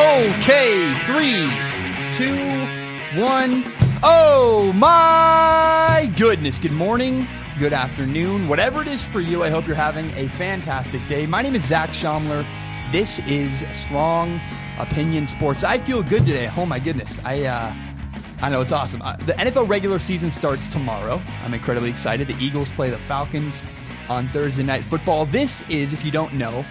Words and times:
Okay, 0.00 0.94
three, 1.04 1.50
two, 2.16 3.20
one. 3.20 3.62
Oh 4.02 4.72
my 4.74 6.10
goodness. 6.16 6.58
Good 6.58 6.72
morning, 6.72 7.28
good 7.58 7.74
afternoon, 7.74 8.48
whatever 8.48 8.80
it 8.80 8.88
is 8.88 9.02
for 9.02 9.20
you. 9.20 9.44
I 9.44 9.50
hope 9.50 9.66
you're 9.66 9.76
having 9.76 10.10
a 10.12 10.26
fantastic 10.26 11.06
day. 11.06 11.26
My 11.26 11.42
name 11.42 11.54
is 11.54 11.66
Zach 11.66 11.90
Schaumler. 11.90 12.46
This 12.90 13.18
is 13.20 13.62
Strong 13.74 14.40
Opinion 14.78 15.26
Sports. 15.26 15.64
I 15.64 15.76
feel 15.76 16.02
good 16.02 16.24
today. 16.24 16.50
Oh 16.56 16.64
my 16.64 16.78
goodness. 16.78 17.22
I, 17.22 17.44
uh, 17.44 17.74
I 18.40 18.48
know 18.48 18.62
it's 18.62 18.72
awesome. 18.72 19.02
Uh, 19.02 19.16
the 19.16 19.34
NFL 19.34 19.68
regular 19.68 19.98
season 19.98 20.30
starts 20.30 20.66
tomorrow. 20.68 21.20
I'm 21.44 21.52
incredibly 21.52 21.90
excited. 21.90 22.26
The 22.26 22.42
Eagles 22.42 22.70
play 22.70 22.88
the 22.88 22.96
Falcons 22.96 23.66
on 24.08 24.28
Thursday 24.28 24.62
Night 24.62 24.82
Football. 24.82 25.26
This 25.26 25.60
is, 25.68 25.92
if 25.92 26.06
you 26.06 26.10
don't 26.10 26.32
know, 26.32 26.64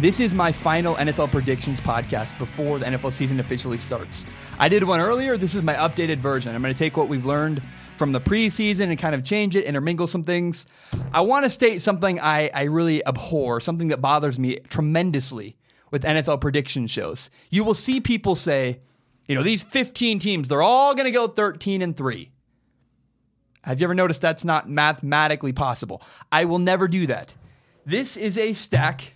this 0.00 0.18
is 0.18 0.34
my 0.34 0.50
final 0.50 0.96
NFL 0.96 1.30
predictions 1.30 1.78
podcast 1.78 2.36
before 2.38 2.80
the 2.80 2.86
NFL 2.86 3.12
season 3.12 3.38
officially 3.38 3.78
starts. 3.78 4.26
I 4.58 4.68
did 4.68 4.82
one 4.82 5.00
earlier. 5.00 5.36
This 5.36 5.54
is 5.54 5.62
my 5.62 5.74
updated 5.74 6.18
version. 6.18 6.52
I'm 6.52 6.62
going 6.62 6.74
to 6.74 6.78
take 6.78 6.96
what 6.96 7.08
we've 7.08 7.24
learned 7.24 7.62
from 7.96 8.10
the 8.10 8.20
preseason 8.20 8.88
and 8.88 8.98
kind 8.98 9.14
of 9.14 9.22
change 9.22 9.54
it, 9.54 9.64
intermingle 9.64 10.08
some 10.08 10.24
things. 10.24 10.66
I 11.12 11.20
want 11.20 11.44
to 11.44 11.50
state 11.50 11.80
something 11.80 12.18
I, 12.18 12.50
I 12.52 12.64
really 12.64 13.06
abhor, 13.06 13.60
something 13.60 13.88
that 13.88 14.00
bothers 14.00 14.36
me 14.36 14.58
tremendously 14.68 15.56
with 15.92 16.02
NFL 16.02 16.40
prediction 16.40 16.88
shows. 16.88 17.30
You 17.50 17.62
will 17.62 17.74
see 17.74 18.00
people 18.00 18.34
say, 18.34 18.80
you 19.28 19.36
know, 19.36 19.44
these 19.44 19.62
15 19.62 20.18
teams, 20.18 20.48
they're 20.48 20.60
all 20.60 20.94
going 20.94 21.06
to 21.06 21.12
go 21.12 21.28
13 21.28 21.82
and 21.82 21.96
3. 21.96 22.32
Have 23.62 23.80
you 23.80 23.86
ever 23.86 23.94
noticed 23.94 24.20
that's 24.20 24.44
not 24.44 24.68
mathematically 24.68 25.52
possible? 25.52 26.02
I 26.32 26.46
will 26.46 26.58
never 26.58 26.88
do 26.88 27.06
that. 27.06 27.32
This 27.86 28.16
is 28.16 28.36
a 28.36 28.54
stack 28.54 29.14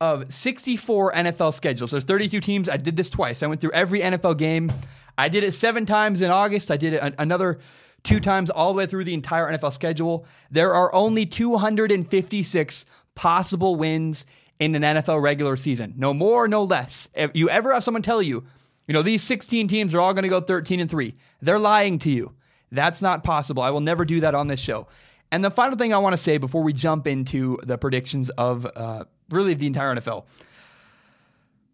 of 0.00 0.32
64 0.32 1.12
NFL 1.12 1.54
schedules. 1.54 1.90
There's 1.90 2.04
32 2.04 2.40
teams. 2.40 2.68
I 2.68 2.76
did 2.76 2.96
this 2.96 3.10
twice. 3.10 3.42
I 3.42 3.46
went 3.46 3.60
through 3.60 3.72
every 3.72 4.00
NFL 4.00 4.36
game. 4.38 4.72
I 5.16 5.28
did 5.28 5.44
it 5.44 5.52
seven 5.52 5.86
times 5.86 6.20
in 6.20 6.30
August. 6.30 6.70
I 6.70 6.76
did 6.76 6.94
it 6.94 7.14
another 7.18 7.58
two 8.02 8.20
times 8.20 8.50
all 8.50 8.72
the 8.72 8.78
way 8.78 8.86
through 8.86 9.04
the 9.04 9.14
entire 9.14 9.50
NFL 9.50 9.72
schedule. 9.72 10.26
There 10.50 10.74
are 10.74 10.94
only 10.94 11.24
256 11.26 12.84
possible 13.14 13.76
wins 13.76 14.26
in 14.60 14.74
an 14.74 14.82
NFL 14.82 15.22
regular 15.22 15.56
season. 15.56 15.94
No 15.96 16.12
more, 16.12 16.46
no 16.46 16.62
less. 16.62 17.08
If 17.14 17.30
you 17.34 17.48
ever 17.48 17.72
have 17.72 17.82
someone 17.82 18.02
tell 18.02 18.22
you, 18.22 18.44
you 18.86 18.92
know, 18.92 19.02
these 19.02 19.22
16 19.22 19.66
teams 19.68 19.94
are 19.94 20.00
all 20.00 20.14
going 20.14 20.22
to 20.22 20.28
go 20.28 20.40
13 20.40 20.80
and 20.80 20.90
3, 20.90 21.14
they're 21.40 21.58
lying 21.58 21.98
to 22.00 22.10
you. 22.10 22.32
That's 22.70 23.02
not 23.02 23.24
possible. 23.24 23.62
I 23.62 23.70
will 23.70 23.80
never 23.80 24.04
do 24.04 24.20
that 24.20 24.34
on 24.34 24.46
this 24.46 24.60
show. 24.60 24.86
And 25.32 25.44
the 25.44 25.50
final 25.50 25.76
thing 25.76 25.92
I 25.92 25.98
want 25.98 26.12
to 26.12 26.22
say 26.22 26.38
before 26.38 26.62
we 26.62 26.72
jump 26.72 27.06
into 27.06 27.58
the 27.64 27.76
predictions 27.76 28.30
of 28.30 28.66
uh, 28.76 29.04
really 29.30 29.54
the 29.54 29.66
entire 29.66 29.94
NFL. 29.94 30.24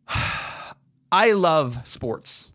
I 1.13 1.33
love 1.33 1.87
sports. 1.87 2.51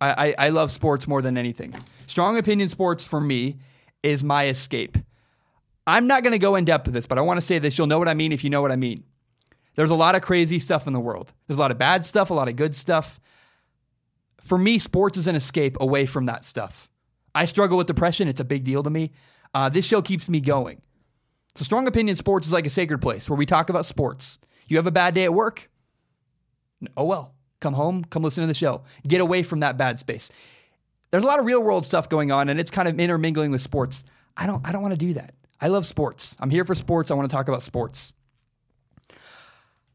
I, 0.00 0.28
I, 0.28 0.46
I, 0.46 0.48
love 0.50 0.70
sports 0.70 1.08
more 1.08 1.22
than 1.22 1.38
anything. 1.38 1.74
Strong 2.06 2.36
opinion 2.36 2.68
sports 2.68 3.04
for 3.04 3.20
me 3.20 3.56
is 4.02 4.22
my 4.22 4.48
escape. 4.48 4.98
I'm 5.86 6.06
not 6.06 6.22
going 6.22 6.32
to 6.32 6.38
go 6.38 6.56
in 6.56 6.64
depth 6.64 6.86
with 6.86 6.94
this, 6.94 7.06
but 7.06 7.18
I 7.18 7.22
want 7.22 7.38
to 7.38 7.46
say 7.46 7.58
this. 7.58 7.78
You'll 7.78 7.86
know 7.86 7.98
what 7.98 8.08
I 8.08 8.14
mean 8.14 8.32
if 8.32 8.44
you 8.44 8.50
know 8.50 8.60
what 8.60 8.72
I 8.72 8.76
mean. 8.76 9.04
There's 9.74 9.90
a 9.90 9.94
lot 9.94 10.14
of 10.14 10.22
crazy 10.22 10.58
stuff 10.58 10.86
in 10.86 10.92
the 10.92 11.00
world. 11.00 11.32
There's 11.46 11.58
a 11.58 11.62
lot 11.62 11.70
of 11.70 11.78
bad 11.78 12.04
stuff, 12.04 12.30
a 12.30 12.34
lot 12.34 12.48
of 12.48 12.56
good 12.56 12.76
stuff. 12.76 13.18
For 14.44 14.58
me, 14.58 14.78
sports 14.78 15.18
is 15.18 15.26
an 15.26 15.34
escape 15.34 15.76
away 15.80 16.06
from 16.06 16.26
that 16.26 16.44
stuff. 16.44 16.88
I 17.34 17.46
struggle 17.46 17.78
with 17.78 17.86
depression. 17.86 18.28
It's 18.28 18.40
a 18.40 18.44
big 18.44 18.64
deal 18.64 18.82
to 18.82 18.90
me. 18.90 19.10
Uh, 19.52 19.68
this 19.68 19.84
show 19.84 20.02
keeps 20.02 20.28
me 20.28 20.40
going. 20.40 20.80
So, 21.56 21.64
Strong 21.64 21.86
Opinion 21.86 22.16
Sports 22.16 22.46
is 22.46 22.52
like 22.52 22.66
a 22.66 22.70
sacred 22.70 22.98
place 22.98 23.28
where 23.28 23.36
we 23.36 23.46
talk 23.46 23.70
about 23.70 23.86
sports. 23.86 24.38
You 24.66 24.76
have 24.76 24.86
a 24.86 24.90
bad 24.90 25.14
day 25.14 25.24
at 25.24 25.34
work? 25.34 25.70
Oh 26.96 27.04
well. 27.04 27.34
Come 27.60 27.72
home, 27.74 28.04
come 28.04 28.22
listen 28.22 28.42
to 28.42 28.46
the 28.46 28.52
show. 28.52 28.82
Get 29.08 29.22
away 29.22 29.42
from 29.42 29.60
that 29.60 29.78
bad 29.78 29.98
space. 29.98 30.30
There's 31.10 31.24
a 31.24 31.26
lot 31.26 31.38
of 31.38 31.46
real 31.46 31.62
world 31.62 31.86
stuff 31.86 32.10
going 32.10 32.30
on 32.30 32.50
and 32.50 32.60
it's 32.60 32.70
kind 32.70 32.86
of 32.86 33.00
intermingling 33.00 33.50
with 33.52 33.62
sports. 33.62 34.04
I 34.36 34.46
don't 34.46 34.66
I 34.66 34.72
don't 34.72 34.82
want 34.82 34.92
to 34.92 34.98
do 34.98 35.14
that. 35.14 35.34
I 35.62 35.68
love 35.68 35.86
sports. 35.86 36.36
I'm 36.40 36.50
here 36.50 36.66
for 36.66 36.74
sports. 36.74 37.10
I 37.10 37.14
want 37.14 37.30
to 37.30 37.34
talk 37.34 37.48
about 37.48 37.62
sports. 37.62 38.12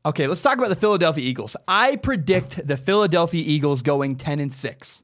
Okay, 0.03 0.25
let's 0.25 0.41
talk 0.41 0.57
about 0.57 0.69
the 0.69 0.75
Philadelphia 0.75 1.23
Eagles. 1.23 1.56
I 1.67 1.97
predict 1.97 2.66
the 2.66 2.78
Philadelphia 2.78 3.44
Eagles 3.45 3.83
going 3.83 4.16
10 4.16 4.39
and 4.39 4.51
6. 4.51 5.03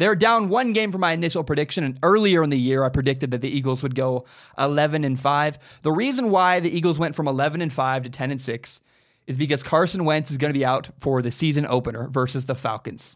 They're 0.00 0.16
down 0.16 0.48
one 0.48 0.72
game 0.72 0.92
from 0.92 1.02
my 1.02 1.12
initial 1.12 1.44
prediction, 1.44 1.84
and 1.84 1.98
earlier 2.02 2.42
in 2.42 2.48
the 2.48 2.58
year, 2.58 2.84
I 2.84 2.88
predicted 2.88 3.32
that 3.32 3.42
the 3.42 3.50
Eagles 3.50 3.82
would 3.82 3.94
go 3.94 4.24
11 4.56 5.04
and 5.04 5.20
5. 5.20 5.58
The 5.82 5.92
reason 5.92 6.30
why 6.30 6.58
the 6.58 6.74
Eagles 6.74 6.98
went 6.98 7.14
from 7.14 7.28
11 7.28 7.60
and 7.60 7.70
5 7.70 8.04
to 8.04 8.08
10 8.08 8.30
and 8.30 8.40
6 8.40 8.80
is 9.26 9.36
because 9.36 9.62
Carson 9.62 10.06
Wentz 10.06 10.30
is 10.30 10.38
going 10.38 10.54
to 10.54 10.58
be 10.58 10.64
out 10.64 10.88
for 11.00 11.20
the 11.20 11.30
season 11.30 11.66
opener 11.66 12.08
versus 12.08 12.46
the 12.46 12.54
Falcons. 12.54 13.14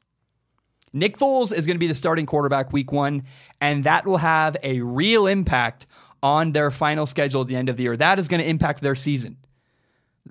Nick 0.92 1.16
Foles 1.16 1.54
is 1.54 1.64
going 1.64 1.76
to 1.76 1.80
be 1.80 1.86
the 1.86 1.94
starting 1.94 2.26
quarterback 2.26 2.70
week 2.70 2.92
one, 2.92 3.22
and 3.62 3.84
that 3.84 4.04
will 4.04 4.18
have 4.18 4.54
a 4.62 4.82
real 4.82 5.26
impact 5.26 5.86
on 6.22 6.52
their 6.52 6.70
final 6.70 7.06
schedule 7.06 7.40
at 7.40 7.48
the 7.48 7.56
end 7.56 7.70
of 7.70 7.78
the 7.78 7.84
year. 7.84 7.96
That 7.96 8.18
is 8.18 8.28
going 8.28 8.42
to 8.42 8.46
impact 8.46 8.82
their 8.82 8.94
season. 8.94 9.38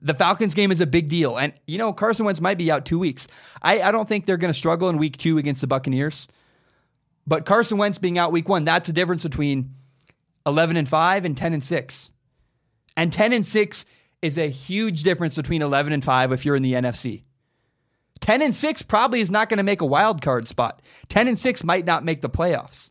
The 0.04 0.14
Falcons 0.14 0.54
game 0.54 0.72
is 0.72 0.82
a 0.82 0.86
big 0.86 1.10
deal. 1.10 1.36
And, 1.36 1.54
you 1.66 1.80
know, 1.80 1.94
Carson 1.94 2.28
Wentz 2.28 2.40
might 2.40 2.60
be 2.60 2.70
out 2.70 2.86
two 2.86 3.00
weeks. 3.00 3.26
I, 3.64 3.82
I 3.82 3.92
don't 3.92 4.08
think 4.08 4.28
they're 4.28 4.38
going 4.38 4.54
to 4.54 4.58
struggle 4.58 4.90
in 4.90 4.98
week 5.00 5.18
two 5.18 5.40
against 5.40 5.62
the 5.62 5.68
Buccaneers. 5.68 6.28
But 7.26 7.46
Carson 7.46 7.78
Wentz 7.78 7.98
being 7.98 8.18
out 8.18 8.32
week 8.32 8.50
one, 8.50 8.66
that's 8.66 8.88
the 8.88 8.94
difference 8.94 9.24
between 9.24 9.74
11 10.46 10.78
and 10.78 10.88
5 10.88 11.26
and 11.26 11.38
10 11.38 11.54
and 11.54 11.64
6. 11.64 12.12
And 12.98 13.14
10 13.14 13.34
and 13.34 13.46
6 13.46 13.86
is 14.22 14.38
a 14.38 14.50
huge 14.50 15.04
difference 15.04 15.36
between 15.36 15.62
11 15.62 15.94
and 15.94 16.04
5 16.04 16.32
if 16.32 16.46
you're 16.46 16.56
in 16.56 16.64
the 16.64 16.74
NFC. 16.74 17.24
10 18.20 18.42
and 18.42 18.56
6 18.56 18.82
probably 18.84 19.20
is 19.20 19.32
not 19.32 19.50
going 19.50 19.58
to 19.58 19.64
make 19.64 19.82
a 19.82 19.86
wild 19.86 20.22
card 20.22 20.48
spot. 20.48 20.82
10 21.10 21.28
and 21.28 21.38
6 21.38 21.64
might 21.64 21.86
not 21.86 22.06
make 22.06 22.22
the 22.22 22.30
playoffs. 22.30 22.90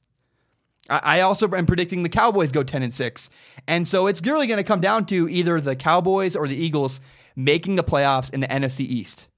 I 0.90 1.20
also 1.20 1.48
am 1.54 1.64
predicting 1.64 2.02
the 2.02 2.08
Cowboys 2.08 2.52
go 2.52 2.62
10 2.62 2.82
and 2.82 2.92
6. 2.92 3.30
And 3.66 3.86
so 3.86 4.08
it's 4.08 4.20
really 4.26 4.46
going 4.46 4.58
to 4.58 4.64
come 4.64 4.80
down 4.80 5.06
to 5.06 5.28
either 5.28 5.60
the 5.60 5.76
Cowboys 5.76 6.36
or 6.36 6.48
the 6.48 6.56
Eagles 6.56 7.00
making 7.36 7.76
the 7.76 7.84
playoffs 7.84 8.32
in 8.32 8.40
the 8.40 8.48
NFC 8.48 8.80
East. 8.80 9.28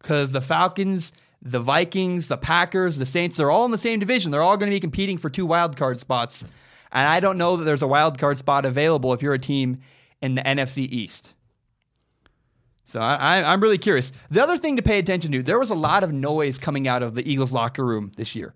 Because 0.00 0.32
the 0.32 0.40
Falcons 0.40 1.12
the 1.42 1.60
Vikings, 1.60 2.28
the 2.28 2.36
Packers, 2.36 2.98
the 2.98 3.06
Saints, 3.06 3.36
they're 3.36 3.50
all 3.50 3.64
in 3.64 3.72
the 3.72 3.78
same 3.78 3.98
division. 3.98 4.30
They're 4.30 4.42
all 4.42 4.56
going 4.56 4.70
to 4.70 4.76
be 4.76 4.80
competing 4.80 5.18
for 5.18 5.28
two 5.28 5.44
wild 5.44 5.76
card 5.76 5.98
spots. 5.98 6.44
And 6.92 7.08
I 7.08 7.20
don't 7.20 7.36
know 7.38 7.56
that 7.56 7.64
there's 7.64 7.82
a 7.82 7.88
wild 7.88 8.18
card 8.18 8.38
spot 8.38 8.64
available 8.64 9.12
if 9.12 9.22
you're 9.22 9.34
a 9.34 9.38
team 9.38 9.80
in 10.20 10.36
the 10.36 10.42
NFC 10.42 10.88
East. 10.88 11.34
So 12.84 13.00
I, 13.00 13.52
am 13.52 13.62
really 13.62 13.78
curious. 13.78 14.12
The 14.30 14.42
other 14.42 14.58
thing 14.58 14.76
to 14.76 14.82
pay 14.82 14.98
attention 14.98 15.32
to, 15.32 15.42
there 15.42 15.58
was 15.58 15.70
a 15.70 15.74
lot 15.74 16.04
of 16.04 16.12
noise 16.12 16.58
coming 16.58 16.86
out 16.86 17.02
of 17.02 17.14
the 17.14 17.28
Eagles 17.28 17.52
locker 17.52 17.84
room 17.84 18.12
this 18.16 18.36
year. 18.36 18.54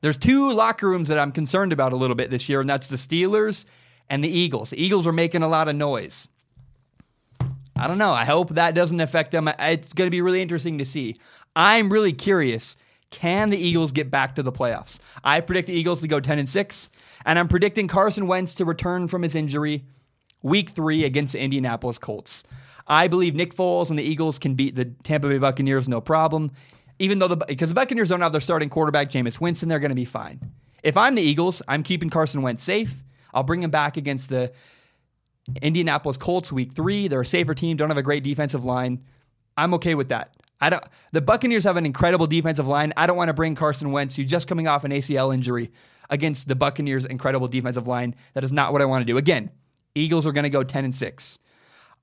There's 0.00 0.18
two 0.18 0.50
locker 0.50 0.88
rooms 0.88 1.08
that 1.08 1.18
I'm 1.18 1.30
concerned 1.30 1.72
about 1.72 1.92
a 1.92 1.96
little 1.96 2.16
bit 2.16 2.30
this 2.30 2.48
year, 2.48 2.60
and 2.60 2.68
that's 2.68 2.88
the 2.88 2.96
Steelers 2.96 3.66
and 4.08 4.24
the 4.24 4.28
Eagles. 4.28 4.70
The 4.70 4.82
Eagles 4.82 5.06
are 5.06 5.12
making 5.12 5.42
a 5.42 5.48
lot 5.48 5.68
of 5.68 5.76
noise. 5.76 6.26
I 7.76 7.86
don't 7.86 7.98
know. 7.98 8.12
I 8.12 8.24
hope 8.24 8.50
that 8.50 8.74
doesn't 8.74 9.00
affect 9.00 9.30
them. 9.30 9.48
It's 9.58 9.92
going 9.94 10.06
to 10.06 10.10
be 10.10 10.20
really 10.20 10.42
interesting 10.42 10.78
to 10.78 10.84
see. 10.84 11.16
I'm 11.56 11.92
really 11.92 12.12
curious. 12.12 12.76
Can 13.10 13.50
the 13.50 13.58
Eagles 13.58 13.92
get 13.92 14.10
back 14.10 14.36
to 14.36 14.42
the 14.42 14.52
playoffs? 14.52 15.00
I 15.24 15.40
predict 15.40 15.66
the 15.66 15.74
Eagles 15.74 16.00
to 16.00 16.08
go 16.08 16.20
10 16.20 16.38
and 16.38 16.48
6, 16.48 16.90
and 17.24 17.38
I'm 17.38 17.48
predicting 17.48 17.88
Carson 17.88 18.26
Wentz 18.26 18.54
to 18.56 18.64
return 18.64 19.08
from 19.08 19.22
his 19.22 19.34
injury 19.34 19.84
week 20.42 20.70
three 20.70 21.04
against 21.04 21.32
the 21.32 21.40
Indianapolis 21.40 21.98
Colts. 21.98 22.44
I 22.86 23.08
believe 23.08 23.34
Nick 23.34 23.54
Foles 23.54 23.90
and 23.90 23.98
the 23.98 24.02
Eagles 24.02 24.38
can 24.38 24.54
beat 24.54 24.74
the 24.74 24.84
Tampa 24.84 25.28
Bay 25.28 25.38
Buccaneers 25.38 25.88
no 25.88 26.00
problem. 26.00 26.50
Even 26.98 27.18
though 27.18 27.28
the 27.28 27.36
because 27.36 27.68
the 27.68 27.74
Buccaneers 27.74 28.10
don't 28.10 28.20
have 28.20 28.32
their 28.32 28.40
starting 28.40 28.68
quarterback 28.68 29.10
Jameis 29.10 29.40
Winston, 29.40 29.68
they're 29.68 29.78
going 29.80 29.90
to 29.90 29.94
be 29.94 30.04
fine. 30.04 30.40
If 30.82 30.96
I'm 30.96 31.14
the 31.14 31.22
Eagles, 31.22 31.62
I'm 31.68 31.82
keeping 31.82 32.10
Carson 32.10 32.42
Wentz 32.42 32.62
safe. 32.62 33.04
I'll 33.32 33.42
bring 33.42 33.62
him 33.62 33.70
back 33.70 33.96
against 33.96 34.28
the 34.28 34.52
Indianapolis 35.62 36.16
Colts 36.16 36.52
week 36.52 36.72
three. 36.72 37.08
They're 37.08 37.20
a 37.20 37.26
safer 37.26 37.54
team, 37.54 37.76
don't 37.76 37.90
have 37.90 37.98
a 37.98 38.02
great 38.02 38.24
defensive 38.24 38.64
line. 38.64 39.04
I'm 39.56 39.74
okay 39.74 39.94
with 39.94 40.08
that. 40.08 40.34
I 40.60 40.70
don't. 40.70 40.84
The 41.12 41.20
Buccaneers 41.20 41.64
have 41.64 41.76
an 41.76 41.86
incredible 41.86 42.26
defensive 42.26 42.68
line. 42.68 42.92
I 42.96 43.06
don't 43.06 43.16
want 43.16 43.28
to 43.28 43.34
bring 43.34 43.54
Carson 43.54 43.92
Wentz, 43.92 44.16
who's 44.16 44.30
just 44.30 44.46
coming 44.46 44.68
off 44.68 44.84
an 44.84 44.90
ACL 44.90 45.32
injury, 45.32 45.72
against 46.10 46.48
the 46.48 46.54
Buccaneers' 46.54 47.06
incredible 47.06 47.48
defensive 47.48 47.86
line. 47.86 48.14
That 48.34 48.44
is 48.44 48.52
not 48.52 48.72
what 48.72 48.82
I 48.82 48.84
want 48.84 49.02
to 49.02 49.10
do. 49.10 49.16
Again, 49.16 49.50
Eagles 49.94 50.26
are 50.26 50.32
going 50.32 50.44
to 50.44 50.50
go 50.50 50.62
ten 50.62 50.84
and 50.84 50.94
six. 50.94 51.38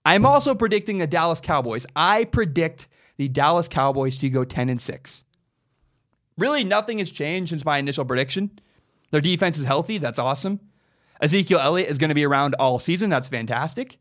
I'm 0.05 0.25
also 0.25 0.55
predicting 0.55 0.97
the 0.97 1.07
Dallas 1.07 1.41
Cowboys. 1.41 1.85
I 1.95 2.23
predict 2.23 2.87
the 3.17 3.27
Dallas 3.27 3.67
Cowboys 3.67 4.17
to 4.17 4.29
go 4.29 4.43
ten 4.43 4.69
and 4.69 4.81
six. 4.81 5.23
Really, 6.37 6.63
nothing 6.63 6.99
has 6.99 7.11
changed 7.11 7.49
since 7.49 7.65
my 7.65 7.77
initial 7.77 8.05
prediction. 8.05 8.59
Their 9.11 9.21
defense 9.21 9.57
is 9.57 9.65
healthy. 9.65 9.97
That's 9.97 10.19
awesome. 10.19 10.59
Ezekiel 11.21 11.59
Elliott 11.59 11.89
is 11.89 11.97
going 11.97 12.09
to 12.09 12.15
be 12.15 12.25
around 12.25 12.55
all 12.55 12.79
season. 12.79 13.09
That's 13.09 13.27
fantastic. 13.27 13.97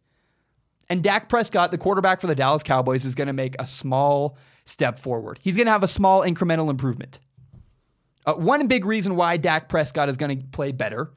And 0.89 1.03
Dak 1.03 1.29
Prescott, 1.29 1.71
the 1.71 1.79
quarterback 1.79 2.21
for 2.21 2.27
the 2.27 2.35
Dallas 2.35 2.63
Cowboys, 2.63 3.05
is 3.05 3.15
going 3.15 3.27
to 3.27 3.33
make 3.33 3.57
a 3.59 3.67
small 3.67 4.37
step 4.67 4.99
forward. 4.99 5.39
He's 5.43 5.57
going 5.57 5.67
to 5.67 5.73
have 5.73 5.83
a 5.83 5.89
small 5.89 6.21
incremental 6.21 6.69
improvement. 6.69 7.21
Uh, 8.27 8.35
one 8.35 8.67
big 8.67 8.85
reason 8.85 9.17
why 9.17 9.37
Dak 9.39 9.69
Prescott 9.69 10.09
is 10.09 10.17
going 10.17 10.39
to 10.39 10.47
play 10.49 10.73
better 10.73 11.13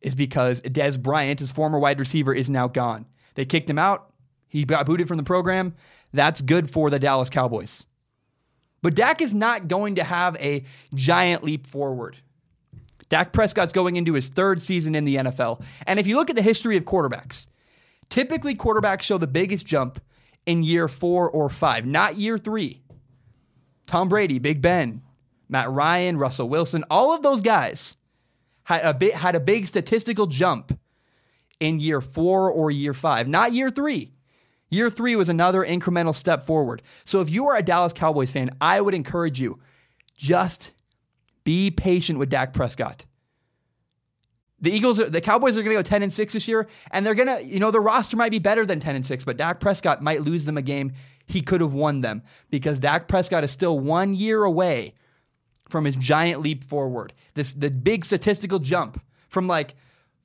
is 0.00 0.14
because 0.14 0.60
Dez 0.62 0.98
Bryant, 0.98 1.40
his 1.40 1.52
former 1.52 1.78
wide 1.78 1.98
receiver, 1.98 2.32
is 2.32 2.48
now 2.48 2.68
gone. 2.68 3.04
They 3.34 3.44
kicked 3.44 3.68
him 3.68 3.78
out. 3.78 4.12
He 4.46 4.64
got 4.64 4.86
booted 4.86 5.08
from 5.08 5.16
the 5.16 5.24
program. 5.24 5.74
That's 6.12 6.40
good 6.40 6.70
for 6.70 6.88
the 6.88 6.98
Dallas 6.98 7.28
Cowboys. 7.28 7.84
But 8.80 8.94
Dak 8.94 9.20
is 9.20 9.34
not 9.34 9.68
going 9.68 9.96
to 9.96 10.04
have 10.04 10.36
a 10.36 10.62
giant 10.94 11.42
leap 11.42 11.66
forward. 11.66 12.16
Dak 13.08 13.32
Prescott's 13.32 13.72
going 13.72 13.96
into 13.96 14.14
his 14.14 14.28
third 14.28 14.62
season 14.62 14.94
in 14.94 15.04
the 15.04 15.16
NFL. 15.16 15.62
And 15.86 15.98
if 15.98 16.06
you 16.06 16.16
look 16.16 16.30
at 16.30 16.36
the 16.36 16.42
history 16.42 16.76
of 16.76 16.84
quarterbacks, 16.84 17.46
typically 18.08 18.54
quarterbacks 18.54 19.02
show 19.02 19.18
the 19.18 19.26
biggest 19.26 19.66
jump 19.66 20.00
in 20.48 20.64
year 20.64 20.88
four 20.88 21.30
or 21.30 21.50
five, 21.50 21.84
not 21.84 22.16
year 22.16 22.38
three. 22.38 22.80
Tom 23.86 24.08
Brady, 24.08 24.38
Big 24.38 24.62
Ben, 24.62 25.02
Matt 25.46 25.70
Ryan, 25.70 26.16
Russell 26.16 26.48
Wilson, 26.48 26.84
all 26.90 27.14
of 27.14 27.22
those 27.22 27.42
guys 27.42 27.98
had 28.64 28.82
a 28.82 28.94
bit 28.94 29.14
had 29.14 29.34
a 29.34 29.40
big 29.40 29.66
statistical 29.66 30.26
jump 30.26 30.78
in 31.60 31.80
year 31.80 32.00
four 32.00 32.50
or 32.50 32.70
year 32.70 32.94
five, 32.94 33.28
not 33.28 33.52
year 33.52 33.68
three. 33.68 34.14
Year 34.70 34.88
three 34.88 35.16
was 35.16 35.28
another 35.28 35.64
incremental 35.64 36.14
step 36.14 36.44
forward. 36.44 36.80
So 37.04 37.20
if 37.20 37.28
you 37.28 37.46
are 37.48 37.56
a 37.56 37.62
Dallas 37.62 37.92
Cowboys 37.92 38.32
fan, 38.32 38.50
I 38.58 38.80
would 38.80 38.94
encourage 38.94 39.38
you 39.38 39.58
just 40.16 40.72
be 41.44 41.70
patient 41.70 42.18
with 42.18 42.30
Dak 42.30 42.54
Prescott. 42.54 43.04
The 44.60 44.72
Eagles, 44.72 44.98
the 44.98 45.20
Cowboys 45.20 45.56
are 45.56 45.62
going 45.62 45.76
to 45.76 45.82
go 45.82 45.88
10 45.88 46.02
and 46.02 46.12
6 46.12 46.32
this 46.32 46.48
year, 46.48 46.66
and 46.90 47.06
they're 47.06 47.14
going 47.14 47.28
to, 47.28 47.44
you 47.44 47.60
know, 47.60 47.70
the 47.70 47.80
roster 47.80 48.16
might 48.16 48.32
be 48.32 48.40
better 48.40 48.66
than 48.66 48.80
10 48.80 48.96
and 48.96 49.06
6, 49.06 49.24
but 49.24 49.36
Dak 49.36 49.60
Prescott 49.60 50.02
might 50.02 50.22
lose 50.22 50.44
them 50.44 50.56
a 50.56 50.62
game 50.62 50.92
he 51.26 51.42
could 51.42 51.60
have 51.60 51.74
won 51.74 52.00
them 52.00 52.22
because 52.50 52.78
Dak 52.78 53.06
Prescott 53.06 53.44
is 53.44 53.52
still 53.52 53.78
one 53.78 54.14
year 54.14 54.44
away 54.44 54.94
from 55.68 55.84
his 55.84 55.94
giant 55.96 56.40
leap 56.40 56.64
forward. 56.64 57.12
This 57.34 57.52
the 57.52 57.70
big 57.70 58.04
statistical 58.04 58.58
jump 58.58 59.00
from 59.28 59.46
like 59.46 59.74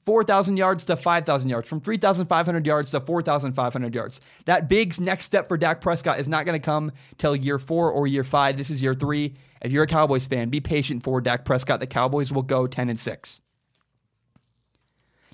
4,000 0.06 0.58
yards 0.58 0.84
to 0.86 0.98
5,000 0.98 1.50
yards, 1.50 1.68
from 1.68 1.80
3,500 1.80 2.68
yards 2.68 2.92
to 2.92 3.00
4,500 3.00 3.96
yards. 3.96 4.20
That 4.46 4.68
big 4.68 5.00
next 5.00 5.26
step 5.26 5.48
for 5.48 5.58
Dak 5.58 5.80
Prescott 5.80 6.20
is 6.20 6.28
not 6.28 6.46
going 6.46 6.60
to 6.60 6.66
come 6.66 6.92
till 7.18 7.36
year 7.36 7.58
four 7.58 7.90
or 7.90 8.06
year 8.08 8.24
five. 8.24 8.58
This 8.58 8.70
is 8.70 8.82
year 8.82 8.94
three. 8.94 9.36
If 9.62 9.72
you're 9.72 9.84
a 9.84 9.88
Cowboys 9.88 10.28
fan, 10.28 10.50
be 10.50 10.60
patient 10.60 11.04
for 11.04 11.22
Dak 11.22 11.46
Prescott. 11.46 11.80
The 11.80 11.88
Cowboys 11.88 12.32
will 12.32 12.42
go 12.42 12.68
10 12.68 12.90
and 12.90 13.00
6. 13.00 13.40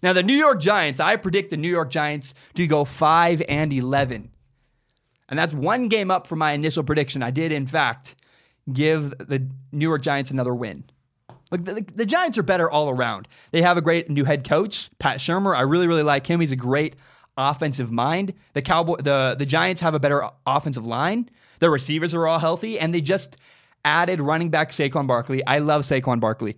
Now, 0.02 0.14
the 0.14 0.24
New 0.24 0.36
York 0.36 0.62
Giants, 0.62 1.00
I 1.00 1.16
predict 1.16 1.50
the 1.50 1.58
New 1.58 1.70
York 1.70 1.90
Giants 1.90 2.34
to 2.56 2.68
go 2.68 2.86
5 2.86 3.42
and 3.48 3.74
11. 3.74 4.32
And 5.30 5.38
that's 5.38 5.54
one 5.54 5.88
game 5.88 6.10
up 6.10 6.28
from 6.28 6.40
my 6.40 6.54
initial 6.54 6.84
prediction. 6.84 7.22
I 7.22 7.32
did, 7.32 7.52
in 7.52 7.68
fact, 7.68 8.16
give 8.72 9.12
the 9.20 9.48
New 9.72 9.88
York 9.88 10.02
Giants 10.02 10.32
another 10.32 10.56
win. 10.56 10.84
Look, 11.52 11.66
the, 11.66 11.86
the, 11.96 12.06
Giants 12.06 12.38
are 12.38 12.44
better 12.44 12.70
all 12.70 12.90
around. 12.90 13.28
They 13.52 13.62
have 13.62 13.78
a 13.78 13.82
great 13.82 14.10
new 14.10 14.24
head 14.24 14.48
coach, 14.48 14.90
Pat 15.00 15.18
Shurmur. 15.18 15.56
I 15.56 15.62
really, 15.62 15.88
really 15.88 16.04
like 16.04 16.28
him. 16.28 16.40
He's 16.40 16.52
a 16.52 16.56
great 16.56 16.96
offensive 17.38 17.92
mind. 17.92 18.34
The 18.54 18.62
Cowboy, 18.62 18.98
the 18.98 19.36
the 19.38 19.46
Giants 19.46 19.82
have 19.82 19.96
a 19.96 20.00
better 20.00 20.28
offensive 20.46 20.86
line. 20.86 21.30
Their 21.60 21.72
receivers 21.72 22.14
are 22.14 22.28
all 22.28 22.40
healthy, 22.40 22.80
and 22.80 22.94
they 22.94 23.02
just 23.02 23.38
added 23.84 24.22
running 24.22 24.50
back 24.50 24.70
Saquon 24.70 25.08
Barkley. 25.08 25.46
I 25.48 25.60
love 25.60 25.82
Saquon 25.82 26.20
Barkley. 26.20 26.58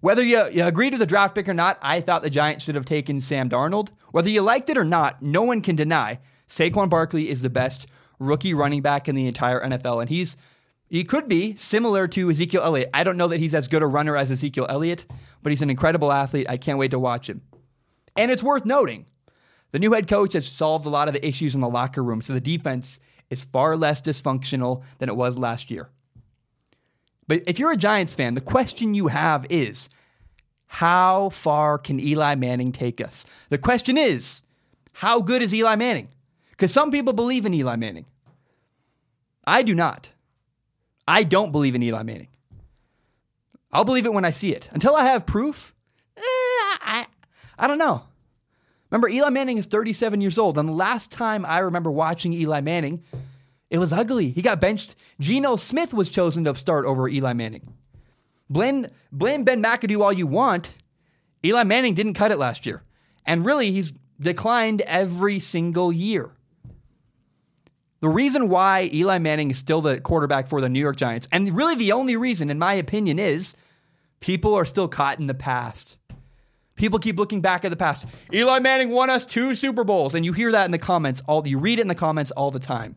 Whether 0.00 0.24
you, 0.24 0.48
you 0.50 0.64
agree 0.64 0.90
to 0.90 0.96
the 0.96 1.06
draft 1.06 1.34
pick 1.34 1.48
or 1.48 1.54
not, 1.54 1.78
I 1.82 2.00
thought 2.00 2.22
the 2.22 2.30
Giants 2.30 2.64
should 2.64 2.74
have 2.74 2.86
taken 2.86 3.20
Sam 3.20 3.50
Darnold. 3.50 3.90
Whether 4.12 4.30
you 4.30 4.40
liked 4.40 4.70
it 4.70 4.78
or 4.78 4.84
not, 4.84 5.20
no 5.20 5.42
one 5.42 5.60
can 5.60 5.76
deny 5.76 6.18
Saquon 6.48 6.88
Barkley 6.88 7.28
is 7.28 7.42
the 7.42 7.50
best 7.50 7.86
rookie 8.18 8.54
running 8.54 8.82
back 8.82 9.08
in 9.08 9.14
the 9.14 9.26
entire 9.26 9.60
NFL, 9.60 10.00
and 10.00 10.10
he's 10.10 10.36
he 10.88 11.04
could 11.04 11.28
be 11.28 11.54
similar 11.54 12.08
to 12.08 12.30
Ezekiel 12.30 12.64
Elliott. 12.64 12.90
I 12.92 13.04
don't 13.04 13.16
know 13.16 13.28
that 13.28 13.38
he's 13.38 13.54
as 13.54 13.68
good 13.68 13.82
a 13.82 13.86
runner 13.86 14.16
as 14.16 14.30
Ezekiel 14.30 14.66
Elliott, 14.68 15.06
but 15.40 15.50
he's 15.50 15.62
an 15.62 15.70
incredible 15.70 16.10
athlete. 16.10 16.46
I 16.48 16.56
can't 16.56 16.78
wait 16.78 16.90
to 16.90 16.98
watch 16.98 17.28
him. 17.28 17.42
And 18.16 18.32
it's 18.32 18.42
worth 18.42 18.64
noting 18.64 19.06
the 19.70 19.78
new 19.78 19.92
head 19.92 20.08
coach 20.08 20.32
has 20.32 20.48
solved 20.48 20.86
a 20.86 20.90
lot 20.90 21.06
of 21.06 21.14
the 21.14 21.24
issues 21.24 21.54
in 21.54 21.60
the 21.60 21.68
locker 21.68 22.02
room, 22.02 22.22
so 22.22 22.32
the 22.32 22.40
defense 22.40 22.98
is 23.30 23.44
far 23.44 23.76
less 23.76 24.02
dysfunctional 24.02 24.82
than 24.98 25.08
it 25.08 25.16
was 25.16 25.38
last 25.38 25.70
year. 25.70 25.90
But 27.30 27.44
if 27.46 27.60
you're 27.60 27.70
a 27.70 27.76
Giants 27.76 28.12
fan, 28.12 28.34
the 28.34 28.40
question 28.40 28.92
you 28.92 29.06
have 29.06 29.46
is 29.50 29.88
how 30.66 31.28
far 31.28 31.78
can 31.78 32.00
Eli 32.00 32.34
Manning 32.34 32.72
take 32.72 33.00
us? 33.00 33.24
The 33.50 33.56
question 33.56 33.96
is, 33.96 34.42
how 34.94 35.20
good 35.20 35.40
is 35.40 35.54
Eli 35.54 35.76
Manning? 35.76 36.08
Because 36.50 36.72
some 36.72 36.90
people 36.90 37.12
believe 37.12 37.46
in 37.46 37.54
Eli 37.54 37.76
Manning. 37.76 38.06
I 39.46 39.62
do 39.62 39.76
not. 39.76 40.10
I 41.06 41.22
don't 41.22 41.52
believe 41.52 41.76
in 41.76 41.84
Eli 41.84 42.02
Manning. 42.02 42.26
I'll 43.72 43.84
believe 43.84 44.06
it 44.06 44.12
when 44.12 44.24
I 44.24 44.30
see 44.30 44.52
it. 44.52 44.68
Until 44.72 44.96
I 44.96 45.04
have 45.04 45.24
proof, 45.24 45.72
eh, 46.16 46.22
I, 46.24 47.06
I 47.56 47.68
don't 47.68 47.78
know. 47.78 48.02
Remember, 48.90 49.08
Eli 49.08 49.28
Manning 49.28 49.56
is 49.56 49.66
37 49.66 50.20
years 50.20 50.36
old. 50.36 50.58
And 50.58 50.68
the 50.68 50.72
last 50.72 51.12
time 51.12 51.46
I 51.46 51.60
remember 51.60 51.92
watching 51.92 52.32
Eli 52.32 52.60
Manning, 52.60 53.04
it 53.70 53.78
was 53.78 53.92
ugly. 53.92 54.30
He 54.30 54.42
got 54.42 54.60
benched. 54.60 54.96
Geno 55.20 55.56
Smith 55.56 55.94
was 55.94 56.10
chosen 56.10 56.44
to 56.44 56.54
start 56.56 56.84
over 56.84 57.08
Eli 57.08 57.32
Manning. 57.32 57.72
Blame, 58.50 58.88
blame 59.12 59.44
Ben 59.44 59.62
McAdoo 59.62 60.02
all 60.02 60.12
you 60.12 60.26
want. 60.26 60.72
Eli 61.44 61.62
Manning 61.62 61.94
didn't 61.94 62.14
cut 62.14 62.32
it 62.32 62.38
last 62.38 62.66
year. 62.66 62.82
And 63.24 63.46
really, 63.46 63.70
he's 63.70 63.92
declined 64.20 64.80
every 64.82 65.38
single 65.38 65.92
year. 65.92 66.30
The 68.00 68.08
reason 68.08 68.48
why 68.48 68.90
Eli 68.92 69.18
Manning 69.18 69.50
is 69.50 69.58
still 69.58 69.82
the 69.82 70.00
quarterback 70.00 70.48
for 70.48 70.60
the 70.60 70.68
New 70.68 70.80
York 70.80 70.96
Giants, 70.96 71.28
and 71.30 71.54
really 71.54 71.74
the 71.74 71.92
only 71.92 72.16
reason, 72.16 72.50
in 72.50 72.58
my 72.58 72.72
opinion, 72.74 73.18
is 73.18 73.54
people 74.20 74.54
are 74.54 74.64
still 74.64 74.88
caught 74.88 75.20
in 75.20 75.26
the 75.26 75.34
past. 75.34 75.96
People 76.76 76.98
keep 76.98 77.18
looking 77.18 77.42
back 77.42 77.62
at 77.64 77.68
the 77.70 77.76
past. 77.76 78.06
Eli 78.32 78.58
Manning 78.58 78.88
won 78.88 79.10
us 79.10 79.26
two 79.26 79.54
Super 79.54 79.84
Bowls, 79.84 80.14
and 80.14 80.24
you 80.24 80.32
hear 80.32 80.50
that 80.50 80.64
in 80.64 80.70
the 80.70 80.78
comments. 80.78 81.22
All 81.28 81.46
you 81.46 81.58
read 81.58 81.78
it 81.78 81.82
in 81.82 81.88
the 81.88 81.94
comments 81.94 82.30
all 82.30 82.50
the 82.50 82.58
time. 82.58 82.96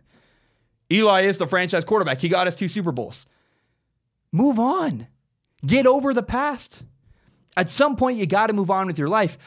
Eli 0.94 1.22
is 1.22 1.38
the 1.38 1.48
franchise 1.48 1.84
quarterback. 1.84 2.22
He 2.22 2.30
got 2.30 2.48
us 2.48 2.56
two 2.56 2.68
Super 2.68 2.92
Bowls. 2.92 3.26
Move 4.32 4.60
on. 4.60 5.08
Get 5.66 5.88
over 5.88 6.14
the 6.14 6.24
past. 6.24 6.84
At 7.58 7.70
some 7.70 7.96
point, 7.96 8.18
you 8.18 8.26
got 8.26 8.48
to 8.48 8.54
move 8.54 8.72
on 8.72 8.88
with 8.88 9.00
your 9.00 9.08
life. 9.08 9.38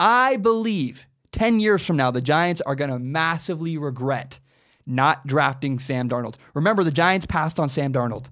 I 0.00 0.36
believe 0.36 1.06
10 1.32 1.60
years 1.60 1.84
from 1.84 1.96
now, 1.96 2.10
the 2.10 2.20
Giants 2.20 2.60
are 2.62 2.74
going 2.74 2.90
to 2.90 2.98
massively 2.98 3.76
regret 3.76 4.40
not 4.86 5.26
drafting 5.26 5.78
Sam 5.78 6.08
Darnold. 6.08 6.36
Remember, 6.52 6.84
the 6.84 6.90
Giants 6.90 7.26
passed 7.26 7.58
on 7.58 7.68
Sam 7.68 7.92
Darnold 7.92 8.26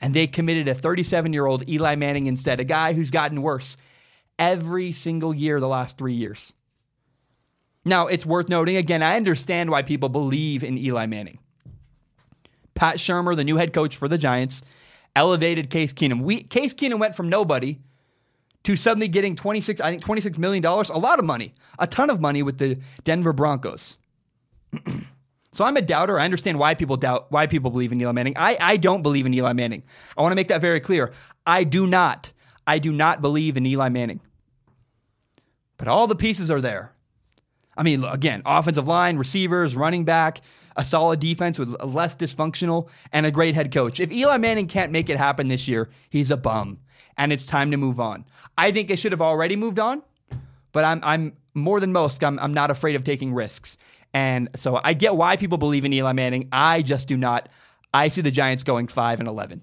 and 0.00 0.14
they 0.14 0.26
committed 0.26 0.68
a 0.68 0.74
37 0.74 1.32
year 1.32 1.46
old 1.46 1.68
Eli 1.68 1.94
Manning 1.94 2.26
instead, 2.26 2.60
a 2.60 2.64
guy 2.64 2.92
who's 2.92 3.10
gotten 3.10 3.42
worse 3.42 3.76
every 4.38 4.92
single 4.92 5.32
year 5.32 5.60
the 5.60 5.68
last 5.68 5.96
three 5.96 6.14
years. 6.14 6.52
Now, 7.84 8.06
it's 8.06 8.26
worth 8.26 8.48
noting 8.48 8.76
again, 8.76 9.02
I 9.02 9.16
understand 9.16 9.70
why 9.70 9.82
people 9.82 10.08
believe 10.08 10.62
in 10.62 10.78
Eli 10.78 11.06
Manning. 11.06 11.38
Pat 12.74 12.96
Shurmur, 12.96 13.36
the 13.36 13.44
new 13.44 13.56
head 13.56 13.72
coach 13.72 13.96
for 13.96 14.08
the 14.08 14.18
Giants, 14.18 14.62
elevated 15.14 15.70
Case 15.70 15.92
Keenum. 15.92 16.22
We, 16.22 16.42
Case 16.42 16.74
Keenum 16.74 16.98
went 16.98 17.14
from 17.14 17.28
nobody 17.28 17.78
to 18.64 18.76
suddenly 18.76 19.08
getting 19.08 19.34
26, 19.36 19.80
I 19.80 19.90
think 19.90 20.04
$26 20.04 20.38
million, 20.38 20.64
a 20.64 20.98
lot 20.98 21.18
of 21.18 21.24
money, 21.24 21.54
a 21.78 21.86
ton 21.86 22.10
of 22.10 22.20
money 22.20 22.42
with 22.42 22.58
the 22.58 22.78
Denver 23.04 23.32
Broncos. 23.32 23.98
So 25.52 25.66
I'm 25.66 25.76
a 25.76 25.82
doubter. 25.82 26.18
I 26.18 26.24
understand 26.24 26.58
why 26.58 26.74
people 26.74 26.96
doubt, 26.96 27.30
why 27.30 27.46
people 27.46 27.70
believe 27.70 27.92
in 27.92 28.00
Eli 28.00 28.12
Manning. 28.12 28.34
I, 28.36 28.56
I 28.58 28.76
don't 28.78 29.02
believe 29.02 29.26
in 29.26 29.34
Eli 29.34 29.52
Manning. 29.52 29.82
I 30.16 30.22
want 30.22 30.32
to 30.32 30.36
make 30.36 30.48
that 30.48 30.62
very 30.62 30.80
clear. 30.80 31.12
I 31.46 31.64
do 31.64 31.86
not. 31.86 32.32
I 32.66 32.78
do 32.78 32.90
not 32.90 33.20
believe 33.20 33.58
in 33.58 33.66
Eli 33.66 33.90
Manning. 33.90 34.20
But 35.76 35.88
all 35.88 36.06
the 36.06 36.14
pieces 36.14 36.50
are 36.50 36.60
there. 36.60 36.92
I 37.76 37.82
mean, 37.82 38.02
again, 38.04 38.42
offensive 38.46 38.86
line, 38.86 39.18
receivers, 39.18 39.76
running 39.76 40.04
back, 40.04 40.40
a 40.76 40.84
solid 40.84 41.20
defense 41.20 41.58
with 41.58 41.80
less 41.82 42.16
dysfunctional, 42.16 42.88
and 43.12 43.26
a 43.26 43.30
great 43.30 43.54
head 43.54 43.72
coach. 43.72 44.00
If 44.00 44.10
Eli 44.10 44.36
Manning 44.38 44.66
can't 44.66 44.92
make 44.92 45.08
it 45.08 45.18
happen 45.18 45.48
this 45.48 45.68
year, 45.68 45.90
he's 46.10 46.30
a 46.30 46.36
bum, 46.36 46.78
and 47.16 47.32
it's 47.32 47.46
time 47.46 47.70
to 47.70 47.76
move 47.76 48.00
on. 48.00 48.24
I 48.56 48.72
think 48.72 48.88
they 48.88 48.96
should 48.96 49.12
have 49.12 49.22
already 49.22 49.56
moved 49.56 49.78
on, 49.78 50.02
but 50.72 50.84
I'm 50.84 51.00
I'm 51.02 51.36
more 51.54 51.80
than 51.80 51.92
most. 51.92 52.22
I'm 52.24 52.38
I'm 52.38 52.54
not 52.54 52.70
afraid 52.70 52.96
of 52.96 53.04
taking 53.04 53.32
risks. 53.34 53.76
And 54.14 54.50
so 54.56 54.80
I 54.82 54.92
get 54.92 55.16
why 55.16 55.36
people 55.36 55.58
believe 55.58 55.84
in 55.84 55.92
Eli 55.92 56.12
Manning. 56.12 56.48
I 56.52 56.82
just 56.82 57.08
do 57.08 57.16
not. 57.16 57.48
I 57.94 58.08
see 58.08 58.20
the 58.20 58.30
Giants 58.30 58.62
going 58.62 58.88
5 58.88 59.20
and 59.20 59.28
11. 59.28 59.62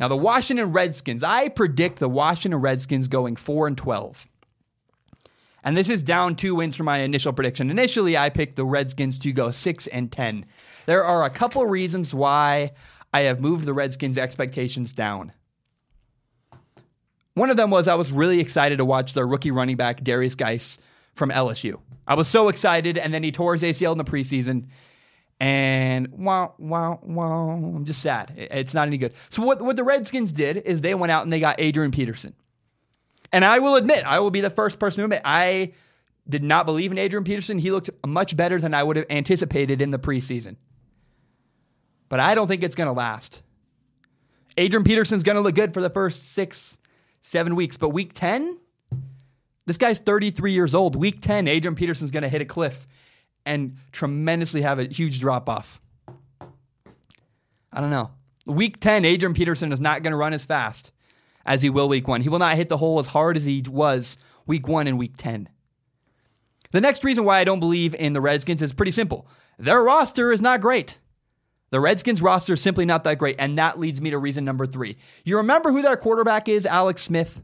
Now 0.00 0.08
the 0.08 0.16
Washington 0.16 0.72
Redskins, 0.72 1.22
I 1.22 1.48
predict 1.48 1.98
the 1.98 2.08
Washington 2.08 2.60
Redskins 2.60 3.08
going 3.08 3.36
4 3.36 3.68
and 3.68 3.76
12. 3.76 4.26
And 5.68 5.76
this 5.76 5.90
is 5.90 6.02
down 6.02 6.34
2 6.34 6.54
wins 6.54 6.76
from 6.76 6.86
my 6.86 7.00
initial 7.00 7.34
prediction. 7.34 7.70
Initially, 7.70 8.16
I 8.16 8.30
picked 8.30 8.56
the 8.56 8.64
Redskins 8.64 9.18
to 9.18 9.32
go 9.32 9.50
6 9.50 9.86
and 9.88 10.10
10. 10.10 10.46
There 10.86 11.04
are 11.04 11.26
a 11.26 11.28
couple 11.28 11.66
reasons 11.66 12.14
why 12.14 12.72
I 13.12 13.20
have 13.20 13.42
moved 13.42 13.66
the 13.66 13.74
Redskins 13.74 14.16
expectations 14.16 14.94
down. 14.94 15.30
One 17.34 17.50
of 17.50 17.58
them 17.58 17.70
was 17.70 17.86
I 17.86 17.96
was 17.96 18.10
really 18.10 18.40
excited 18.40 18.78
to 18.78 18.86
watch 18.86 19.12
their 19.12 19.26
rookie 19.26 19.50
running 19.50 19.76
back 19.76 20.02
Darius 20.02 20.34
Guice 20.34 20.78
from 21.14 21.28
LSU. 21.28 21.78
I 22.06 22.14
was 22.14 22.28
so 22.28 22.48
excited, 22.48 22.96
and 22.96 23.12
then 23.12 23.22
he 23.22 23.30
tore 23.30 23.52
his 23.52 23.62
ACL 23.62 23.92
in 23.92 23.98
the 23.98 24.04
preseason. 24.04 24.68
And 25.38 26.08
wow, 26.12 26.54
wow, 26.56 26.98
wow. 27.02 27.50
I'm 27.50 27.84
just 27.84 28.00
sad. 28.00 28.32
It's 28.34 28.72
not 28.72 28.86
any 28.86 28.96
good. 28.96 29.12
So, 29.28 29.42
what, 29.42 29.60
what 29.60 29.76
the 29.76 29.84
Redskins 29.84 30.32
did 30.32 30.56
is 30.56 30.80
they 30.80 30.94
went 30.94 31.12
out 31.12 31.24
and 31.24 31.32
they 31.32 31.40
got 31.40 31.56
Adrian 31.60 31.90
Peterson. 31.90 32.34
And 33.32 33.44
I 33.44 33.58
will 33.58 33.76
admit, 33.76 34.04
I 34.06 34.20
will 34.20 34.30
be 34.30 34.40
the 34.40 34.50
first 34.50 34.78
person 34.78 34.98
to 35.00 35.04
admit, 35.04 35.22
I 35.24 35.72
did 36.28 36.42
not 36.42 36.66
believe 36.66 36.92
in 36.92 36.98
Adrian 36.98 37.24
Peterson. 37.24 37.58
He 37.58 37.70
looked 37.70 37.90
much 38.06 38.36
better 38.36 38.60
than 38.60 38.74
I 38.74 38.82
would 38.82 38.96
have 38.96 39.06
anticipated 39.10 39.80
in 39.80 39.90
the 39.90 39.98
preseason. 39.98 40.56
But 42.08 42.20
I 42.20 42.34
don't 42.34 42.48
think 42.48 42.62
it's 42.62 42.74
going 42.74 42.86
to 42.86 42.92
last. 42.92 43.42
Adrian 44.56 44.84
Peterson's 44.84 45.22
going 45.22 45.36
to 45.36 45.42
look 45.42 45.54
good 45.54 45.74
for 45.74 45.82
the 45.82 45.90
first 45.90 46.32
six, 46.32 46.78
seven 47.22 47.54
weeks. 47.54 47.76
But 47.76 47.90
week 47.90 48.12
10, 48.14 48.58
this 49.66 49.76
guy's 49.76 50.00
33 50.00 50.52
years 50.52 50.74
old. 50.74 50.96
Week 50.96 51.20
10, 51.20 51.48
Adrian 51.48 51.74
Peterson's 51.74 52.10
going 52.10 52.22
to 52.22 52.28
hit 52.28 52.40
a 52.40 52.46
cliff 52.46 52.86
and 53.44 53.76
tremendously 53.92 54.62
have 54.62 54.78
a 54.78 54.84
huge 54.84 55.20
drop 55.20 55.48
off. 55.48 55.80
I 57.72 57.80
don't 57.80 57.90
know. 57.90 58.10
Week 58.46 58.80
10, 58.80 59.04
Adrian 59.04 59.34
Peterson 59.34 59.72
is 59.72 59.80
not 59.80 60.02
going 60.02 60.12
to 60.12 60.16
run 60.16 60.32
as 60.32 60.44
fast 60.44 60.92
as 61.48 61.62
he 61.62 61.70
will 61.70 61.88
week 61.88 62.06
one. 62.06 62.20
He 62.20 62.28
will 62.28 62.38
not 62.38 62.56
hit 62.56 62.68
the 62.68 62.76
hole 62.76 62.98
as 62.98 63.06
hard 63.06 63.36
as 63.36 63.44
he 63.44 63.64
was 63.66 64.18
week 64.46 64.68
one 64.68 64.86
and 64.86 64.98
week 64.98 65.14
10. 65.16 65.48
The 66.72 66.80
next 66.80 67.02
reason 67.02 67.24
why 67.24 67.38
I 67.38 67.44
don't 67.44 67.58
believe 67.58 67.94
in 67.94 68.12
the 68.12 68.20
Redskins 68.20 68.60
is 68.60 68.74
pretty 68.74 68.92
simple. 68.92 69.26
Their 69.58 69.82
roster 69.82 70.30
is 70.30 70.42
not 70.42 70.60
great. 70.60 70.98
The 71.70 71.80
Redskins 71.80 72.20
roster 72.20 72.52
is 72.52 72.60
simply 72.60 72.84
not 72.84 73.02
that 73.04 73.18
great, 73.18 73.36
and 73.38 73.56
that 73.56 73.78
leads 73.78 74.00
me 74.00 74.10
to 74.10 74.18
reason 74.18 74.44
number 74.44 74.66
three. 74.66 74.98
You 75.24 75.38
remember 75.38 75.72
who 75.72 75.80
their 75.80 75.96
quarterback 75.96 76.48
is? 76.48 76.66
Alex 76.66 77.02
Smith. 77.02 77.42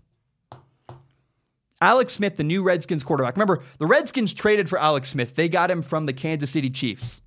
Alex 1.80 2.12
Smith, 2.12 2.37
the 2.37 2.44
new 2.44 2.62
Redskins 2.62 3.02
quarterback. 3.02 3.37
Remember, 3.37 3.62
the 3.78 3.87
Redskins 3.87 4.34
traded 4.34 4.68
for 4.68 4.78
Alex 4.78 5.08
Smith. 5.11 5.34
They 5.34 5.49
got 5.49 5.70
him 5.70 5.80
from 5.80 6.04
the 6.04 6.12
Kansas 6.12 6.50
City 6.50 6.68
Chiefs. 6.68 7.23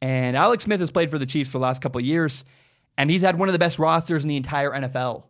And 0.00 0.36
Alex 0.36 0.64
Smith 0.64 0.80
has 0.80 0.90
played 0.90 1.12
for 1.12 1.18
the 1.18 1.26
Chiefs 1.26 1.50
for 1.50 1.58
the 1.58 1.62
last 1.62 1.80
couple 1.80 2.00
years, 2.00 2.44
and 2.98 3.08
he's 3.08 3.22
had 3.22 3.38
one 3.38 3.48
of 3.48 3.52
the 3.52 3.58
best 3.60 3.78
rosters 3.78 4.24
in 4.24 4.28
the 4.28 4.36
entire 4.36 4.70
NFL. 4.70 5.24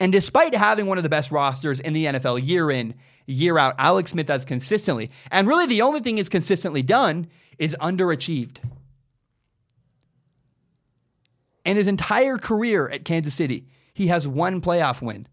And 0.00 0.12
despite 0.12 0.54
having 0.54 0.86
one 0.86 0.96
of 0.96 1.02
the 1.02 1.08
best 1.08 1.30
rosters 1.30 1.80
in 1.80 1.92
the 1.92 2.06
NFL 2.06 2.46
year 2.46 2.70
in, 2.70 2.94
year 3.26 3.58
out, 3.58 3.74
Alex 3.78 4.12
Smith 4.12 4.28
has 4.28 4.44
consistently, 4.44 5.10
and 5.30 5.48
really 5.48 5.66
the 5.66 5.82
only 5.82 6.00
thing 6.00 6.16
he's 6.16 6.28
consistently 6.28 6.82
done 6.82 7.26
is 7.58 7.76
underachieved. 7.80 8.58
In 11.64 11.76
his 11.76 11.88
entire 11.88 12.38
career 12.38 12.88
at 12.88 13.04
Kansas 13.04 13.34
City, 13.34 13.66
he 13.92 14.06
has 14.06 14.28
one 14.28 14.60
playoff 14.60 15.02
win. 15.02 15.26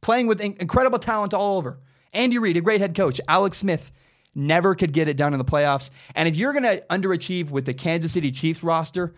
Playing 0.00 0.26
with 0.26 0.40
incredible 0.40 0.98
talent 0.98 1.34
all 1.34 1.58
over. 1.58 1.78
Andy 2.12 2.38
Reid, 2.38 2.56
a 2.56 2.60
great 2.60 2.80
head 2.80 2.96
coach. 2.96 3.20
Alex 3.28 3.58
Smith 3.58 3.92
never 4.34 4.74
could 4.74 4.92
get 4.92 5.08
it 5.08 5.16
done 5.16 5.32
in 5.34 5.38
the 5.38 5.44
playoffs. 5.44 5.90
And 6.14 6.28
if 6.28 6.36
you're 6.36 6.52
going 6.52 6.64
to 6.64 6.82
underachieve 6.90 7.50
with 7.50 7.66
the 7.66 7.74
Kansas 7.74 8.12
City 8.12 8.30
Chiefs 8.30 8.62
roster, 8.62 9.14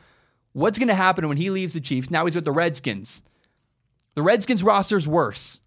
what's 0.52 0.78
going 0.78 0.88
to 0.88 0.94
happen 0.94 1.28
when 1.28 1.36
he 1.36 1.50
leaves 1.50 1.72
the 1.72 1.80
Chiefs? 1.80 2.10
Now 2.10 2.24
he's 2.26 2.34
with 2.34 2.44
the 2.44 2.52
Redskins. 2.52 3.22
The 4.14 4.22
Redskins 4.22 4.62
roster 4.62 4.96
is 4.96 5.06
worse. 5.06 5.60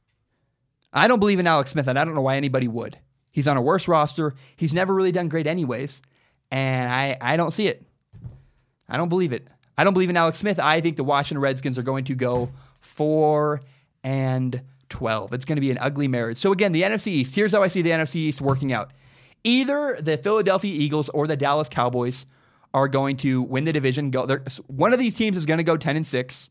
I 0.94 1.08
don't 1.08 1.20
believe 1.20 1.40
in 1.40 1.48
Alex 1.48 1.72
Smith, 1.72 1.88
and 1.88 2.00
I 2.00 2.06
don't 2.06 2.16
know 2.16 2.22
why 2.22 2.38
anybody 2.38 2.68
would. 2.68 2.98
He's 3.32 3.48
on 3.48 3.58
a 3.58 3.62
worse 3.62 3.88
roster. 3.88 4.36
He's 4.56 4.74
never 4.74 4.94
really 4.94 5.12
done 5.12 5.30
great, 5.30 5.48
anyways. 5.48 6.02
And 6.50 6.92
I, 6.92 7.18
I 7.20 7.38
don't 7.38 7.52
see 7.52 7.68
it. 7.68 7.86
I 8.90 8.98
don't 8.98 9.10
believe 9.10 9.34
it. 9.34 9.48
I 9.78 9.84
don't 9.84 9.94
believe 9.94 10.10
in 10.10 10.18
Alex 10.18 10.40
Smith. 10.40 10.60
I 10.60 10.82
think 10.82 10.96
the 10.96 11.04
Washington 11.04 11.42
Redskins 11.42 11.78
are 11.78 11.84
going 11.84 12.06
to 12.06 12.16
go 12.16 12.50
4 12.82 13.62
and 14.04 14.62
12. 14.90 15.34
It's 15.34 15.46
going 15.46 15.58
to 15.58 15.62
be 15.62 15.72
an 15.72 15.78
ugly 15.78 16.08
marriage. 16.08 16.38
So, 16.38 16.52
again, 16.52 16.72
the 16.72 16.84
NFC 16.84 17.08
East. 17.08 17.36
Here's 17.36 17.52
how 17.52 17.62
I 17.62 17.68
see 17.68 17.82
the 17.82 17.92
NFC 17.92 18.16
East 18.16 18.42
working 18.42 18.74
out 18.74 18.92
either 19.44 19.98
the 20.02 20.18
Philadelphia 20.18 20.74
Eagles 20.74 21.10
or 21.10 21.28
the 21.28 21.38
Dallas 21.38 21.70
Cowboys 21.70 22.26
are 22.74 22.88
going 22.88 23.18
to 23.18 23.42
win 23.44 23.66
the 23.66 23.74
division. 23.74 24.12
Go 24.12 24.40
one 24.68 24.94
of 24.94 25.00
these 25.00 25.16
teams 25.16 25.38
is 25.38 25.46
going 25.46 25.60
to 25.60 25.64
go 25.64 25.78
10 25.78 25.96
and 25.96 26.06
6. 26.06 26.50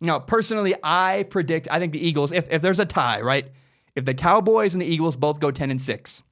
You 0.00 0.06
know, 0.06 0.20
personally, 0.20 0.74
I 0.82 1.26
predict 1.28 1.68
I 1.70 1.78
think 1.78 1.92
the 1.92 2.04
Eagles, 2.04 2.32
if, 2.32 2.48
if 2.50 2.62
there's 2.62 2.80
a 2.80 2.86
tie, 2.86 3.20
right? 3.20 3.46
If 3.94 4.04
the 4.04 4.14
Cowboys 4.14 4.72
and 4.72 4.80
the 4.80 4.86
Eagles 4.86 5.16
both 5.16 5.40
go 5.40 5.50
10 5.50 5.70
and 5.70 5.80
6, 5.80 6.22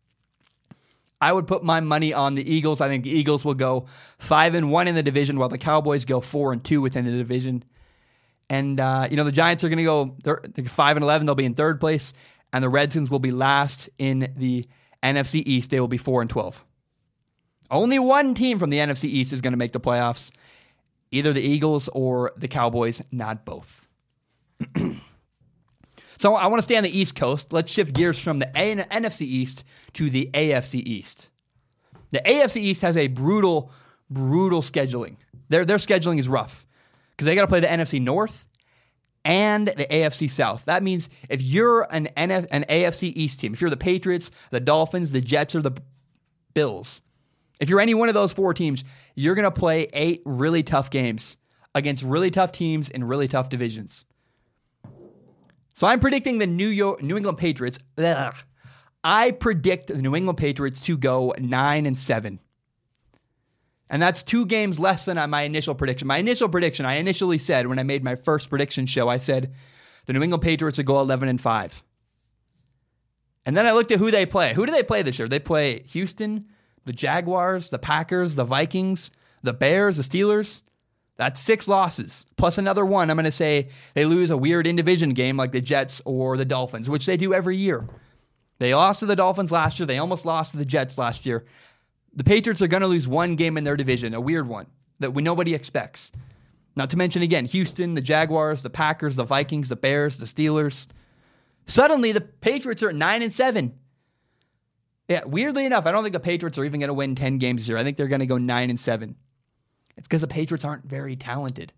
I 1.20 1.32
would 1.32 1.46
put 1.46 1.64
my 1.64 1.80
money 1.80 2.12
on 2.12 2.34
the 2.34 2.48
Eagles. 2.48 2.80
I 2.80 2.88
think 2.88 3.04
the 3.04 3.10
Eagles 3.10 3.44
will 3.44 3.54
go 3.54 3.86
5 4.18 4.54
and 4.54 4.70
1 4.70 4.88
in 4.88 4.94
the 4.94 5.02
division 5.02 5.38
while 5.38 5.48
the 5.48 5.58
Cowboys 5.58 6.04
go 6.04 6.20
4 6.20 6.52
and 6.52 6.64
2 6.64 6.80
within 6.80 7.04
the 7.04 7.10
division. 7.10 7.64
And 8.48 8.80
uh, 8.80 9.08
you 9.10 9.16
know, 9.16 9.24
the 9.24 9.32
Giants 9.32 9.64
are 9.64 9.68
going 9.68 9.78
to 9.78 9.84
go 9.84 10.16
thir- 10.22 10.42
5 10.64 10.96
and 10.96 11.02
11, 11.02 11.26
they'll 11.26 11.34
be 11.34 11.44
in 11.44 11.54
third 11.54 11.80
place, 11.80 12.12
and 12.52 12.62
the 12.62 12.68
Redskins 12.68 13.10
will 13.10 13.18
be 13.18 13.32
last 13.32 13.90
in 13.98 14.32
the 14.36 14.64
NFC 15.02 15.42
East. 15.44 15.70
They 15.70 15.80
will 15.80 15.88
be 15.88 15.98
4 15.98 16.22
and 16.22 16.30
12. 16.30 16.64
Only 17.70 17.98
one 17.98 18.34
team 18.34 18.58
from 18.58 18.70
the 18.70 18.78
NFC 18.78 19.04
East 19.04 19.32
is 19.32 19.40
going 19.40 19.52
to 19.52 19.58
make 19.58 19.72
the 19.72 19.80
playoffs, 19.80 20.30
either 21.10 21.32
the 21.32 21.42
Eagles 21.42 21.88
or 21.88 22.32
the 22.36 22.48
Cowboys, 22.48 23.02
not 23.10 23.44
both. 23.44 23.86
so 26.18 26.34
I 26.34 26.46
want 26.46 26.58
to 26.58 26.62
stay 26.62 26.76
on 26.76 26.84
the 26.84 26.98
East 26.98 27.14
Coast. 27.14 27.52
Let's 27.52 27.70
shift 27.70 27.94
gears 27.94 28.20
from 28.20 28.38
the 28.38 28.50
A- 28.56 28.76
NFC 28.76 29.22
East 29.22 29.64
to 29.94 30.10
the 30.10 30.30
AFC 30.34 30.82
East. 30.84 31.30
The 32.10 32.20
AFC 32.20 32.56
East 32.56 32.82
has 32.82 32.96
a 32.96 33.08
brutal, 33.08 33.72
brutal 34.10 34.62
scheduling. 34.62 35.16
Their, 35.48 35.64
their 35.64 35.76
scheduling 35.76 36.18
is 36.18 36.28
rough 36.28 36.66
because 37.10 37.26
they 37.26 37.34
got 37.34 37.42
to 37.42 37.48
play 37.48 37.60
the 37.60 37.66
NFC 37.66 38.00
North 38.00 38.46
and 39.24 39.68
the 39.68 39.86
AFC 39.86 40.30
South. 40.30 40.64
That 40.64 40.82
means 40.82 41.08
if 41.28 41.42
you're 41.42 41.86
an, 41.90 42.08
NF, 42.16 42.46
an 42.50 42.64
AFC 42.68 43.12
East 43.14 43.40
team, 43.40 43.52
if 43.52 43.60
you're 43.60 43.70
the 43.70 43.76
Patriots, 43.76 44.30
the 44.50 44.60
Dolphins, 44.60 45.12
the 45.12 45.20
Jets, 45.20 45.54
or 45.54 45.62
the 45.62 45.72
Bills, 46.54 47.02
if 47.60 47.68
you're 47.68 47.80
any 47.80 47.94
one 47.94 48.08
of 48.08 48.14
those 48.14 48.32
four 48.32 48.54
teams, 48.54 48.84
you're 49.14 49.34
going 49.34 49.44
to 49.44 49.50
play 49.50 49.88
eight 49.92 50.22
really 50.24 50.62
tough 50.62 50.90
games 50.90 51.36
against 51.74 52.02
really 52.02 52.30
tough 52.30 52.52
teams 52.52 52.88
in 52.88 53.04
really 53.04 53.28
tough 53.28 53.48
divisions. 53.48 54.04
So 55.74 55.86
I'm 55.86 56.00
predicting 56.00 56.38
the 56.38 56.46
New 56.46 56.68
York 56.68 57.02
New 57.02 57.16
England 57.16 57.38
Patriots. 57.38 57.78
Ugh, 57.98 58.34
I 59.04 59.30
predict 59.30 59.88
the 59.88 60.02
New 60.02 60.16
England 60.16 60.38
Patriots 60.38 60.80
to 60.82 60.96
go 60.96 61.34
9 61.38 61.86
and 61.86 61.96
7. 61.96 62.40
And 63.90 64.02
that's 64.02 64.22
two 64.22 64.44
games 64.44 64.78
less 64.78 65.04
than 65.04 65.30
my 65.30 65.42
initial 65.42 65.74
prediction. 65.74 66.08
My 66.08 66.18
initial 66.18 66.48
prediction, 66.48 66.84
I 66.84 66.94
initially 66.94 67.38
said 67.38 67.66
when 67.66 67.78
I 67.78 67.84
made 67.84 68.04
my 68.04 68.16
first 68.16 68.50
prediction 68.50 68.86
show, 68.86 69.08
I 69.08 69.16
said 69.16 69.54
the 70.06 70.12
New 70.12 70.22
England 70.22 70.42
Patriots 70.42 70.76
would 70.76 70.86
go 70.86 71.00
11 71.00 71.28
and 71.28 71.40
5. 71.40 71.82
And 73.46 73.56
then 73.56 73.66
I 73.66 73.72
looked 73.72 73.92
at 73.92 73.98
who 73.98 74.10
they 74.10 74.26
play. 74.26 74.52
Who 74.52 74.66
do 74.66 74.72
they 74.72 74.82
play 74.82 75.02
this 75.02 75.18
year? 75.18 75.28
They 75.28 75.38
play 75.38 75.84
Houston, 75.84 76.48
the 76.88 76.92
Jaguars, 76.94 77.68
the 77.68 77.78
Packers, 77.78 78.34
the 78.34 78.44
Vikings, 78.44 79.10
the 79.42 79.52
Bears, 79.52 79.98
the 79.98 80.02
Steelers. 80.02 80.62
That's 81.18 81.38
six 81.38 81.68
losses 81.68 82.24
plus 82.38 82.56
another 82.56 82.86
one. 82.86 83.10
I'm 83.10 83.16
going 83.16 83.24
to 83.24 83.30
say 83.30 83.68
they 83.92 84.06
lose 84.06 84.30
a 84.30 84.38
weird 84.38 84.66
in 84.66 84.74
division 84.74 85.10
game 85.10 85.36
like 85.36 85.52
the 85.52 85.60
Jets 85.60 86.00
or 86.06 86.38
the 86.38 86.46
Dolphins, 86.46 86.88
which 86.88 87.04
they 87.04 87.18
do 87.18 87.34
every 87.34 87.56
year. 87.56 87.86
They 88.58 88.74
lost 88.74 89.00
to 89.00 89.06
the 89.06 89.16
Dolphins 89.16 89.52
last 89.52 89.78
year. 89.78 89.86
They 89.86 89.98
almost 89.98 90.24
lost 90.24 90.52
to 90.52 90.56
the 90.56 90.64
Jets 90.64 90.96
last 90.96 91.26
year. 91.26 91.44
The 92.14 92.24
Patriots 92.24 92.62
are 92.62 92.68
going 92.68 92.80
to 92.80 92.86
lose 92.86 93.06
one 93.06 93.36
game 93.36 93.58
in 93.58 93.64
their 93.64 93.76
division, 93.76 94.14
a 94.14 94.20
weird 94.20 94.48
one 94.48 94.66
that 95.00 95.12
we, 95.12 95.22
nobody 95.22 95.54
expects. 95.54 96.10
Not 96.74 96.88
to 96.90 96.96
mention, 96.96 97.20
again, 97.20 97.44
Houston, 97.44 97.92
the 97.92 98.00
Jaguars, 98.00 98.62
the 98.62 98.70
Packers, 98.70 99.16
the 99.16 99.24
Vikings, 99.24 99.68
the 99.68 99.76
Bears, 99.76 100.16
the 100.16 100.24
Steelers. 100.24 100.86
Suddenly, 101.66 102.12
the 102.12 102.22
Patriots 102.22 102.82
are 102.82 102.88
at 102.88 102.94
9 102.94 103.22
and 103.22 103.32
7. 103.32 103.74
Yeah, 105.08 105.24
weirdly 105.24 105.64
enough, 105.64 105.86
I 105.86 105.92
don't 105.92 106.02
think 106.02 106.12
the 106.12 106.20
Patriots 106.20 106.58
are 106.58 106.64
even 106.64 106.80
going 106.80 106.88
to 106.88 106.94
win 106.94 107.14
10 107.14 107.38
games 107.38 107.66
here. 107.66 107.78
I 107.78 107.82
think 107.82 107.96
they're 107.96 108.08
going 108.08 108.20
to 108.20 108.26
go 108.26 108.38
9 108.38 108.70
and 108.70 108.78
7. 108.78 109.16
It's 109.96 110.06
because 110.06 110.20
the 110.20 110.28
Patriots 110.28 110.64
aren't 110.64 110.84
very 110.84 111.16
talented. 111.16 111.72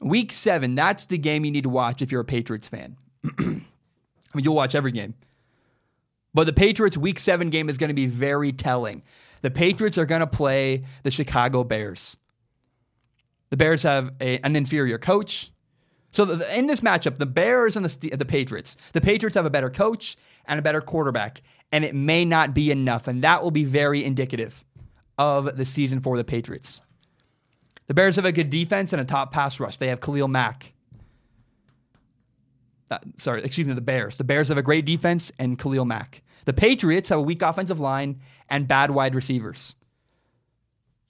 Week 0.00 0.32
7, 0.32 0.74
that's 0.74 1.06
the 1.06 1.18
game 1.18 1.44
you 1.44 1.52
need 1.52 1.62
to 1.62 1.68
watch 1.68 2.02
if 2.02 2.10
you're 2.10 2.20
a 2.20 2.24
Patriots 2.24 2.68
fan. 2.68 2.96
I 3.38 4.36
mean, 4.36 4.44
you'll 4.44 4.56
watch 4.56 4.74
every 4.74 4.90
game. 4.90 5.14
But 6.34 6.44
the 6.44 6.52
Patriots' 6.52 6.96
week 6.96 7.20
seven 7.20 7.50
game 7.50 7.68
is 7.68 7.78
going 7.78 7.88
to 7.88 7.94
be 7.94 8.06
very 8.06 8.52
telling. 8.52 9.02
The 9.42 9.50
Patriots 9.50 9.98
are 9.98 10.06
going 10.06 10.20
to 10.20 10.26
play 10.26 10.82
the 11.02 11.10
Chicago 11.10 11.62
Bears. 11.62 12.16
The 13.50 13.56
Bears 13.56 13.82
have 13.82 14.12
a, 14.20 14.38
an 14.38 14.56
inferior 14.56 14.98
coach. 14.98 15.50
So 16.12 16.26
the, 16.26 16.56
in 16.56 16.66
this 16.66 16.80
matchup, 16.80 17.18
the 17.18 17.26
Bears 17.26 17.76
and 17.76 17.84
the, 17.84 18.16
the 18.16 18.24
Patriots, 18.24 18.76
the 18.92 19.00
Patriots 19.00 19.34
have 19.34 19.46
a 19.46 19.50
better 19.50 19.70
coach 19.70 20.16
and 20.46 20.58
a 20.58 20.62
better 20.62 20.80
quarterback, 20.80 21.42
and 21.72 21.84
it 21.84 21.94
may 21.94 22.24
not 22.24 22.54
be 22.54 22.70
enough. 22.70 23.08
And 23.08 23.22
that 23.22 23.42
will 23.42 23.50
be 23.50 23.64
very 23.64 24.04
indicative 24.04 24.64
of 25.18 25.56
the 25.56 25.64
season 25.64 26.00
for 26.00 26.16
the 26.16 26.24
Patriots. 26.24 26.82
The 27.86 27.94
Bears 27.94 28.16
have 28.16 28.24
a 28.24 28.32
good 28.32 28.50
defense 28.50 28.92
and 28.92 29.00
a 29.00 29.04
top 29.04 29.32
pass 29.32 29.58
rush. 29.58 29.78
They 29.78 29.88
have 29.88 30.00
Khalil 30.00 30.28
Mack. 30.28 30.72
Uh, 32.90 32.98
sorry, 33.16 33.42
excuse 33.42 33.66
me, 33.66 33.72
the 33.72 33.80
Bears. 33.80 34.18
The 34.18 34.24
Bears 34.24 34.48
have 34.48 34.58
a 34.58 34.62
great 34.62 34.84
defense 34.84 35.32
and 35.38 35.58
Khalil 35.58 35.86
Mack. 35.86 36.22
The 36.44 36.52
Patriots 36.52 37.08
have 37.08 37.20
a 37.20 37.22
weak 37.22 37.40
offensive 37.40 37.80
line 37.80 38.20
and 38.50 38.68
bad 38.68 38.90
wide 38.90 39.14
receivers. 39.14 39.74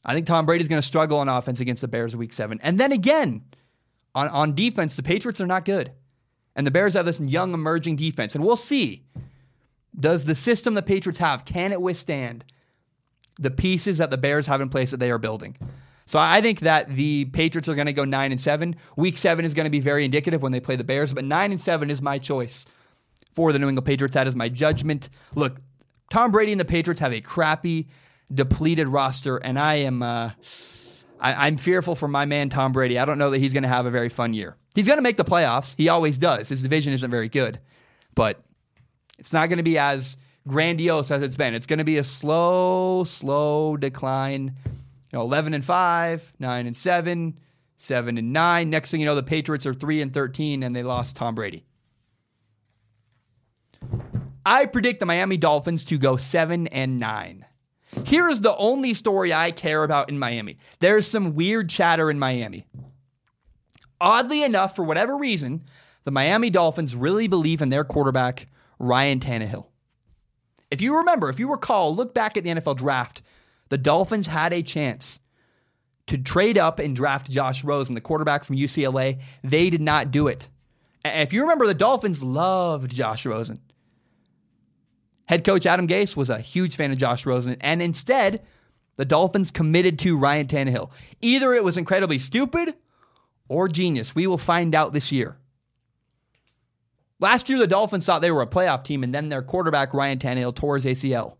I 0.05 0.15
think 0.15 0.27
Tom 0.27 0.47
Brady's 0.47 0.69
going 0.69 0.81
to 0.81 0.87
struggle 0.87 1.19
on 1.19 1.29
offense 1.29 1.61
against 1.61 1.81
the 1.81 1.89
Bears 1.89 2.15
week 2.15 2.33
seven. 2.33 2.61
And 2.63 2.79
then 2.79 2.93
again, 2.93 3.43
on, 4.14 4.28
on 4.28 4.54
defense, 4.54 4.97
the 4.97 5.02
Patriots 5.02 5.40
are 5.40 5.47
not 5.47 5.64
good. 5.64 5.92
And 6.54 6.66
the 6.66 6.71
Bears 6.71 6.95
have 6.95 7.07
this 7.07 7.21
young 7.21 7.54
emerging 7.54 7.97
defense. 7.97 8.35
And 8.35 8.45
we'll 8.45 8.57
see. 8.57 9.04
Does 9.99 10.25
the 10.25 10.35
system 10.35 10.75
the 10.75 10.83
Patriots 10.83 11.19
have, 11.19 11.45
can 11.45 11.73
it 11.73 11.81
withstand 11.81 12.45
the 13.38 13.50
pieces 13.50 13.99
that 13.99 14.11
the 14.11 14.19
Bears 14.19 14.47
have 14.47 14.61
in 14.61 14.69
place 14.69 14.90
that 14.90 14.99
they 14.99 15.11
are 15.11 15.19
building? 15.19 15.57
So 16.07 16.19
I 16.19 16.40
think 16.40 16.61
that 16.61 16.88
the 16.88 17.26
Patriots 17.26 17.69
are 17.69 17.75
going 17.75 17.87
to 17.87 17.92
go 17.92 18.04
nine 18.04 18.33
and 18.33 18.40
seven. 18.40 18.76
Week 18.97 19.16
seven 19.16 19.45
is 19.45 19.54
going 19.54 19.64
to 19.64 19.71
be 19.71 19.81
very 19.81 20.04
indicative 20.04 20.42
when 20.42 20.52
they 20.52 20.61
play 20.61 20.76
the 20.76 20.85
Bears, 20.85 21.14
but 21.14 21.25
nine 21.25 21.52
and 21.52 21.61
seven 21.61 21.90
is 21.90 22.02
my 22.02 22.19
choice 22.19 22.66
for 23.35 23.52
the 23.52 23.59
New 23.59 23.69
England 23.69 23.87
Patriots. 23.87 24.14
That 24.14 24.26
is 24.26 24.37
my 24.37 24.49
judgment. 24.49 25.09
Look, 25.35 25.57
Tom 26.11 26.33
Brady 26.33 26.52
and 26.52 26.61
the 26.61 26.66
Patriots 26.66 27.00
have 27.00 27.12
a 27.12 27.21
crappy, 27.21 27.88
depleted 28.35 28.88
roster, 28.88 29.38
and 29.38 29.59
I 29.59 29.76
am 29.76 30.02
uh, 30.02 30.33
I, 31.23 31.47
am 31.47 31.57
fearful 31.57 31.95
for 31.95 32.09
my 32.09 32.25
man 32.25 32.49
Tom 32.49 32.73
Brady. 32.73 32.99
I 32.99 33.05
don't 33.05 33.17
know 33.17 33.31
that 33.31 33.38
he's 33.38 33.52
going 33.52 33.62
to 33.62 33.69
have 33.69 33.87
a 33.87 33.91
very 33.91 34.09
fun 34.09 34.35
year. 34.35 34.57
He's 34.75 34.88
going 34.88 34.99
to 34.99 35.02
make 35.02 35.17
the 35.17 35.25
playoffs. 35.25 35.75
He 35.76 35.88
always 35.88 36.19
does. 36.19 36.49
His 36.49 36.62
division 36.62 36.93
isn't 36.93 37.11
very 37.11 37.29
good, 37.29 37.61
but 38.14 38.43
it's 39.19 39.33
not 39.33 39.49
going 39.49 39.59
to 39.59 39.62
be 39.62 39.79
as 39.79 40.17
grandiose 40.49 41.12
as 41.12 41.23
it's 41.23 41.37
been. 41.37 41.55
It's 41.55 41.67
going 41.67 41.79
to 41.79 41.85
be 41.85 41.99
a 41.99 42.05
slow, 42.05 43.05
slow 43.05 43.76
decline. 43.76 44.57
You 45.12 45.19
know, 45.19 45.23
11 45.23 45.55
and 45.55 45.64
5, 45.64 46.33
9 46.41 46.67
and 46.67 46.76
7, 46.76 47.38
7 47.76 48.19
and 48.19 48.33
9. 48.33 48.71
Next 48.71 48.91
thing 48.91 48.99
you 48.99 49.07
know, 49.07 49.14
the 49.14 49.23
Patriots 49.23 49.64
are 49.64 49.75
3 49.75 50.02
and 50.02 50.12
13 50.12 50.64
and 50.64 50.75
they 50.75 50.83
lost 50.83 51.14
Tom 51.14 51.37
Brady. 51.37 51.64
I 54.45 54.67
predict 54.67 54.99
the 54.99 55.07
Miami 55.07 55.37
Dolphins 55.37 55.85
to 55.85 55.99
go 55.99 56.17
7 56.17 56.67
and 56.67 56.99
9. 56.99 57.47
Here 58.05 58.29
is 58.29 58.41
the 58.41 58.57
only 58.57 58.95
story 58.95 59.33
I 59.33 59.51
care 59.51 59.85
about 59.85 60.09
in 60.09 60.19
Miami. 60.19 60.59
There's 60.81 61.07
some 61.07 61.35
weird 61.35 61.69
chatter 61.69 62.11
in 62.11 62.19
Miami. 62.19 62.67
Oddly 64.01 64.43
enough, 64.43 64.75
for 64.75 64.85
whatever 64.85 65.17
reason, 65.17 65.65
the 66.05 66.11
Miami 66.11 66.51
Dolphins 66.51 66.97
really 66.97 67.29
believe 67.29 67.63
in 67.63 67.69
their 67.69 67.85
quarterback, 67.85 68.49
Ryan 68.79 69.21
Tannehill. 69.21 69.67
If 70.71 70.81
you 70.81 70.97
remember, 70.97 71.29
if 71.29 71.39
you 71.39 71.51
recall, 71.51 71.95
look 71.95 72.15
back 72.15 72.37
at 72.37 72.45
the 72.45 72.51
NFL 72.51 72.79
draft, 72.79 73.23
the 73.69 73.79
Dolphins 73.79 74.27
had 74.27 74.53
a 74.53 74.63
chance 74.63 75.21
to 76.07 76.19
trade 76.19 76.59
up 76.59 76.79
and 76.79 76.97
draft 76.97 77.31
Josh 77.31 77.63
Rosen, 77.63 77.95
the 77.95 78.01
quarterback 78.01 78.45
from 78.45 78.57
UCLA. 78.57 79.23
They 79.45 79.71
did 79.71 79.81
not 79.81 80.11
do 80.11 80.29
it. 80.29 80.49
If 81.05 81.33
you 81.33 81.43
remember, 81.43 81.67
the 81.67 81.75
Dolphins 81.75 82.23
loved 82.23 82.91
Josh 82.91 83.25
Rosen. 83.27 83.61
Head 85.29 85.45
coach 85.45 85.67
Adam 85.67 85.87
Gase 85.87 86.17
was 86.17 86.31
a 86.31 86.41
huge 86.41 86.76
fan 86.76 86.93
of 86.93 86.99
Josh 86.99 87.25
Rosen, 87.25 87.57
and 87.61 87.81
instead, 87.81 88.43
the 88.97 89.05
Dolphins 89.05 89.50
committed 89.50 89.99
to 90.00 90.19
Ryan 90.19 90.47
Tannehill. 90.47 90.91
Either 91.21 91.55
it 91.55 91.64
was 91.64 91.76
incredibly 91.76 92.19
stupid 92.19 92.75
or 93.49 93.69
genius. 93.69 94.14
We 94.14 94.26
will 94.26 94.38
find 94.38 94.75
out 94.75 94.93
this 94.93 95.12
year. 95.12 95.37
Last 97.21 97.49
year, 97.49 97.59
the 97.59 97.69
Dolphins 97.69 98.05
thought 98.05 98.21
they 98.21 98.33
were 98.33 98.43
a 98.43 98.47
playoff 98.47 98.83
team, 98.85 99.05
and 99.05 99.14
then 99.14 99.29
their 99.29 99.43
quarterback, 99.43 99.95
Ryan 99.95 100.19
Tannehill, 100.19 100.57
tore 100.57 100.75
his 100.75 100.85
ACL. 100.85 101.37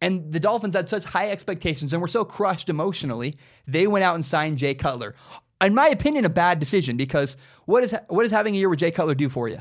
And 0.00 0.32
the 0.32 0.40
Dolphins 0.40 0.76
had 0.76 0.88
such 0.88 1.04
high 1.04 1.30
expectations 1.30 1.92
and 1.92 2.00
were 2.00 2.08
so 2.08 2.24
crushed 2.24 2.68
emotionally, 2.68 3.34
they 3.66 3.86
went 3.86 4.04
out 4.04 4.14
and 4.14 4.24
signed 4.24 4.58
Jay 4.58 4.74
Cutler. 4.74 5.14
In 5.60 5.74
my 5.74 5.88
opinion, 5.88 6.24
a 6.24 6.30
bad 6.30 6.60
decision 6.60 6.96
because 6.96 7.36
what 7.64 7.82
is 7.82 7.94
what 8.08 8.26
is 8.26 8.32
having 8.32 8.54
a 8.54 8.58
year 8.58 8.68
with 8.68 8.80
Jay 8.80 8.90
Cutler 8.90 9.14
do 9.14 9.28
for 9.28 9.48
you? 9.48 9.60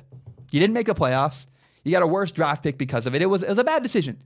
You 0.52 0.60
didn't 0.60 0.74
make 0.74 0.88
the 0.88 0.96
playoffs. 0.96 1.46
You 1.84 1.92
got 1.92 2.04
a 2.04 2.08
worse 2.08 2.32
draft 2.32 2.64
pick 2.64 2.78
because 2.78 3.06
of 3.06 3.16
it. 3.16 3.22
It 3.22 3.26
was, 3.26 3.44
it 3.44 3.50
was 3.50 3.58
a 3.58 3.64
bad 3.64 3.84
decision. 3.84 4.22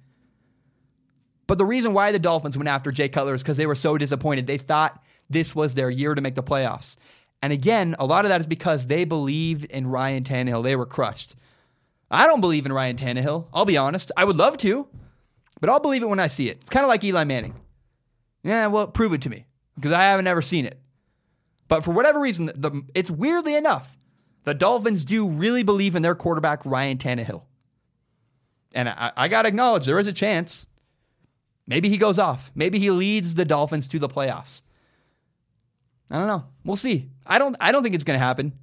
But 1.47 1.57
the 1.57 1.65
reason 1.65 1.93
why 1.93 2.11
the 2.11 2.19
Dolphins 2.19 2.57
went 2.57 2.67
after 2.67 2.91
Jay 2.91 3.09
Cutler 3.09 3.33
is 3.33 3.41
because 3.41 3.57
they 3.57 3.65
were 3.65 3.75
so 3.75 3.97
disappointed. 3.97 4.47
They 4.47 4.57
thought 4.57 5.01
this 5.29 5.55
was 5.55 5.73
their 5.73 5.89
year 5.89 6.13
to 6.13 6.21
make 6.21 6.35
the 6.35 6.43
playoffs. 6.43 6.95
And 7.41 7.53
again, 7.53 7.95
a 7.99 8.05
lot 8.05 8.25
of 8.25 8.29
that 8.29 8.41
is 8.41 8.47
because 8.47 8.87
they 8.87 9.05
believed 9.05 9.65
in 9.65 9.87
Ryan 9.87 10.23
Tannehill. 10.23 10.63
They 10.63 10.75
were 10.75 10.85
crushed. 10.85 11.35
I 12.09 12.25
don't 12.27 12.41
believe 12.41 12.65
in 12.65 12.73
Ryan 12.73 12.95
Tannehill. 12.95 13.47
I'll 13.53 13.65
be 13.65 13.77
honest. 13.77 14.11
I 14.17 14.25
would 14.25 14.37
love 14.37 14.57
to, 14.57 14.87
but 15.59 15.69
I'll 15.69 15.79
believe 15.79 16.03
it 16.03 16.09
when 16.09 16.19
I 16.19 16.27
see 16.27 16.49
it. 16.49 16.57
It's 16.61 16.69
kind 16.69 16.83
of 16.83 16.89
like 16.89 17.03
Eli 17.03 17.23
Manning. 17.23 17.55
Yeah, 18.43 18.67
well, 18.67 18.87
prove 18.87 19.13
it 19.13 19.21
to 19.23 19.29
me 19.29 19.45
because 19.75 19.91
I 19.91 20.03
haven't 20.03 20.27
ever 20.27 20.41
seen 20.41 20.65
it. 20.65 20.79
But 21.67 21.83
for 21.83 21.91
whatever 21.91 22.19
reason, 22.19 22.45
the, 22.55 22.81
it's 22.95 23.11
weirdly 23.11 23.55
enough, 23.55 23.97
the 24.45 24.53
Dolphins 24.53 25.03
do 25.03 25.29
really 25.29 25.63
believe 25.63 25.95
in 25.95 26.01
their 26.01 26.15
quarterback, 26.15 26.65
Ryan 26.65 26.97
Tannehill. 26.97 27.43
And 28.77 28.89
I, 28.89 29.11
I 29.17 29.27
got 29.27 29.41
to 29.41 29.47
acknowledge 29.47 29.87
there 29.87 29.97
is 29.97 30.05
a 30.05 30.13
chance. 30.13 30.67
Maybe 31.65 31.89
he 31.89 31.97
goes 31.97 32.19
off. 32.19 32.51
Maybe 32.53 32.77
he 32.77 32.91
leads 32.91 33.33
the 33.33 33.43
Dolphins 33.43 33.87
to 33.87 33.97
the 33.97 34.07
playoffs. 34.07 34.61
I 36.11 36.19
don't 36.19 36.27
know. 36.27 36.45
We'll 36.63 36.77
see. 36.77 37.09
I 37.25 37.39
don't 37.39 37.55
I 37.59 37.71
don't 37.71 37.81
think 37.81 37.95
it's 37.95 38.03
going 38.03 38.19
to 38.19 38.23
happen. 38.23 38.53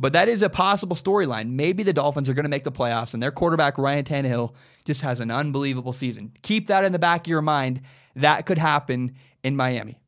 But 0.00 0.14
that 0.14 0.28
is 0.28 0.42
a 0.42 0.50
possible 0.50 0.96
storyline. 0.96 1.50
Maybe 1.50 1.84
the 1.84 1.92
Dolphins 1.92 2.28
are 2.28 2.34
going 2.34 2.44
to 2.44 2.50
make 2.50 2.64
the 2.64 2.72
playoffs 2.72 3.14
and 3.14 3.22
their 3.22 3.30
quarterback 3.30 3.78
Ryan 3.78 4.04
Tannehill 4.04 4.52
just 4.84 5.02
has 5.02 5.20
an 5.20 5.30
unbelievable 5.30 5.92
season. 5.92 6.32
Keep 6.42 6.66
that 6.66 6.84
in 6.84 6.90
the 6.90 6.98
back 6.98 7.20
of 7.22 7.30
your 7.30 7.40
mind. 7.40 7.82
That 8.16 8.46
could 8.46 8.58
happen 8.58 9.14
in 9.44 9.54
Miami. 9.54 10.00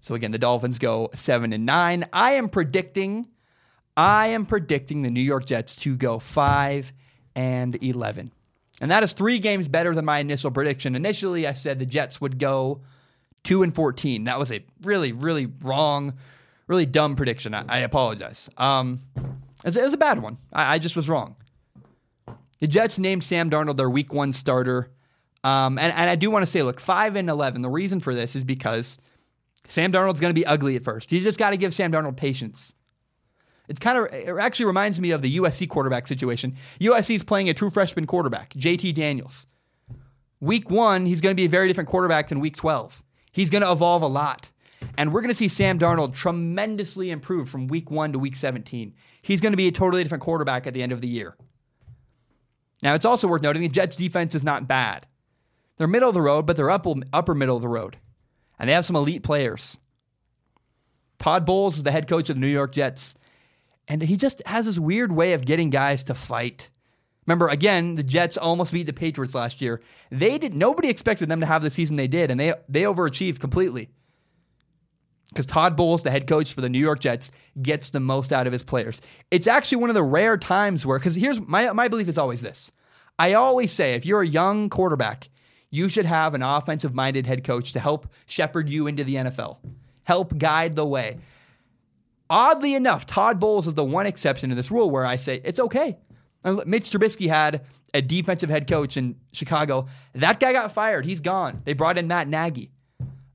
So 0.00 0.16
again, 0.16 0.32
the 0.32 0.38
Dolphins 0.38 0.80
go 0.80 1.10
7 1.14 1.52
and 1.52 1.64
9. 1.64 2.06
I 2.12 2.32
am 2.32 2.48
predicting 2.48 3.28
I 3.96 4.28
am 4.28 4.46
predicting 4.46 5.02
the 5.02 5.10
New 5.10 5.20
York 5.20 5.46
Jets 5.46 5.76
to 5.76 5.96
go 5.96 6.18
5 6.18 6.92
and 7.36 7.82
11. 7.82 8.32
And 8.80 8.90
that 8.90 9.02
is 9.02 9.12
3 9.12 9.38
games 9.38 9.68
better 9.68 9.94
than 9.94 10.04
my 10.04 10.18
initial 10.18 10.50
prediction. 10.50 10.96
Initially, 10.96 11.46
I 11.46 11.52
said 11.52 11.78
the 11.78 11.86
Jets 11.86 12.20
would 12.20 12.38
go 12.38 12.80
2 13.44 13.62
and 13.62 13.74
14. 13.74 14.24
That 14.24 14.38
was 14.38 14.50
a 14.50 14.64
really 14.82 15.12
really 15.12 15.46
wrong, 15.46 16.14
really 16.66 16.86
dumb 16.86 17.14
prediction. 17.16 17.54
I, 17.54 17.64
I 17.68 17.78
apologize. 17.78 18.50
Um 18.56 19.00
it 19.64 19.82
was, 19.82 19.94
a 19.94 19.96
bad 19.96 20.20
one. 20.20 20.36
I, 20.52 20.74
I, 20.74 20.78
just 20.78 20.94
was 20.94 21.08
wrong. 21.08 21.36
The 22.58 22.66
Jets 22.66 22.98
named 22.98 23.24
Sam 23.24 23.48
Darnold 23.48 23.76
their 23.76 23.88
week 23.88 24.12
1 24.12 24.32
starter. 24.32 24.90
Um, 25.42 25.78
and, 25.78 25.90
and 25.90 26.10
I 26.10 26.16
do 26.16 26.30
want 26.30 26.42
to 26.42 26.46
say, 26.46 26.62
look, 26.62 26.80
5 26.80 27.16
and 27.16 27.30
11, 27.30 27.62
the 27.62 27.70
reason 27.70 28.00
for 28.00 28.14
this 28.14 28.36
is 28.36 28.44
because 28.44 28.98
Sam 29.66 29.90
Darnold's 29.90 30.20
going 30.20 30.34
to 30.34 30.38
be 30.38 30.44
ugly 30.44 30.76
at 30.76 30.84
first. 30.84 31.12
You 31.12 31.20
just 31.20 31.38
got 31.38 31.50
to 31.50 31.56
give 31.56 31.72
Sam 31.72 31.90
Darnold 31.92 32.16
patience. 32.16 32.74
It's 33.68 33.80
kind 33.80 33.98
of 33.98 34.12
it 34.12 34.28
actually 34.38 34.66
reminds 34.66 35.00
me 35.00 35.10
of 35.10 35.22
the 35.22 35.38
USC 35.38 35.68
quarterback 35.68 36.06
situation. 36.06 36.56
USC 36.80 37.14
is 37.14 37.22
playing 37.22 37.48
a 37.48 37.54
true 37.54 37.70
freshman 37.70 38.06
quarterback, 38.06 38.52
JT 38.54 38.94
Daniels. 38.94 39.46
Week 40.40 40.68
1, 40.70 41.06
he's 41.06 41.20
going 41.20 41.34
to 41.34 41.40
be 41.40 41.46
a 41.46 41.48
very 41.48 41.68
different 41.68 41.88
quarterback 41.88 42.28
than 42.28 42.40
week 42.40 42.56
12. 42.56 43.02
He's 43.32 43.48
going 43.48 43.62
to 43.62 43.72
evolve 43.72 44.02
a 44.02 44.06
lot. 44.06 44.50
And 44.98 45.12
we're 45.12 45.22
going 45.22 45.30
to 45.30 45.34
see 45.34 45.48
Sam 45.48 45.78
Darnold 45.78 46.14
tremendously 46.14 47.10
improve 47.10 47.48
from 47.48 47.68
week 47.68 47.90
1 47.90 48.12
to 48.12 48.18
week 48.18 48.36
17. 48.36 48.92
He's 49.22 49.40
going 49.40 49.52
to 49.52 49.56
be 49.56 49.68
a 49.68 49.72
totally 49.72 50.02
different 50.02 50.22
quarterback 50.22 50.66
at 50.66 50.74
the 50.74 50.82
end 50.82 50.92
of 50.92 51.00
the 51.00 51.08
year. 51.08 51.34
Now, 52.82 52.94
it's 52.94 53.06
also 53.06 53.26
worth 53.26 53.40
noting 53.40 53.62
the 53.62 53.68
Jets 53.70 53.96
defense 53.96 54.34
is 54.34 54.44
not 54.44 54.68
bad. 54.68 55.06
They're 55.78 55.86
middle 55.86 56.10
of 56.10 56.14
the 56.14 56.20
road, 56.20 56.44
but 56.44 56.58
they're 56.58 56.70
upper, 56.70 56.94
upper 57.14 57.34
middle 57.34 57.56
of 57.56 57.62
the 57.62 57.68
road 57.68 57.96
and 58.58 58.68
they 58.68 58.74
have 58.74 58.84
some 58.84 58.96
elite 58.96 59.22
players. 59.22 59.78
Todd 61.18 61.46
Bowles 61.46 61.76
is 61.76 61.82
the 61.82 61.92
head 61.92 62.08
coach 62.08 62.28
of 62.28 62.36
the 62.36 62.40
New 62.40 62.46
York 62.46 62.72
Jets, 62.72 63.14
and 63.88 64.02
he 64.02 64.16
just 64.16 64.42
has 64.46 64.66
this 64.66 64.78
weird 64.78 65.12
way 65.12 65.32
of 65.32 65.44
getting 65.44 65.70
guys 65.70 66.04
to 66.04 66.14
fight. 66.14 66.70
Remember, 67.26 67.48
again, 67.48 67.94
the 67.94 68.02
Jets 68.02 68.36
almost 68.36 68.72
beat 68.72 68.86
the 68.86 68.92
Patriots 68.92 69.34
last 69.34 69.60
year. 69.60 69.80
They 70.10 70.38
did 70.38 70.54
nobody 70.54 70.88
expected 70.88 71.28
them 71.28 71.40
to 71.40 71.46
have 71.46 71.62
the 71.62 71.70
season 71.70 71.96
they 71.96 72.08
did, 72.08 72.30
and 72.30 72.38
they 72.38 72.54
they 72.68 72.82
overachieved 72.82 73.40
completely. 73.40 73.90
Because 75.30 75.46
Todd 75.46 75.74
Bowles, 75.74 76.02
the 76.02 76.10
head 76.10 76.28
coach 76.28 76.52
for 76.52 76.60
the 76.60 76.68
New 76.68 76.78
York 76.78 77.00
Jets, 77.00 77.32
gets 77.60 77.90
the 77.90 77.98
most 77.98 78.32
out 78.32 78.46
of 78.46 78.52
his 78.52 78.62
players. 78.62 79.00
It's 79.30 79.46
actually 79.46 79.78
one 79.78 79.90
of 79.90 79.94
the 79.94 80.02
rare 80.02 80.36
times 80.36 80.86
where, 80.86 80.98
because 80.98 81.14
here's 81.14 81.40
my 81.40 81.72
my 81.72 81.88
belief 81.88 82.08
is 82.08 82.18
always 82.18 82.42
this. 82.42 82.70
I 83.18 83.32
always 83.32 83.72
say 83.72 83.94
if 83.94 84.04
you're 84.04 84.22
a 84.22 84.26
young 84.26 84.68
quarterback 84.68 85.28
you 85.74 85.88
should 85.88 86.06
have 86.06 86.34
an 86.34 86.42
offensive 86.42 86.94
minded 86.94 87.26
head 87.26 87.42
coach 87.42 87.72
to 87.72 87.80
help 87.80 88.06
shepherd 88.26 88.70
you 88.70 88.86
into 88.86 89.02
the 89.02 89.16
NFL, 89.16 89.58
help 90.04 90.38
guide 90.38 90.76
the 90.76 90.86
way. 90.86 91.18
Oddly 92.30 92.74
enough, 92.74 93.06
Todd 93.06 93.38
Bowles 93.38 93.66
is 93.66 93.74
the 93.74 93.84
one 93.84 94.06
exception 94.06 94.50
to 94.50 94.56
this 94.56 94.70
rule 94.70 94.90
where 94.90 95.04
I 95.04 95.16
say 95.16 95.40
it's 95.44 95.60
okay. 95.60 95.98
Uh, 96.42 96.62
Mitch 96.66 96.90
Trubisky 96.90 97.28
had 97.28 97.64
a 97.92 98.02
defensive 98.02 98.50
head 98.50 98.66
coach 98.66 98.96
in 98.96 99.16
Chicago. 99.32 99.86
That 100.14 100.40
guy 100.40 100.52
got 100.52 100.72
fired. 100.72 101.04
He's 101.06 101.20
gone. 101.20 101.62
They 101.64 101.74
brought 101.74 101.98
in 101.98 102.08
Matt 102.08 102.28
Nagy. 102.28 102.70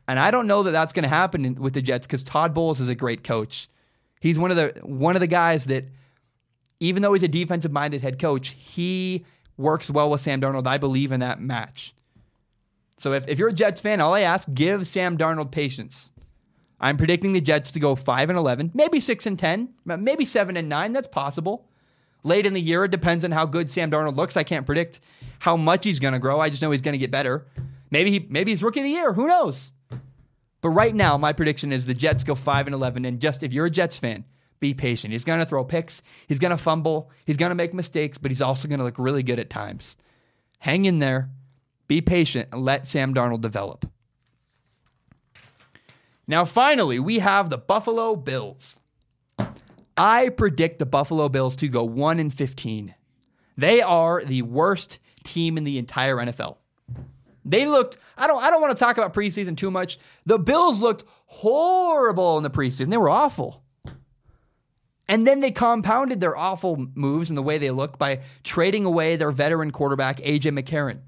And 0.07 0.19
I 0.19 0.31
don't 0.31 0.47
know 0.47 0.63
that 0.63 0.71
that's 0.71 0.91
going 0.91 1.03
to 1.03 1.09
happen 1.09 1.55
with 1.55 1.73
the 1.73 1.81
Jets 1.81 2.07
because 2.07 2.23
Todd 2.23 2.53
Bowles 2.53 2.79
is 2.79 2.87
a 2.87 2.95
great 2.95 3.23
coach. 3.23 3.69
He's 4.21 4.39
one 4.39 4.51
of 4.51 4.57
the 4.57 4.73
one 4.83 5.15
of 5.15 5.19
the 5.19 5.27
guys 5.27 5.65
that, 5.65 5.85
even 6.79 7.03
though 7.03 7.13
he's 7.13 7.23
a 7.23 7.27
defensive 7.27 7.71
minded 7.71 8.01
head 8.01 8.19
coach, 8.19 8.49
he 8.49 9.25
works 9.55 9.89
well 9.89 10.09
with 10.09 10.21
Sam 10.21 10.41
Darnold. 10.41 10.65
I 10.65 10.77
believe 10.77 11.11
in 11.11 11.19
that 11.19 11.39
match. 11.39 11.93
So 12.97 13.13
if, 13.13 13.27
if 13.27 13.39
you're 13.39 13.49
a 13.49 13.53
Jets 13.53 13.79
fan, 13.81 14.01
all 14.01 14.13
I 14.13 14.21
ask, 14.21 14.47
give 14.53 14.85
Sam 14.87 15.17
Darnold 15.17 15.51
patience. 15.51 16.11
I'm 16.79 16.97
predicting 16.97 17.33
the 17.33 17.41
Jets 17.41 17.71
to 17.71 17.79
go 17.79 17.95
5 17.95 18.29
and 18.29 18.37
11, 18.37 18.71
maybe 18.73 18.99
6 18.99 19.25
and 19.25 19.37
10, 19.37 19.69
maybe 19.85 20.25
7 20.25 20.55
and 20.55 20.69
9. 20.69 20.91
That's 20.93 21.07
possible. 21.07 21.67
Late 22.23 22.45
in 22.45 22.53
the 22.53 22.61
year, 22.61 22.85
it 22.85 22.91
depends 22.91 23.23
on 23.23 23.31
how 23.31 23.45
good 23.45 23.69
Sam 23.69 23.91
Darnold 23.91 24.15
looks. 24.15 24.37
I 24.37 24.43
can't 24.43 24.65
predict 24.65 24.99
how 25.39 25.55
much 25.55 25.85
he's 25.85 25.99
going 25.99 26.13
to 26.13 26.19
grow. 26.19 26.39
I 26.39 26.49
just 26.49 26.61
know 26.61 26.71
he's 26.71 26.81
going 26.81 26.93
to 26.93 26.99
get 26.99 27.11
better. 27.11 27.45
Maybe 27.91 28.11
he 28.11 28.27
maybe 28.29 28.51
he's 28.51 28.61
rookie 28.61 28.81
of 28.81 28.85
the 28.85 28.91
year. 28.91 29.13
Who 29.13 29.27
knows? 29.27 29.71
But 30.61 30.69
right 30.69 30.93
now, 30.93 31.17
my 31.17 31.31
prediction 31.31 31.71
is 31.71 31.85
the 31.85 31.93
Jets 31.93 32.23
go 32.23 32.35
5 32.35 32.67
and 32.67 32.73
11 32.73 33.05
and 33.05 33.21
just 33.21 33.43
if 33.43 33.53
you're 33.53 33.67
a 33.67 33.71
Jets 33.71 33.97
fan, 33.97 34.25
be 34.59 34.73
patient. 34.73 35.13
He's 35.13 35.23
going 35.23 35.39
to 35.39 35.45
throw 35.45 35.63
picks, 35.63 36.01
he's 36.27 36.39
going 36.39 36.51
to 36.51 36.57
fumble, 36.57 37.09
he's 37.25 37.37
going 37.37 37.51
to 37.51 37.55
make 37.55 37.73
mistakes, 37.73 38.17
but 38.17 38.29
he's 38.29 38.41
also 38.41 38.67
going 38.67 38.79
to 38.79 38.85
look 38.85 38.99
really 38.99 39.23
good 39.23 39.39
at 39.39 39.49
times. 39.49 39.95
Hang 40.59 40.83
in 40.85 40.99
there. 40.99 41.29
Be 41.87 42.01
patient 42.01 42.49
and 42.51 42.63
let 42.63 42.85
Sam 42.85 43.13
Darnold 43.13 43.41
develop. 43.41 43.89
Now, 46.29 46.45
finally, 46.45 46.99
we 46.99 47.17
have 47.17 47.49
the 47.49 47.57
Buffalo 47.57 48.15
Bills. 48.15 48.77
I 49.97 50.29
predict 50.29 50.77
the 50.77 50.85
Buffalo 50.85 51.27
Bills 51.27 51.55
to 51.55 51.67
go 51.67 51.83
1 51.83 52.19
and 52.19 52.31
15. 52.31 52.93
They 53.57 53.81
are 53.81 54.23
the 54.23 54.43
worst 54.43 54.99
team 55.23 55.57
in 55.57 55.63
the 55.63 55.79
entire 55.79 56.17
NFL. 56.17 56.57
They 57.43 57.65
looked 57.65 57.97
I 58.15 58.27
don't 58.27 58.43
I 58.43 58.51
don't 58.51 58.61
want 58.61 58.77
to 58.77 58.79
talk 58.79 58.99
about 58.99 59.11
preseason 59.11 59.57
too 59.57 59.71
much. 59.71 59.97
The 60.27 60.37
Bills 60.37 60.79
looked 60.79 61.03
horrible 61.25 62.37
in 62.37 62.43
the 62.43 62.51
preseason. 62.51 62.91
They 62.91 62.97
were 62.97 63.09
awful. 63.09 63.63
And 65.07 65.25
then 65.25 65.39
they 65.39 65.51
compounded 65.51 66.21
their 66.21 66.37
awful 66.37 66.89
moves 66.93 67.31
and 67.31 67.37
the 67.37 67.41
way 67.41 67.57
they 67.57 67.71
look 67.71 67.97
by 67.97 68.21
trading 68.43 68.85
away 68.85 69.15
their 69.15 69.31
veteran 69.31 69.71
quarterback, 69.71 70.17
AJ 70.17 70.57
McCarron. 70.59 70.99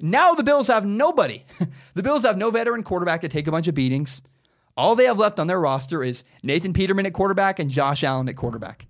Now 0.00 0.32
the 0.32 0.42
Bills 0.42 0.68
have 0.68 0.86
nobody. 0.86 1.44
the 1.94 2.02
Bills 2.02 2.22
have 2.22 2.38
no 2.38 2.50
veteran 2.50 2.82
quarterback 2.82 3.20
to 3.20 3.28
take 3.28 3.46
a 3.46 3.50
bunch 3.50 3.68
of 3.68 3.74
beatings. 3.74 4.22
All 4.76 4.94
they 4.96 5.04
have 5.04 5.18
left 5.18 5.38
on 5.38 5.46
their 5.46 5.60
roster 5.60 6.02
is 6.02 6.24
Nathan 6.42 6.72
Peterman 6.72 7.06
at 7.06 7.12
quarterback 7.12 7.58
and 7.58 7.70
Josh 7.70 8.02
Allen 8.02 8.28
at 8.28 8.36
quarterback. 8.36 8.86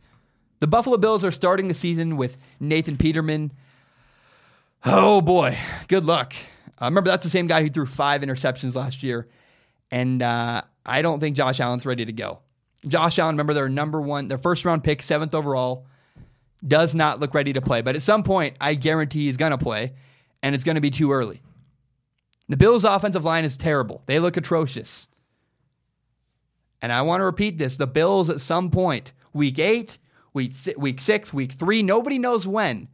The 0.61 0.67
Buffalo 0.69 0.97
Bills 0.97 1.25
are 1.25 1.33
starting 1.33 1.67
the 1.69 1.75
season 1.75 2.17
with 2.17 2.37
Nathan 2.61 2.97
Peterman. 2.97 3.53
Oh 4.85 5.21
boy, 5.21 5.59
good 5.89 6.05
luck. 6.05 6.35
I 6.79 6.87
remember 6.87 7.11
that's 7.11 7.25
the 7.25 7.31
same 7.31 7.47
guy 7.47 7.63
who 7.63 7.69
threw 7.69 7.87
five 7.87 8.21
interceptions 8.23 8.75
last 8.75 9.03
year. 9.03 9.29
And 9.91 10.23
uh, 10.23 10.63
I 10.87 11.03
don't 11.03 11.21
think 11.21 11.37
Josh 11.37 11.61
Allen's 11.61 11.85
ready 11.85 12.05
to 12.05 12.13
go. 12.13 12.41
Josh 12.87 13.19
Allen, 13.19 13.35
remember 13.35 13.55
their 13.55 13.69
number 13.69 14.01
one, 14.01 14.27
their 14.27 14.39
first 14.39 14.65
round 14.65 14.83
pick, 14.83 15.03
seventh 15.03 15.35
overall, 15.35 15.87
does 16.67 16.95
not 16.95 17.21
look 17.21 17.35
ready 17.35 17.53
to 17.53 17.61
play. 17.61 17.83
But 17.83 17.95
at 17.95 18.03
some 18.03 18.23
point, 18.23 18.57
I 18.61 18.75
guarantee 18.75 19.27
he's 19.27 19.37
going 19.37 19.51
to 19.51 19.59
play, 19.59 19.93
and 20.43 20.55
it's 20.55 20.65
going 20.65 20.75
to 20.77 20.81
be 20.81 20.91
too 20.91 21.13
early. 21.13 21.43
The 22.49 22.57
Bills' 22.57 22.85
offensive 22.85 23.25
line 23.25 23.45
is 23.45 23.57
terrible. 23.57 24.03
They 24.07 24.19
look 24.19 24.37
atrocious. 24.37 25.07
And 26.83 26.93
I 26.93 27.03
want 27.03 27.21
to 27.21 27.25
repeat 27.25 27.57
this 27.57 27.77
the 27.77 27.87
Bills, 27.87 28.29
at 28.29 28.41
some 28.41 28.71
point, 28.71 29.13
week 29.33 29.61
eight, 29.61 29.99
week, 30.35 30.53
week 30.77 31.01
six, 31.01 31.33
week 31.33 31.53
three, 31.53 31.83
nobody 31.83 32.19
knows 32.19 32.47
when. 32.47 32.89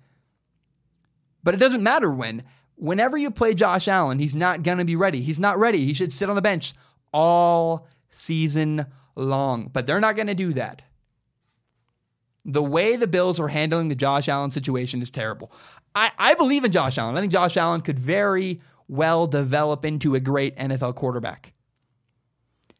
But 1.42 1.54
it 1.54 1.58
doesn't 1.58 1.82
matter 1.82 2.12
when. 2.12 2.44
Whenever 2.76 3.16
you 3.16 3.30
play 3.30 3.54
Josh 3.54 3.88
Allen, 3.88 4.18
he's 4.18 4.36
not 4.36 4.62
going 4.62 4.78
to 4.78 4.84
be 4.84 4.94
ready. 4.94 5.22
He's 5.22 5.38
not 5.40 5.58
ready. 5.58 5.84
He 5.84 5.94
should 5.94 6.12
sit 6.12 6.28
on 6.28 6.36
the 6.36 6.42
bench 6.42 6.74
all 7.12 7.88
season 8.10 8.86
long, 9.16 9.68
but 9.72 9.86
they're 9.86 9.98
not 9.98 10.14
going 10.14 10.28
to 10.28 10.34
do 10.34 10.52
that. 10.52 10.82
The 12.44 12.62
way 12.62 12.96
the 12.96 13.06
Bills 13.06 13.40
are 13.40 13.48
handling 13.48 13.88
the 13.88 13.94
Josh 13.94 14.28
Allen 14.28 14.50
situation 14.50 15.02
is 15.02 15.10
terrible. 15.10 15.50
I, 15.94 16.12
I 16.18 16.34
believe 16.34 16.64
in 16.64 16.70
Josh 16.70 16.98
Allen. 16.98 17.16
I 17.16 17.20
think 17.20 17.32
Josh 17.32 17.56
Allen 17.56 17.80
could 17.80 17.98
very 17.98 18.60
well 18.86 19.26
develop 19.26 19.84
into 19.84 20.14
a 20.14 20.20
great 20.20 20.56
NFL 20.56 20.94
quarterback. 20.94 21.52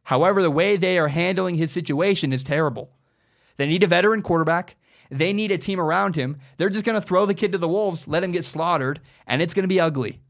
However, 0.09 0.41
the 0.41 0.51
way 0.51 0.79
they 0.79 0.99
are 0.99 1.09
handling 1.09 1.57
his 1.57 1.71
situation 1.71 2.33
is 2.33 2.43
terrible. 2.43 2.91
They 3.59 3.67
need 3.67 3.83
a 3.83 3.87
veteran 3.87 4.23
quarterback. 4.23 4.77
They 5.11 5.35
need 5.35 5.53
a 5.53 5.59
team 5.59 5.79
around 5.79 6.17
him. 6.17 6.39
They're 6.57 6.71
just 6.71 6.87
going 6.87 6.99
to 6.99 7.07
throw 7.07 7.27
the 7.27 7.35
kid 7.35 7.53
to 7.53 7.59
the 7.59 7.69
Wolves, 7.69 8.09
let 8.09 8.25
him 8.25 8.33
get 8.33 8.47
slaughtered, 8.47 9.01
and 9.27 9.43
it's 9.43 9.53
going 9.53 9.65
to 9.65 9.69
be 9.69 9.81
ugly. 9.81 10.23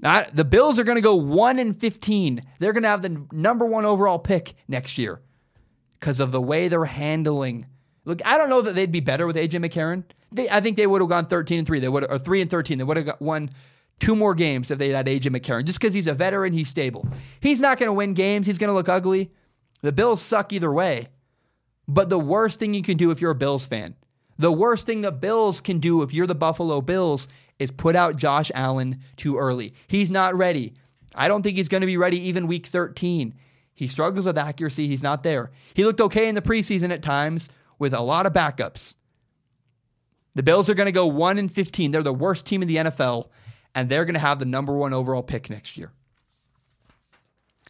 Not, 0.00 0.34
the 0.34 0.44
Bills 0.44 0.80
are 0.80 0.84
going 0.84 0.96
to 0.96 1.00
go 1.00 1.14
1 1.14 1.60
and 1.60 1.80
15. 1.80 2.42
They're 2.58 2.72
going 2.72 2.82
to 2.82 2.88
have 2.88 3.02
the 3.02 3.24
number 3.30 3.66
1 3.66 3.84
overall 3.84 4.18
pick 4.18 4.54
next 4.66 4.98
year 4.98 5.20
because 6.00 6.18
of 6.18 6.32
the 6.32 6.42
way 6.42 6.66
they're 6.66 6.86
handling. 6.86 7.66
Look, 8.04 8.20
I 8.26 8.36
don't 8.36 8.50
know 8.50 8.62
that 8.62 8.74
they'd 8.74 8.90
be 8.90 8.98
better 8.98 9.28
with 9.28 9.36
AJ 9.36 9.64
McCarron. 9.64 10.02
They, 10.32 10.50
I 10.50 10.60
think 10.60 10.76
they 10.76 10.88
would 10.88 11.02
have 11.02 11.08
gone 11.08 11.26
13 11.26 11.58
and 11.58 11.66
3. 11.68 11.78
They 11.78 11.88
would 11.88 12.10
or 12.10 12.18
3 12.18 12.40
and 12.40 12.50
13. 12.50 12.78
They 12.78 12.84
would 12.84 12.96
have 12.96 13.20
won 13.20 13.50
two 14.04 14.14
more 14.14 14.34
games 14.34 14.70
if 14.70 14.78
they 14.78 14.90
had 14.90 15.06
AJ 15.06 15.34
McCarron 15.34 15.64
just 15.64 15.80
because 15.80 15.94
he's 15.94 16.06
a 16.06 16.12
veteran, 16.12 16.52
he's 16.52 16.68
stable. 16.68 17.08
He's 17.40 17.60
not 17.60 17.78
going 17.78 17.88
to 17.88 17.94
win 17.94 18.12
games, 18.12 18.46
he's 18.46 18.58
going 18.58 18.68
to 18.68 18.74
look 18.74 18.88
ugly. 18.88 19.30
The 19.80 19.92
Bills 19.92 20.20
suck 20.20 20.52
either 20.52 20.70
way. 20.70 21.08
But 21.88 22.10
the 22.10 22.18
worst 22.18 22.58
thing 22.58 22.74
you 22.74 22.82
can 22.82 22.96
do 22.96 23.10
if 23.10 23.20
you're 23.20 23.30
a 23.30 23.34
Bills 23.34 23.66
fan, 23.66 23.94
the 24.38 24.52
worst 24.52 24.84
thing 24.86 25.00
the 25.00 25.12
Bills 25.12 25.60
can 25.60 25.78
do 25.78 26.02
if 26.02 26.12
you're 26.12 26.26
the 26.26 26.34
Buffalo 26.34 26.80
Bills 26.80 27.28
is 27.58 27.70
put 27.70 27.96
out 27.96 28.16
Josh 28.16 28.50
Allen 28.54 29.00
too 29.16 29.38
early. 29.38 29.72
He's 29.86 30.10
not 30.10 30.34
ready. 30.34 30.74
I 31.14 31.28
don't 31.28 31.42
think 31.42 31.56
he's 31.56 31.68
going 31.68 31.82
to 31.82 31.86
be 31.86 31.96
ready 31.96 32.28
even 32.28 32.46
week 32.46 32.66
13. 32.66 33.34
He 33.74 33.86
struggles 33.86 34.26
with 34.26 34.38
accuracy. 34.38 34.86
He's 34.86 35.02
not 35.02 35.22
there. 35.22 35.50
He 35.72 35.84
looked 35.84 36.00
okay 36.00 36.28
in 36.28 36.34
the 36.34 36.42
preseason 36.42 36.90
at 36.90 37.02
times 37.02 37.48
with 37.78 37.94
a 37.94 38.00
lot 38.00 38.26
of 38.26 38.32
backups. 38.32 38.94
The 40.34 40.42
Bills 40.42 40.68
are 40.68 40.74
going 40.74 40.86
to 40.86 40.92
go 40.92 41.06
1 41.06 41.38
and 41.38 41.50
15. 41.50 41.90
They're 41.90 42.02
the 42.02 42.12
worst 42.12 42.44
team 42.44 42.62
in 42.62 42.68
the 42.68 42.76
NFL, 42.76 43.28
and 43.74 43.88
they're 43.88 44.04
going 44.04 44.14
to 44.14 44.20
have 44.20 44.38
the 44.38 44.44
number 44.44 44.72
one 44.72 44.92
overall 44.92 45.22
pick 45.22 45.50
next 45.50 45.76
year. 45.76 45.92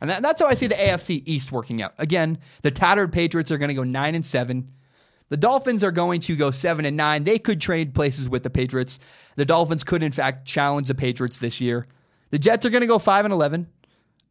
And 0.01 0.11
that, 0.11 0.23
that's 0.23 0.41
how 0.41 0.49
I 0.49 0.55
see 0.55 0.67
the 0.67 0.75
AFC 0.75 1.23
East 1.25 1.53
working 1.53 1.81
out. 1.81 1.95
Again, 1.99 2.39
the 2.63 2.71
tattered 2.71 3.13
Patriots 3.13 3.51
are 3.51 3.59
going 3.59 3.69
to 3.69 3.75
go 3.75 3.85
9 3.85 4.15
and 4.15 4.27
7. 4.27 4.71
The 5.31 5.37
Dolphins 5.37 5.83
are 5.83 5.93
going 5.93 6.21
to 6.23 6.37
go 6.37 6.51
7 6.51 6.85
and 6.85 6.97
9. 6.97 7.25
They 7.25 7.39
could 7.39 7.61
trade 7.61 7.95
places 7.95 8.29
with 8.29 8.43
the 8.43 8.51
Patriots. 8.51 8.99
The 9.37 9.45
Dolphins 9.45 9.85
could 9.85 10.03
in 10.03 10.13
fact 10.13 10.47
challenge 10.47 10.89
the 10.89 10.95
Patriots 10.95 11.39
this 11.39 11.61
year. 11.61 11.87
The 12.31 12.39
Jets 12.39 12.67
are 12.67 12.71
going 12.71 12.83
to 12.83 12.87
go 12.87 12.99
5 12.99 13.25
and 13.25 13.33
11. 13.33 13.67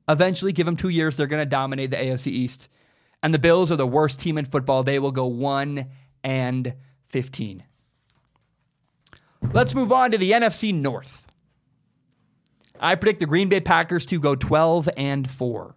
Eventually, 0.10 0.52
give 0.52 0.66
them 0.66 0.76
2 0.76 0.90
years, 0.90 1.16
they're 1.16 1.28
going 1.28 1.42
to 1.42 1.50
dominate 1.50 1.92
the 1.92 1.98
AFC 1.98 2.28
East. 2.28 2.68
And 3.24 3.34
the 3.34 3.40
Bills 3.40 3.72
are 3.72 3.78
the 3.78 3.88
worst 3.88 4.20
team 4.20 4.38
in 4.38 4.44
football. 4.46 4.84
They 4.84 5.00
will 5.00 5.14
go 5.14 5.26
1 5.26 5.86
and 6.26 6.74
15. 7.08 7.64
Let's 9.54 9.74
move 9.74 9.92
on 9.92 10.12
to 10.12 10.18
the 10.18 10.32
NFC 10.32 10.74
North. 10.74 11.23
I 12.84 12.96
predict 12.96 13.22
the 13.22 13.26
Green 13.26 13.48
Bay 13.48 13.62
Packers 13.62 14.06
to 14.08 14.20
go 14.20 14.36
12 14.36 14.90
and 14.98 15.30
4. 15.30 15.76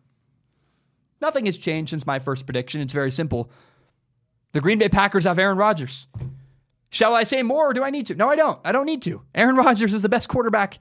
Nothing 1.21 1.47
has 1.47 1.57
changed 1.57 1.91
since 1.91 2.05
my 2.05 2.19
first 2.19 2.47
prediction. 2.47 2.81
It's 2.81 2.93
very 2.93 3.13
simple. 3.13 3.51
The 4.53 4.61
Green 4.61 4.79
Bay 4.79 4.89
Packers 4.89 5.25
have 5.25 5.39
Aaron 5.39 5.57
Rodgers. 5.57 6.09
Shall 6.91 7.15
I 7.15 7.23
say 7.23 7.43
more 7.43 7.71
or 7.71 7.73
do 7.73 7.85
I 7.85 7.91
need 7.91 8.07
to? 8.07 8.17
No, 8.17 8.29
I 8.29 8.35
don't. 8.35 8.59
I 8.65 8.73
don't 8.73 8.87
need 8.87 9.03
to. 9.03 9.23
Aaron 9.35 9.57
Rodgers 9.65 9.95
is 9.95 10.03
the 10.03 10.09
best 10.09 10.29
quarterback 10.29 10.81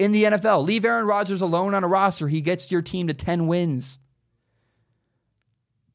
in 0.00 0.10
the 0.10 0.24
NFL. 0.24 0.64
Leave 0.64 0.84
Aaron 0.84 1.06
Rodgers 1.06 1.40
alone 1.40 1.74
on 1.74 1.84
a 1.84 1.88
roster. 1.88 2.26
He 2.26 2.40
gets 2.40 2.70
your 2.70 2.82
team 2.82 3.06
to 3.06 3.14
10 3.14 3.46
wins. 3.46 3.98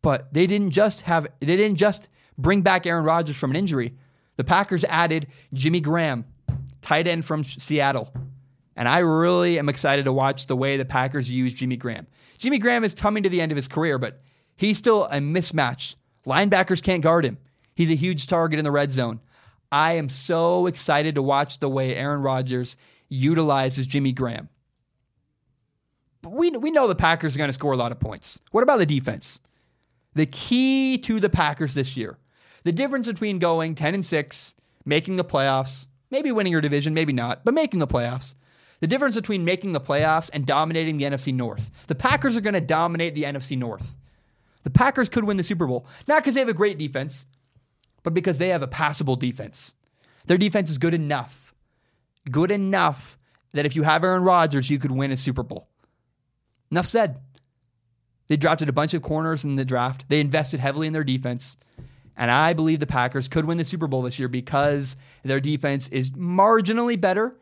But 0.01 0.33
they 0.33 0.47
didn't 0.47 0.71
just 0.71 1.01
have 1.01 1.27
they 1.39 1.57
didn't 1.57 1.77
just 1.77 2.07
bring 2.37 2.61
back 2.61 2.85
Aaron 2.85 3.03
Rodgers 3.03 3.35
from 3.35 3.51
an 3.51 3.57
injury. 3.57 3.95
The 4.37 4.43
Packers 4.43 4.83
added 4.85 5.27
Jimmy 5.53 5.81
Graham, 5.81 6.25
tight 6.81 7.07
end 7.07 7.25
from 7.25 7.43
Seattle. 7.43 8.13
And 8.75 8.89
I 8.89 8.99
really 8.99 9.57
am 9.57 9.69
excited 9.69 10.05
to 10.05 10.13
watch 10.13 10.47
the 10.47 10.55
way 10.55 10.77
the 10.77 10.85
Packers 10.85 11.29
use 11.29 11.53
Jimmy 11.53 11.77
Graham. 11.77 12.07
Jimmy 12.37 12.59
Graham 12.59 12.83
is 12.83 12.93
coming 12.93 13.23
to 13.23 13.29
the 13.29 13.41
end 13.41 13.51
of 13.51 13.55
his 13.55 13.67
career, 13.67 13.97
but 13.97 14.21
he's 14.57 14.77
still 14.77 15.05
a 15.05 15.17
mismatch. 15.17 15.95
Linebackers 16.25 16.83
can't 16.83 17.03
guard 17.03 17.25
him. 17.25 17.37
He's 17.75 17.91
a 17.91 17.95
huge 17.95 18.27
target 18.27 18.59
in 18.59 18.65
the 18.65 18.71
red 18.71 18.91
zone. 18.91 19.21
I 19.71 19.93
am 19.93 20.09
so 20.09 20.67
excited 20.67 21.15
to 21.15 21.21
watch 21.21 21.59
the 21.59 21.69
way 21.69 21.95
Aaron 21.95 22.21
Rodgers 22.21 22.77
utilizes 23.09 23.87
Jimmy 23.87 24.11
Graham. 24.11 24.49
But 26.21 26.31
we, 26.31 26.49
we 26.51 26.71
know 26.71 26.87
the 26.87 26.95
Packers 26.95 27.35
are 27.35 27.37
going 27.37 27.49
to 27.49 27.53
score 27.53 27.73
a 27.73 27.77
lot 27.77 27.91
of 27.91 27.99
points. 27.99 28.39
What 28.51 28.63
about 28.63 28.79
the 28.79 28.85
defense? 28.85 29.39
The 30.15 30.25
key 30.25 30.97
to 30.99 31.19
the 31.19 31.29
Packers 31.29 31.73
this 31.75 31.95
year, 31.95 32.17
the 32.63 32.71
difference 32.71 33.05
between 33.05 33.37
going 33.37 33.75
10 33.75 33.93
and 33.93 34.05
6, 34.05 34.53
making 34.85 35.17
the 35.17 35.25
playoffs, 35.25 35.87
maybe 36.09 36.31
winning 36.31 36.51
your 36.51 36.61
division, 36.61 36.93
maybe 36.93 37.13
not, 37.13 37.43
but 37.43 37.53
making 37.53 37.79
the 37.79 37.87
playoffs, 37.87 38.33
the 38.85 38.89
difference 38.89 39.15
between 39.15 39.43
making 39.43 39.71
the 39.71 39.81
playoffs 39.81 40.29
and 40.31 40.45
dominating 40.45 40.97
the 40.97 41.05
NFC 41.05 41.33
North. 41.33 41.71
The 41.87 41.95
Packers 41.95 42.37
are 42.37 42.41
going 42.41 42.53
to 42.53 42.61
dominate 42.61 43.15
the 43.15 43.23
NFC 43.23 43.57
North. 43.57 43.95
The 44.61 44.69
Packers 44.69 45.09
could 45.09 45.23
win 45.23 45.37
the 45.37 45.43
Super 45.43 45.65
Bowl, 45.65 45.87
not 46.07 46.19
because 46.19 46.35
they 46.35 46.39
have 46.39 46.49
a 46.49 46.53
great 46.53 46.77
defense, 46.77 47.25
but 48.03 48.13
because 48.13 48.37
they 48.37 48.49
have 48.49 48.61
a 48.61 48.67
passable 48.67 49.15
defense. 49.15 49.73
Their 50.27 50.37
defense 50.37 50.69
is 50.69 50.77
good 50.77 50.93
enough, 50.93 51.51
good 52.29 52.51
enough 52.51 53.17
that 53.53 53.65
if 53.65 53.75
you 53.75 53.81
have 53.81 54.03
Aaron 54.03 54.21
Rodgers, 54.21 54.69
you 54.69 54.77
could 54.77 54.91
win 54.91 55.11
a 55.11 55.17
Super 55.17 55.41
Bowl. 55.41 55.67
Enough 56.69 56.85
said. 56.85 57.19
They 58.27 58.37
drafted 58.37 58.69
a 58.69 58.73
bunch 58.73 58.93
of 58.93 59.01
corners 59.01 59.43
in 59.43 59.55
the 59.55 59.65
draft. 59.65 60.05
They 60.09 60.19
invested 60.19 60.59
heavily 60.59 60.85
in 60.85 60.93
their 60.93 61.03
defense. 61.03 61.57
And 62.15 62.29
I 62.29 62.53
believe 62.53 62.79
the 62.79 62.85
Packers 62.85 63.27
could 63.29 63.45
win 63.45 63.57
the 63.57 63.65
Super 63.65 63.87
Bowl 63.87 64.03
this 64.03 64.19
year 64.19 64.27
because 64.27 64.95
their 65.23 65.39
defense 65.39 65.87
is 65.87 66.11
marginally 66.11 67.01
better 67.01 67.35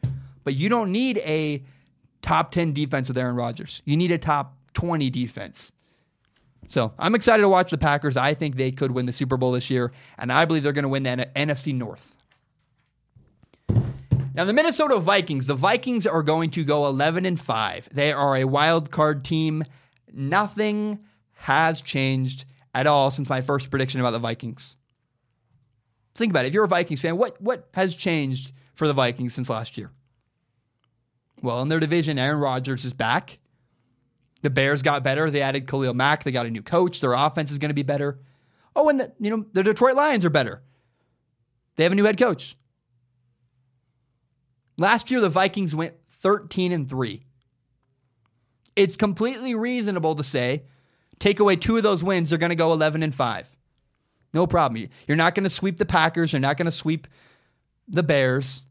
but 0.43 0.55
you 0.55 0.69
don't 0.69 0.91
need 0.91 1.17
a 1.19 1.63
top 2.21 2.51
10 2.51 2.73
defense 2.73 3.07
with 3.07 3.17
Aaron 3.17 3.35
Rodgers. 3.35 3.81
You 3.85 3.97
need 3.97 4.11
a 4.11 4.17
top 4.17 4.55
20 4.73 5.09
defense. 5.09 5.71
So 6.69 6.93
I'm 6.97 7.13
excited 7.13 7.43
to 7.43 7.49
watch 7.49 7.71
the 7.71 7.77
Packers. 7.77 8.17
I 8.17 8.33
think 8.33 8.55
they 8.55 8.71
could 8.71 8.91
win 8.91 9.05
the 9.05 9.13
Super 9.13 9.37
Bowl 9.37 9.51
this 9.51 9.69
year, 9.69 9.91
and 10.17 10.31
I 10.31 10.45
believe 10.45 10.63
they're 10.63 10.71
going 10.71 10.83
to 10.83 10.89
win 10.89 11.03
the 11.03 11.29
NFC 11.35 11.75
North. 11.75 12.15
Now 14.35 14.45
the 14.45 14.53
Minnesota 14.53 14.97
Vikings, 14.97 15.45
the 15.45 15.53
Vikings 15.53 16.07
are 16.07 16.23
going 16.23 16.49
to 16.51 16.63
go 16.63 16.87
11 16.87 17.25
and 17.25 17.39
5. 17.39 17.89
They 17.91 18.11
are 18.11 18.37
a 18.37 18.45
wild 18.45 18.89
card 18.89 19.23
team. 19.23 19.63
Nothing 20.11 20.99
has 21.33 21.81
changed 21.81 22.45
at 22.73 22.87
all 22.87 23.11
since 23.11 23.29
my 23.29 23.41
first 23.41 23.69
prediction 23.69 23.99
about 23.99 24.11
the 24.11 24.19
Vikings. 24.19 24.77
Think 26.15 26.31
about 26.31 26.45
it. 26.45 26.47
If 26.47 26.53
you're 26.55 26.63
a 26.63 26.67
Vikings 26.69 27.01
fan, 27.01 27.17
what 27.17 27.39
what 27.41 27.67
has 27.73 27.93
changed 27.93 28.53
for 28.75 28.87
the 28.87 28.93
Vikings 28.93 29.33
since 29.33 29.49
last 29.49 29.77
year? 29.77 29.91
Well, 31.43 31.61
in 31.61 31.67
their 31.67 31.81
division, 31.81 32.17
Aaron 32.17 32.39
Rodgers 32.39 32.85
is 32.85 32.93
back. 32.93 33.37
The 34.43 34.49
Bears 34.49 34.81
got 34.81 35.03
better. 35.03 35.29
They 35.29 35.41
added 35.41 35.67
Khalil 35.67 35.93
Mack. 35.93 36.23
They 36.23 36.31
got 36.31 36.45
a 36.45 36.49
new 36.49 36.63
coach. 36.63 37.01
Their 37.01 37.13
offense 37.13 37.51
is 37.51 37.57
going 37.57 37.69
to 37.69 37.75
be 37.75 37.83
better. 37.83 38.19
Oh, 38.75 38.87
and 38.87 38.99
the, 38.99 39.13
you 39.19 39.29
know, 39.29 39.45
the 39.51 39.61
Detroit 39.61 39.95
Lions 39.95 40.23
are 40.23 40.29
better. 40.29 40.63
They 41.75 41.83
have 41.83 41.91
a 41.91 41.95
new 41.95 42.05
head 42.05 42.17
coach. 42.17 42.57
Last 44.77 45.11
year 45.11 45.19
the 45.19 45.29
Vikings 45.29 45.75
went 45.75 45.95
13 46.07 46.71
and 46.71 46.89
3. 46.89 47.25
It's 48.75 48.95
completely 48.95 49.53
reasonable 49.53 50.15
to 50.15 50.23
say 50.23 50.63
take 51.19 51.39
away 51.39 51.57
two 51.57 51.77
of 51.77 51.83
those 51.83 52.03
wins, 52.03 52.29
they're 52.29 52.39
going 52.39 52.49
to 52.49 52.55
go 52.55 52.71
11 52.71 53.03
and 53.03 53.13
5. 53.13 53.55
No 54.33 54.47
problem. 54.47 54.87
You're 55.07 55.17
not 55.17 55.35
going 55.35 55.43
to 55.43 55.49
sweep 55.49 55.77
the 55.77 55.85
Packers, 55.85 56.31
you're 56.31 56.39
not 56.39 56.57
going 56.57 56.65
to 56.65 56.71
sweep 56.71 57.07
the 57.87 58.01
Bears. 58.01 58.63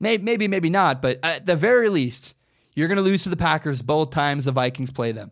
Maybe, 0.00 0.22
maybe, 0.22 0.48
maybe 0.48 0.70
not, 0.70 1.00
but 1.00 1.18
at 1.22 1.46
the 1.46 1.56
very 1.56 1.88
least, 1.88 2.34
you're 2.74 2.88
going 2.88 2.96
to 2.96 3.02
lose 3.02 3.22
to 3.24 3.28
the 3.28 3.36
Packers 3.36 3.82
both 3.82 4.10
times 4.10 4.44
the 4.44 4.52
Vikings 4.52 4.90
play 4.90 5.12
them. 5.12 5.30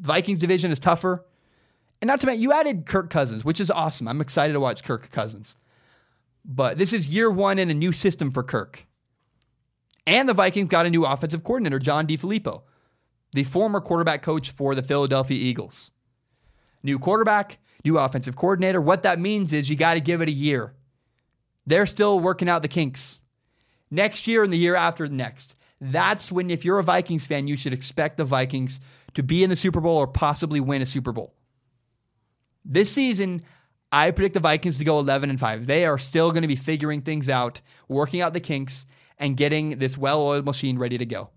Vikings 0.00 0.38
division 0.38 0.70
is 0.70 0.78
tougher. 0.78 1.24
And 2.00 2.08
not 2.08 2.20
to 2.20 2.26
mention, 2.26 2.42
you 2.42 2.52
added 2.52 2.86
Kirk 2.86 3.10
Cousins, 3.10 3.44
which 3.44 3.60
is 3.60 3.70
awesome. 3.70 4.08
I'm 4.08 4.20
excited 4.20 4.54
to 4.54 4.60
watch 4.60 4.84
Kirk 4.84 5.10
Cousins. 5.10 5.56
But 6.44 6.78
this 6.78 6.92
is 6.92 7.08
year 7.08 7.30
one 7.30 7.58
in 7.58 7.70
a 7.70 7.74
new 7.74 7.92
system 7.92 8.30
for 8.30 8.42
Kirk. 8.42 8.86
And 10.06 10.28
the 10.28 10.34
Vikings 10.34 10.68
got 10.68 10.86
a 10.86 10.90
new 10.90 11.04
offensive 11.04 11.44
coordinator, 11.44 11.78
John 11.78 12.06
DeFilippo, 12.06 12.62
the 13.32 13.44
former 13.44 13.80
quarterback 13.80 14.22
coach 14.22 14.50
for 14.50 14.74
the 14.74 14.82
Philadelphia 14.82 15.36
Eagles. 15.36 15.90
New 16.82 16.98
quarterback, 16.98 17.58
new 17.84 17.98
offensive 17.98 18.36
coordinator. 18.36 18.80
What 18.80 19.02
that 19.02 19.20
means 19.20 19.52
is 19.52 19.68
you 19.68 19.76
got 19.76 19.94
to 19.94 20.00
give 20.00 20.22
it 20.22 20.28
a 20.28 20.32
year. 20.32 20.74
They're 21.70 21.86
still 21.86 22.18
working 22.18 22.48
out 22.48 22.62
the 22.62 22.68
kinks. 22.68 23.20
Next 23.92 24.26
year 24.26 24.42
and 24.42 24.52
the 24.52 24.58
year 24.58 24.74
after 24.74 25.06
the 25.06 25.14
next. 25.14 25.54
That's 25.80 26.32
when, 26.32 26.50
if 26.50 26.64
you're 26.64 26.80
a 26.80 26.84
Vikings 26.84 27.28
fan, 27.28 27.46
you 27.46 27.56
should 27.56 27.72
expect 27.72 28.16
the 28.16 28.24
Vikings 28.24 28.80
to 29.14 29.22
be 29.22 29.44
in 29.44 29.50
the 29.50 29.56
Super 29.56 29.80
Bowl 29.80 29.96
or 29.96 30.08
possibly 30.08 30.58
win 30.58 30.82
a 30.82 30.86
Super 30.86 31.12
Bowl. 31.12 31.32
This 32.64 32.90
season, 32.90 33.40
I 33.92 34.10
predict 34.10 34.34
the 34.34 34.40
Vikings 34.40 34.78
to 34.78 34.84
go 34.84 34.98
11 34.98 35.30
and 35.30 35.38
5. 35.38 35.64
They 35.64 35.86
are 35.86 35.96
still 35.96 36.32
going 36.32 36.42
to 36.42 36.48
be 36.48 36.56
figuring 36.56 37.02
things 37.02 37.28
out, 37.28 37.60
working 37.86 38.20
out 38.20 38.32
the 38.32 38.40
kinks, 38.40 38.84
and 39.16 39.36
getting 39.36 39.78
this 39.78 39.96
well 39.96 40.22
oiled 40.22 40.46
machine 40.46 40.76
ready 40.76 40.98
to 40.98 41.06
go. 41.06 41.30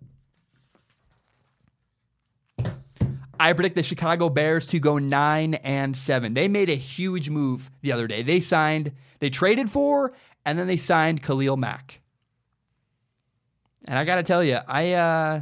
I 3.43 3.51
predict 3.51 3.75
the 3.75 3.84
Chicago 3.84 4.29
Bears 4.29 4.67
to 4.67 4.79
go 4.79 4.99
9 4.99 5.56
and 5.56 5.97
7. 5.97 6.34
They 6.34 6.47
made 6.47 6.69
a 6.69 6.75
huge 6.75 7.29
move 7.29 7.69
the 7.82 7.91
other 7.91 8.08
day. 8.08 8.23
They 8.23 8.39
signed, 8.39 8.93
they 9.19 9.29
traded 9.29 9.69
for, 9.69 10.13
and 10.45 10.58
then 10.58 10.65
they 10.65 10.77
signed 10.77 11.21
Khalil 11.21 11.58
Mack. 11.58 11.99
And 13.86 13.99
I 13.99 14.06
got 14.06 14.15
to 14.15 14.23
tell 14.23 14.45
you, 14.45 14.60
I 14.65 14.93
uh 14.93 15.41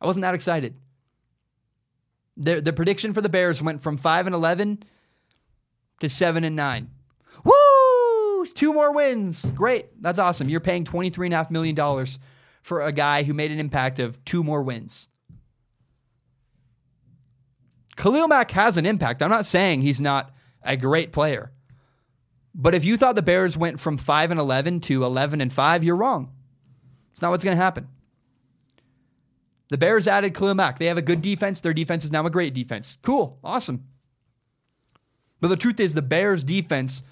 I 0.00 0.06
wasn't 0.06 0.22
that 0.22 0.36
excited. 0.36 0.76
The 2.36 2.60
the 2.60 2.72
prediction 2.72 3.12
for 3.12 3.22
the 3.22 3.28
Bears 3.28 3.60
went 3.60 3.82
from 3.82 3.96
5 3.96 4.26
and 4.26 4.34
11 4.34 4.84
to 5.98 6.08
7 6.08 6.44
and 6.44 6.54
9. 6.54 6.90
Woo! 7.42 8.46
Two 8.46 8.72
more 8.72 8.92
wins. 8.92 9.44
Great. 9.50 10.00
That's 10.00 10.20
awesome. 10.20 10.48
You're 10.48 10.60
paying 10.60 10.84
$23.5 10.84 11.50
million 11.50 12.06
for 12.62 12.82
a 12.82 12.92
guy 12.92 13.24
who 13.24 13.34
made 13.34 13.50
an 13.50 13.58
impact 13.58 13.98
of 13.98 14.24
two 14.24 14.44
more 14.44 14.62
wins. 14.62 15.08
Khalil 18.02 18.26
Mack 18.26 18.50
has 18.50 18.76
an 18.76 18.84
impact. 18.84 19.22
I'm 19.22 19.30
not 19.30 19.46
saying 19.46 19.82
he's 19.82 20.00
not 20.00 20.34
a 20.64 20.76
great 20.76 21.12
player. 21.12 21.52
But 22.52 22.74
if 22.74 22.84
you 22.84 22.96
thought 22.96 23.14
the 23.14 23.22
Bears 23.22 23.56
went 23.56 23.78
from 23.78 23.96
5 23.96 24.32
and 24.32 24.40
11 24.40 24.80
to 24.80 25.04
11 25.04 25.40
and 25.40 25.52
5, 25.52 25.84
you're 25.84 25.94
wrong. 25.94 26.32
It's 27.12 27.22
not 27.22 27.30
what's 27.30 27.44
going 27.44 27.56
to 27.56 27.62
happen. 27.62 27.86
The 29.68 29.78
Bears 29.78 30.08
added 30.08 30.34
Khalil 30.34 30.54
Mack. 30.54 30.80
They 30.80 30.86
have 30.86 30.98
a 30.98 31.02
good 31.02 31.22
defense. 31.22 31.60
Their 31.60 31.72
defense 31.72 32.04
is 32.04 32.10
now 32.10 32.26
a 32.26 32.30
great 32.30 32.54
defense. 32.54 32.98
Cool. 33.02 33.38
Awesome. 33.44 33.84
But 35.40 35.48
the 35.48 35.56
truth 35.56 35.78
is, 35.78 35.94
the 35.94 36.02
Bears' 36.02 36.42
defense 36.42 37.04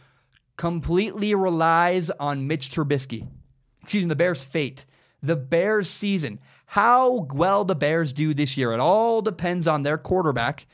completely 0.56 1.36
relies 1.36 2.10
on 2.10 2.48
Mitch 2.48 2.68
Trubisky. 2.68 3.28
Excuse 3.84 4.02
me, 4.02 4.08
the 4.08 4.16
Bears' 4.16 4.42
fate. 4.42 4.86
The 5.22 5.36
Bears' 5.36 5.88
season. 5.88 6.40
How 6.66 7.28
well 7.32 7.64
the 7.64 7.76
Bears 7.76 8.12
do 8.12 8.34
this 8.34 8.56
year. 8.56 8.72
It 8.72 8.80
all 8.80 9.22
depends 9.22 9.68
on 9.68 9.84
their 9.84 9.96
quarterback, 9.96 10.66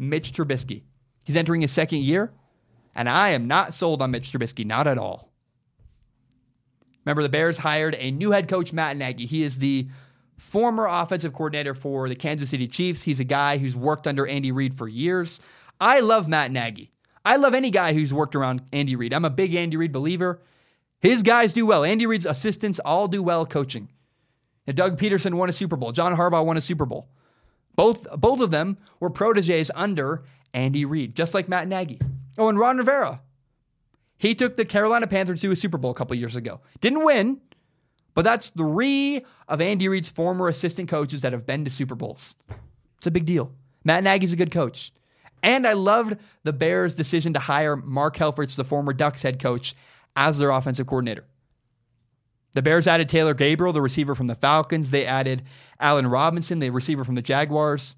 Mitch 0.00 0.32
Trubisky. 0.32 0.82
He's 1.24 1.36
entering 1.36 1.60
his 1.60 1.72
second 1.72 2.00
year, 2.00 2.32
and 2.94 3.08
I 3.08 3.30
am 3.30 3.46
not 3.46 3.74
sold 3.74 4.02
on 4.02 4.10
Mitch 4.10 4.32
Trubisky, 4.32 4.64
not 4.64 4.86
at 4.86 4.98
all. 4.98 5.30
Remember, 7.04 7.22
the 7.22 7.28
Bears 7.28 7.58
hired 7.58 7.96
a 7.98 8.10
new 8.10 8.30
head 8.30 8.48
coach, 8.48 8.72
Matt 8.72 8.96
Nagy. 8.96 9.26
He 9.26 9.42
is 9.42 9.58
the 9.58 9.88
former 10.36 10.86
offensive 10.86 11.32
coordinator 11.32 11.74
for 11.74 12.08
the 12.08 12.14
Kansas 12.14 12.50
City 12.50 12.66
Chiefs. 12.66 13.02
He's 13.02 13.20
a 13.20 13.24
guy 13.24 13.58
who's 13.58 13.76
worked 13.76 14.06
under 14.06 14.26
Andy 14.26 14.52
Reid 14.52 14.74
for 14.76 14.88
years. 14.88 15.40
I 15.80 16.00
love 16.00 16.28
Matt 16.28 16.50
Nagy. 16.50 16.92
I 17.24 17.36
love 17.36 17.54
any 17.54 17.70
guy 17.70 17.92
who's 17.92 18.14
worked 18.14 18.34
around 18.34 18.62
Andy 18.72 18.96
Reid. 18.96 19.12
I'm 19.12 19.24
a 19.24 19.30
big 19.30 19.54
Andy 19.54 19.76
Reid 19.76 19.92
believer. 19.92 20.40
His 21.00 21.22
guys 21.22 21.52
do 21.52 21.66
well. 21.66 21.84
Andy 21.84 22.06
Reid's 22.06 22.26
assistants 22.26 22.80
all 22.84 23.08
do 23.08 23.22
well 23.22 23.46
coaching. 23.46 23.88
And 24.66 24.76
Doug 24.76 24.98
Pederson 24.98 25.34
won 25.34 25.48
a 25.48 25.52
Super 25.52 25.76
Bowl. 25.76 25.92
John 25.92 26.16
Harbaugh 26.16 26.44
won 26.44 26.56
a 26.56 26.60
Super 26.60 26.86
Bowl. 26.86 27.08
Both, 27.80 28.10
both 28.20 28.40
of 28.40 28.50
them 28.50 28.76
were 29.00 29.08
proteges 29.08 29.70
under 29.74 30.24
Andy 30.52 30.84
Reid, 30.84 31.16
just 31.16 31.32
like 31.32 31.48
Matt 31.48 31.66
Nagy. 31.66 31.98
Oh, 32.36 32.50
and 32.50 32.58
Ron 32.58 32.76
Rivera. 32.76 33.22
He 34.18 34.34
took 34.34 34.58
the 34.58 34.66
Carolina 34.66 35.06
Panthers 35.06 35.40
to 35.40 35.50
a 35.50 35.56
Super 35.56 35.78
Bowl 35.78 35.92
a 35.92 35.94
couple 35.94 36.14
years 36.14 36.36
ago. 36.36 36.60
Didn't 36.82 37.04
win, 37.04 37.40
but 38.14 38.20
that's 38.20 38.50
three 38.50 39.24
of 39.48 39.62
Andy 39.62 39.88
Reid's 39.88 40.10
former 40.10 40.48
assistant 40.48 40.90
coaches 40.90 41.22
that 41.22 41.32
have 41.32 41.46
been 41.46 41.64
to 41.64 41.70
Super 41.70 41.94
Bowls. 41.94 42.34
It's 42.98 43.06
a 43.06 43.10
big 43.10 43.24
deal. 43.24 43.50
Matt 43.82 44.04
Nagy's 44.04 44.34
a 44.34 44.36
good 44.36 44.52
coach. 44.52 44.92
And 45.42 45.66
I 45.66 45.72
loved 45.72 46.18
the 46.44 46.52
Bears' 46.52 46.94
decision 46.94 47.32
to 47.32 47.40
hire 47.40 47.76
Mark 47.76 48.14
Helfrich, 48.14 48.56
the 48.56 48.64
former 48.64 48.92
Ducks 48.92 49.22
head 49.22 49.40
coach, 49.40 49.74
as 50.14 50.36
their 50.36 50.50
offensive 50.50 50.86
coordinator. 50.86 51.24
The 52.52 52.62
Bears 52.62 52.86
added 52.86 53.08
Taylor 53.08 53.34
Gabriel, 53.34 53.72
the 53.72 53.82
receiver 53.82 54.14
from 54.14 54.26
the 54.26 54.34
Falcons. 54.34 54.90
They 54.90 55.06
added 55.06 55.42
Allen 55.78 56.06
Robinson, 56.06 56.58
the 56.58 56.70
receiver 56.70 57.04
from 57.04 57.14
the 57.14 57.22
Jaguars. 57.22 57.94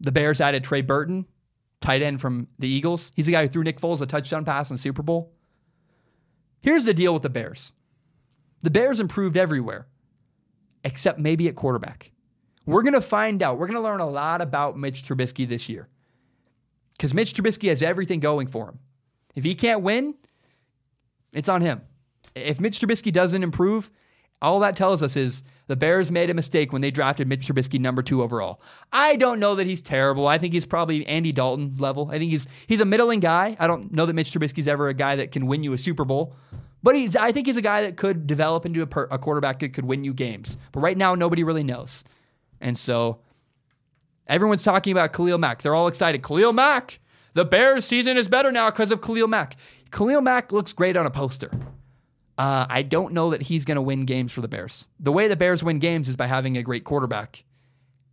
The 0.00 0.12
Bears 0.12 0.40
added 0.40 0.64
Trey 0.64 0.80
Burton, 0.80 1.26
tight 1.80 2.00
end 2.02 2.20
from 2.20 2.48
the 2.58 2.68
Eagles. 2.68 3.12
He's 3.14 3.26
the 3.26 3.32
guy 3.32 3.42
who 3.42 3.48
threw 3.48 3.62
Nick 3.62 3.80
Foles 3.80 4.00
a 4.00 4.06
touchdown 4.06 4.44
pass 4.44 4.70
in 4.70 4.76
the 4.76 4.82
Super 4.82 5.02
Bowl. 5.02 5.32
Here's 6.62 6.84
the 6.84 6.94
deal 6.94 7.12
with 7.12 7.22
the 7.22 7.30
Bears 7.30 7.72
the 8.62 8.70
Bears 8.70 9.00
improved 9.00 9.36
everywhere, 9.36 9.86
except 10.84 11.18
maybe 11.18 11.48
at 11.48 11.54
quarterback. 11.54 12.12
We're 12.66 12.82
going 12.82 12.94
to 12.94 13.00
find 13.00 13.42
out. 13.42 13.58
We're 13.58 13.66
going 13.66 13.76
to 13.76 13.82
learn 13.82 14.00
a 14.00 14.08
lot 14.08 14.40
about 14.40 14.78
Mitch 14.78 15.04
Trubisky 15.04 15.48
this 15.48 15.68
year 15.68 15.88
because 16.92 17.14
Mitch 17.14 17.34
Trubisky 17.34 17.68
has 17.68 17.82
everything 17.82 18.20
going 18.20 18.46
for 18.46 18.68
him. 18.68 18.78
If 19.34 19.44
he 19.44 19.54
can't 19.54 19.82
win, 19.82 20.14
it's 21.32 21.48
on 21.48 21.62
him. 21.62 21.82
If 22.40 22.60
Mitch 22.60 22.80
Trubisky 22.80 23.12
doesn't 23.12 23.42
improve, 23.42 23.90
all 24.42 24.60
that 24.60 24.76
tells 24.76 25.02
us 25.02 25.16
is 25.16 25.42
the 25.66 25.76
Bears 25.76 26.10
made 26.10 26.30
a 26.30 26.34
mistake 26.34 26.72
when 26.72 26.82
they 26.82 26.90
drafted 26.90 27.28
Mitch 27.28 27.46
Trubisky 27.46 27.78
number 27.78 28.02
two 28.02 28.22
overall. 28.22 28.60
I 28.92 29.16
don't 29.16 29.38
know 29.38 29.54
that 29.54 29.66
he's 29.66 29.82
terrible. 29.82 30.26
I 30.26 30.38
think 30.38 30.52
he's 30.52 30.66
probably 30.66 31.06
Andy 31.06 31.32
Dalton 31.32 31.76
level. 31.78 32.10
I 32.10 32.18
think 32.18 32.30
he's 32.30 32.46
he's 32.66 32.80
a 32.80 32.84
middling 32.84 33.20
guy. 33.20 33.56
I 33.60 33.66
don't 33.66 33.92
know 33.92 34.06
that 34.06 34.14
Mitch 34.14 34.32
Trubisky's 34.32 34.66
ever 34.66 34.88
a 34.88 34.94
guy 34.94 35.16
that 35.16 35.30
can 35.30 35.46
win 35.46 35.62
you 35.62 35.72
a 35.72 35.78
Super 35.78 36.04
Bowl. 36.04 36.34
But 36.82 36.96
he's, 36.96 37.14
I 37.14 37.30
think 37.32 37.46
he's 37.46 37.58
a 37.58 37.62
guy 37.62 37.82
that 37.82 37.96
could 37.96 38.26
develop 38.26 38.64
into 38.64 38.82
a, 38.82 38.86
per, 38.86 39.06
a 39.10 39.18
quarterback 39.18 39.58
that 39.58 39.74
could 39.74 39.84
win 39.84 40.02
you 40.02 40.14
games. 40.14 40.56
But 40.72 40.80
right 40.80 40.96
now, 40.96 41.14
nobody 41.14 41.44
really 41.44 41.62
knows. 41.64 42.04
And 42.60 42.76
so 42.76 43.20
everyone's 44.26 44.64
talking 44.64 44.92
about 44.92 45.12
Khalil 45.12 45.38
Mack. 45.38 45.60
They're 45.62 45.74
all 45.74 45.88
excited. 45.88 46.22
Khalil 46.22 46.54
Mack, 46.54 47.00
the 47.34 47.44
Bears 47.44 47.84
season 47.84 48.16
is 48.16 48.28
better 48.28 48.50
now 48.50 48.70
because 48.70 48.90
of 48.90 49.02
Khalil 49.02 49.28
Mack. 49.28 49.56
Khalil 49.90 50.22
Mack 50.22 50.52
looks 50.52 50.72
great 50.72 50.96
on 50.96 51.04
a 51.04 51.10
poster. 51.10 51.50
Uh, 52.40 52.64
I 52.70 52.80
don't 52.80 53.12
know 53.12 53.32
that 53.32 53.42
he's 53.42 53.66
going 53.66 53.76
to 53.76 53.82
win 53.82 54.06
games 54.06 54.32
for 54.32 54.40
the 54.40 54.48
Bears. 54.48 54.88
The 54.98 55.12
way 55.12 55.28
the 55.28 55.36
Bears 55.36 55.62
win 55.62 55.78
games 55.78 56.08
is 56.08 56.16
by 56.16 56.26
having 56.26 56.56
a 56.56 56.62
great 56.62 56.84
quarterback. 56.84 57.44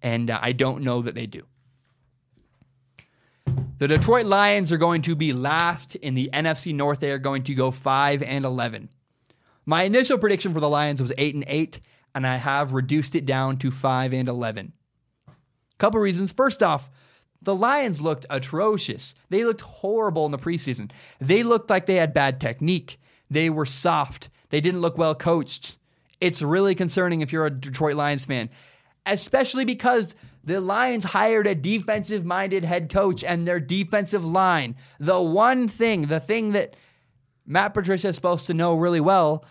And 0.02 0.30
uh, 0.30 0.38
I 0.42 0.52
don't 0.52 0.84
know 0.84 1.02
that 1.02 1.16
they 1.16 1.28
do. 1.28 1.44
The 3.78 3.88
Detroit 3.88 4.26
Lions 4.26 4.70
are 4.74 4.78
going 4.78 5.02
to 5.04 5.16
be 5.16 5.32
last 5.32 5.96
in 5.96 6.14
the 6.14 6.30
NFC 6.34 6.76
North. 6.76 7.00
They 7.00 7.12
are 7.12 7.18
going 7.18 7.44
to 7.44 7.56
go 7.56 7.72
5 7.72 8.22
and 8.22 8.44
11. 8.44 8.90
My 9.66 9.84
initial 9.84 10.18
prediction 10.18 10.54
for 10.54 10.60
the 10.60 10.68
Lions 10.68 11.02
was 11.02 11.14
8 11.18 11.34
and 11.34 11.46
8, 11.48 11.80
and 12.14 12.28
I 12.28 12.36
have 12.36 12.74
reduced 12.74 13.16
it 13.16 13.26
down 13.26 13.56
to 13.60 13.72
5 13.72 14.14
and 14.14 14.28
11. 14.28 14.74
Couple 15.78 16.02
reasons. 16.02 16.34
First 16.34 16.62
off, 16.62 16.90
the 17.42 17.56
Lions 17.56 18.02
looked 18.02 18.26
atrocious. 18.30 19.16
They 19.30 19.46
looked 19.46 19.62
horrible 19.62 20.26
in 20.26 20.34
the 20.34 20.38
preseason. 20.38 20.92
They 21.22 21.44
looked 21.44 21.70
like 21.70 21.86
they 21.86 21.96
had 21.96 22.14
bad 22.14 22.42
technique. 22.42 23.00
They 23.30 23.50
were 23.50 23.66
soft. 23.66 24.30
They 24.50 24.62
didn't 24.62 24.82
look 24.82 24.98
well 24.98 25.16
coached. 25.16 25.76
It's 26.20 26.42
really 26.42 26.76
concerning 26.76 27.22
if 27.22 27.32
you're 27.32 27.46
a 27.46 27.52
Detroit 27.52 27.96
Lions 27.96 28.26
fan, 28.26 28.50
especially 29.06 29.66
because 29.66 30.16
the 30.44 30.62
Lions 30.62 31.04
hired 31.04 31.46
a 31.46 31.54
defensive 31.54 32.26
minded 32.26 32.64
head 32.64 32.90
coach 32.90 33.24
and 33.24 33.48
their 33.48 33.60
defensive 33.60 34.26
line. 34.26 34.76
The 35.00 35.22
one 35.22 35.68
thing, 35.68 36.04
the 36.04 36.20
thing 36.20 36.54
that 36.54 36.76
Matt 37.46 37.74
Patricia 37.74 38.10
is 38.10 38.16
supposed 38.16 38.48
to 38.48 38.54
know 38.54 38.76
really 38.78 39.02
well, 39.02 39.46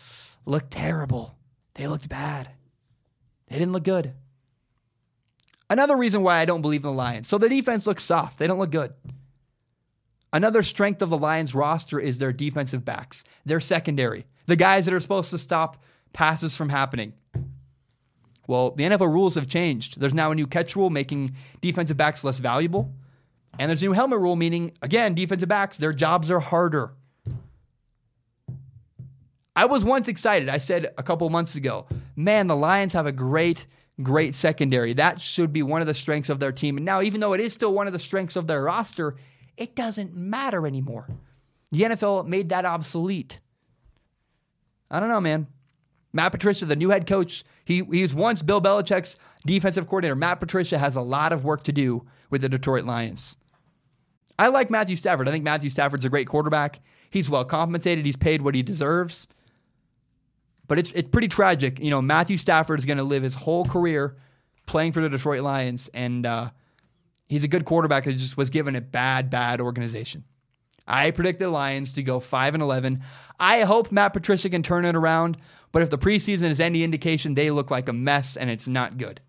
looked 0.45 0.71
terrible. 0.71 1.37
They 1.75 1.87
looked 1.87 2.09
bad. 2.09 2.49
They 3.49 3.59
didn't 3.59 3.73
look 3.73 3.85
good. 3.85 4.15
Another 5.69 5.97
reason 5.97 6.23
why 6.23 6.39
I 6.39 6.45
don't 6.45 6.63
believe 6.63 6.85
in 6.85 6.91
the 6.91 6.97
Lions. 6.97 7.29
So 7.29 7.39
their 7.39 7.49
defense 7.49 7.87
looks 7.87 8.05
soft. 8.05 8.39
They 8.39 8.47
don't 8.47 8.59
look 8.59 8.71
good. 8.71 8.93
Another 10.33 10.63
strength 10.63 11.03
of 11.03 11.11
the 11.11 11.19
Lions 11.19 11.55
roster 11.55 11.99
is 11.99 12.19
their 12.19 12.33
defensive 12.33 12.85
backs, 12.85 13.25
their 13.45 13.61
secondary, 13.61 14.27
the 14.47 14.57
guys 14.57 14.85
that 14.85 14.95
are 14.95 15.01
supposed 15.01 15.31
to 15.31 15.39
stop 15.39 15.83
passes 16.13 16.57
from 16.57 16.69
happening. 16.69 17.13
Well, 18.47 18.71
the 18.71 18.85
NFL 18.85 19.13
rules 19.13 19.35
have 19.35 19.49
changed. 19.49 19.99
There's 19.99 20.15
now 20.15 20.31
a 20.31 20.35
new 20.35 20.47
catch 20.47 20.77
rule 20.77 20.91
making 20.91 21.35
defensive 21.61 21.97
backs 21.97 22.23
less 22.23 22.39
valuable. 22.39 22.93
And 23.59 23.69
there's 23.69 23.83
a 23.83 23.87
new 23.87 23.93
helmet 23.93 24.21
rule 24.21 24.37
meaning, 24.37 24.73
again, 24.83 25.15
defensive 25.15 25.49
backs, 25.49 25.79
their 25.79 25.93
jobs 25.93 26.31
are 26.31 26.41
harder. 26.41 26.93
I 29.55 29.65
was 29.65 29.85
once 29.85 30.09
excited. 30.09 30.51
I 30.51 30.59
said 30.59 30.93
a 30.99 31.03
couple 31.03 31.29
months 31.31 31.55
ago, 31.55 31.87
man, 32.15 32.47
the 32.47 32.57
Lions 32.57 32.93
have 32.93 33.07
a 33.07 33.13
great, 33.13 33.67
great 34.03 34.35
secondary. 34.35 34.93
That 34.93 35.21
should 35.21 35.53
be 35.53 35.63
one 35.63 35.81
of 35.81 35.87
the 35.87 35.95
strengths 35.95 36.29
of 36.29 36.41
their 36.41 36.53
team. 36.53 36.77
And 36.77 36.85
now, 36.85 37.01
even 37.01 37.21
though 37.21 37.33
it 37.33 37.41
is 37.41 37.55
still 37.55 37.73
one 37.73 37.87
of 37.87 37.95
the 37.95 37.99
strengths 37.99 38.37
of 38.37 38.47
their 38.47 38.63
roster, 38.63 39.17
it 39.57 39.75
doesn't 39.75 40.15
matter 40.15 40.67
anymore. 40.67 41.09
The 41.73 41.83
NFL 41.83 42.27
made 42.27 42.51
that 42.51 42.65
obsolete. 42.65 43.41
I 44.91 45.01
don't 45.01 45.09
know, 45.09 45.21
man. 45.21 45.47
Matt 46.13 46.33
Patricia, 46.33 46.65
the 46.65 46.77
new 46.77 46.91
head 46.91 47.07
coach, 47.07 47.45
he, 47.65 47.83
he 47.91 48.03
was 48.03 48.15
once 48.15 48.43
Bill 48.43 48.63
Belichick's 48.63 49.17
defensive 49.45 49.87
coordinator. 49.87 50.17
Matt 50.17 50.41
Patricia 50.41 50.79
has 50.79 50.97
a 50.97 51.01
lot 51.03 51.33
of 51.33 51.45
work 51.45 51.65
to 51.65 51.73
do 51.73 52.07
with 52.31 52.41
the 52.41 52.49
Detroit 52.49 52.85
Lions. 52.85 53.37
I 54.39 54.49
like 54.49 54.71
Matthew 54.71 54.97
Stafford. 54.97 55.29
I 55.29 55.33
think 55.33 55.45
Matthew 55.45 55.71
Stafford's 55.71 56.05
a 56.05 56.09
great 56.09 56.29
quarterback. 56.29 56.81
He's 57.11 57.31
well 57.31 57.45
compensated. 57.45 58.05
He's 58.05 58.17
paid 58.17 58.43
what 58.43 58.55
he 58.55 58.63
deserves. 58.63 59.27
But 60.69 60.79
it's 60.79 60.93
it's 60.93 61.09
pretty 61.09 61.29
tragic. 61.29 61.79
You 61.79 61.91
know, 61.91 62.03
Matthew 62.03 62.39
Stafford 62.39 62.79
is 62.79 62.87
going 62.87 62.99
to 62.99 63.05
live 63.05 63.23
his 63.23 63.35
whole 63.35 63.65
career 63.65 64.17
playing 64.67 64.93
for 64.93 65.01
the 65.01 65.09
Detroit 65.09 65.43
Lions, 65.43 65.89
and 65.95 66.27
uh, 66.27 66.51
he's 67.27 67.45
a 67.45 67.49
good 67.49 67.65
quarterback 67.65 68.05
that 68.05 68.15
just 68.15 68.37
was 68.37 68.51
given 68.51 68.77
a 68.77 68.81
bad, 68.81 69.31
bad 69.31 69.61
organization. 69.61 70.25
I 70.87 71.11
predict 71.11 71.41
the 71.41 71.49
Lions 71.49 71.95
to 71.95 72.03
go 72.03 72.21
five 72.21 72.55
and 72.55 72.63
eleven. 72.63 73.03
I 73.41 73.63
hope 73.63 73.91
Matt 73.91 74.13
Patricia 74.13 74.49
can 74.49 74.63
turn 74.63 74.85
it 74.85 74.95
around, 74.95 75.37
but 75.73 75.83
if 75.83 75.91
the 75.91 75.99
preseason 75.99 76.51
is 76.51 76.61
any 76.61 76.85
indication, 76.85 77.35
they 77.35 77.51
look 77.51 77.71
like 77.71 77.89
a 77.89 77.93
mess 77.93 78.37
and 78.37 78.49
it's 78.49 78.69
not 78.69 78.97
good. 78.97 79.21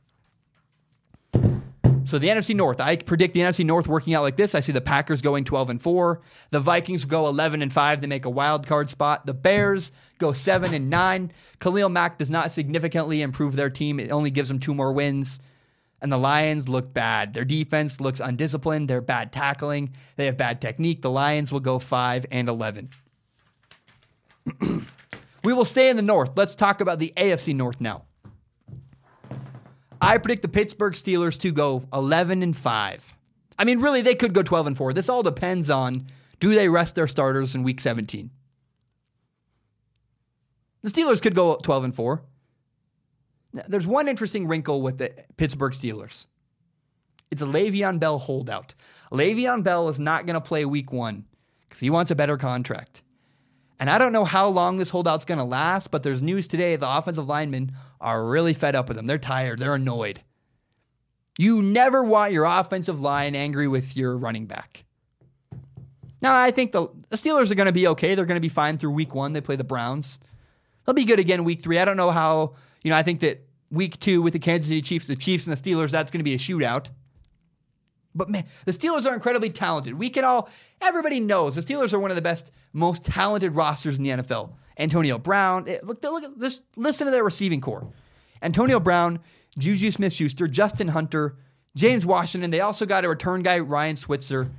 So 2.08 2.18
the 2.18 2.30
NFC 2.30 2.56
North, 2.56 2.80
I 2.80 2.96
predict 2.96 3.34
the 3.34 3.42
NFC 3.42 3.66
North 3.66 3.86
working 3.86 4.14
out 4.14 4.24
like 4.24 4.38
this. 4.38 4.56
I 4.56 4.62
see 4.62 4.72
the 4.72 4.80
Packers 4.80 5.20
going 5.20 5.44
12 5.44 5.72
and 5.72 5.82
4. 5.82 6.22
The 6.52 6.62
Vikings 6.62 7.04
go 7.04 7.28
11 7.28 7.62
and 7.62 7.74
5 7.74 8.00
to 8.00 8.08
make 8.08 8.24
a 8.24 8.30
wild 8.30 8.66
card 8.66 8.90
spot. 8.90 9.26
The 9.26 9.34
Bears 9.34 9.92
go 10.18 10.32
7 10.32 10.74
and 10.74 10.90
9. 10.90 11.34
Khalil 11.60 11.90
Mack 11.90 12.18
does 12.18 12.30
not 12.30 12.52
significantly 12.52 13.22
improve 13.22 13.58
their 13.58 13.70
team. 13.70 14.00
It 14.00 14.10
only 14.10 14.32
gives 14.32 14.48
them 14.48 14.58
two 14.58 14.74
more 14.74 14.94
wins. 14.94 15.40
And 16.02 16.12
the 16.12 16.18
Lions 16.18 16.70
look 16.70 16.94
bad. 16.94 17.34
Their 17.34 17.46
defense 17.46 18.00
looks 18.00 18.20
undisciplined. 18.20 18.88
They're 18.88 19.02
bad 19.02 19.32
tackling. 19.32 19.94
They 20.16 20.28
have 20.28 20.38
bad 20.38 20.62
technique. 20.62 21.02
The 21.02 21.10
Lions 21.10 21.52
will 21.52 21.60
go 21.60 21.80
5 21.80 22.26
and 22.32 22.48
11. 22.48 22.90
we 25.44 25.54
will 25.54 25.66
stay 25.66 25.90
in 25.90 25.96
the 25.96 26.04
North. 26.04 26.32
Let's 26.36 26.54
talk 26.54 26.82
about 26.82 27.00
the 27.00 27.14
AFC 27.18 27.56
North 27.56 27.82
now. 27.82 28.04
I 30.00 30.20
predict 30.20 30.44
the 30.44 30.48
Pittsburgh 30.48 30.94
Steelers 30.94 31.40
to 31.40 31.52
go 31.52 31.84
11 31.92 32.44
and 32.44 32.56
5. 32.56 33.14
I 33.60 33.64
mean, 33.64 33.80
really, 33.80 34.02
they 34.04 34.16
could 34.16 34.34
go 34.34 34.44
12 34.44 34.68
and 34.68 34.78
4. 34.78 34.94
This 34.94 35.10
all 35.10 35.24
depends 35.24 35.70
on 35.70 36.08
do 36.40 36.54
they 36.54 36.70
rest 36.70 36.96
their 36.96 37.08
starters 37.08 37.56
in 37.56 37.64
week 37.64 37.80
17? 37.80 38.30
The 40.84 40.90
Steelers 40.90 41.22
could 41.22 41.36
go 41.36 41.56
12 41.56 41.86
and 41.86 41.96
4. 41.96 42.22
Now, 43.58 43.64
there's 43.68 43.88
one 43.88 44.08
interesting 44.08 44.48
wrinkle 44.48 44.84
with 44.84 45.00
the 45.00 45.12
Pittsburgh 45.36 45.74
Steelers. 45.74 46.28
It's 47.32 47.42
a 47.42 47.46
Le'Veon 47.46 48.00
Bell 48.00 48.20
holdout. 48.20 48.76
Le'Veon 49.12 49.64
Bell 49.64 49.90
is 49.90 50.00
not 50.00 50.28
going 50.28 50.36
to 50.36 50.42
play 50.42 50.64
week 50.64 50.94
one 50.94 51.26
because 51.66 51.80
he 51.80 51.90
wants 51.90 52.12
a 52.12 52.16
better 52.16 52.38
contract. 52.38 53.02
And 53.80 53.90
I 53.90 53.98
don't 53.98 54.14
know 54.14 54.26
how 54.26 54.48
long 54.48 54.78
this 54.78 54.92
holdout's 54.92 55.26
going 55.26 55.40
to 55.40 55.44
last, 55.44 55.90
but 55.90 56.04
there's 56.04 56.22
news 56.22 56.48
today 56.48 56.76
the 56.76 56.98
offensive 56.98 57.28
linemen 57.28 57.72
are 58.00 58.26
really 58.26 58.54
fed 58.54 58.76
up 58.76 58.88
with 58.88 58.98
him. 58.98 59.08
They're 59.08 59.18
tired, 59.18 59.60
they're 59.60 59.74
annoyed. 59.74 60.22
You 61.40 61.64
never 61.64 62.04
want 62.04 62.34
your 62.34 62.46
offensive 62.46 63.02
line 63.02 63.36
angry 63.36 63.68
with 63.68 63.98
your 63.98 64.18
running 64.18 64.46
back. 64.46 64.86
Now, 66.22 66.36
I 66.36 66.52
think 66.52 66.74
the, 66.74 66.88
the 67.10 67.16
Steelers 67.16 67.52
are 67.52 67.56
going 67.56 67.68
to 67.68 67.72
be 67.72 67.88
okay. 67.90 68.14
They're 68.14 68.26
going 68.26 68.38
to 68.38 68.42
be 68.42 68.50
fine 68.50 68.78
through 68.78 68.92
week 68.92 69.16
one. 69.16 69.34
They 69.34 69.42
play 69.42 69.56
the 69.56 69.64
Browns. 69.64 70.20
They'll 70.86 70.96
be 70.96 71.06
good 71.06 71.20
again 71.20 71.44
week 71.44 71.62
three. 71.62 71.80
I 71.80 71.86
don't 71.86 71.98
know 71.98 72.12
how, 72.12 72.56
you 72.84 72.92
know, 72.92 72.98
I 72.98 73.04
think 73.04 73.20
that 73.20 73.47
week 73.72 74.00
two 74.00 74.22
with 74.22 74.34
the 74.34 74.40
Kansas 74.40 74.70
City 74.70 74.82
Chiefs, 74.82 75.08
the 75.08 75.16
Chiefs 75.16 75.48
and 75.48 75.56
the 75.56 75.62
Steelers, 75.62 75.92
that's 75.92 76.12
going 76.12 76.20
to 76.20 76.24
be 76.24 76.34
a 76.34 76.38
shootout. 76.38 76.90
But 78.16 78.30
man, 78.30 78.46
the 78.66 78.72
Steelers 78.72 79.06
are 79.06 79.14
incredibly 79.14 79.52
talented. 79.52 79.94
We 79.94 80.10
can 80.10 80.26
all, 80.26 80.50
everybody 80.82 81.20
knows 81.20 81.56
the 81.56 81.62
Steelers 81.62 81.94
are 81.94 82.00
one 82.00 82.10
of 82.10 82.16
the 82.16 82.22
best, 82.22 82.52
most 82.74 83.06
talented 83.06 83.54
rosters 83.54 83.98
in 83.98 84.04
the 84.04 84.10
NFL. 84.10 84.54
Antonio 84.80 85.18
Brown, 85.18 85.68
eh, 85.68 85.80
look, 85.84 86.02
look 86.04 86.24
at 86.24 86.40
this, 86.40 86.62
listen 86.76 87.06
to 87.06 87.12
their 87.12 87.24
receiving 87.24 87.62
corps. 87.62 87.88
Antonio 88.42 88.80
Brown, 88.80 89.20
Juju 89.58 89.92
Smith 89.92 90.14
Schuster, 90.14 90.48
Justin 90.48 90.88
Hunter, 90.88 91.38
James 91.76 92.06
Washington. 92.06 92.50
They 92.50 92.62
also 92.62 92.86
got 92.86 93.06
a 93.06 93.10
return 93.10 93.44
guy, 93.44 93.60
Ryan 93.60 93.98
Switzer. 93.98 94.52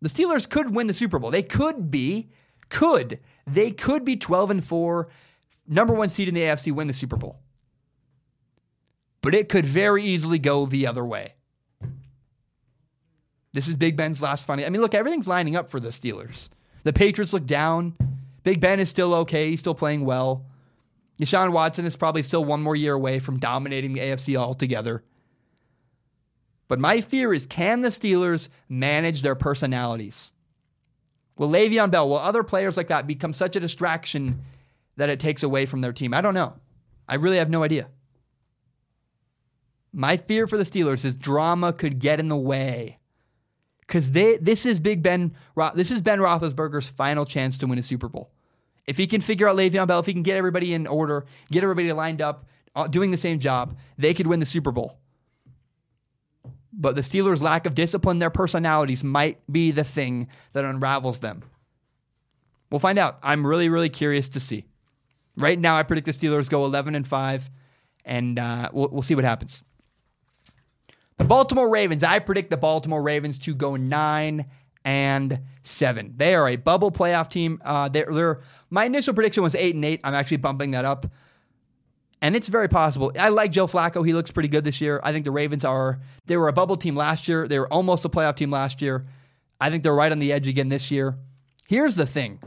The 0.00 0.08
Steelers 0.08 0.48
could 0.48 0.74
win 0.74 0.86
the 0.86 0.94
Super 0.94 1.18
Bowl. 1.18 1.30
They 1.30 1.42
could 1.42 1.90
be, 1.90 2.30
could, 2.68 3.18
they 3.46 3.70
could 3.70 4.04
be 4.04 4.16
12 4.16 4.50
and 4.50 4.64
4, 4.64 5.08
number 5.66 5.92
one 5.92 6.08
seed 6.08 6.28
in 6.28 6.34
the 6.34 6.42
AFC, 6.42 6.72
win 6.72 6.86
the 6.86 6.92
Super 6.94 7.16
Bowl. 7.16 7.40
But 9.20 9.34
it 9.34 9.48
could 9.48 9.66
very 9.66 10.04
easily 10.04 10.38
go 10.38 10.66
the 10.66 10.86
other 10.86 11.04
way. 11.04 11.34
This 13.52 13.68
is 13.68 13.74
Big 13.74 13.96
Ben's 13.96 14.22
last 14.22 14.46
funny. 14.46 14.64
I 14.64 14.68
mean, 14.68 14.80
look, 14.80 14.94
everything's 14.94 15.26
lining 15.26 15.56
up 15.56 15.70
for 15.70 15.80
the 15.80 15.88
Steelers. 15.88 16.48
The 16.84 16.92
Patriots 16.92 17.32
look 17.32 17.46
down. 17.46 17.96
Big 18.44 18.60
Ben 18.60 18.80
is 18.80 18.88
still 18.88 19.14
okay. 19.14 19.50
He's 19.50 19.60
still 19.60 19.74
playing 19.74 20.04
well. 20.04 20.46
Deshaun 21.20 21.52
Watson 21.52 21.84
is 21.84 21.96
probably 21.96 22.22
still 22.22 22.44
one 22.44 22.62
more 22.62 22.76
year 22.76 22.94
away 22.94 23.18
from 23.18 23.38
dominating 23.38 23.92
the 23.92 24.00
AFC 24.00 24.36
altogether. 24.36 25.02
But 26.68 26.78
my 26.78 27.00
fear 27.00 27.32
is 27.32 27.46
can 27.46 27.80
the 27.80 27.88
Steelers 27.88 28.48
manage 28.68 29.22
their 29.22 29.34
personalities? 29.34 30.32
Will 31.36 31.48
Le'Veon 31.48 31.90
Bell, 31.90 32.08
will 32.08 32.18
other 32.18 32.42
players 32.42 32.76
like 32.76 32.88
that 32.88 33.06
become 33.06 33.32
such 33.32 33.56
a 33.56 33.60
distraction 33.60 34.42
that 34.96 35.08
it 35.08 35.20
takes 35.20 35.42
away 35.42 35.66
from 35.66 35.80
their 35.80 35.92
team? 35.92 36.12
I 36.12 36.20
don't 36.20 36.34
know. 36.34 36.54
I 37.08 37.14
really 37.14 37.38
have 37.38 37.50
no 37.50 37.62
idea. 37.62 37.88
My 39.98 40.16
fear 40.16 40.46
for 40.46 40.56
the 40.56 40.62
Steelers 40.62 41.04
is 41.04 41.16
drama 41.16 41.72
could 41.72 41.98
get 41.98 42.20
in 42.20 42.28
the 42.28 42.36
way 42.36 43.00
because 43.80 44.12
this 44.12 44.64
is 44.64 44.78
Big 44.78 45.02
Ben. 45.02 45.34
This 45.74 45.90
is 45.90 46.02
Ben 46.02 46.20
Roethlisberger's 46.20 46.88
final 46.88 47.26
chance 47.26 47.58
to 47.58 47.66
win 47.66 47.80
a 47.80 47.82
Super 47.82 48.08
Bowl. 48.08 48.30
If 48.86 48.96
he 48.96 49.08
can 49.08 49.20
figure 49.20 49.48
out 49.48 49.56
Le'Veon 49.56 49.88
Bell, 49.88 49.98
if 49.98 50.06
he 50.06 50.12
can 50.12 50.22
get 50.22 50.36
everybody 50.36 50.72
in 50.72 50.86
order, 50.86 51.26
get 51.50 51.64
everybody 51.64 51.92
lined 51.92 52.22
up, 52.22 52.46
uh, 52.76 52.86
doing 52.86 53.10
the 53.10 53.16
same 53.16 53.40
job, 53.40 53.76
they 53.98 54.14
could 54.14 54.28
win 54.28 54.38
the 54.38 54.46
Super 54.46 54.70
Bowl. 54.70 55.00
But 56.72 56.94
the 56.94 57.00
Steelers' 57.00 57.42
lack 57.42 57.66
of 57.66 57.74
discipline, 57.74 58.20
their 58.20 58.30
personalities 58.30 59.02
might 59.02 59.40
be 59.50 59.72
the 59.72 59.82
thing 59.82 60.28
that 60.52 60.64
unravels 60.64 61.18
them. 61.18 61.42
We'll 62.70 62.78
find 62.78 63.00
out. 63.00 63.18
I'm 63.20 63.44
really, 63.44 63.68
really 63.68 63.88
curious 63.88 64.28
to 64.28 64.38
see. 64.38 64.64
Right 65.36 65.58
now, 65.58 65.76
I 65.76 65.82
predict 65.82 66.06
the 66.06 66.12
Steelers 66.12 66.48
go 66.48 66.64
11 66.64 66.94
and 66.94 67.04
five, 67.04 67.50
and 68.04 68.38
uh, 68.38 68.68
we'll, 68.72 68.90
we'll 68.92 69.02
see 69.02 69.16
what 69.16 69.24
happens. 69.24 69.64
The 71.18 71.24
Baltimore 71.24 71.68
Ravens, 71.68 72.02
I 72.02 72.20
predict 72.20 72.50
the 72.50 72.56
Baltimore 72.56 73.02
Ravens 73.02 73.38
to 73.40 73.54
go 73.54 73.76
nine 73.76 74.46
and 74.84 75.40
seven. 75.64 76.14
They 76.16 76.34
are 76.34 76.48
a 76.48 76.56
bubble 76.56 76.90
playoff 76.90 77.28
team. 77.28 77.60
Uh, 77.64 77.88
they're, 77.88 78.08
they're, 78.10 78.40
my 78.70 78.84
initial 78.84 79.14
prediction 79.14 79.42
was 79.42 79.54
eight 79.54 79.74
and 79.74 79.84
eight. 79.84 80.00
I'm 80.04 80.14
actually 80.14 80.38
bumping 80.38 80.70
that 80.70 80.84
up. 80.84 81.06
And 82.20 82.34
it's 82.34 82.48
very 82.48 82.68
possible. 82.68 83.12
I 83.18 83.28
like 83.28 83.52
Joe 83.52 83.66
Flacco. 83.66 84.04
He 84.04 84.12
looks 84.12 84.30
pretty 84.30 84.48
good 84.48 84.64
this 84.64 84.80
year. 84.80 85.00
I 85.04 85.12
think 85.12 85.24
the 85.24 85.30
Ravens 85.30 85.64
are, 85.64 86.00
they 86.26 86.36
were 86.36 86.48
a 86.48 86.52
bubble 86.52 86.76
team 86.76 86.96
last 86.96 87.28
year. 87.28 87.46
They 87.46 87.58
were 87.58 87.72
almost 87.72 88.04
a 88.04 88.08
playoff 88.08 88.36
team 88.36 88.50
last 88.50 88.82
year. 88.82 89.06
I 89.60 89.70
think 89.70 89.82
they're 89.82 89.94
right 89.94 90.10
on 90.10 90.18
the 90.18 90.32
edge 90.32 90.48
again 90.48 90.68
this 90.68 90.90
year. 90.90 91.16
Here's 91.68 91.96
the 91.96 92.06
thing 92.06 92.40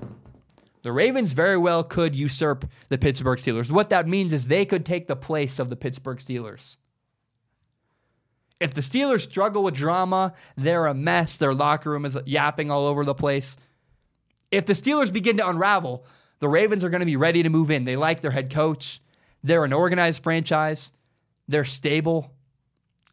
the 0.82 0.92
Ravens 0.92 1.34
very 1.34 1.58
well 1.58 1.84
could 1.84 2.16
usurp 2.16 2.66
the 2.90 2.98
Pittsburgh 2.98 3.38
Steelers. 3.38 3.70
What 3.70 3.90
that 3.90 4.08
means 4.08 4.34
is 4.34 4.48
they 4.48 4.66
could 4.66 4.86
take 4.86 5.08
the 5.08 5.16
place 5.16 5.60
of 5.60 5.70
the 5.70 5.76
Pittsburgh 5.76 6.18
Steelers. 6.18 6.78
If 8.62 8.76
the 8.76 8.82
Steelers 8.82 9.22
struggle 9.22 9.64
with 9.64 9.74
drama, 9.74 10.36
they're 10.56 10.86
a 10.86 10.94
mess. 10.94 11.36
Their 11.36 11.54
locker 11.54 11.90
room 11.90 12.06
is 12.06 12.16
yapping 12.28 12.70
all 12.70 12.86
over 12.86 13.04
the 13.04 13.16
place. 13.16 13.58
If 14.52 14.68
the 14.68 14.74
Steelers 14.74 15.12
begin 15.12 15.38
to 15.38 15.50
unravel, 15.50 16.06
the 16.40 16.48
Ravens 16.48 16.84
are 16.84 16.92
going 16.92 17.00
to 17.00 17.08
be 17.08 17.16
ready 17.16 17.42
to 17.42 17.50
move 17.50 17.72
in. 17.72 17.86
They 17.86 17.96
like 17.96 18.22
their 18.22 18.30
head 18.30 18.54
coach. 18.54 19.02
They're 19.44 19.66
an 19.66 19.74
organized 19.74 20.22
franchise. 20.22 20.92
They're 21.48 21.66
stable. 21.66 22.36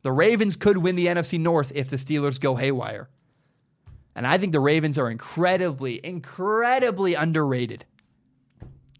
The 0.02 0.12
Ravens 0.12 0.54
could 0.54 0.76
win 0.76 0.96
the 0.96 1.06
NFC 1.06 1.40
North 1.40 1.72
if 1.74 1.88
the 1.88 1.96
Steelers 1.96 2.38
go 2.38 2.54
haywire. 2.54 3.08
And 4.14 4.26
I 4.26 4.36
think 4.36 4.52
the 4.52 4.60
Ravens 4.60 4.98
are 4.98 5.10
incredibly, 5.10 6.04
incredibly 6.04 7.14
underrated. 7.14 7.86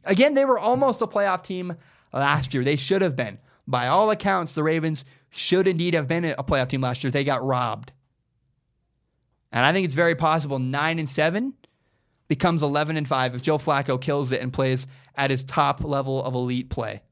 Again, 0.02 0.32
they 0.32 0.46
were 0.46 0.58
almost 0.58 1.02
a 1.02 1.06
playoff 1.06 1.42
team 1.42 1.76
last 2.10 2.54
year. 2.54 2.64
They 2.64 2.76
should 2.76 3.02
have 3.02 3.16
been. 3.16 3.38
By 3.66 3.88
all 3.88 4.10
accounts, 4.10 4.54
the 4.54 4.62
Ravens 4.62 5.04
should 5.30 5.68
indeed 5.68 5.94
have 5.94 6.08
been 6.08 6.24
a 6.24 6.44
playoff 6.44 6.68
team 6.68 6.80
last 6.80 7.04
year. 7.04 7.10
They 7.10 7.24
got 7.24 7.44
robbed. 7.44 7.92
And 9.52 9.64
I 9.64 9.72
think 9.72 9.84
it's 9.84 9.94
very 9.94 10.14
possible 10.14 10.58
9 10.58 10.98
and 10.98 11.08
7 11.08 11.54
becomes 12.28 12.62
11 12.62 12.96
and 12.96 13.08
5 13.08 13.34
if 13.34 13.42
Joe 13.42 13.58
Flacco 13.58 14.00
kills 14.00 14.32
it 14.32 14.42
and 14.42 14.52
plays 14.52 14.86
at 15.14 15.30
his 15.30 15.44
top 15.44 15.82
level 15.82 16.22
of 16.22 16.34
elite 16.34 16.68
play. 16.68 17.02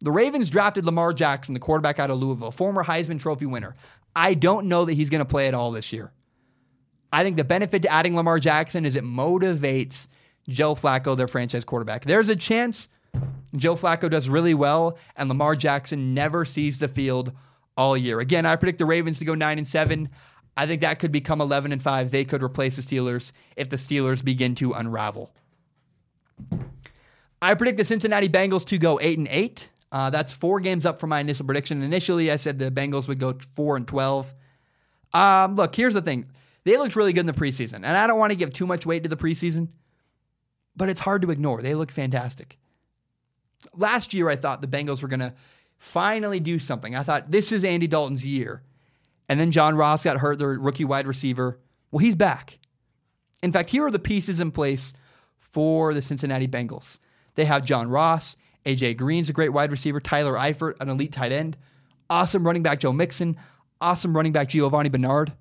The 0.00 0.12
Ravens 0.12 0.50
drafted 0.50 0.84
Lamar 0.84 1.12
Jackson, 1.12 1.54
the 1.54 1.60
quarterback 1.60 1.98
out 1.98 2.10
of 2.10 2.18
Louisville, 2.18 2.50
former 2.50 2.84
Heisman 2.84 3.20
Trophy 3.20 3.46
winner. 3.46 3.74
I 4.14 4.34
don't 4.34 4.66
know 4.66 4.84
that 4.84 4.92
he's 4.92 5.10
going 5.10 5.20
to 5.20 5.24
play 5.24 5.48
at 5.48 5.54
all 5.54 5.72
this 5.72 5.92
year. 5.92 6.12
I 7.12 7.22
think 7.24 7.36
the 7.36 7.44
benefit 7.44 7.82
to 7.82 7.92
adding 7.92 8.14
Lamar 8.14 8.38
Jackson 8.38 8.84
is 8.84 8.94
it 8.94 9.04
motivates 9.04 10.06
Joe 10.48 10.74
Flacco, 10.74 11.16
their 11.16 11.28
franchise 11.28 11.64
quarterback. 11.64 12.04
There's 12.04 12.28
a 12.28 12.36
chance 12.36 12.88
Joe 13.60 13.74
Flacco 13.74 14.10
does 14.10 14.28
really 14.28 14.54
well 14.54 14.98
and 15.16 15.28
Lamar 15.28 15.56
Jackson 15.56 16.14
never 16.14 16.44
sees 16.44 16.78
the 16.78 16.88
field 16.88 17.32
all 17.76 17.96
year. 17.96 18.20
Again, 18.20 18.46
I 18.46 18.56
predict 18.56 18.78
the 18.78 18.86
Ravens 18.86 19.18
to 19.18 19.24
go 19.24 19.34
9 19.34 19.58
and 19.58 19.66
7. 19.66 20.08
I 20.56 20.66
think 20.66 20.80
that 20.80 20.98
could 20.98 21.12
become 21.12 21.40
11 21.40 21.72
and 21.72 21.82
5. 21.82 22.10
They 22.10 22.24
could 22.24 22.42
replace 22.42 22.76
the 22.76 22.82
Steelers 22.82 23.32
if 23.56 23.68
the 23.68 23.76
Steelers 23.76 24.24
begin 24.24 24.54
to 24.56 24.72
unravel. 24.72 25.32
I 27.42 27.54
predict 27.54 27.76
the 27.76 27.84
Cincinnati 27.84 28.28
Bengals 28.28 28.64
to 28.66 28.78
go 28.78 28.98
8 29.00 29.18
and 29.18 29.28
8. 29.28 29.70
Uh, 29.92 30.10
that's 30.10 30.32
four 30.32 30.60
games 30.60 30.84
up 30.86 30.98
from 30.98 31.10
my 31.10 31.20
initial 31.20 31.46
prediction. 31.46 31.82
Initially, 31.82 32.30
I 32.30 32.36
said 32.36 32.58
the 32.58 32.70
Bengals 32.70 33.06
would 33.08 33.20
go 33.20 33.34
4 33.54 33.76
and 33.76 33.86
12. 33.86 34.34
Um, 35.12 35.54
look, 35.54 35.74
here's 35.74 35.94
the 35.94 36.02
thing. 36.02 36.26
They 36.64 36.76
looked 36.76 36.96
really 36.96 37.12
good 37.12 37.20
in 37.20 37.26
the 37.26 37.32
preseason, 37.32 37.76
and 37.76 37.86
I 37.86 38.06
don't 38.06 38.18
want 38.18 38.32
to 38.32 38.36
give 38.36 38.52
too 38.52 38.66
much 38.66 38.84
weight 38.84 39.04
to 39.04 39.08
the 39.08 39.16
preseason, 39.16 39.68
but 40.74 40.88
it's 40.88 41.00
hard 41.00 41.22
to 41.22 41.30
ignore. 41.30 41.62
They 41.62 41.74
look 41.74 41.92
fantastic. 41.92 42.58
Last 43.74 44.14
year, 44.14 44.28
I 44.28 44.36
thought 44.36 44.60
the 44.60 44.68
Bengals 44.68 45.02
were 45.02 45.08
going 45.08 45.20
to 45.20 45.34
finally 45.78 46.40
do 46.40 46.58
something. 46.58 46.94
I 46.94 47.02
thought 47.02 47.30
this 47.30 47.52
is 47.52 47.64
Andy 47.64 47.86
Dalton's 47.86 48.24
year. 48.24 48.62
And 49.28 49.40
then 49.40 49.50
John 49.50 49.76
Ross 49.76 50.04
got 50.04 50.18
hurt, 50.18 50.38
their 50.38 50.58
rookie 50.58 50.84
wide 50.84 51.06
receiver. 51.06 51.58
Well, 51.90 51.98
he's 51.98 52.14
back. 52.14 52.58
In 53.42 53.52
fact, 53.52 53.70
here 53.70 53.84
are 53.84 53.90
the 53.90 53.98
pieces 53.98 54.40
in 54.40 54.50
place 54.50 54.92
for 55.38 55.94
the 55.94 56.02
Cincinnati 56.02 56.48
Bengals. 56.48 56.98
They 57.34 57.44
have 57.44 57.64
John 57.64 57.88
Ross, 57.88 58.36
AJ 58.64 58.96
Green's 58.96 59.28
a 59.28 59.32
great 59.32 59.52
wide 59.52 59.70
receiver, 59.70 60.00
Tyler 60.00 60.34
Eifert, 60.34 60.74
an 60.80 60.88
elite 60.88 61.12
tight 61.12 61.32
end, 61.32 61.56
awesome 62.08 62.44
running 62.44 62.62
back 62.62 62.80
Joe 62.80 62.92
Mixon, 62.92 63.36
awesome 63.80 64.14
running 64.14 64.32
back 64.32 64.48
Giovani 64.48 64.90
Bernard. 64.90 65.32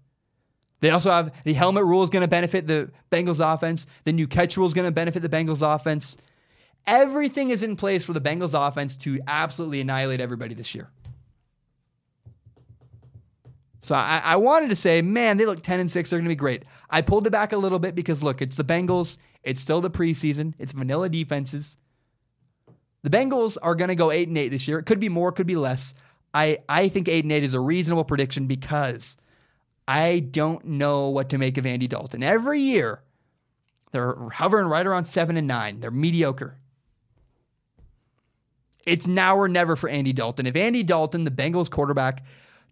They 0.81 0.89
also 0.89 1.09
have 1.09 1.33
the 1.43 1.53
helmet 1.53 1.85
rule 1.85 2.03
is 2.03 2.09
going 2.09 2.21
to 2.21 2.27
benefit 2.27 2.67
the 2.67 2.91
Bengals 3.11 3.39
offense. 3.41 3.87
The 4.03 4.11
new 4.11 4.27
catch 4.27 4.57
rule 4.57 4.67
is 4.67 4.73
going 4.73 4.85
to 4.85 4.91
benefit 4.91 5.21
the 5.21 5.29
Bengals 5.29 5.61
offense. 5.63 6.17
Everything 6.87 7.49
is 7.49 7.63
in 7.63 7.75
place 7.75 8.03
for 8.03 8.13
the 8.13 8.21
Bengals 8.21 8.53
offense 8.53 8.95
to 8.97 9.19
absolutely 9.27 9.81
annihilate 9.81 10.21
everybody 10.21 10.53
this 10.53 10.75
year. 10.75 10.89
So 13.81 13.93
I, 13.93 14.21
I, 14.23 14.35
wanted 14.37 14.69
to 14.69 14.75
say, 14.75 15.03
man, 15.03 15.37
they 15.37 15.45
look 15.45 15.61
10 15.61 15.79
and 15.79 15.91
6. 15.91 16.09
They're 16.09 16.17
going 16.17 16.25
to 16.25 16.29
be 16.29 16.35
great. 16.35 16.63
I 16.89 17.01
pulled 17.01 17.27
it 17.27 17.29
back 17.29 17.53
a 17.53 17.57
little 17.57 17.77
bit 17.77 17.93
because, 17.93 18.23
look, 18.23 18.41
it's 18.41 18.55
the 18.55 18.63
Bengals. 18.63 19.17
It's 19.43 19.61
still 19.61 19.79
the 19.79 19.91
preseason. 19.91 20.55
It's 20.57 20.73
vanilla 20.73 21.07
defenses. 21.07 21.77
The 23.03 23.11
Bengals 23.11 23.57
are 23.61 23.75
going 23.75 23.89
to 23.89 23.95
go 23.95 24.09
8 24.09 24.27
and 24.27 24.37
8 24.39 24.49
this 24.49 24.67
year. 24.67 24.79
It 24.79 24.87
could 24.87 24.99
be 24.99 25.09
more, 25.09 25.31
could 25.31 25.45
be 25.45 25.55
less. 25.55 25.93
I, 26.33 26.57
I 26.67 26.89
think 26.89 27.07
8 27.07 27.25
and 27.25 27.31
8 27.31 27.43
is 27.43 27.53
a 27.53 27.59
reasonable 27.59 28.05
prediction 28.05 28.47
because 28.47 29.17
I 29.87 30.19
don't 30.31 30.65
know 30.65 31.09
what 31.09 31.29
to 31.29 31.37
make 31.37 31.59
of 31.59 31.67
Andy 31.67 31.87
Dalton. 31.87 32.23
Every 32.23 32.61
year, 32.61 33.03
they're 33.91 34.15
hovering 34.15 34.65
right 34.65 34.87
around 34.87 35.05
7 35.05 35.37
and 35.37 35.47
9. 35.47 35.79
They're 35.79 35.91
mediocre. 35.91 36.57
It's 38.85 39.07
now 39.07 39.37
or 39.37 39.47
never 39.47 39.75
for 39.75 39.89
Andy 39.89 40.13
Dalton. 40.13 40.45
If 40.45 40.55
Andy 40.55 40.83
Dalton, 40.83 41.23
the 41.23 41.31
Bengals 41.31 41.69
quarterback, 41.69 42.23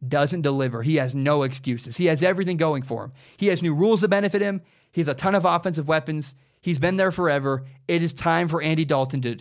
doesn't 0.07 0.41
deliver, 0.41 0.83
he 0.83 0.95
has 0.95 1.15
no 1.15 1.43
excuses. 1.43 1.97
He 1.97 2.05
has 2.05 2.23
everything 2.23 2.57
going 2.57 2.83
for 2.83 3.05
him. 3.05 3.13
He 3.37 3.47
has 3.47 3.61
new 3.61 3.73
rules 3.73 4.01
to 4.01 4.07
benefit 4.07 4.41
him. 4.41 4.61
He 4.91 5.01
has 5.01 5.07
a 5.07 5.13
ton 5.13 5.33
of 5.33 5.45
offensive 5.45 5.87
weapons. 5.87 6.35
He's 6.61 6.79
been 6.79 6.97
there 6.97 7.11
forever. 7.11 7.63
It 7.87 8.03
is 8.03 8.13
time 8.13 8.47
for 8.47 8.61
Andy 8.61 8.85
Dalton 8.85 9.21
to 9.21 9.37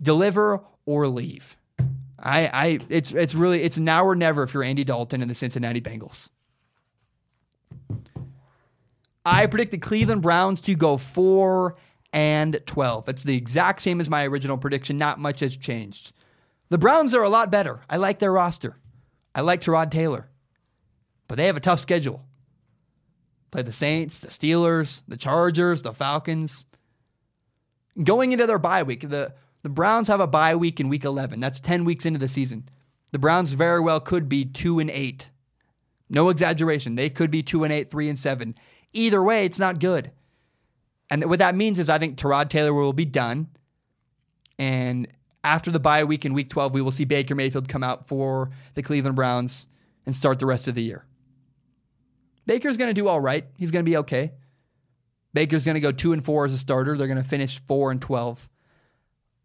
deliver 0.00 0.60
or 0.86 1.06
leave. 1.08 1.56
I, 2.18 2.46
I, 2.46 2.78
it's, 2.88 3.12
it's 3.12 3.34
really, 3.34 3.62
it's 3.62 3.78
now 3.78 4.04
or 4.04 4.14
never 4.14 4.42
if 4.42 4.54
you're 4.54 4.62
Andy 4.62 4.84
Dalton 4.84 5.22
and 5.22 5.30
the 5.30 5.34
Cincinnati 5.34 5.80
Bengals. 5.80 6.28
I 9.24 9.46
predict 9.46 9.70
the 9.70 9.78
Cleveland 9.78 10.22
Browns 10.22 10.60
to 10.62 10.74
go 10.74 10.96
four 10.96 11.76
and 12.12 12.60
12. 12.66 13.08
It's 13.08 13.22
the 13.22 13.36
exact 13.36 13.82
same 13.82 14.00
as 14.00 14.10
my 14.10 14.26
original 14.26 14.58
prediction. 14.58 14.96
Not 14.96 15.18
much 15.18 15.40
has 15.40 15.56
changed. 15.56 16.12
The 16.68 16.78
Browns 16.78 17.14
are 17.14 17.22
a 17.22 17.28
lot 17.28 17.50
better. 17.50 17.80
I 17.88 17.96
like 17.96 18.18
their 18.18 18.32
roster. 18.32 18.76
I 19.34 19.42
like 19.42 19.60
Tyrod 19.60 19.90
Taylor. 19.90 20.28
But 21.28 21.36
they 21.36 21.46
have 21.46 21.56
a 21.56 21.60
tough 21.60 21.80
schedule. 21.80 22.24
Play 23.50 23.62
the 23.62 23.72
Saints, 23.72 24.20
the 24.20 24.28
Steelers, 24.28 25.02
the 25.08 25.16
Chargers, 25.16 25.82
the 25.82 25.92
Falcons. 25.92 26.66
Going 28.02 28.32
into 28.32 28.46
their 28.46 28.58
bye 28.58 28.84
week, 28.84 29.08
the, 29.08 29.34
the 29.62 29.68
Browns 29.68 30.08
have 30.08 30.20
a 30.20 30.26
bye 30.26 30.54
week 30.54 30.78
in 30.78 30.88
week 30.88 31.04
11. 31.04 31.40
That's 31.40 31.60
10 31.60 31.84
weeks 31.84 32.06
into 32.06 32.20
the 32.20 32.28
season. 32.28 32.68
The 33.12 33.18
Browns 33.18 33.54
very 33.54 33.80
well 33.80 34.00
could 34.00 34.28
be 34.28 34.44
2 34.44 34.78
and 34.78 34.90
8. 34.90 35.28
No 36.08 36.28
exaggeration. 36.28 36.94
They 36.94 37.10
could 37.10 37.30
be 37.30 37.42
2 37.42 37.64
and 37.64 37.72
8, 37.72 37.90
3 37.90 38.08
and 38.08 38.18
7. 38.18 38.54
Either 38.92 39.22
way, 39.22 39.44
it's 39.44 39.58
not 39.58 39.80
good. 39.80 40.12
And 41.10 41.24
what 41.24 41.40
that 41.40 41.54
means 41.54 41.78
is 41.78 41.88
I 41.88 41.98
think 41.98 42.16
Tyrod 42.16 42.48
Taylor 42.48 42.72
will 42.72 42.92
be 42.92 43.04
done. 43.04 43.48
And 44.58 45.08
after 45.42 45.70
the 45.70 45.80
bye 45.80 46.04
week 46.04 46.24
in 46.24 46.34
week 46.34 46.50
12, 46.50 46.72
we 46.72 46.82
will 46.82 46.90
see 46.90 47.04
Baker 47.04 47.34
Mayfield 47.34 47.68
come 47.68 47.82
out 47.82 48.06
for 48.06 48.50
the 48.74 48.82
Cleveland 48.82 49.16
Browns 49.16 49.66
and 50.06 50.14
start 50.14 50.38
the 50.38 50.46
rest 50.46 50.68
of 50.68 50.74
the 50.74 50.82
year. 50.82 51.04
Baker's 52.46 52.76
going 52.76 52.88
to 52.88 53.00
do 53.00 53.08
all 53.08 53.20
right. 53.20 53.46
He's 53.56 53.70
going 53.70 53.84
to 53.84 53.90
be 53.90 53.96
okay. 53.98 54.32
Baker's 55.32 55.64
going 55.64 55.74
to 55.74 55.80
go 55.80 55.92
2 55.92 56.12
and 56.12 56.24
4 56.24 56.46
as 56.46 56.52
a 56.52 56.58
starter. 56.58 56.96
They're 56.96 57.06
going 57.06 57.22
to 57.22 57.28
finish 57.28 57.60
4 57.66 57.90
and 57.90 58.02
12. 58.02 58.48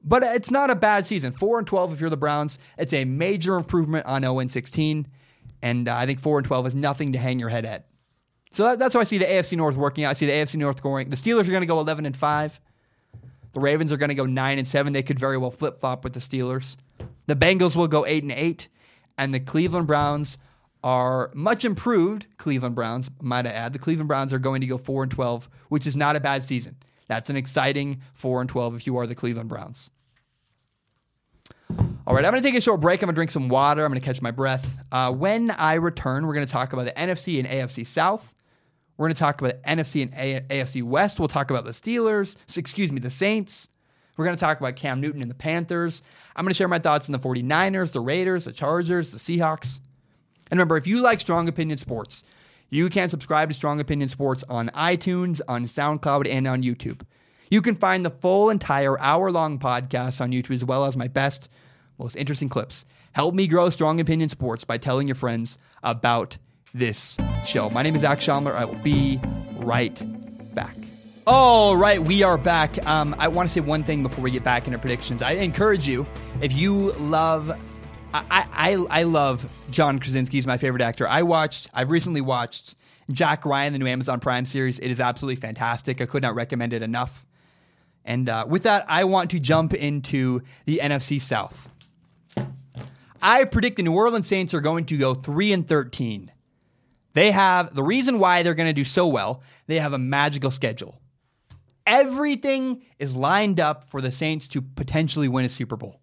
But 0.04 0.24
it's 0.24 0.52
not 0.52 0.70
a 0.70 0.76
bad 0.76 1.06
season. 1.06 1.32
4 1.32 1.60
and 1.60 1.68
12 1.68 1.94
if 1.94 2.02
you're 2.02 2.10
the 2.10 2.18
Browns. 2.18 2.60
It's 2.78 2.94
a 2.94 3.06
major 3.06 3.56
improvement 3.56 4.06
on 4.06 4.22
0 4.22 4.40
and 4.40 4.52
16. 4.52 5.08
And 5.62 5.88
uh, 5.88 5.96
I 5.96 6.06
think 6.06 6.20
4 6.20 6.40
and 6.40 6.48
12 6.48 6.68
is 6.68 6.76
nothing 6.76 7.14
to 7.14 7.20
hang 7.20 7.40
your 7.40 7.50
head 7.50 7.66
at. 7.66 7.88
So 8.56 8.64
that, 8.64 8.80
that's 8.80 8.94
how 8.94 9.02
I 9.02 9.04
see 9.04 9.18
the 9.18 9.26
AFC 9.26 9.58
North 9.58 9.76
working 9.76 10.06
out. 10.06 10.12
I 10.12 10.14
see 10.14 10.28
the 10.28 10.32
AFC 10.32 10.56
North 10.56 10.82
going. 10.82 11.10
The 11.10 11.18
Steelers 11.18 11.42
are 11.42 11.52
going 11.52 11.60
to 11.60 11.68
go 11.68 11.78
11 11.78 12.06
and 12.06 12.16
5. 12.16 12.62
The 13.52 13.60
Ravens 13.60 13.92
are 13.92 13.98
going 13.98 14.10
to 14.10 14.16
go 14.16 14.26
9 14.26 14.58
and 14.58 14.66
7. 14.66 14.94
They 14.94 15.04
could 15.04 15.20
very 15.20 15.38
well 15.38 15.52
flip 15.52 15.78
flop 15.78 16.06
with 16.06 16.14
the 16.14 16.22
Steelers. 16.22 16.78
The 17.28 17.36
Bengals 17.36 17.76
will 17.76 17.90
go 17.90 18.06
8 18.06 18.24
and 18.24 18.32
8. 18.32 18.70
And 19.18 19.34
the 19.34 19.42
Cleveland 19.42 19.88
Browns 19.88 20.38
are 20.86 21.32
much 21.34 21.66
improved. 21.66 22.28
Cleveland 22.38 22.76
Browns, 22.76 23.10
might 23.20 23.46
I 23.46 23.50
add. 23.50 23.74
The 23.74 23.80
Cleveland 23.80 24.08
Browns 24.08 24.32
are 24.32 24.40
going 24.40 24.62
to 24.62 24.68
go 24.68 24.78
4 24.78 25.04
and 25.04 25.12
12, 25.12 25.50
which 25.68 25.86
is 25.86 25.98
not 25.98 26.16
a 26.16 26.22
bad 26.22 26.42
season. 26.42 26.78
That's 27.08 27.30
an 27.30 27.36
exciting 27.36 28.02
4 28.14 28.40
and 28.40 28.50
12 28.50 28.76
if 28.76 28.88
you 28.88 28.96
are 28.96 29.06
the 29.06 29.16
Cleveland 29.16 29.50
Browns. 29.50 29.92
All 32.08 32.16
right, 32.16 32.24
I'm 32.24 32.32
going 32.32 32.42
to 32.42 32.48
take 32.48 32.58
a 32.58 32.62
short 32.62 32.80
break. 32.80 33.02
I'm 33.02 33.08
going 33.08 33.16
to 33.16 33.18
drink 33.18 33.32
some 33.32 33.50
water. 33.50 33.84
I'm 33.84 33.92
going 33.92 34.00
to 34.00 34.06
catch 34.06 34.22
my 34.22 34.32
breath. 34.32 34.66
Uh, 34.94 35.12
when 35.12 35.52
I 35.52 35.74
return, 35.74 36.26
we're 36.26 36.36
going 36.36 36.46
to 36.46 36.52
talk 36.52 36.72
about 36.72 36.86
the 36.86 36.94
NFC 36.94 37.38
and 37.38 37.50
AFC 37.50 37.86
South. 37.86 38.32
We're 38.98 39.08
going 39.08 39.16
to 39.16 39.20
talk 39.20 39.42
about 39.42 39.62
NFC 39.64 40.02
and 40.02 40.14
AFC 40.50 40.84
West. 40.84 41.20
We'll 41.20 41.28
talk 41.28 41.50
about 41.50 41.66
the 41.66 41.72
Steelers, 41.72 42.36
excuse 42.58 42.92
me, 42.92 43.00
the 43.00 43.10
Saints. 43.10 43.68
We're 44.16 44.26
going 44.26 44.38
to 44.38 44.40
talk 44.40 44.60
about 44.60 44.78
Cam 44.78 45.02
Newton 45.02 45.22
and 45.22 45.30
the 45.30 45.36
Panthers. 45.36 46.02
I'm 46.36 46.46
going 46.46 46.54
to 46.54 46.58
share 46.58 46.70
my 46.70 46.80
thoughts 46.80 47.10
on 47.10 47.14
the 47.14 47.20
49ers, 47.20 47.92
the 47.92 48.00
Raiders, 48.00 48.46
the 48.46 48.54
Chargers, 48.54 49.12
the 49.12 49.18
Seahawks. 49.18 49.80
And 50.50 50.58
remember, 50.58 50.78
if 50.78 50.88
you 50.88 51.02
like 51.02 51.20
Strong 51.20 51.50
Opinion 51.50 51.78
Sports, 51.78 52.24
you 52.70 52.90
can 52.90 53.10
subscribe 53.10 53.50
to 53.50 53.54
Strong 53.54 53.82
Opinion 53.82 54.08
Sports 54.08 54.44
on 54.50 54.70
iTunes, 54.70 55.42
on 55.48 55.66
SoundCloud, 55.66 56.30
and 56.30 56.48
on 56.48 56.64
YouTube. 56.64 57.02
You 57.50 57.62
can 57.62 57.76
find 57.76 58.06
the 58.06 58.10
full 58.10 58.50
entire 58.50 59.00
hour 59.00 59.32
long 59.32 59.60
podcast 59.60 60.22
on 60.22 60.32
YouTube 60.32 60.56
as 60.56 60.66
well 60.66 60.86
as 60.86 60.96
my 60.96 61.08
best, 61.08 61.50
most 62.00 62.16
interesting 62.16 62.50
clips. 62.50 62.86
Help 63.12 63.36
me 63.36 63.48
grow 63.48 63.70
Strong 63.70 64.00
Opinion 64.00 64.30
Sports 64.30 64.64
by 64.64 64.78
telling 64.78 65.08
your 65.08 65.16
friends 65.16 65.58
about 65.84 66.38
this 66.76 67.16
show. 67.46 67.70
My 67.70 67.82
name 67.82 67.96
is 67.96 68.02
Zach 68.02 68.20
Schaumler. 68.20 68.54
I 68.54 68.66
will 68.66 68.76
be 68.76 69.20
right 69.56 70.02
back. 70.54 70.76
All 71.26 71.76
right, 71.76 72.02
we 72.02 72.22
are 72.22 72.38
back. 72.38 72.86
Um, 72.86 73.16
I 73.18 73.30
want 73.30 73.50
to 73.50 73.54
say 73.54 73.62
one 73.62 73.84
thing 73.84 74.04
before 74.04 74.24
we 74.24 74.30
get 74.30 74.44
back 74.44 74.68
into 74.68 74.78
predictions. 74.78 75.22
I 75.22 75.32
encourage 75.32 75.88
you, 75.88 76.06
if 76.42 76.54
you 76.54 76.92
love, 76.94 77.50
I, 78.14 78.46
I, 78.54 78.74
I 78.90 79.04
love 79.04 79.50
John 79.72 80.00
Krasinski. 80.00 80.38
He's 80.38 80.46
my 80.46 80.58
favorite 80.58 80.84
actor. 80.84 81.08
I 81.08 81.24
watched, 81.24 81.70
I've 81.74 81.90
recently 81.90 82.22
watched 82.22 82.76
Jack 83.10 83.46
Ryan, 83.46 83.74
the 83.74 83.80
new 83.80 83.88
Amazon 83.88 84.20
Prime 84.20 84.46
series. 84.46 84.78
It 84.78 84.90
is 84.90 85.00
absolutely 85.00 85.38
fantastic. 85.38 86.02
I 86.02 86.06
could 86.06 86.22
not 86.22 86.36
recommend 86.36 86.74
it 86.74 86.84
enough. 86.84 87.26
And 88.04 88.30
uh, 88.30 88.46
with 88.48 88.64
that, 88.64 88.86
I 88.88 89.06
want 89.06 89.32
to 89.32 89.40
jump 89.40 89.74
into 89.74 90.42
the 90.66 90.82
NFC 90.84 91.20
South. 91.20 91.70
I 93.22 93.46
predict 93.46 93.78
the 93.78 93.84
New 93.84 93.94
Orleans 93.94 94.28
Saints 94.28 94.54
are 94.54 94.62
going 94.62 94.86
to 94.86 94.98
go 94.98 95.16
3 95.16 95.54
and 95.54 95.68
13. 95.68 96.32
They 97.16 97.32
have 97.32 97.74
the 97.74 97.82
reason 97.82 98.20
why 98.20 98.44
they're 98.44 98.54
going 98.54 98.70
to 98.70 98.74
do 98.74 98.84
so 98.84 99.08
well, 99.08 99.42
they 99.68 99.80
have 99.80 99.94
a 99.94 99.98
magical 99.98 100.52
schedule. 100.52 101.00
Everything 101.88 102.82
is 103.00 103.16
lined 103.16 103.60
up 103.60 103.90
for 103.90 104.02
the 104.02 104.12
Saints 104.12 104.50
to 104.50 104.62
potentially 104.62 105.30
win 105.30 105.46
a 105.46 105.50
Super 105.50 105.78
Bowl. 105.78 106.02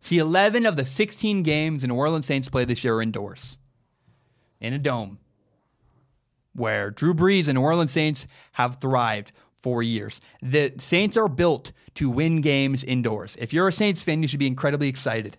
See, 0.00 0.18
11 0.18 0.64
of 0.64 0.76
the 0.76 0.86
16 0.86 1.42
games 1.42 1.82
the 1.82 1.88
New 1.88 1.96
Orleans 1.96 2.24
Saints 2.24 2.48
play 2.48 2.64
this 2.64 2.82
year 2.82 2.94
are 2.94 3.02
indoors 3.02 3.58
in 4.58 4.72
a 4.72 4.78
dome 4.78 5.18
where 6.54 6.90
Drew 6.90 7.12
Brees 7.12 7.46
and 7.46 7.56
New 7.56 7.62
Orleans 7.62 7.92
Saints 7.92 8.26
have 8.52 8.80
thrived 8.80 9.32
for 9.62 9.82
years. 9.82 10.22
The 10.40 10.72
Saints 10.78 11.18
are 11.18 11.28
built 11.28 11.72
to 11.96 12.08
win 12.08 12.40
games 12.40 12.84
indoors. 12.84 13.36
If 13.38 13.52
you're 13.52 13.68
a 13.68 13.72
Saints 13.72 14.02
fan, 14.02 14.22
you 14.22 14.28
should 14.28 14.38
be 14.38 14.46
incredibly 14.46 14.88
excited. 14.88 15.36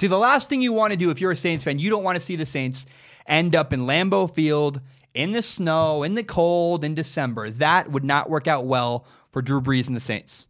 See, 0.00 0.08
the 0.08 0.18
last 0.18 0.48
thing 0.48 0.60
you 0.60 0.72
want 0.72 0.90
to 0.92 0.96
do 0.96 1.10
if 1.10 1.20
you're 1.20 1.30
a 1.30 1.36
Saints 1.36 1.62
fan, 1.62 1.78
you 1.78 1.90
don't 1.90 2.02
want 2.02 2.16
to 2.16 2.24
see 2.24 2.36
the 2.36 2.46
Saints 2.46 2.86
end 3.28 3.54
up 3.54 3.72
in 3.72 3.86
Lambeau 3.86 4.32
Field 4.32 4.80
in 5.14 5.32
the 5.32 5.42
snow, 5.42 6.02
in 6.02 6.14
the 6.14 6.22
cold, 6.22 6.84
in 6.84 6.94
December. 6.94 7.50
That 7.50 7.90
would 7.90 8.04
not 8.04 8.28
work 8.28 8.46
out 8.46 8.66
well 8.66 9.06
for 9.32 9.42
Drew 9.42 9.60
Brees 9.60 9.86
and 9.86 9.96
the 9.96 10.00
Saints. 10.00 10.46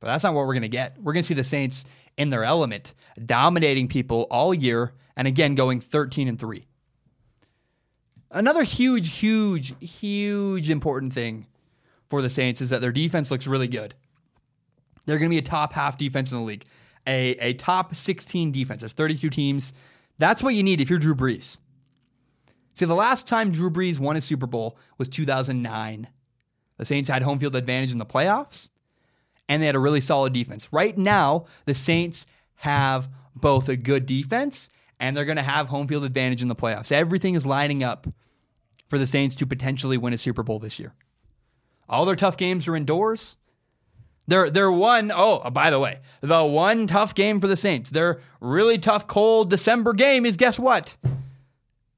But 0.00 0.06
that's 0.06 0.24
not 0.24 0.34
what 0.34 0.46
we're 0.46 0.54
going 0.54 0.62
to 0.62 0.68
get. 0.68 0.96
We're 1.02 1.12
going 1.12 1.22
to 1.22 1.26
see 1.26 1.34
the 1.34 1.44
Saints 1.44 1.84
in 2.16 2.30
their 2.30 2.44
element, 2.44 2.94
dominating 3.24 3.88
people 3.88 4.26
all 4.30 4.54
year, 4.54 4.92
and 5.16 5.26
again 5.26 5.54
going 5.54 5.80
13 5.80 6.28
and 6.28 6.38
3. 6.38 6.64
Another 8.30 8.62
huge, 8.62 9.16
huge, 9.16 9.74
huge 9.80 10.70
important 10.70 11.12
thing 11.12 11.46
for 12.10 12.22
the 12.22 12.30
Saints 12.30 12.60
is 12.60 12.68
that 12.70 12.80
their 12.80 12.92
defense 12.92 13.30
looks 13.30 13.46
really 13.46 13.68
good. 13.68 13.94
They're 15.06 15.18
going 15.18 15.30
to 15.30 15.34
be 15.34 15.38
a 15.38 15.42
top 15.42 15.72
half 15.72 15.96
defense 15.96 16.30
in 16.30 16.38
the 16.38 16.44
league, 16.44 16.64
a, 17.06 17.30
a 17.40 17.54
top 17.54 17.94
16 17.94 18.52
defense. 18.52 18.82
There's 18.82 18.92
32 18.92 19.30
teams. 19.30 19.72
That's 20.18 20.42
what 20.42 20.54
you 20.54 20.62
need 20.62 20.80
if 20.80 20.90
you're 20.90 20.98
Drew 20.98 21.14
Brees. 21.14 21.58
See, 22.74 22.84
the 22.84 22.94
last 22.94 23.26
time 23.26 23.50
Drew 23.50 23.70
Brees 23.70 23.98
won 23.98 24.16
a 24.16 24.20
Super 24.20 24.46
Bowl 24.46 24.78
was 24.98 25.08
2009. 25.08 26.08
The 26.76 26.84
Saints 26.84 27.08
had 27.08 27.22
home 27.22 27.38
field 27.38 27.56
advantage 27.56 27.90
in 27.90 27.98
the 27.98 28.06
playoffs, 28.06 28.68
and 29.48 29.60
they 29.60 29.66
had 29.66 29.74
a 29.74 29.80
really 29.80 30.00
solid 30.00 30.32
defense. 30.32 30.72
Right 30.72 30.96
now, 30.96 31.46
the 31.64 31.74
Saints 31.74 32.26
have 32.56 33.08
both 33.34 33.68
a 33.68 33.76
good 33.76 34.06
defense 34.06 34.68
and 35.00 35.16
they're 35.16 35.24
going 35.24 35.36
to 35.36 35.42
have 35.42 35.68
home 35.68 35.86
field 35.86 36.04
advantage 36.04 36.42
in 36.42 36.48
the 36.48 36.56
playoffs. 36.56 36.92
Everything 36.92 37.34
is 37.34 37.46
lining 37.46 37.84
up 37.84 38.06
for 38.88 38.98
the 38.98 39.06
Saints 39.06 39.36
to 39.36 39.46
potentially 39.46 39.96
win 39.96 40.12
a 40.12 40.18
Super 40.18 40.42
Bowl 40.42 40.58
this 40.58 40.78
year. 40.78 40.94
All 41.88 42.04
their 42.04 42.16
tough 42.16 42.36
games 42.36 42.66
are 42.68 42.76
indoors. 42.76 43.36
They're, 44.28 44.50
they're 44.50 44.70
one, 44.70 45.10
oh, 45.12 45.50
by 45.50 45.70
the 45.70 45.80
way, 45.80 46.00
the 46.20 46.44
one 46.44 46.86
tough 46.86 47.14
game 47.14 47.40
for 47.40 47.46
the 47.46 47.56
Saints, 47.56 47.88
their 47.88 48.20
really 48.40 48.78
tough, 48.78 49.06
cold 49.06 49.48
December 49.48 49.94
game 49.94 50.26
is 50.26 50.36
guess 50.36 50.58
what? 50.58 50.96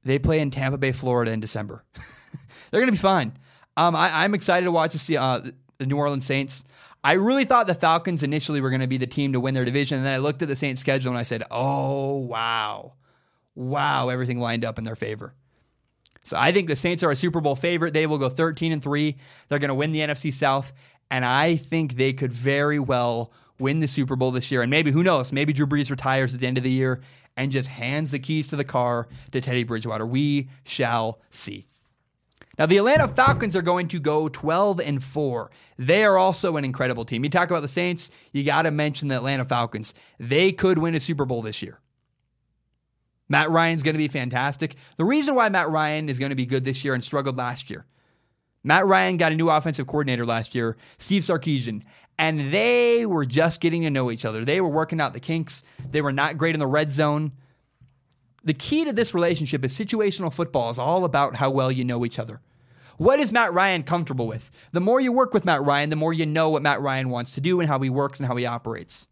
They 0.05 0.17
play 0.17 0.39
in 0.39 0.49
Tampa 0.49 0.77
Bay, 0.77 0.93
Florida 0.93 1.31
in 1.31 1.41
December. 1.41 1.83
they're 2.71 2.79
going 2.79 2.87
to 2.87 2.93
be 2.93 2.97
fine. 2.97 3.33
Um, 3.75 3.97
I, 3.97 4.23
am 4.23 4.33
excited 4.33 4.65
to 4.65 4.71
watch 4.71 4.91
see 4.91 5.17
uh, 5.17 5.41
the 5.77 5.85
New 5.85 5.97
Orleans 5.97 6.25
Saints. 6.25 6.63
I 7.03 7.13
really 7.13 7.43
thought 7.43 7.67
the 7.67 7.75
Falcons 7.75 8.23
initially 8.23 8.61
were 8.61 8.69
going 8.69 8.81
to 8.81 8.87
be 8.87 8.97
the 8.97 9.07
team 9.07 9.33
to 9.33 9.39
win 9.39 9.53
their 9.53 9.65
division. 9.65 9.97
And 9.97 10.05
then 10.05 10.13
I 10.13 10.17
looked 10.17 10.41
at 10.41 10.47
the 10.47 10.55
Saints 10.55 10.79
schedule 10.79 11.11
and 11.11 11.19
I 11.19 11.23
said, 11.23 11.43
oh, 11.51 12.17
wow. 12.17 12.93
Wow, 13.55 14.07
everything 14.07 14.39
lined 14.39 14.63
up 14.63 14.77
in 14.77 14.85
their 14.85 14.95
favor. 14.95 15.33
So 16.23 16.37
I 16.37 16.51
think 16.51 16.67
the 16.67 16.75
Saints 16.75 17.03
are 17.03 17.11
a 17.11 17.15
Super 17.15 17.41
Bowl 17.41 17.55
favorite. 17.55 17.93
They 17.93 18.05
will 18.05 18.19
go 18.19 18.29
13 18.29 18.71
and 18.71 18.81
3. 18.81 19.17
They're 19.49 19.59
going 19.59 19.69
to 19.69 19.75
win 19.75 19.91
the 19.91 19.99
NFC 19.99 20.31
South. 20.31 20.71
And 21.11 21.25
I 21.25 21.57
think 21.57 21.97
they 21.97 22.13
could 22.13 22.31
very 22.31 22.79
well 22.79 23.31
win 23.59 23.79
the 23.79 23.87
Super 23.87 24.15
Bowl 24.15 24.31
this 24.31 24.49
year. 24.49 24.61
And 24.61 24.71
maybe, 24.71 24.91
who 24.91 25.03
knows, 25.03 25.31
maybe 25.31 25.53
Drew 25.53 25.67
Brees 25.67 25.91
retires 25.91 26.33
at 26.33 26.41
the 26.41 26.47
end 26.47 26.57
of 26.57 26.63
the 26.63 26.71
year 26.71 27.01
and 27.37 27.51
just 27.51 27.67
hands 27.67 28.11
the 28.11 28.19
keys 28.19 28.47
to 28.47 28.55
the 28.55 28.63
car 28.63 29.07
to 29.31 29.41
Teddy 29.41 29.63
Bridgewater. 29.63 30.05
We 30.05 30.49
shall 30.63 31.19
see. 31.29 31.67
Now, 32.57 32.65
the 32.65 32.77
Atlanta 32.77 33.07
Falcons 33.07 33.55
are 33.55 33.61
going 33.61 33.87
to 33.89 33.99
go 33.99 34.29
12 34.29 34.79
and 34.79 35.03
4. 35.03 35.51
They 35.77 36.03
are 36.03 36.17
also 36.17 36.57
an 36.57 36.65
incredible 36.65 37.05
team. 37.05 37.23
You 37.23 37.29
talk 37.29 37.49
about 37.49 37.61
the 37.61 37.67
Saints, 37.67 38.09
you 38.33 38.43
got 38.43 38.63
to 38.63 38.71
mention 38.71 39.07
the 39.07 39.15
Atlanta 39.15 39.45
Falcons. 39.45 39.93
They 40.19 40.51
could 40.51 40.77
win 40.77 40.95
a 40.95 40.99
Super 40.99 41.25
Bowl 41.25 41.41
this 41.41 41.61
year. 41.61 41.79
Matt 43.29 43.49
Ryan's 43.49 43.83
going 43.83 43.93
to 43.93 43.97
be 43.99 44.09
fantastic. 44.09 44.75
The 44.97 45.05
reason 45.05 45.35
why 45.35 45.47
Matt 45.49 45.69
Ryan 45.69 46.09
is 46.09 46.19
going 46.19 46.31
to 46.31 46.35
be 46.35 46.45
good 46.45 46.65
this 46.65 46.83
year 46.83 46.93
and 46.93 47.03
struggled 47.03 47.37
last 47.37 47.69
year. 47.69 47.85
Matt 48.63 48.85
Ryan 48.85 49.17
got 49.17 49.31
a 49.31 49.35
new 49.35 49.49
offensive 49.49 49.87
coordinator 49.87 50.25
last 50.25 50.53
year, 50.53 50.77
Steve 50.97 51.23
Sarkisian, 51.23 51.83
and 52.17 52.53
they 52.53 53.05
were 53.05 53.25
just 53.25 53.61
getting 53.61 53.81
to 53.81 53.89
know 53.89 54.11
each 54.11 54.25
other. 54.25 54.45
They 54.45 54.61
were 54.61 54.69
working 54.69 55.01
out 55.01 55.13
the 55.13 55.19
kinks. 55.19 55.63
They 55.89 56.01
were 56.01 56.11
not 56.11 56.37
great 56.37 56.55
in 56.55 56.59
the 56.59 56.67
red 56.67 56.91
zone. 56.91 57.31
The 58.43 58.53
key 58.53 58.85
to 58.85 58.93
this 58.93 59.13
relationship 59.13 59.63
is 59.65 59.77
situational 59.77 60.33
football 60.33 60.69
is 60.69 60.79
all 60.79 61.05
about 61.05 61.35
how 61.35 61.49
well 61.49 61.71
you 61.71 61.83
know 61.83 62.05
each 62.05 62.19
other. 62.19 62.41
What 62.97 63.19
is 63.19 63.31
Matt 63.31 63.53
Ryan 63.53 63.81
comfortable 63.81 64.27
with? 64.27 64.51
The 64.73 64.79
more 64.79 65.01
you 65.01 65.11
work 65.11 65.33
with 65.33 65.45
Matt 65.45 65.63
Ryan, 65.63 65.89
the 65.89 65.95
more 65.95 66.13
you 66.13 66.27
know 66.27 66.49
what 66.49 66.61
Matt 66.61 66.81
Ryan 66.81 67.09
wants 67.09 67.33
to 67.33 67.41
do 67.41 67.59
and 67.59 67.67
how 67.67 67.79
he 67.79 67.89
works 67.89 68.19
and 68.19 68.27
how 68.27 68.35
he 68.35 68.45
operates. 68.45 69.07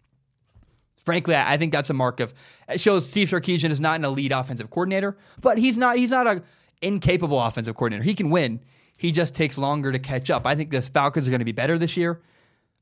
Frankly, 1.04 1.36
I 1.36 1.58
think 1.58 1.72
that's 1.72 1.90
a 1.90 1.96
mark 1.96 2.20
of 2.20 2.34
it 2.68 2.80
shows 2.80 3.10
Steve 3.10 3.30
Sarkisian 3.30 3.72
is 3.72 3.80
not 3.80 3.96
an 3.96 4.06
elite 4.06 4.32
offensive 4.32 4.70
coordinator, 4.70 5.18
but 5.42 5.58
he's 5.58 5.78
not 5.78 5.98
he's 5.98 6.12
not 6.12 6.28
a 6.28 6.44
incapable 6.84 7.42
offensive 7.42 7.76
coordinator. 7.76 8.04
He 8.04 8.14
can 8.14 8.30
win. 8.30 8.60
He 9.00 9.14
just 9.14 9.34
takes 9.34 9.58
longer 9.58 9.94
to 9.94 9.98
catch 9.98 10.30
up. 10.30 10.46
I 10.46 10.56
think 10.56 10.72
the 10.72 10.82
Falcons 10.82 11.26
are 11.26 11.32
going 11.32 11.40
to 11.40 11.46
be 11.46 11.54
better 11.54 11.78
this 11.78 11.96
year. 11.96 12.20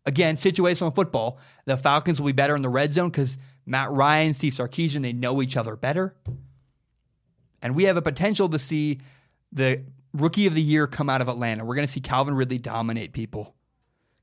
Again, 0.03 0.35
situational 0.35 0.93
football. 0.95 1.37
The 1.65 1.77
Falcons 1.77 2.19
will 2.19 2.25
be 2.25 2.31
better 2.31 2.55
in 2.55 2.63
the 2.63 2.69
red 2.69 2.91
zone 2.91 3.11
because 3.11 3.37
Matt 3.67 3.91
Ryan, 3.91 4.33
Steve 4.33 4.53
Sarkisian, 4.53 5.03
they 5.03 5.13
know 5.13 5.43
each 5.43 5.55
other 5.55 5.75
better. 5.75 6.15
And 7.61 7.75
we 7.75 7.83
have 7.83 7.97
a 7.97 8.01
potential 8.01 8.49
to 8.49 8.57
see 8.57 8.99
the 9.51 9.83
rookie 10.11 10.47
of 10.47 10.55
the 10.55 10.61
year 10.61 10.87
come 10.87 11.07
out 11.07 11.21
of 11.21 11.29
Atlanta. 11.29 11.63
We're 11.63 11.75
going 11.75 11.85
to 11.85 11.93
see 11.93 12.01
Calvin 12.01 12.33
Ridley 12.33 12.57
dominate 12.57 13.13
people. 13.13 13.53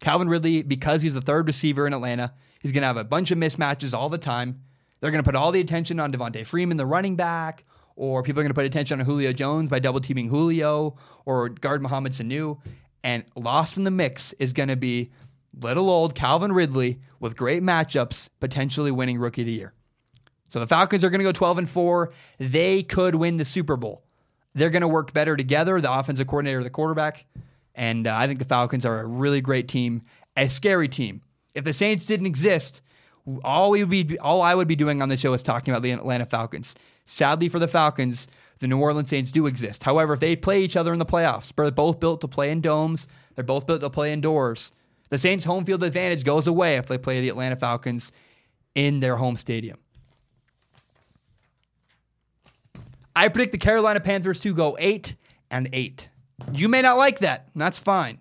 Calvin 0.00 0.28
Ridley, 0.28 0.62
because 0.62 1.00
he's 1.00 1.14
the 1.14 1.20
third 1.20 1.46
receiver 1.46 1.86
in 1.86 1.92
Atlanta, 1.92 2.34
he's 2.58 2.72
going 2.72 2.82
to 2.82 2.88
have 2.88 2.96
a 2.96 3.04
bunch 3.04 3.30
of 3.30 3.38
mismatches 3.38 3.94
all 3.94 4.08
the 4.08 4.18
time. 4.18 4.62
They're 4.98 5.12
going 5.12 5.22
to 5.22 5.28
put 5.28 5.36
all 5.36 5.52
the 5.52 5.60
attention 5.60 6.00
on 6.00 6.12
Devonta 6.12 6.44
Freeman, 6.44 6.76
the 6.76 6.86
running 6.86 7.14
back, 7.14 7.62
or 7.96 8.22
people 8.22 8.40
are 8.40 8.42
going 8.42 8.50
to 8.50 8.54
put 8.54 8.66
attention 8.66 9.00
on 9.00 9.06
Julio 9.06 9.32
Jones 9.32 9.70
by 9.70 9.78
double 9.78 10.00
teaming 10.00 10.28
Julio 10.28 10.96
or 11.24 11.48
guard 11.48 11.82
Mohamed 11.82 12.12
Sanu. 12.12 12.58
And 13.02 13.24
lost 13.36 13.76
in 13.76 13.84
the 13.84 13.90
mix 13.90 14.32
is 14.34 14.52
going 14.52 14.70
to 14.70 14.76
be 14.76 15.10
little 15.60 15.90
old 15.90 16.14
Calvin 16.14 16.52
Ridley 16.52 17.00
with 17.20 17.36
great 17.36 17.62
matchups, 17.62 18.28
potentially 18.40 18.90
winning 18.90 19.18
rookie 19.18 19.42
of 19.42 19.46
the 19.46 19.52
year. 19.52 19.74
So 20.50 20.60
the 20.60 20.66
Falcons 20.66 21.04
are 21.04 21.10
going 21.10 21.20
to 21.20 21.24
go 21.24 21.32
12 21.32 21.58
and 21.58 21.68
4. 21.68 22.12
They 22.38 22.82
could 22.82 23.14
win 23.14 23.36
the 23.36 23.44
Super 23.44 23.76
Bowl. 23.76 24.04
They're 24.54 24.70
going 24.70 24.82
to 24.82 24.88
work 24.88 25.12
better 25.12 25.36
together, 25.36 25.80
the 25.80 25.92
offensive 25.92 26.26
coordinator, 26.26 26.62
the 26.62 26.70
quarterback. 26.70 27.26
And 27.74 28.06
uh, 28.06 28.16
I 28.16 28.26
think 28.26 28.38
the 28.38 28.44
Falcons 28.44 28.86
are 28.86 29.00
a 29.00 29.06
really 29.06 29.40
great 29.40 29.68
team, 29.68 30.02
a 30.36 30.48
scary 30.48 30.88
team. 30.88 31.22
If 31.54 31.64
the 31.64 31.72
Saints 31.72 32.06
didn't 32.06 32.26
exist, 32.26 32.82
all 33.42 33.70
we 33.70 33.84
would 33.84 33.90
be, 33.90 34.18
all 34.18 34.42
I 34.42 34.54
would 34.54 34.68
be 34.68 34.76
doing 34.76 35.02
on 35.02 35.08
the 35.08 35.16
show 35.16 35.32
is 35.32 35.42
talking 35.42 35.72
about 35.72 35.82
the 35.82 35.92
Atlanta 35.92 36.26
Falcons. 36.26 36.74
Sadly 37.06 37.48
for 37.48 37.58
the 37.58 37.68
Falcons, 37.68 38.26
the 38.60 38.68
New 38.68 38.78
Orleans 38.78 39.10
Saints 39.10 39.30
do 39.30 39.46
exist. 39.46 39.82
However, 39.82 40.14
if 40.14 40.20
they 40.20 40.36
play 40.36 40.62
each 40.62 40.76
other 40.76 40.92
in 40.92 40.98
the 40.98 41.06
playoffs, 41.06 41.52
they're 41.54 41.70
both 41.70 42.00
built 42.00 42.20
to 42.22 42.28
play 42.28 42.50
in 42.50 42.60
domes. 42.60 43.08
They're 43.34 43.44
both 43.44 43.66
built 43.66 43.80
to 43.80 43.90
play 43.90 44.12
indoors. 44.12 44.72
The 45.10 45.18
Saints' 45.18 45.44
home 45.44 45.64
field 45.64 45.82
advantage 45.82 46.24
goes 46.24 46.46
away 46.46 46.76
if 46.76 46.86
they 46.86 46.98
play 46.98 47.20
the 47.20 47.28
Atlanta 47.28 47.56
Falcons 47.56 48.12
in 48.74 49.00
their 49.00 49.16
home 49.16 49.36
stadium. 49.36 49.78
I 53.16 53.28
predict 53.28 53.52
the 53.52 53.58
Carolina 53.58 54.00
Panthers 54.00 54.40
to 54.40 54.54
go 54.54 54.76
eight 54.80 55.14
and 55.50 55.68
eight. 55.72 56.08
You 56.52 56.68
may 56.68 56.82
not 56.82 56.98
like 56.98 57.20
that. 57.20 57.48
That's 57.54 57.78
fine. 57.78 58.18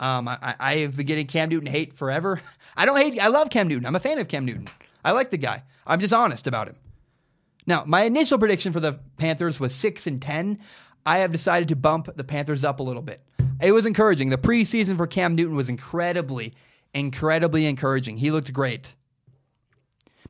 Um, 0.00 0.26
I, 0.28 0.54
I 0.58 0.76
have 0.78 0.96
been 0.96 1.06
getting 1.06 1.26
Cam 1.26 1.50
Newton 1.50 1.70
hate 1.70 1.92
forever. 1.92 2.40
I 2.76 2.86
don't 2.86 2.96
hate. 2.96 3.20
I 3.20 3.28
love 3.28 3.50
Cam 3.50 3.68
Newton. 3.68 3.86
I'm 3.86 3.94
a 3.94 4.00
fan 4.00 4.18
of 4.18 4.28
Cam 4.28 4.46
Newton. 4.46 4.68
I 5.04 5.12
like 5.12 5.30
the 5.30 5.36
guy. 5.36 5.62
I'm 5.86 6.00
just 6.00 6.14
honest 6.14 6.46
about 6.46 6.68
him. 6.68 6.76
Now, 7.66 7.84
my 7.86 8.02
initial 8.04 8.38
prediction 8.38 8.72
for 8.72 8.80
the 8.80 8.98
Panthers 9.18 9.60
was 9.60 9.74
six 9.74 10.06
and 10.06 10.20
ten. 10.20 10.58
I 11.04 11.18
have 11.18 11.32
decided 11.32 11.68
to 11.68 11.76
bump 11.76 12.08
the 12.16 12.24
Panthers 12.24 12.64
up 12.64 12.80
a 12.80 12.82
little 12.82 13.02
bit. 13.02 13.22
It 13.60 13.72
was 13.72 13.84
encouraging. 13.84 14.30
The 14.30 14.38
preseason 14.38 14.96
for 14.96 15.06
Cam 15.06 15.34
Newton 15.34 15.56
was 15.56 15.68
incredibly, 15.68 16.54
incredibly 16.94 17.66
encouraging. 17.66 18.16
He 18.16 18.30
looked 18.30 18.52
great. 18.52 18.94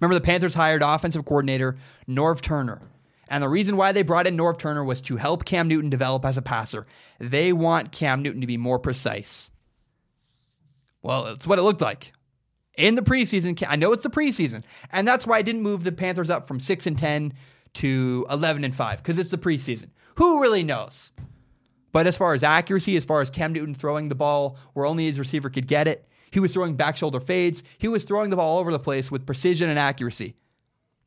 Remember, 0.00 0.14
the 0.14 0.20
Panthers 0.20 0.54
hired 0.54 0.82
offensive 0.82 1.24
coordinator 1.24 1.76
Norv 2.08 2.40
Turner. 2.40 2.80
And 3.28 3.42
the 3.42 3.48
reason 3.48 3.76
why 3.76 3.92
they 3.92 4.02
brought 4.02 4.26
in 4.26 4.36
Norv 4.36 4.58
Turner 4.58 4.82
was 4.82 5.00
to 5.02 5.16
help 5.16 5.44
Cam 5.44 5.68
Newton 5.68 5.90
develop 5.90 6.24
as 6.24 6.36
a 6.36 6.42
passer. 6.42 6.86
They 7.20 7.52
want 7.52 7.92
Cam 7.92 8.22
Newton 8.22 8.40
to 8.40 8.46
be 8.46 8.56
more 8.56 8.80
precise. 8.80 9.50
Well, 11.02 11.26
it's 11.26 11.46
what 11.46 11.58
it 11.58 11.62
looked 11.62 11.80
like. 11.80 12.12
In 12.76 12.94
the 12.94 13.02
preseason, 13.02 13.62
I 13.68 13.76
know 13.76 13.92
it's 13.92 14.02
the 14.02 14.10
preseason, 14.10 14.62
and 14.92 15.06
that's 15.06 15.26
why 15.26 15.38
I 15.38 15.42
didn't 15.42 15.62
move 15.62 15.84
the 15.84 15.92
Panthers 15.92 16.30
up 16.30 16.46
from 16.46 16.60
6 16.60 16.86
and 16.86 16.96
10 16.96 17.34
to 17.74 18.26
11 18.30 18.64
and 18.64 18.74
5 18.74 18.98
because 18.98 19.18
it's 19.18 19.30
the 19.30 19.38
preseason. 19.38 19.90
Who 20.16 20.40
really 20.40 20.62
knows? 20.62 21.12
But 21.92 22.06
as 22.06 22.16
far 22.16 22.34
as 22.34 22.42
accuracy, 22.42 22.96
as 22.96 23.04
far 23.04 23.20
as 23.20 23.30
Cam 23.30 23.52
Newton 23.52 23.74
throwing 23.74 24.08
the 24.08 24.14
ball 24.14 24.56
where 24.74 24.86
only 24.86 25.06
his 25.06 25.18
receiver 25.18 25.50
could 25.50 25.66
get 25.66 25.88
it, 25.88 26.08
he 26.30 26.40
was 26.40 26.52
throwing 26.52 26.76
back 26.76 26.96
shoulder 26.96 27.20
fades. 27.20 27.62
He 27.78 27.88
was 27.88 28.04
throwing 28.04 28.30
the 28.30 28.36
ball 28.36 28.54
all 28.54 28.60
over 28.60 28.70
the 28.70 28.78
place 28.78 29.10
with 29.10 29.26
precision 29.26 29.68
and 29.68 29.78
accuracy. 29.78 30.36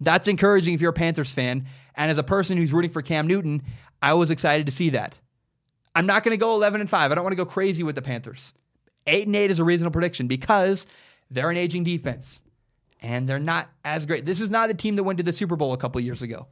That's 0.02 0.28
encouraging 0.28 0.74
if 0.74 0.82
you're 0.82 0.90
a 0.90 0.94
Panthers 0.94 1.34
fan. 1.34 1.66
And 1.96 2.12
as 2.12 2.18
a 2.18 2.24
person 2.24 2.58
who's 2.58 2.74
rooting 2.74 2.92
for 2.92 3.02
Cam 3.02 3.28
Newton, 3.28 3.62
I 4.02 4.14
was 4.14 4.32
excited 4.32 4.66
to 4.66 4.72
see 4.72 4.90
that. 4.90 5.20
I'm 5.96 6.06
not 6.06 6.24
going 6.24 6.32
to 6.32 6.38
go 6.38 6.56
11 6.56 6.82
and 6.82 6.90
5. 6.90 7.12
I 7.12 7.16
don't 7.16 7.24
want 7.24 7.32
to 7.34 7.38
go 7.38 7.46
crazy 7.46 7.84
with 7.84 7.96
the 7.96 8.02
Panthers. 8.02 8.54
8 9.08 9.28
and 9.28 9.36
8 9.36 9.52
is 9.52 9.60
a 9.60 9.64
reasonable 9.64 9.94
prediction 9.94 10.28
because 10.28 10.88
they're 11.30 11.50
an 11.50 11.58
aging 11.58 11.84
defense. 11.84 12.42
and 13.02 13.28
they're 13.28 13.40
not 13.40 13.70
as 13.84 14.06
great. 14.06 14.26
This 14.26 14.40
is 14.40 14.50
not 14.50 14.68
the 14.68 14.74
team 14.74 14.96
that 14.96 15.04
went 15.04 15.18
to 15.18 15.24
the 15.24 15.34
Super 15.34 15.56
Bowl 15.58 15.74
a 15.74 15.78
couple 15.78 16.00
years 16.02 16.22
ago. 16.22 16.48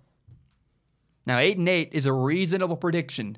Now, 1.25 1.39
8 1.39 1.57
and 1.57 1.69
8 1.69 1.89
is 1.93 2.05
a 2.05 2.13
reasonable 2.13 2.75
prediction 2.75 3.37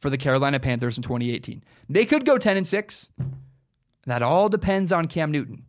for 0.00 0.10
the 0.10 0.18
Carolina 0.18 0.60
Panthers 0.60 0.98
in 0.98 1.02
2018. 1.02 1.64
They 1.88 2.04
could 2.04 2.26
go 2.26 2.36
10 2.36 2.58
and 2.58 2.68
6. 2.68 3.08
That 4.06 4.22
all 4.22 4.48
depends 4.50 4.92
on 4.92 5.08
Cam 5.08 5.30
Newton. 5.30 5.64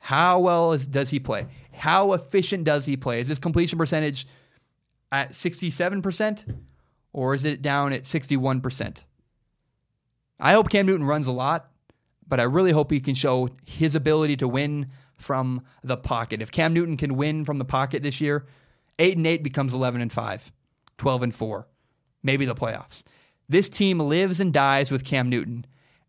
How 0.00 0.38
well 0.38 0.72
is, 0.72 0.86
does 0.86 1.10
he 1.10 1.18
play? 1.18 1.46
How 1.72 2.12
efficient 2.12 2.64
does 2.64 2.84
he 2.84 2.96
play? 2.96 3.20
Is 3.20 3.28
his 3.28 3.38
completion 3.38 3.78
percentage 3.78 4.26
at 5.10 5.32
67% 5.32 6.56
or 7.12 7.34
is 7.34 7.44
it 7.44 7.62
down 7.62 7.92
at 7.92 8.02
61%? 8.04 9.02
I 10.40 10.52
hope 10.52 10.70
Cam 10.70 10.86
Newton 10.86 11.06
runs 11.06 11.26
a 11.26 11.32
lot, 11.32 11.70
but 12.26 12.40
I 12.40 12.44
really 12.44 12.72
hope 12.72 12.90
he 12.90 13.00
can 13.00 13.14
show 13.14 13.48
his 13.64 13.94
ability 13.94 14.36
to 14.38 14.48
win 14.48 14.88
from 15.16 15.62
the 15.82 15.96
pocket. 15.96 16.40
If 16.40 16.50
Cam 16.50 16.72
Newton 16.72 16.96
can 16.96 17.16
win 17.16 17.44
from 17.44 17.58
the 17.58 17.64
pocket 17.64 18.02
this 18.02 18.20
year, 18.20 18.46
8 18.98 19.16
and 19.16 19.26
8 19.26 19.42
becomes 19.42 19.74
11 19.74 20.00
and 20.00 20.12
5, 20.12 20.52
12 20.96 21.22
and 21.22 21.34
4, 21.34 21.66
maybe 22.22 22.44
the 22.44 22.54
playoffs. 22.54 23.02
This 23.48 23.68
team 23.68 23.98
lives 23.98 24.40
and 24.40 24.52
dies 24.52 24.90
with 24.90 25.04
Cam 25.04 25.28
Newton. 25.28 25.64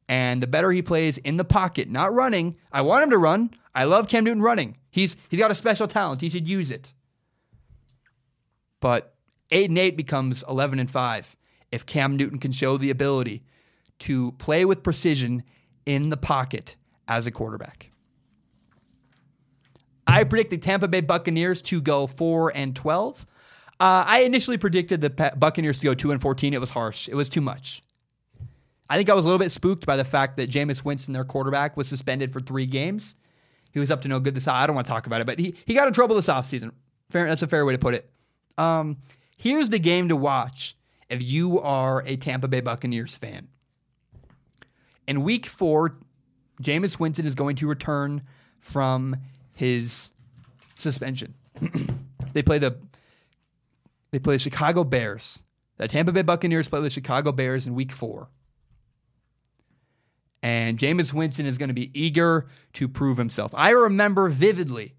And 0.07 0.41
the 0.41 0.47
better 0.47 0.71
he 0.71 0.81
plays 0.81 1.19
in 1.19 1.37
the 1.37 1.45
pocket, 1.45 1.87
not 1.87 2.13
running. 2.13 2.55
I 2.71 2.81
want 2.81 3.03
him 3.03 3.11
to 3.11 3.17
run. 3.17 3.51
I 3.75 3.83
love 3.83 4.09
Cam 4.09 4.23
Newton 4.23 4.41
running. 4.41 4.75
He's 4.89 5.15
he's 5.29 5.39
got 5.39 5.51
a 5.51 5.55
special 5.55 5.87
talent. 5.87 6.21
He 6.21 6.29
should 6.29 6.49
use 6.49 6.71
it. 6.71 6.93
But 8.79 9.13
8 9.51 9.69
and 9.69 9.77
8 9.77 9.95
becomes 9.95 10.43
11 10.49 10.79
and 10.79 10.89
5 10.89 11.37
if 11.71 11.85
Cam 11.85 12.17
Newton 12.17 12.39
can 12.39 12.51
show 12.51 12.77
the 12.77 12.89
ability 12.89 13.43
to 13.99 14.31
play 14.33 14.65
with 14.65 14.83
precision 14.83 15.43
in 15.85 16.09
the 16.09 16.17
pocket 16.17 16.75
as 17.07 17.25
a 17.25 17.31
quarterback. 17.31 17.91
I 20.07 20.23
predict 20.23 20.49
the 20.49 20.57
Tampa 20.57 20.87
Bay 20.87 21.01
Buccaneers 21.01 21.61
to 21.63 21.81
go 21.81 22.07
4 22.07 22.51
and 22.55 22.75
12. 22.75 23.25
Uh, 23.79 24.03
I 24.07 24.21
initially 24.21 24.57
predicted 24.57 25.01
the 25.01 25.33
Buccaneers 25.37 25.77
to 25.79 25.85
go 25.85 25.93
2 25.93 26.11
and 26.11 26.21
14. 26.21 26.53
It 26.53 26.59
was 26.59 26.71
harsh. 26.71 27.07
It 27.07 27.15
was 27.15 27.29
too 27.29 27.41
much. 27.41 27.81
I 28.89 28.97
think 28.97 29.09
I 29.09 29.13
was 29.13 29.25
a 29.25 29.27
little 29.27 29.39
bit 29.39 29.51
spooked 29.51 29.85
by 29.85 29.97
the 29.97 30.03
fact 30.03 30.37
that 30.37 30.49
Jameis 30.49 30.83
Winston, 30.83 31.13
their 31.13 31.23
quarterback, 31.23 31.77
was 31.77 31.87
suspended 31.87 32.33
for 32.33 32.39
three 32.39 32.65
games. 32.65 33.15
He 33.71 33.79
was 33.79 33.91
up 33.91 34.01
to 34.01 34.07
no 34.07 34.19
good 34.19 34.33
this. 34.33 34.47
I 34.47 34.65
don't 34.65 34.75
want 34.75 34.87
to 34.87 34.91
talk 34.91 35.05
about 35.05 35.21
it, 35.21 35.27
but 35.27 35.37
he, 35.37 35.55
he 35.65 35.75
got 35.75 35.87
in 35.87 35.93
trouble 35.93 36.15
this 36.15 36.27
offseason. 36.27 36.71
Fair, 37.11 37.27
that's 37.27 37.43
a 37.43 37.47
fair 37.47 37.65
way 37.65 37.73
to 37.73 37.79
put 37.79 37.93
it. 37.93 38.09
Um, 38.57 38.97
here's 39.37 39.69
the 39.69 39.79
game 39.79 40.09
to 40.09 40.15
watch 40.15 40.75
if 41.07 41.21
you 41.21 41.59
are 41.59 42.03
a 42.05 42.15
Tampa 42.15 42.47
Bay 42.47 42.61
Buccaneers 42.61 43.15
fan. 43.15 43.47
In 45.09 45.23
week 45.23 45.47
four, 45.47 45.97
Jameis 46.61 46.99
Winston 46.99 47.25
is 47.25 47.33
going 47.33 47.55
to 47.55 47.67
return 47.67 48.21
from 48.59 49.15
his 49.53 50.11
suspension. 50.75 51.33
they 52.33 52.43
play 52.43 52.59
the 52.59 52.77
they 54.11 54.19
play 54.19 54.35
the 54.35 54.39
Chicago 54.39 54.83
Bears. 54.83 55.39
The 55.77 55.87
Tampa 55.87 56.11
Bay 56.11 56.21
Buccaneers 56.21 56.69
play 56.69 56.81
the 56.81 56.91
Chicago 56.91 57.31
Bears 57.31 57.65
in 57.65 57.73
week 57.73 57.91
four. 57.91 58.29
And 60.43 60.77
Jameis 60.77 61.11
Winston 61.11 61.47
is 61.47 61.57
going 61.57 61.69
to 61.69 61.73
be 61.73 61.89
eager 61.99 62.47
to 62.73 62.87
prove 62.87 63.17
himself. 63.17 63.51
I 63.55 63.71
remember 63.71 64.29
vividly 64.29 64.93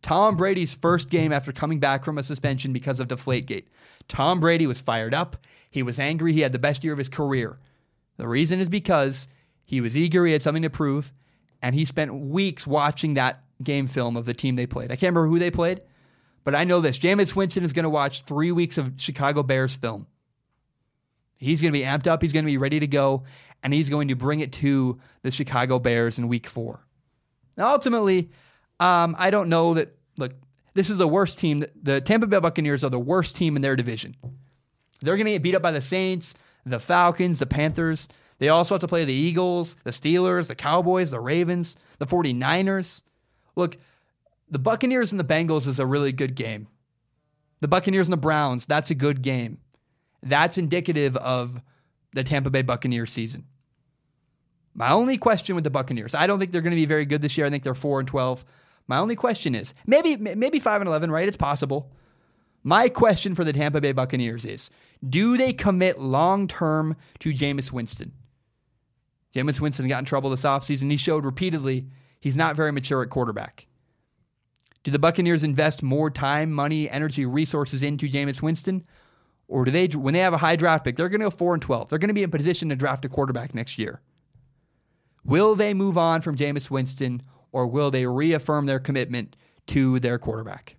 Tom 0.00 0.36
Brady's 0.36 0.74
first 0.74 1.10
game 1.10 1.32
after 1.32 1.50
coming 1.50 1.80
back 1.80 2.04
from 2.04 2.18
a 2.18 2.22
suspension 2.22 2.72
because 2.72 3.00
of 3.00 3.08
Deflategate. 3.08 3.64
Tom 4.06 4.38
Brady 4.38 4.68
was 4.68 4.80
fired 4.80 5.12
up. 5.12 5.36
He 5.68 5.82
was 5.82 5.98
angry. 5.98 6.32
He 6.32 6.42
had 6.42 6.52
the 6.52 6.60
best 6.60 6.84
year 6.84 6.92
of 6.92 6.98
his 7.00 7.08
career. 7.08 7.58
The 8.16 8.28
reason 8.28 8.60
is 8.60 8.68
because 8.68 9.26
he 9.66 9.80
was 9.80 9.96
eager. 9.96 10.24
He 10.24 10.32
had 10.32 10.42
something 10.42 10.62
to 10.62 10.70
prove. 10.70 11.12
And 11.60 11.74
he 11.74 11.84
spent 11.84 12.14
weeks 12.14 12.66
watching 12.66 13.14
that 13.14 13.42
game 13.62 13.88
film 13.88 14.16
of 14.16 14.24
the 14.24 14.34
team 14.34 14.54
they 14.54 14.66
played. 14.66 14.92
I 14.92 14.96
can't 14.96 15.14
remember 15.14 15.28
who 15.28 15.38
they 15.38 15.50
played, 15.50 15.82
but 16.44 16.54
I 16.54 16.64
know 16.64 16.80
this. 16.80 16.98
Jameis 16.98 17.34
Winston 17.34 17.64
is 17.64 17.72
going 17.72 17.84
to 17.84 17.90
watch 17.90 18.22
three 18.22 18.52
weeks 18.52 18.78
of 18.78 18.92
Chicago 18.96 19.42
Bears 19.42 19.74
film. 19.74 20.06
He's 21.38 21.60
going 21.60 21.72
to 21.72 21.78
be 21.78 21.84
amped 21.84 22.06
up. 22.06 22.22
He's 22.22 22.32
going 22.32 22.44
to 22.44 22.50
be 22.50 22.58
ready 22.58 22.80
to 22.80 22.86
go, 22.86 23.24
and 23.62 23.74
he's 23.74 23.88
going 23.88 24.08
to 24.08 24.14
bring 24.14 24.40
it 24.40 24.52
to 24.54 24.98
the 25.22 25.30
Chicago 25.30 25.78
Bears 25.78 26.18
in 26.18 26.28
week 26.28 26.46
four. 26.46 26.86
Now, 27.56 27.72
ultimately, 27.72 28.30
um, 28.78 29.16
I 29.18 29.30
don't 29.30 29.48
know 29.48 29.74
that, 29.74 29.96
look, 30.16 30.32
this 30.74 30.90
is 30.90 30.98
the 30.98 31.08
worst 31.08 31.38
team. 31.38 31.64
The 31.82 32.00
Tampa 32.00 32.26
Bay 32.26 32.38
Buccaneers 32.38 32.84
are 32.84 32.90
the 32.90 32.98
worst 32.98 33.34
team 33.34 33.56
in 33.56 33.62
their 33.62 33.76
division. 33.76 34.16
They're 35.00 35.16
going 35.16 35.26
to 35.26 35.32
get 35.32 35.42
beat 35.42 35.54
up 35.54 35.62
by 35.62 35.72
the 35.72 35.80
Saints, 35.80 36.34
the 36.64 36.78
Falcons, 36.78 37.38
the 37.38 37.46
Panthers. 37.46 38.08
They 38.38 38.48
also 38.48 38.74
have 38.74 38.80
to 38.82 38.88
play 38.88 39.04
the 39.04 39.12
Eagles, 39.12 39.76
the 39.84 39.90
Steelers, 39.90 40.48
the 40.48 40.54
Cowboys, 40.54 41.10
the 41.10 41.20
Ravens, 41.20 41.76
the 41.98 42.06
49ers. 42.06 43.00
Look, 43.54 43.76
the 44.50 44.58
Buccaneers 44.58 45.10
and 45.10 45.18
the 45.18 45.24
Bengals 45.24 45.66
is 45.66 45.78
a 45.78 45.86
really 45.86 46.12
good 46.12 46.34
game. 46.34 46.68
The 47.60 47.68
Buccaneers 47.68 48.08
and 48.08 48.12
the 48.12 48.18
Browns, 48.18 48.66
that's 48.66 48.90
a 48.90 48.94
good 48.94 49.22
game. 49.22 49.58
That's 50.22 50.58
indicative 50.58 51.16
of 51.16 51.60
the 52.12 52.24
Tampa 52.24 52.50
Bay 52.50 52.62
Buccaneers 52.62 53.10
season. 53.12 53.46
My 54.74 54.90
only 54.90 55.16
question 55.16 55.54
with 55.54 55.64
the 55.64 55.70
Buccaneers, 55.70 56.14
I 56.14 56.26
don't 56.26 56.38
think 56.38 56.50
they're 56.52 56.60
going 56.60 56.72
to 56.72 56.76
be 56.76 56.84
very 56.84 57.06
good 57.06 57.22
this 57.22 57.38
year. 57.38 57.46
I 57.46 57.50
think 57.50 57.62
they're 57.62 57.74
4 57.74 58.00
and 58.00 58.08
12. 58.08 58.44
My 58.88 58.98
only 58.98 59.16
question 59.16 59.54
is, 59.54 59.74
maybe 59.86 60.16
maybe 60.16 60.58
5 60.58 60.82
and 60.82 60.88
11, 60.88 61.10
right? 61.10 61.26
It's 61.26 61.36
possible. 61.36 61.90
My 62.62 62.88
question 62.88 63.34
for 63.34 63.42
the 63.42 63.52
Tampa 63.52 63.80
Bay 63.80 63.92
Buccaneers 63.92 64.44
is, 64.44 64.70
do 65.08 65.36
they 65.36 65.52
commit 65.52 65.98
long 65.98 66.46
term 66.46 66.96
to 67.20 67.32
Jameis 67.32 67.72
Winston? 67.72 68.12
Jameis 69.36 69.60
Winston 69.60 69.86
got 69.86 69.98
in 69.98 70.04
trouble 70.06 70.30
this 70.30 70.42
offseason. 70.42 70.90
He 70.90 70.96
showed 70.96 71.24
repeatedly 71.26 71.86
he's 72.20 72.36
not 72.36 72.56
very 72.56 72.72
mature 72.72 73.02
at 73.02 73.10
quarterback. 73.10 73.66
Do 74.82 74.90
the 74.90 74.98
Buccaneers 74.98 75.44
invest 75.44 75.82
more 75.82 76.10
time, 76.10 76.50
money, 76.50 76.88
energy, 76.88 77.26
resources 77.26 77.82
into 77.82 78.08
Jameis 78.08 78.40
Winston? 78.40 78.84
Or 79.48 79.64
do 79.64 79.70
they, 79.70 79.88
when 79.88 80.14
they 80.14 80.20
have 80.20 80.32
a 80.32 80.38
high 80.38 80.56
draft 80.56 80.84
pick, 80.84 80.96
they're 80.96 81.08
going 81.08 81.20
to 81.20 81.26
go 81.26 81.30
4 81.30 81.54
and 81.54 81.62
12. 81.62 81.88
They're 81.88 81.98
going 81.98 82.08
to 82.08 82.14
be 82.14 82.22
in 82.22 82.30
position 82.30 82.70
to 82.70 82.76
draft 82.76 83.04
a 83.04 83.08
quarterback 83.08 83.54
next 83.54 83.78
year. 83.78 84.00
Will 85.24 85.54
they 85.54 85.74
move 85.74 85.98
on 85.98 86.22
from 86.22 86.36
Jameis 86.36 86.70
Winston 86.70 87.22
or 87.52 87.66
will 87.66 87.90
they 87.90 88.06
reaffirm 88.06 88.66
their 88.66 88.78
commitment 88.78 89.36
to 89.66 90.00
their 90.00 90.18
quarterback? 90.18 90.76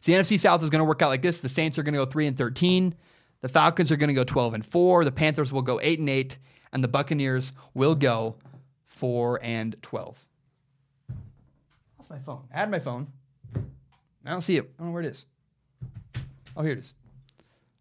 So 0.00 0.12
the 0.12 0.18
NFC 0.18 0.38
South 0.38 0.62
is 0.62 0.70
going 0.70 0.80
to 0.80 0.84
work 0.84 1.02
out 1.02 1.08
like 1.08 1.22
this. 1.22 1.40
The 1.40 1.48
Saints 1.48 1.78
are 1.78 1.82
going 1.82 1.94
to 1.94 2.04
go 2.04 2.06
3 2.06 2.28
and 2.28 2.36
13. 2.36 2.94
The 3.40 3.48
Falcons 3.48 3.90
are 3.90 3.96
going 3.96 4.08
to 4.08 4.14
go 4.14 4.24
12 4.24 4.54
and 4.54 4.64
4. 4.64 5.04
The 5.04 5.12
Panthers 5.12 5.52
will 5.52 5.62
go 5.62 5.80
8 5.82 5.98
and 5.98 6.08
8 6.08 6.38
and 6.76 6.84
the 6.84 6.88
Buccaneers 6.88 7.52
will 7.72 7.94
go 7.94 8.34
4 8.84 9.40
and 9.42 9.76
12. 9.80 10.26
That's 11.96 12.10
my 12.10 12.18
phone. 12.18 12.42
Add 12.52 12.70
my 12.70 12.78
phone. 12.78 13.06
I 14.26 14.30
don't 14.30 14.42
see 14.42 14.58
it. 14.58 14.64
I 14.64 14.82
don't 14.82 14.88
know 14.88 14.92
where 14.92 15.02
it 15.02 15.08
is. 15.08 15.24
Oh, 16.54 16.62
here 16.62 16.72
it 16.72 16.78
is. 16.78 16.92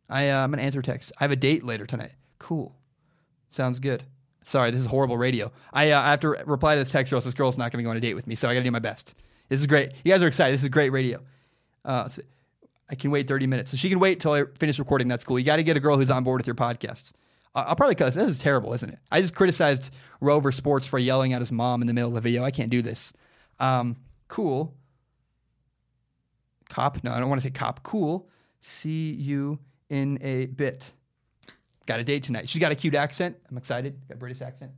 I, 0.09 0.29
uh, 0.29 0.45
I'm 0.45 0.53
to 0.53 0.61
answer 0.61 0.79
a 0.79 0.83
text. 0.83 1.11
I 1.19 1.25
have 1.25 1.31
a 1.31 1.35
date 1.35 1.63
later 1.63 1.85
tonight. 1.85 2.13
Cool. 2.39 2.73
Sounds 3.49 3.79
good. 3.79 4.01
Sorry, 4.43 4.71
this 4.71 4.79
is 4.79 4.85
horrible 4.85 5.17
radio. 5.17 5.51
I, 5.73 5.91
uh, 5.91 5.99
I 5.99 6.11
have 6.11 6.21
to 6.21 6.29
reply 6.45 6.75
to 6.75 6.79
this 6.79 6.89
text 6.89 7.11
or 7.11 7.17
else 7.17 7.25
this 7.25 7.33
girl's 7.33 7.57
not 7.57 7.73
to 7.73 7.83
go 7.83 7.89
on 7.89 7.97
a 7.97 7.99
date 7.99 8.13
with 8.13 8.27
me, 8.27 8.35
so 8.35 8.47
I 8.47 8.53
got 8.53 8.59
to 8.59 8.63
do 8.63 8.71
my 8.71 8.79
best. 8.79 9.13
This 9.49 9.59
is 9.59 9.67
great. 9.67 9.91
You 10.05 10.13
guys 10.13 10.23
are 10.23 10.27
excited. 10.27 10.53
This 10.53 10.63
is 10.63 10.69
great 10.69 10.91
radio. 10.91 11.19
Uh, 11.83 12.07
so 12.07 12.21
I 12.89 12.95
can 12.95 13.11
wait 13.11 13.27
30 13.27 13.45
minutes. 13.45 13.71
So 13.71 13.75
she 13.77 13.89
can 13.89 13.99
wait 13.99 14.21
till 14.21 14.31
I 14.31 14.45
finish 14.57 14.79
recording. 14.79 15.09
That's 15.09 15.25
cool. 15.25 15.37
You 15.37 15.43
got 15.43 15.57
to 15.57 15.63
get 15.63 15.75
a 15.75 15.81
girl 15.81 15.97
who's 15.97 16.09
on 16.09 16.23
board 16.23 16.39
with 16.39 16.47
your 16.47 16.55
podcast. 16.55 17.11
I'll 17.55 17.75
probably 17.75 17.95
cut 17.95 18.07
this. 18.07 18.15
This 18.15 18.29
is 18.31 18.39
terrible, 18.39 18.73
isn't 18.73 18.89
it? 18.89 18.99
I 19.11 19.21
just 19.21 19.33
criticized 19.33 19.93
Rover 20.19 20.51
Sports 20.51 20.85
for 20.85 20.99
yelling 20.99 21.33
at 21.33 21.39
his 21.39 21.51
mom 21.51 21.81
in 21.81 21.87
the 21.87 21.93
middle 21.93 22.09
of 22.09 22.15
a 22.15 22.21
video. 22.21 22.43
I 22.43 22.51
can't 22.51 22.69
do 22.69 22.81
this. 22.81 23.13
Um, 23.59 23.95
cool. 24.27 24.73
Cop. 26.69 27.03
No, 27.03 27.13
I 27.13 27.19
don't 27.19 27.29
want 27.29 27.41
to 27.41 27.47
say 27.47 27.51
cop. 27.51 27.81
Cool. 27.83 28.27
See 28.61 29.11
you 29.13 29.59
in 29.89 30.17
a 30.21 30.47
bit. 30.47 30.91
Got 31.85 31.99
a 31.99 32.03
date 32.03 32.23
tonight. 32.23 32.49
She's 32.49 32.59
got 32.59 32.71
a 32.71 32.75
cute 32.75 32.95
accent. 32.95 33.37
I'm 33.49 33.57
excited. 33.57 33.95
Got 34.09 34.15
a 34.15 34.17
British 34.17 34.41
accent. 34.41 34.71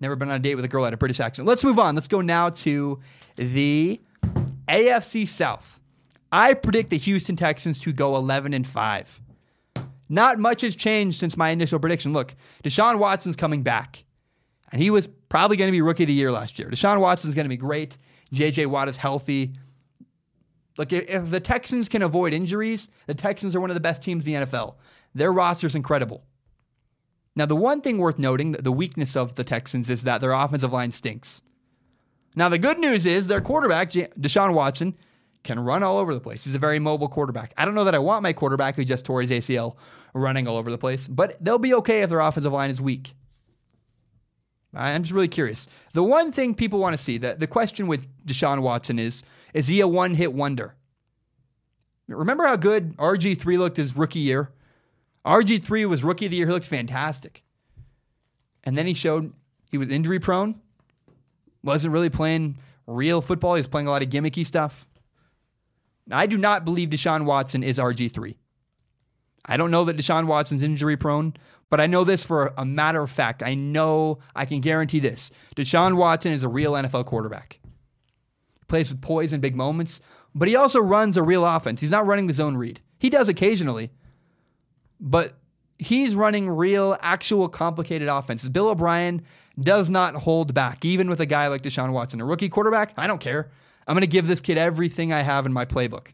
Never 0.00 0.16
been 0.16 0.30
on 0.30 0.36
a 0.36 0.38
date 0.38 0.54
with 0.54 0.64
a 0.64 0.68
girl 0.68 0.82
that 0.82 0.88
had 0.88 0.94
a 0.94 0.98
British 0.98 1.20
accent. 1.20 1.46
Let's 1.46 1.64
move 1.64 1.78
on. 1.78 1.94
Let's 1.94 2.08
go 2.08 2.20
now 2.20 2.50
to 2.50 3.00
the 3.36 4.00
AFC 4.68 5.26
South. 5.26 5.80
I 6.30 6.54
predict 6.54 6.90
the 6.90 6.98
Houston 6.98 7.36
Texans 7.36 7.80
to 7.80 7.92
go 7.92 8.16
11 8.16 8.52
and 8.52 8.66
5. 8.66 9.20
Not 10.08 10.38
much 10.38 10.60
has 10.60 10.76
changed 10.76 11.18
since 11.18 11.36
my 11.36 11.50
initial 11.50 11.78
prediction. 11.78 12.12
Look, 12.12 12.34
Deshaun 12.62 12.98
Watson's 12.98 13.36
coming 13.36 13.62
back, 13.62 14.04
and 14.70 14.80
he 14.80 14.90
was 14.90 15.08
probably 15.28 15.56
going 15.56 15.68
to 15.68 15.72
be 15.72 15.80
rookie 15.80 16.04
of 16.04 16.08
the 16.08 16.14
year 16.14 16.30
last 16.30 16.58
year. 16.58 16.70
Deshaun 16.70 17.00
Watson's 17.00 17.34
going 17.34 17.44
to 17.44 17.50
be 17.50 17.56
great. 17.56 17.98
JJ 18.32 18.66
Watt 18.66 18.88
is 18.88 18.96
healthy. 18.96 19.52
Look, 20.78 20.92
if 20.92 21.30
the 21.30 21.40
Texans 21.40 21.88
can 21.88 22.02
avoid 22.02 22.32
injuries, 22.32 22.88
the 23.06 23.14
Texans 23.14 23.56
are 23.56 23.60
one 23.60 23.70
of 23.70 23.74
the 23.74 23.80
best 23.80 24.02
teams 24.02 24.26
in 24.26 24.34
the 24.34 24.46
NFL. 24.46 24.74
Their 25.14 25.32
roster's 25.32 25.74
incredible. 25.74 26.24
Now, 27.34 27.46
the 27.46 27.56
one 27.56 27.80
thing 27.80 27.98
worth 27.98 28.18
noting, 28.18 28.52
the 28.52 28.72
weakness 28.72 29.16
of 29.16 29.34
the 29.34 29.44
Texans 29.44 29.90
is 29.90 30.02
that 30.04 30.20
their 30.20 30.32
offensive 30.32 30.72
line 30.72 30.90
stinks. 30.90 31.42
Now, 32.34 32.48
the 32.48 32.58
good 32.58 32.78
news 32.78 33.06
is 33.06 33.26
their 33.26 33.40
quarterback, 33.40 33.90
Deshaun 33.90 34.52
Watson, 34.52 34.94
can 35.46 35.58
run 35.58 35.82
all 35.82 35.96
over 35.96 36.12
the 36.12 36.20
place. 36.20 36.44
He's 36.44 36.54
a 36.54 36.58
very 36.58 36.78
mobile 36.78 37.08
quarterback. 37.08 37.54
I 37.56 37.64
don't 37.64 37.74
know 37.74 37.84
that 37.84 37.94
I 37.94 37.98
want 37.98 38.22
my 38.22 38.32
quarterback 38.32 38.76
who 38.76 38.84
just 38.84 39.06
tore 39.06 39.22
his 39.22 39.30
ACL 39.30 39.76
running 40.12 40.46
all 40.46 40.56
over 40.56 40.70
the 40.70 40.78
place, 40.78 41.08
but 41.08 41.42
they'll 41.42 41.58
be 41.58 41.74
okay 41.74 42.02
if 42.02 42.10
their 42.10 42.20
offensive 42.20 42.52
line 42.52 42.70
is 42.70 42.80
weak. 42.80 43.14
I'm 44.74 45.02
just 45.02 45.12
really 45.12 45.28
curious. 45.28 45.68
The 45.94 46.02
one 46.02 46.32
thing 46.32 46.54
people 46.54 46.78
want 46.78 46.92
to 46.94 47.02
see, 47.02 47.16
the, 47.16 47.34
the 47.34 47.46
question 47.46 47.86
with 47.86 48.06
Deshaun 48.26 48.60
Watson 48.60 48.98
is 48.98 49.22
is 49.54 49.68
he 49.68 49.80
a 49.80 49.88
one 49.88 50.14
hit 50.14 50.34
wonder? 50.34 50.74
Remember 52.08 52.44
how 52.44 52.56
good 52.56 52.96
RG3 52.98 53.58
looked 53.58 53.78
his 53.78 53.96
rookie 53.96 54.18
year? 54.18 54.50
RG3 55.24 55.88
was 55.88 56.04
rookie 56.04 56.26
of 56.26 56.30
the 56.30 56.36
year. 56.36 56.46
He 56.46 56.52
looked 56.52 56.66
fantastic. 56.66 57.42
And 58.64 58.76
then 58.76 58.86
he 58.86 58.94
showed 58.94 59.32
he 59.70 59.78
was 59.78 59.88
injury 59.88 60.20
prone, 60.20 60.60
wasn't 61.62 61.92
really 61.94 62.10
playing 62.10 62.58
real 62.86 63.22
football. 63.22 63.54
He 63.54 63.60
was 63.60 63.66
playing 63.66 63.86
a 63.86 63.90
lot 63.90 64.02
of 64.02 64.10
gimmicky 64.10 64.46
stuff. 64.46 64.86
I 66.10 66.26
do 66.26 66.38
not 66.38 66.64
believe 66.64 66.90
Deshaun 66.90 67.24
Watson 67.24 67.62
is 67.62 67.78
RG3. 67.78 68.36
I 69.44 69.56
don't 69.56 69.70
know 69.70 69.84
that 69.84 69.96
Deshaun 69.96 70.26
Watson's 70.26 70.62
injury 70.62 70.96
prone, 70.96 71.34
but 71.70 71.80
I 71.80 71.86
know 71.86 72.04
this 72.04 72.24
for 72.24 72.52
a 72.56 72.64
matter 72.64 73.02
of 73.02 73.10
fact. 73.10 73.42
I 73.42 73.54
know 73.54 74.18
I 74.34 74.44
can 74.44 74.60
guarantee 74.60 75.00
this. 75.00 75.30
Deshaun 75.56 75.96
Watson 75.96 76.32
is 76.32 76.42
a 76.42 76.48
real 76.48 76.72
NFL 76.72 77.06
quarterback. 77.06 77.60
He 77.62 78.64
plays 78.68 78.90
with 78.90 79.02
poise 79.02 79.32
in 79.32 79.40
big 79.40 79.56
moments, 79.56 80.00
but 80.34 80.48
he 80.48 80.56
also 80.56 80.80
runs 80.80 81.16
a 81.16 81.22
real 81.22 81.44
offense. 81.44 81.80
He's 81.80 81.90
not 81.90 82.06
running 82.06 82.26
the 82.26 82.34
zone 82.34 82.56
read. 82.56 82.80
He 82.98 83.10
does 83.10 83.28
occasionally, 83.28 83.90
but 85.00 85.38
he's 85.78 86.14
running 86.14 86.48
real, 86.48 86.96
actual, 87.00 87.48
complicated 87.48 88.08
offenses. 88.08 88.48
Bill 88.48 88.68
O'Brien 88.68 89.22
does 89.60 89.90
not 89.90 90.14
hold 90.14 90.54
back, 90.54 90.84
even 90.84 91.08
with 91.08 91.20
a 91.20 91.26
guy 91.26 91.46
like 91.48 91.62
Deshaun 91.62 91.92
Watson, 91.92 92.20
a 92.20 92.24
rookie 92.24 92.48
quarterback. 92.48 92.92
I 92.96 93.06
don't 93.06 93.20
care. 93.20 93.50
I'm 93.86 93.94
going 93.94 94.00
to 94.00 94.06
give 94.06 94.26
this 94.26 94.40
kid 94.40 94.58
everything 94.58 95.12
I 95.12 95.22
have 95.22 95.46
in 95.46 95.52
my 95.52 95.64
playbook. 95.64 96.08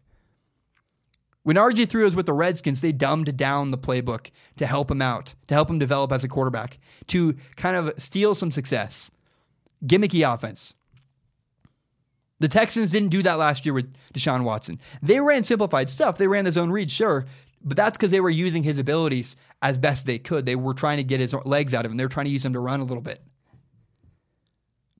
When 1.45 1.57
RG3 1.57 2.05
was 2.05 2.14
with 2.14 2.27
the 2.27 2.33
Redskins, 2.33 2.81
they 2.81 2.93
dumbed 2.93 3.37
down 3.37 3.70
the 3.70 3.79
playbook 3.79 4.31
to 4.57 4.66
help 4.66 4.91
him 4.91 5.03
out, 5.03 5.35
to 5.49 5.55
help 5.55 5.68
him 5.68 5.79
develop 5.79 6.12
as 6.12 6.23
a 6.23 6.29
quarterback, 6.29 6.79
to 7.09 7.35
kind 7.57 7.75
of 7.75 7.93
steal 8.01 8.35
some 8.35 8.53
success. 8.53 9.11
Gimmicky 9.85 10.23
offense. 10.33 10.77
The 12.39 12.49
Texans 12.49 12.91
didn't 12.91 13.09
do 13.09 13.23
that 13.23 13.39
last 13.39 13.66
year 13.66 13.73
with 13.73 13.93
Deshaun 14.14 14.45
Watson. 14.45 14.81
They 15.01 15.20
ran 15.20 15.43
simplified 15.43 15.91
stuff. 15.91 16.18
They 16.18 16.29
ran 16.29 16.45
the 16.45 16.53
zone 16.53 16.70
read, 16.70 16.91
sure, 16.91 17.27
but 17.64 17.77
that's 17.77 17.97
because 17.97 18.11
they 18.11 18.20
were 18.20 18.31
using 18.31 18.62
his 18.62 18.79
abilities 18.79 19.37
as 19.62 19.79
best 19.79 20.07
they 20.07 20.18
could. 20.18 20.47
They 20.47 20.57
were 20.57 20.75
trying 20.75 20.99
to 20.99 21.05
get 21.05 21.20
his 21.20 21.35
legs 21.45 21.75
out 21.75 21.85
of 21.85 21.91
him. 21.91 21.97
They 21.97 22.05
were 22.05 22.09
trying 22.09 22.27
to 22.27 22.33
use 22.33 22.45
him 22.45 22.53
to 22.53 22.61
run 22.61 22.81
a 22.81 22.85
little 22.85 23.03
bit. 23.03 23.20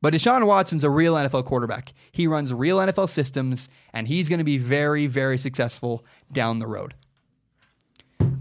But 0.03 0.13
Deshaun 0.13 0.45
Watson's 0.47 0.83
a 0.83 0.91
real 0.91 1.15
NFL 1.15 1.45
quarterback. 1.45 1.95
He 2.11 2.27
runs 2.27 2.53
real 2.53 2.79
NFL 2.79 3.09
systems, 3.09 3.69
and 3.95 4.09
he's 4.09 4.29
going 4.29 4.41
to 4.41 4.45
be 4.45 4.59
very, 4.59 5.07
very 5.07 5.39
successful 5.39 6.05
down 6.33 6.59
the 6.59 6.67
road. 6.67 6.95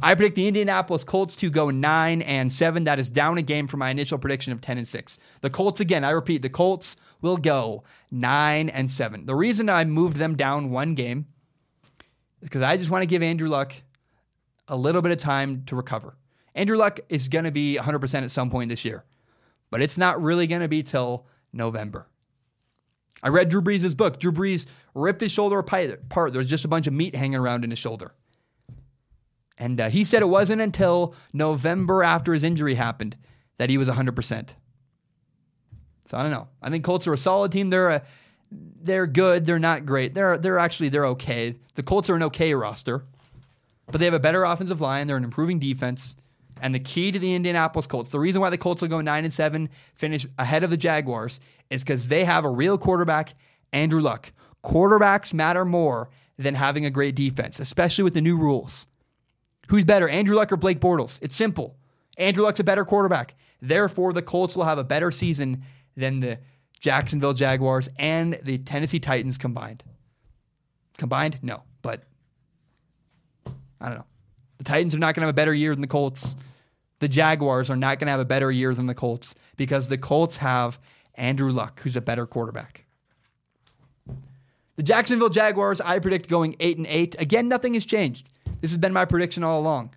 I 0.01 0.16
predict 0.16 0.36
the 0.36 0.47
Indianapolis 0.47 1.03
Colts 1.03 1.36
to 1.38 1.51
go 1.51 1.70
9 1.70 2.24
and 2.24 2.51
7. 2.51 2.84
That 2.84 2.97
is 2.97 3.12
down 3.12 3.38
a 3.38 3.43
game 3.43 3.68
from 3.68 3.80
my 3.80 3.91
initial 3.91 4.18
prediction 4.18 4.51
of 4.51 4.59
10 4.59 4.80
and 4.80 4.88
6. 4.88 5.20
The 5.41 5.51
Colts, 5.51 5.80
again, 5.80 6.03
I 6.03 6.09
repeat, 6.09 6.41
the 6.41 6.49
Colts 6.49 6.95
will 7.22 7.38
go 7.38 7.84
9 8.09 8.70
and 8.70 8.89
7. 8.89 9.28
The 9.28 9.36
reason 9.36 9.70
I 9.70 9.86
moved 9.86 10.18
them 10.18 10.36
down 10.36 10.72
one 10.72 10.95
game 10.95 11.28
is 12.41 12.49
because 12.49 12.64
I 12.64 12.78
just 12.78 12.89
want 12.89 13.03
to 13.03 13.07
give 13.07 13.22
Andrew 13.22 13.49
Luck 13.49 13.74
a 14.68 14.76
little 14.76 15.03
bit 15.03 15.12
of 15.12 15.20
time 15.20 15.64
to 15.68 15.76
recover. 15.76 16.16
Andrew 16.55 16.78
Luck 16.78 16.99
is 17.09 17.28
going 17.28 17.45
to 17.45 17.51
be 17.51 17.78
100% 17.80 18.24
at 18.24 18.32
some 18.32 18.49
point 18.49 18.70
this 18.70 18.84
year, 18.84 19.03
but 19.70 19.84
it's 19.84 19.99
not 19.99 20.20
really 20.20 20.47
going 20.47 20.62
to 20.62 20.68
be 20.68 20.82
till 20.82 21.28
November. 21.54 22.08
I 23.24 23.30
read 23.30 23.49
Drew 23.49 23.62
Brees' 23.62 23.95
book. 23.95 24.20
Drew 24.20 24.32
Brees 24.32 24.66
ripped 24.95 25.22
his 25.22 25.32
shoulder 25.32 25.60
apart. 25.60 26.34
There 26.34 26.39
was 26.39 26.47
just 26.47 26.66
a 26.66 26.70
bunch 26.70 26.88
of 26.88 26.93
meat 26.93 27.16
hanging 27.16 27.36
around 27.36 27.64
in 27.64 27.70
his 27.70 27.80
shoulder. 27.80 28.14
And 29.58 29.80
uh, 29.80 29.89
he 29.89 30.04
said 30.04 30.24
it 30.24 30.28
wasn't 30.28 30.62
until 30.62 31.14
November 31.34 32.04
after 32.04 32.34
his 32.34 32.43
injury 32.43 32.76
happened 32.76 33.16
that 33.58 33.70
he 33.70 33.78
was 33.78 33.88
100%. 33.88 34.49
So 36.08 36.18
I 36.18 36.24
don't 36.24 36.32
know. 36.32 36.47
I 36.62 36.70
think 36.70 36.84
Colts 36.84 37.06
are 37.08 37.14
a 37.14 37.18
solid 37.18 37.52
team. 37.52 37.70
They're 37.70 37.89
a, 37.89 38.04
they're 38.52 39.08
good. 39.08 39.45
They're 39.45 39.60
not 39.60 39.86
great. 39.86 40.14
They're 40.14 40.38
they're 40.38 40.60
actually 40.60 40.89
they're 40.89 41.06
okay. 41.06 41.56
The 41.76 41.84
Colts 41.84 42.10
are 42.10 42.16
an 42.16 42.24
okay 42.24 42.54
roster, 42.54 43.06
but 43.88 43.99
they 43.99 44.06
have 44.06 44.14
a 44.14 44.20
better 44.20 44.43
offensive 44.43 44.82
line. 44.82 45.08
They're 45.08 45.16
an 45.16 45.24
improving 45.24 45.60
defense. 45.60 46.16
And 46.62 46.76
the 46.76 46.80
key 46.80 47.12
to 47.12 47.20
the 47.20 47.34
Indianapolis 47.34 47.88
Colts, 47.88 48.12
the 48.12 48.20
reason 48.20 48.39
why 48.39 48.51
the 48.51 48.57
Colts 48.57 48.82
will 48.82 48.89
go 48.89 49.01
9 49.01 49.24
and 49.24 49.34
7, 49.34 49.68
finish 49.95 50.28
ahead 50.38 50.64
of 50.64 50.70
the 50.70 50.78
Jaguars, 50.78 51.39
is 51.72 51.84
because 51.84 52.07
they 52.07 52.24
have 52.24 52.45
a 52.45 52.49
real 52.49 52.78
quarterback, 52.78 53.34
Andrew 53.74 53.99
Luck. 53.99 54.32
Quarterbacks 54.64 55.34
matter 55.34 55.66
more 55.66 56.09
than 56.38 56.53
having 56.53 56.86
a 56.86 56.91
great 56.91 57.16
defense, 57.16 57.59
especially 57.59 58.03
with 58.03 58.14
the 58.14 58.22
new 58.22 58.38
rules. 58.38 58.86
Who's 59.70 59.86
better, 59.86 60.07
Andrew 60.07 60.36
Luck 60.36 60.51
or 60.51 60.57
Blake 60.57 60.80
Bortles? 60.80 61.18
It's 61.22 61.36
simple. 61.36 61.76
Andrew 62.18 62.43
Luck's 62.43 62.59
a 62.59 62.64
better 62.64 62.86
quarterback. 62.86 63.36
Therefore, 63.59 64.14
the 64.14 64.22
Colts 64.22 64.55
will 64.55 64.66
have 64.66 64.78
a 64.78 64.84
better 64.84 65.09
season 65.09 65.64
than 65.97 66.20
the 66.20 66.38
Jacksonville 66.80 67.34
Jaguars 67.34 67.89
and 67.97 68.39
the 68.43 68.59
Tennessee 68.59 68.99
Titans 68.99 69.38
combined. 69.38 69.84
Combined? 70.97 71.39
No, 71.41 71.64
but 71.82 72.03
I 73.80 73.88
don't 73.88 73.97
know. 73.97 74.05
The 74.59 74.66
Titans 74.66 74.93
are 74.93 74.99
not 74.99 75.16
going 75.16 75.22
to 75.22 75.28
have 75.28 75.34
a 75.34 75.34
better 75.34 75.55
year 75.55 75.74
than 75.74 75.82
the 75.82 75.88
Colts 75.88 76.36
the 77.02 77.08
Jaguars 77.08 77.72
are 77.72 77.76
not 77.76 77.97
going 77.97 78.06
to 78.06 78.12
have 78.12 78.20
a 78.20 78.26
better 78.26 78.52
year 78.52 78.76
than 78.76 78.86
the 78.86 78.93
Colts 78.93 79.34
because 79.58 79.89
the 79.89 79.97
Colts 79.97 80.38
have 80.38 80.80
Andrew 81.16 81.52
Luck, 81.52 81.82
who's 81.82 81.95
a 81.95 82.02
better 82.02 82.28
quarterback. 82.28 82.86
The 84.76 84.84
Jacksonville 84.84 85.30
Jaguars, 85.30 85.82
I 85.82 85.97
predict 85.97 86.30
going 86.30 86.56
8 86.60 86.78
and 86.78 86.86
8. 86.86 87.16
Again, 87.20 87.47
nothing 87.47 87.74
has 87.74 87.88
changed. 87.88 88.30
This 88.62 88.70
has 88.70 88.78
been 88.78 88.93
my 88.93 89.06
prediction 89.06 89.43
all 89.43 89.60
along. 89.60 89.95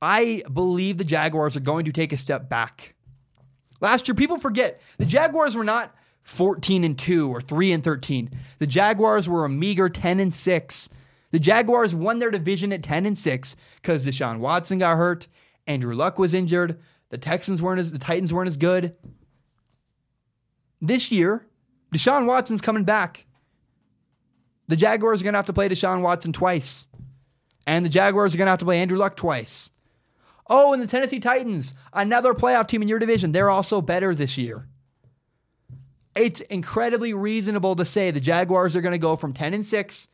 I 0.00 0.42
believe 0.52 0.98
the 0.98 1.04
Jaguars 1.04 1.56
are 1.56 1.60
going 1.60 1.84
to 1.86 1.92
take 1.92 2.12
a 2.12 2.16
step 2.16 2.48
back. 2.48 2.94
Last 3.80 4.06
year, 4.06 4.14
people 4.14 4.38
forget 4.38 4.80
the 4.98 5.06
Jaguars 5.06 5.56
were 5.56 5.64
not 5.64 5.92
14 6.22 6.84
and 6.84 6.96
2 6.96 7.28
or 7.28 7.40
3 7.40 7.72
and 7.72 7.82
13. 7.82 8.30
The 8.58 8.68
Jaguars 8.68 9.28
were 9.28 9.44
a 9.44 9.48
meager 9.48 9.88
10 9.88 10.20
and 10.20 10.32
6 10.32 10.88
the 11.32 11.40
Jaguars 11.40 11.94
won 11.94 12.18
their 12.18 12.30
division 12.30 12.72
at 12.72 12.82
10 12.82 13.06
and 13.06 13.18
6 13.18 13.56
because 13.76 14.06
Deshaun 14.06 14.38
Watson 14.38 14.78
got 14.78 14.96
hurt, 14.96 15.26
Andrew 15.66 15.94
Luck 15.94 16.18
was 16.18 16.34
injured, 16.34 16.78
the 17.08 17.18
Texans 17.18 17.60
weren't 17.60 17.80
as 17.80 17.90
the 17.90 17.98
Titans 17.98 18.32
weren't 18.32 18.48
as 18.48 18.56
good. 18.56 18.94
This 20.80 21.10
year, 21.10 21.46
Deshaun 21.92 22.26
Watson's 22.26 22.60
coming 22.60 22.84
back. 22.84 23.26
The 24.68 24.76
Jaguars 24.76 25.20
are 25.20 25.24
going 25.24 25.34
to 25.34 25.38
have 25.38 25.46
to 25.46 25.52
play 25.52 25.68
Deshaun 25.68 26.02
Watson 26.02 26.32
twice. 26.32 26.86
And 27.66 27.84
the 27.84 27.90
Jaguars 27.90 28.34
are 28.34 28.38
going 28.38 28.46
to 28.46 28.52
have 28.52 28.58
to 28.60 28.64
play 28.64 28.80
Andrew 28.80 28.98
Luck 28.98 29.16
twice. 29.16 29.70
Oh, 30.48 30.72
and 30.72 30.82
the 30.82 30.86
Tennessee 30.86 31.20
Titans, 31.20 31.74
another 31.92 32.34
playoff 32.34 32.68
team 32.68 32.82
in 32.82 32.88
your 32.88 32.98
division, 32.98 33.32
they're 33.32 33.50
also 33.50 33.80
better 33.80 34.14
this 34.14 34.36
year. 34.36 34.66
It's 36.14 36.40
incredibly 36.42 37.14
reasonable 37.14 37.76
to 37.76 37.84
say 37.84 38.10
the 38.10 38.20
Jaguars 38.20 38.76
are 38.76 38.80
going 38.80 38.92
to 38.92 38.98
go 38.98 39.16
from 39.16 39.32
10 39.32 39.54
and 39.54 39.64
6 39.64 40.08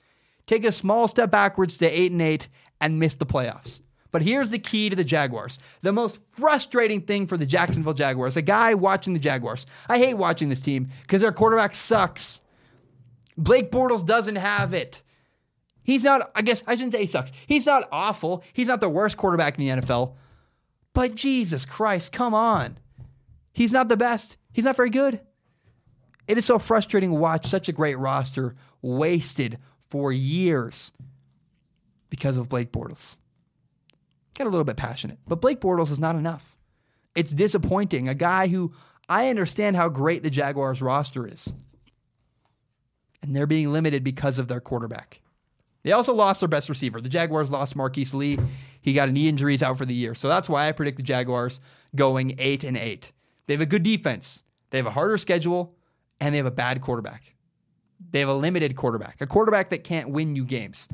take 0.49 0.65
a 0.65 0.73
small 0.73 1.07
step 1.07 1.31
backwards 1.31 1.79
to 1.79 1.87
8 1.87 2.11
and 2.11 2.23
8 2.23 2.49
and 2.81 2.99
miss 2.99 3.15
the 3.15 3.27
playoffs. 3.27 3.81
But 4.11 4.23
here's 4.23 4.51
the 4.51 4.59
key 4.59 4.89
to 4.89 4.97
the 4.97 5.05
Jaguars. 5.05 5.59
The 5.83 5.93
most 5.93 6.21
frustrating 6.33 7.03
thing 7.03 7.27
for 7.27 7.37
the 7.37 7.47
Jacksonville 7.47 7.95
Jaguars, 7.95 8.37
a 8.37 8.43
guy 8.43 8.75
watching 8.75 9.13
the 9.13 9.21
Jaguars. 9.21 9.67
I 9.89 9.99
hate 9.99 10.15
watching 10.15 10.49
this 10.49 10.63
team 10.63 10.89
because 11.03 11.21
their 11.21 11.33
quarterback 11.33 11.75
sucks. 11.75 12.41
Blake 13.37 13.71
Bortles 13.71 14.05
doesn't 14.05 14.37
have 14.37 14.73
it. 14.73 15.03
He's 15.83 16.05
not, 16.05 16.31
I 16.35 16.43
guess 16.43 16.63
I 16.67 16.75
shouldn't 16.75 16.93
say 16.93 17.01
he 17.01 17.07
sucks. 17.07 17.33
He's 17.47 17.67
not 17.67 17.89
awful. 17.93 18.43
He's 18.53 18.69
not 18.69 18.81
the 18.81 18.89
worst 18.89 19.17
quarterback 19.17 19.59
in 19.59 19.67
the 19.67 19.83
NFL. 19.83 20.15
But 20.95 21.15
Jesus 21.15 21.65
Christ, 21.65 22.11
come 22.11 22.35
on. 22.35 22.79
He's 23.53 23.73
not 23.73 23.89
the 23.89 23.97
best. 23.97 24.39
He's 24.53 24.65
not 24.65 24.77
very 24.77 24.91
good. 24.91 25.21
It 26.27 26.39
is 26.39 26.45
so 26.45 26.59
frustrating 26.59 27.11
to 27.11 27.17
watch 27.17 27.47
such 27.47 27.69
a 27.69 27.73
great 27.73 27.99
roster 27.99 28.55
wasted 28.83 29.59
for 29.89 30.13
years 30.13 30.93
because 32.11 32.39
of 32.39 32.49
Blake 32.49 32.73
Bortles. 32.73 33.17
Got 34.37 34.47
a 34.47 34.51
little 34.51 34.65
bit 34.65 34.77
passionate, 34.77 35.19
but 35.27 35.41
Blake 35.41 35.61
Bortles 35.61 35.91
is 35.91 36.01
not 36.01 36.17
enough. 36.17 36.57
It's 37.15 37.33
disappointing. 37.33 38.09
A 38.09 38.15
guy 38.15 38.47
who 38.47 38.73
I 39.09 39.29
understand 39.29 39.77
how 39.77 39.89
great 39.89 40.23
the 40.23 40.31
Jaguars 40.31 40.83
roster 40.83 41.27
is. 41.27 41.55
And 43.23 43.35
they're 43.35 43.47
being 43.47 43.73
limited 43.73 44.05
because 44.05 44.39
of 44.39 44.47
their 44.47 44.61
quarterback. 44.61 45.21
They 45.83 45.93
also 45.93 46.13
lost 46.13 46.41
their 46.41 46.49
best 46.49 46.69
receiver. 46.69 47.01
The 47.01 47.09
Jaguars 47.09 47.51
lost 47.51 47.75
Marquise 47.75 48.15
Lee. 48.15 48.39
He 48.81 48.93
got 48.93 49.09
a 49.09 49.13
knee 49.13 49.29
injury, 49.29 49.59
out 49.63 49.79
for 49.79 49.87
the 49.87 49.95
year. 49.95 50.15
So 50.15 50.29
that's 50.29 50.49
why 50.49 50.69
I 50.69 50.73
predict 50.73 50.99
the 50.99 51.03
Jaguars 51.03 51.61
going 51.97 52.37
8 52.39 52.65
and 52.65 52.77
8. 52.77 53.11
They 53.47 53.55
have 53.55 53.61
a 53.61 53.67
good 53.67 53.83
defense. 53.83 54.43
They 54.71 54.79
have 54.79 54.87
a 54.87 54.91
harder 54.91 55.19
schedule 55.19 55.75
and 56.21 56.35
they 56.35 56.37
have 56.37 56.47
a 56.47 56.51
bad 56.51 56.81
quarterback. 56.81 57.35
They 58.11 58.21
have 58.21 58.29
a 58.29 58.35
limited 58.35 58.77
quarterback, 58.77 59.21
a 59.21 59.27
quarterback 59.27 59.71
that 59.71 59.85
can't 59.85 60.11
win 60.11 60.37
you 60.37 60.45
games. 60.45 60.89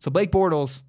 So 0.00 0.10
Blake 0.10 0.30
Bortles, 0.30 0.82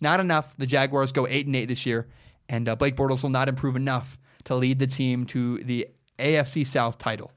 not 0.00 0.20
enough. 0.20 0.54
The 0.56 0.66
Jaguars 0.66 1.12
go 1.12 1.26
eight 1.26 1.46
and 1.46 1.56
eight 1.56 1.66
this 1.66 1.86
year, 1.86 2.08
and 2.48 2.68
uh, 2.68 2.76
Blake 2.76 2.96
Bortles 2.96 3.22
will 3.22 3.30
not 3.30 3.48
improve 3.48 3.76
enough 3.76 4.18
to 4.44 4.54
lead 4.54 4.78
the 4.78 4.86
team 4.86 5.26
to 5.26 5.62
the 5.64 5.88
AFC 6.18 6.66
South 6.66 6.98
title. 6.98 7.32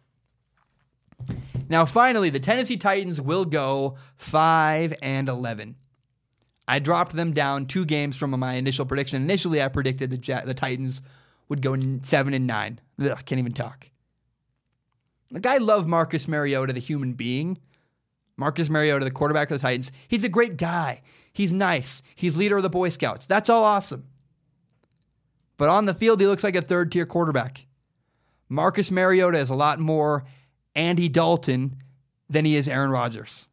Now, 1.70 1.86
finally, 1.86 2.30
the 2.30 2.40
Tennessee 2.40 2.78
Titans 2.78 3.20
will 3.20 3.46
go 3.46 3.98
five 4.16 4.94
and 5.02 5.28
eleven. 5.28 5.76
I 6.68 6.80
dropped 6.80 7.16
them 7.16 7.32
down 7.32 7.66
two 7.66 7.86
games 7.86 8.18
from 8.18 8.32
my 8.32 8.54
initial 8.54 8.86
prediction. 8.86 9.22
Initially, 9.22 9.62
I 9.62 9.70
predicted 9.70 10.12
the, 10.12 10.44
the 10.46 10.54
Titans 10.54 11.02
would 11.50 11.62
go 11.62 11.78
seven 12.04 12.34
and 12.34 12.46
nine. 12.46 12.80
Ugh, 13.02 13.18
can't 13.26 13.40
even 13.40 13.54
talk. 13.54 13.90
Like 15.32 15.46
I 15.46 15.58
love 15.58 15.88
Marcus 15.88 16.28
Mariota, 16.28 16.74
the 16.74 16.80
human 16.80 17.14
being. 17.14 17.58
Marcus 18.38 18.70
Mariota, 18.70 19.04
the 19.04 19.12
quarterback 19.12 19.50
of 19.50 19.58
the 19.58 19.62
Titans. 19.62 19.92
He's 20.08 20.24
a 20.24 20.30
great 20.30 20.58
guy. 20.58 21.02
He's 21.34 21.52
nice. 21.52 22.02
He's 22.16 22.38
leader 22.38 22.58
of 22.58 22.64
the 22.64 22.70
Boy 22.70 22.90
Scouts. 22.90 23.26
That's 23.26 23.50
all 23.50 23.64
awesome. 23.64 24.06
But 25.58 25.70
on 25.70 25.86
the 25.86 25.94
field, 25.94 26.20
he 26.22 26.28
looks 26.28 26.44
like 26.44 26.56
a 26.56 26.62
third 26.62 26.92
tier 26.92 27.06
quarterback. 27.06 27.66
Marcus 28.48 28.92
Mariota 28.92 29.40
is 29.40 29.50
a 29.50 29.56
lot 29.56 29.80
more 29.80 30.24
Andy 30.76 31.10
Dalton 31.10 31.82
than 32.30 32.46
he 32.46 32.56
is 32.56 32.68
Aaron 32.68 32.92
Rodgers. 32.92 33.48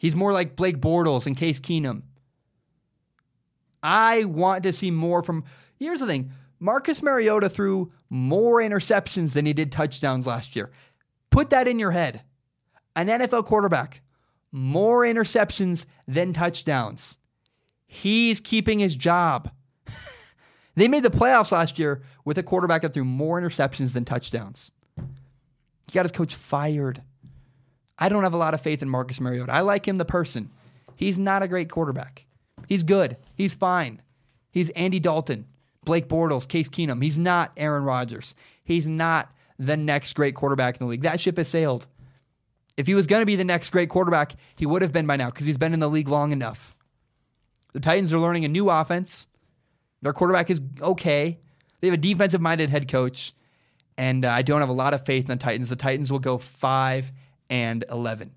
He's 0.00 0.16
more 0.16 0.32
like 0.32 0.56
Blake 0.56 0.78
Bortles 0.78 1.26
and 1.26 1.36
Case 1.36 1.60
Keenum. 1.60 2.02
I 3.82 4.24
want 4.24 4.62
to 4.64 4.72
see 4.72 4.90
more 4.90 5.22
from. 5.22 5.44
Here's 5.78 6.00
the 6.00 6.06
thing 6.06 6.32
Marcus 6.62 7.02
Mariota 7.02 7.48
threw 7.48 7.90
more 8.08 8.60
interceptions 8.60 9.34
than 9.34 9.44
he 9.44 9.52
did 9.52 9.72
touchdowns 9.72 10.28
last 10.28 10.54
year. 10.54 10.70
Put 11.30 11.50
that 11.50 11.66
in 11.66 11.80
your 11.80 11.90
head. 11.90 12.22
An 12.94 13.08
NFL 13.08 13.46
quarterback, 13.46 14.00
more 14.52 15.00
interceptions 15.00 15.86
than 16.06 16.32
touchdowns. 16.32 17.16
He's 17.88 18.38
keeping 18.38 18.78
his 18.78 18.94
job. 18.94 19.50
they 20.76 20.86
made 20.86 21.02
the 21.02 21.10
playoffs 21.10 21.50
last 21.50 21.80
year 21.80 22.02
with 22.24 22.38
a 22.38 22.44
quarterback 22.44 22.82
that 22.82 22.94
threw 22.94 23.04
more 23.04 23.40
interceptions 23.40 23.92
than 23.92 24.04
touchdowns. 24.04 24.70
He 24.96 25.92
got 25.92 26.04
his 26.04 26.12
coach 26.12 26.36
fired. 26.36 27.02
I 27.98 28.08
don't 28.08 28.22
have 28.22 28.34
a 28.34 28.38
lot 28.38 28.54
of 28.54 28.60
faith 28.60 28.82
in 28.82 28.88
Marcus 28.88 29.20
Mariota. 29.20 29.52
I 29.52 29.62
like 29.62 29.88
him, 29.88 29.96
the 29.96 30.04
person. 30.04 30.48
He's 30.94 31.18
not 31.18 31.42
a 31.42 31.48
great 31.48 31.70
quarterback. 31.70 32.24
He's 32.68 32.84
good. 32.84 33.16
He's 33.34 33.52
fine. 33.52 34.00
He's 34.52 34.70
Andy 34.70 35.00
Dalton, 35.00 35.46
Blake 35.84 36.08
Bortles, 36.08 36.46
Case 36.46 36.68
Keenum. 36.68 37.02
He's 37.02 37.18
not 37.18 37.52
Aaron 37.56 37.84
Rodgers. 37.84 38.34
He's 38.64 38.86
not 38.86 39.32
the 39.58 39.76
next 39.76 40.14
great 40.14 40.34
quarterback 40.34 40.76
in 40.80 40.86
the 40.86 40.90
league. 40.90 41.02
That 41.02 41.20
ship 41.20 41.36
has 41.36 41.48
sailed. 41.48 41.86
If 42.76 42.86
he 42.86 42.94
was 42.94 43.06
going 43.06 43.20
to 43.20 43.26
be 43.26 43.36
the 43.36 43.44
next 43.44 43.70
great 43.70 43.90
quarterback, 43.90 44.34
he 44.56 44.66
would 44.66 44.82
have 44.82 44.92
been 44.92 45.06
by 45.06 45.16
now 45.16 45.30
because 45.30 45.46
he's 45.46 45.58
been 45.58 45.74
in 45.74 45.80
the 45.80 45.90
league 45.90 46.08
long 46.08 46.32
enough. 46.32 46.74
The 47.72 47.80
Titans 47.80 48.12
are 48.12 48.18
learning 48.18 48.44
a 48.44 48.48
new 48.48 48.70
offense. 48.70 49.26
Their 50.00 50.12
quarterback 50.12 50.50
is 50.50 50.60
okay. 50.80 51.38
They 51.80 51.88
have 51.88 51.94
a 51.94 51.98
defensive 51.98 52.40
minded 52.40 52.70
head 52.70 52.88
coach. 52.88 53.32
And 53.98 54.24
uh, 54.24 54.30
I 54.30 54.42
don't 54.42 54.60
have 54.60 54.68
a 54.68 54.74
lot 54.74 54.94
of 54.94 55.04
faith 55.04 55.24
in 55.24 55.36
the 55.38 55.42
Titans. 55.42 55.68
The 55.68 55.76
Titans 55.76 56.10
will 56.10 56.18
go 56.18 56.38
5 56.38 57.12
and 57.50 57.84
11. 57.90 58.32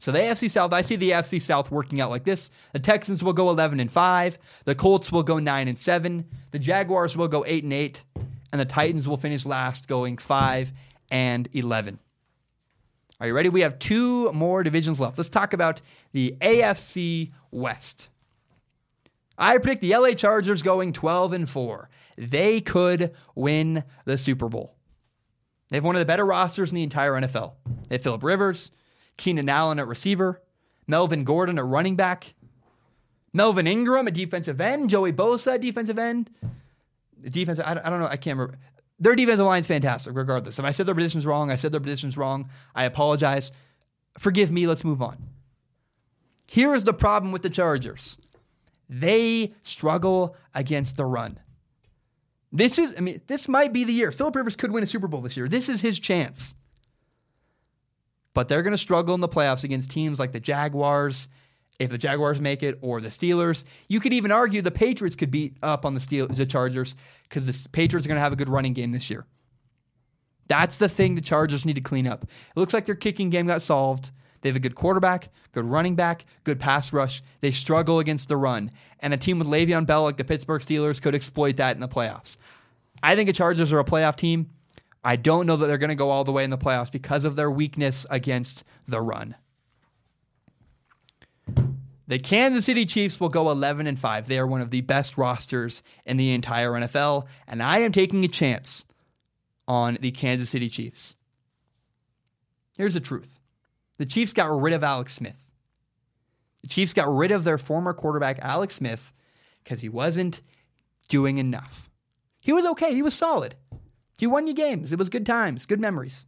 So 0.00 0.12
the 0.12 0.18
AFC 0.18 0.50
South, 0.50 0.72
I 0.72 0.80
see 0.80 0.96
the 0.96 1.10
AFC 1.10 1.42
South 1.42 1.70
working 1.70 2.00
out 2.00 2.08
like 2.08 2.24
this. 2.24 2.50
The 2.72 2.78
Texans 2.78 3.22
will 3.22 3.34
go 3.34 3.50
11 3.50 3.80
and 3.80 3.92
5, 3.92 4.38
the 4.64 4.74
Colts 4.74 5.12
will 5.12 5.22
go 5.22 5.38
9 5.38 5.68
and 5.68 5.78
7, 5.78 6.24
the 6.52 6.58
Jaguars 6.58 7.18
will 7.18 7.28
go 7.28 7.44
8 7.46 7.64
and 7.64 7.72
8, 7.74 8.02
and 8.50 8.58
the 8.58 8.64
Titans 8.64 9.06
will 9.06 9.18
finish 9.18 9.44
last 9.44 9.88
going 9.88 10.16
5 10.16 10.72
and 11.10 11.50
11. 11.52 11.98
Are 13.20 13.26
you 13.26 13.34
ready? 13.34 13.50
We 13.50 13.60
have 13.60 13.78
two 13.78 14.32
more 14.32 14.62
divisions 14.62 15.00
left. 15.00 15.18
Let's 15.18 15.28
talk 15.28 15.52
about 15.52 15.82
the 16.12 16.34
AFC 16.40 17.30
West. 17.50 18.08
I 19.36 19.58
predict 19.58 19.82
the 19.82 19.94
LA 19.94 20.12
Chargers 20.12 20.62
going 20.62 20.94
12 20.94 21.34
and 21.34 21.48
4. 21.48 21.90
They 22.16 22.62
could 22.62 23.12
win 23.34 23.84
the 24.06 24.16
Super 24.16 24.48
Bowl. 24.48 24.76
They 25.68 25.76
have 25.76 25.84
one 25.84 25.94
of 25.94 26.00
the 26.00 26.06
better 26.06 26.24
rosters 26.24 26.70
in 26.70 26.76
the 26.76 26.82
entire 26.82 27.12
NFL. 27.12 27.52
They 27.88 27.96
have 27.96 28.02
Philip 28.02 28.22
Rivers, 28.22 28.70
Keenan 29.16 29.48
Allen 29.48 29.78
at 29.78 29.86
receiver, 29.86 30.40
Melvin 30.86 31.24
Gordon 31.24 31.58
at 31.58 31.64
running 31.64 31.96
back, 31.96 32.34
Melvin 33.32 33.66
Ingram 33.66 34.08
at 34.08 34.14
defensive 34.14 34.60
end, 34.60 34.90
Joey 34.90 35.12
Bosa 35.12 35.54
at 35.54 35.60
defensive 35.60 35.98
end. 35.98 36.30
Defensive, 37.22 37.64
I, 37.66 37.80
I 37.84 37.90
don't 37.90 38.00
know, 38.00 38.06
I 38.06 38.16
can't 38.16 38.38
remember. 38.38 38.58
Their 38.98 39.14
defensive 39.14 39.46
line 39.46 39.60
is 39.60 39.66
fantastic, 39.66 40.14
regardless. 40.14 40.58
If 40.58 40.64
I 40.64 40.72
said 40.72 40.86
their 40.86 40.94
position's 40.94 41.24
wrong, 41.24 41.50
I 41.50 41.56
said 41.56 41.72
their 41.72 41.80
position's 41.80 42.16
wrong. 42.16 42.48
I 42.74 42.84
apologize. 42.84 43.50
Forgive 44.18 44.50
me. 44.50 44.66
Let's 44.66 44.84
move 44.84 45.00
on. 45.00 45.16
Here 46.46 46.74
is 46.74 46.84
the 46.84 46.92
problem 46.92 47.32
with 47.32 47.42
the 47.42 47.50
Chargers 47.50 48.18
they 48.90 49.54
struggle 49.62 50.36
against 50.52 50.96
the 50.96 51.06
run. 51.06 51.38
This 52.50 52.76
is, 52.76 52.92
I 52.98 53.00
mean, 53.00 53.20
this 53.28 53.46
might 53.46 53.72
be 53.72 53.84
the 53.84 53.92
year. 53.92 54.10
Philip 54.10 54.34
Rivers 54.34 54.56
could 54.56 54.72
win 54.72 54.82
a 54.82 54.86
Super 54.86 55.06
Bowl 55.06 55.20
this 55.20 55.36
year. 55.36 55.48
This 55.48 55.68
is 55.68 55.80
his 55.80 56.00
chance. 56.00 56.56
But 58.34 58.48
they're 58.48 58.62
going 58.62 58.72
to 58.72 58.78
struggle 58.78 59.14
in 59.14 59.20
the 59.20 59.28
playoffs 59.28 59.64
against 59.64 59.90
teams 59.90 60.18
like 60.18 60.32
the 60.32 60.40
Jaguars, 60.40 61.28
if 61.78 61.90
the 61.90 61.98
Jaguars 61.98 62.40
make 62.40 62.62
it, 62.62 62.78
or 62.80 63.00
the 63.00 63.08
Steelers. 63.08 63.64
You 63.88 64.00
could 64.00 64.12
even 64.12 64.30
argue 64.30 64.62
the 64.62 64.70
Patriots 64.70 65.16
could 65.16 65.30
beat 65.30 65.56
up 65.62 65.84
on 65.84 65.94
the 65.94 66.00
Steel, 66.00 66.28
the 66.28 66.46
Chargers 66.46 66.94
because 67.28 67.46
the 67.46 67.68
Patriots 67.70 68.06
are 68.06 68.08
going 68.08 68.18
to 68.18 68.22
have 68.22 68.32
a 68.32 68.36
good 68.36 68.48
running 68.48 68.72
game 68.72 68.92
this 68.92 69.10
year. 69.10 69.26
That's 70.46 70.78
the 70.78 70.88
thing 70.88 71.14
the 71.14 71.20
Chargers 71.20 71.64
need 71.64 71.76
to 71.76 71.80
clean 71.80 72.06
up. 72.06 72.24
It 72.24 72.58
looks 72.58 72.74
like 72.74 72.84
their 72.84 72.96
kicking 72.96 73.30
game 73.30 73.46
got 73.46 73.62
solved. 73.62 74.10
They 74.42 74.48
have 74.48 74.56
a 74.56 74.60
good 74.60 74.74
quarterback, 74.74 75.28
good 75.52 75.64
running 75.64 75.94
back, 75.94 76.24
good 76.44 76.58
pass 76.58 76.92
rush. 76.92 77.22
They 77.40 77.50
struggle 77.50 77.98
against 77.98 78.28
the 78.28 78.36
run. 78.36 78.70
And 79.00 79.14
a 79.14 79.16
team 79.16 79.38
with 79.38 79.48
Le'Veon 79.48 79.86
Bell 79.86 80.02
like 80.02 80.16
the 80.16 80.24
Pittsburgh 80.24 80.62
Steelers 80.62 81.00
could 81.00 81.14
exploit 81.14 81.56
that 81.58 81.76
in 81.76 81.80
the 81.80 81.88
playoffs. 81.88 82.36
I 83.02 83.14
think 83.16 83.28
the 83.28 83.32
Chargers 83.32 83.72
are 83.72 83.78
a 83.78 83.84
playoff 83.84 84.16
team. 84.16 84.50
I 85.02 85.16
don't 85.16 85.46
know 85.46 85.56
that 85.56 85.66
they're 85.66 85.78
going 85.78 85.88
to 85.88 85.94
go 85.94 86.10
all 86.10 86.24
the 86.24 86.32
way 86.32 86.44
in 86.44 86.50
the 86.50 86.58
playoffs 86.58 86.92
because 86.92 87.24
of 87.24 87.36
their 87.36 87.50
weakness 87.50 88.06
against 88.10 88.64
the 88.86 89.00
run. 89.00 89.34
The 92.06 92.18
Kansas 92.18 92.66
City 92.66 92.84
Chiefs 92.86 93.20
will 93.20 93.28
go 93.28 93.50
11 93.50 93.86
and 93.86 93.98
5. 93.98 94.26
They 94.26 94.38
are 94.38 94.46
one 94.46 94.60
of 94.60 94.70
the 94.70 94.80
best 94.80 95.16
rosters 95.16 95.82
in 96.04 96.16
the 96.16 96.32
entire 96.32 96.72
NFL, 96.72 97.26
and 97.46 97.62
I 97.62 97.78
am 97.78 97.92
taking 97.92 98.24
a 98.24 98.28
chance 98.28 98.84
on 99.68 99.96
the 100.00 100.10
Kansas 100.10 100.50
City 100.50 100.68
Chiefs. 100.68 101.14
Here's 102.76 102.94
the 102.94 103.00
truth. 103.00 103.38
The 103.98 104.06
Chiefs 104.06 104.32
got 104.32 104.50
rid 104.60 104.74
of 104.74 104.82
Alex 104.82 105.12
Smith. 105.14 105.36
The 106.62 106.68
Chiefs 106.68 106.94
got 106.94 107.14
rid 107.14 107.30
of 107.30 107.44
their 107.44 107.58
former 107.58 107.92
quarterback, 107.92 108.38
Alex 108.40 108.74
Smith, 108.74 109.12
because 109.62 109.80
he 109.80 109.88
wasn't 109.88 110.40
doing 111.08 111.38
enough. 111.38 111.88
He 112.40 112.52
was 112.52 112.66
okay. 112.66 112.92
He 112.94 113.02
was 113.02 113.14
solid. 113.14 113.54
He 114.20 114.26
won 114.26 114.46
you 114.46 114.52
games. 114.52 114.92
It 114.92 114.98
was 114.98 115.08
good 115.08 115.24
times, 115.24 115.64
good 115.64 115.80
memories. 115.80 116.26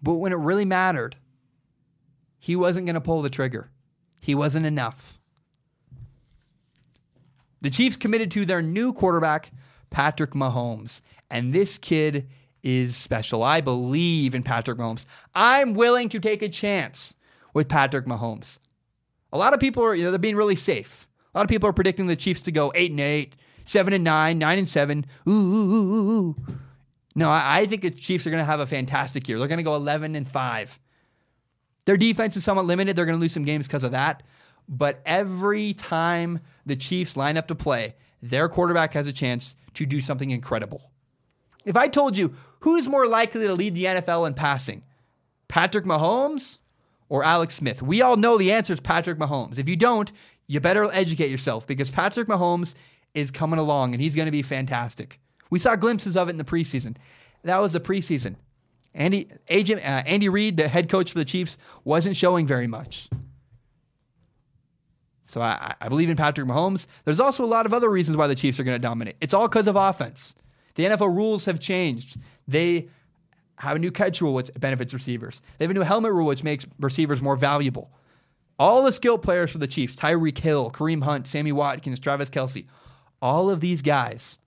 But 0.00 0.14
when 0.14 0.30
it 0.30 0.36
really 0.36 0.64
mattered, 0.64 1.16
he 2.38 2.54
wasn't 2.54 2.86
going 2.86 2.94
to 2.94 3.00
pull 3.00 3.22
the 3.22 3.28
trigger. 3.28 3.72
He 4.20 4.36
wasn't 4.36 4.66
enough. 4.66 5.18
The 7.60 7.70
Chiefs 7.70 7.96
committed 7.96 8.30
to 8.30 8.44
their 8.44 8.62
new 8.62 8.92
quarterback, 8.92 9.50
Patrick 9.90 10.30
Mahomes. 10.30 11.00
And 11.28 11.52
this 11.52 11.76
kid 11.76 12.28
is 12.62 12.94
special. 12.94 13.42
I 13.42 13.60
believe 13.60 14.36
in 14.36 14.44
Patrick 14.44 14.78
Mahomes. 14.78 15.06
I'm 15.34 15.74
willing 15.74 16.08
to 16.10 16.20
take 16.20 16.40
a 16.40 16.48
chance 16.48 17.16
with 17.52 17.68
Patrick 17.68 18.06
Mahomes. 18.06 18.58
A 19.32 19.38
lot 19.38 19.54
of 19.54 19.58
people 19.58 19.84
are, 19.84 19.92
you 19.96 20.04
know, 20.04 20.12
they're 20.12 20.20
being 20.20 20.36
really 20.36 20.54
safe. 20.54 21.08
A 21.34 21.38
lot 21.38 21.42
of 21.42 21.50
people 21.50 21.68
are 21.68 21.72
predicting 21.72 22.06
the 22.06 22.14
Chiefs 22.14 22.42
to 22.42 22.52
go 22.52 22.70
eight 22.76 22.92
and 22.92 23.00
eight, 23.00 23.34
seven 23.64 23.92
and 23.92 24.04
nine, 24.04 24.38
nine 24.38 24.58
and 24.58 24.68
seven. 24.68 25.06
Ooh, 25.28 25.32
ooh, 25.32 25.74
ooh, 25.74 26.10
ooh. 26.10 26.36
No, 27.14 27.30
I, 27.30 27.60
I 27.60 27.66
think 27.66 27.82
the 27.82 27.90
Chiefs 27.90 28.26
are 28.26 28.30
going 28.30 28.40
to 28.40 28.44
have 28.44 28.60
a 28.60 28.66
fantastic 28.66 29.28
year. 29.28 29.38
They're 29.38 29.48
going 29.48 29.58
to 29.58 29.64
go 29.64 29.74
eleven 29.74 30.14
and 30.14 30.28
five. 30.28 30.78
Their 31.86 31.96
defense 31.96 32.36
is 32.36 32.44
somewhat 32.44 32.66
limited. 32.66 32.96
They're 32.96 33.06
going 33.06 33.18
to 33.18 33.20
lose 33.20 33.32
some 33.32 33.44
games 33.44 33.66
because 33.66 33.84
of 33.84 33.92
that. 33.92 34.22
But 34.68 35.00
every 35.04 35.74
time 35.74 36.40
the 36.64 36.76
Chiefs 36.76 37.16
line 37.16 37.36
up 37.36 37.48
to 37.48 37.54
play, 37.54 37.96
their 38.22 38.48
quarterback 38.48 38.94
has 38.94 39.06
a 39.06 39.12
chance 39.12 39.56
to 39.74 39.86
do 39.86 40.00
something 40.00 40.30
incredible. 40.30 40.90
If 41.64 41.76
I 41.76 41.88
told 41.88 42.16
you 42.16 42.34
who's 42.60 42.88
more 42.88 43.06
likely 43.06 43.46
to 43.46 43.54
lead 43.54 43.74
the 43.74 43.84
NFL 43.84 44.26
in 44.26 44.34
passing, 44.34 44.82
Patrick 45.48 45.84
Mahomes 45.84 46.58
or 47.08 47.24
Alex 47.24 47.56
Smith, 47.56 47.82
we 47.82 48.02
all 48.02 48.16
know 48.16 48.38
the 48.38 48.52
answer 48.52 48.72
is 48.72 48.80
Patrick 48.80 49.18
Mahomes. 49.18 49.58
If 49.58 49.68
you 49.68 49.76
don't, 49.76 50.10
you 50.46 50.60
better 50.60 50.90
educate 50.92 51.30
yourself 51.30 51.66
because 51.66 51.90
Patrick 51.90 52.28
Mahomes 52.28 52.74
is 53.14 53.30
coming 53.30 53.58
along 53.58 53.92
and 53.94 54.00
he's 54.00 54.16
going 54.16 54.26
to 54.26 54.32
be 54.32 54.42
fantastic. 54.42 55.20
We 55.50 55.58
saw 55.58 55.76
glimpses 55.76 56.16
of 56.16 56.28
it 56.28 56.32
in 56.32 56.36
the 56.36 56.44
preseason. 56.44 56.96
That 57.44 57.58
was 57.58 57.72
the 57.72 57.80
preseason. 57.80 58.36
Andy 58.94 59.28
agent 59.48 59.80
uh, 59.80 60.02
Andy 60.06 60.28
Reid, 60.28 60.56
the 60.56 60.68
head 60.68 60.88
coach 60.88 61.12
for 61.12 61.18
the 61.18 61.24
Chiefs, 61.24 61.58
wasn't 61.84 62.16
showing 62.16 62.46
very 62.46 62.66
much. 62.66 63.08
So 65.26 65.40
I, 65.40 65.74
I 65.80 65.88
believe 65.88 66.10
in 66.10 66.16
Patrick 66.16 66.48
Mahomes. 66.48 66.86
There's 67.04 67.20
also 67.20 67.44
a 67.44 67.46
lot 67.46 67.66
of 67.66 67.72
other 67.72 67.88
reasons 67.88 68.16
why 68.16 68.26
the 68.26 68.34
Chiefs 68.34 68.58
are 68.58 68.64
going 68.64 68.78
to 68.78 68.82
dominate. 68.82 69.16
It's 69.20 69.32
all 69.32 69.48
because 69.48 69.68
of 69.68 69.76
offense. 69.76 70.34
The 70.74 70.84
NFL 70.84 71.14
rules 71.14 71.44
have 71.44 71.60
changed. 71.60 72.16
They 72.48 72.88
have 73.58 73.76
a 73.76 73.78
new 73.78 73.92
catch 73.92 74.20
rule 74.20 74.34
which 74.34 74.50
benefits 74.58 74.92
receivers. 74.92 75.40
They 75.58 75.64
have 75.64 75.70
a 75.70 75.74
new 75.74 75.82
helmet 75.82 76.12
rule 76.12 76.26
which 76.26 76.42
makes 76.42 76.66
receivers 76.80 77.22
more 77.22 77.36
valuable. 77.36 77.92
All 78.58 78.82
the 78.82 78.92
skill 78.92 79.18
players 79.18 79.52
for 79.52 79.58
the 79.58 79.68
Chiefs, 79.68 79.94
Tyreek 79.94 80.38
Hill, 80.38 80.70
Kareem 80.70 81.02
Hunt, 81.02 81.26
Sammy 81.26 81.52
Watkins, 81.52 82.00
Travis 82.00 82.28
Kelce, 82.28 82.66
all 83.22 83.50
of 83.50 83.60
these 83.60 83.82
guys 83.82 84.38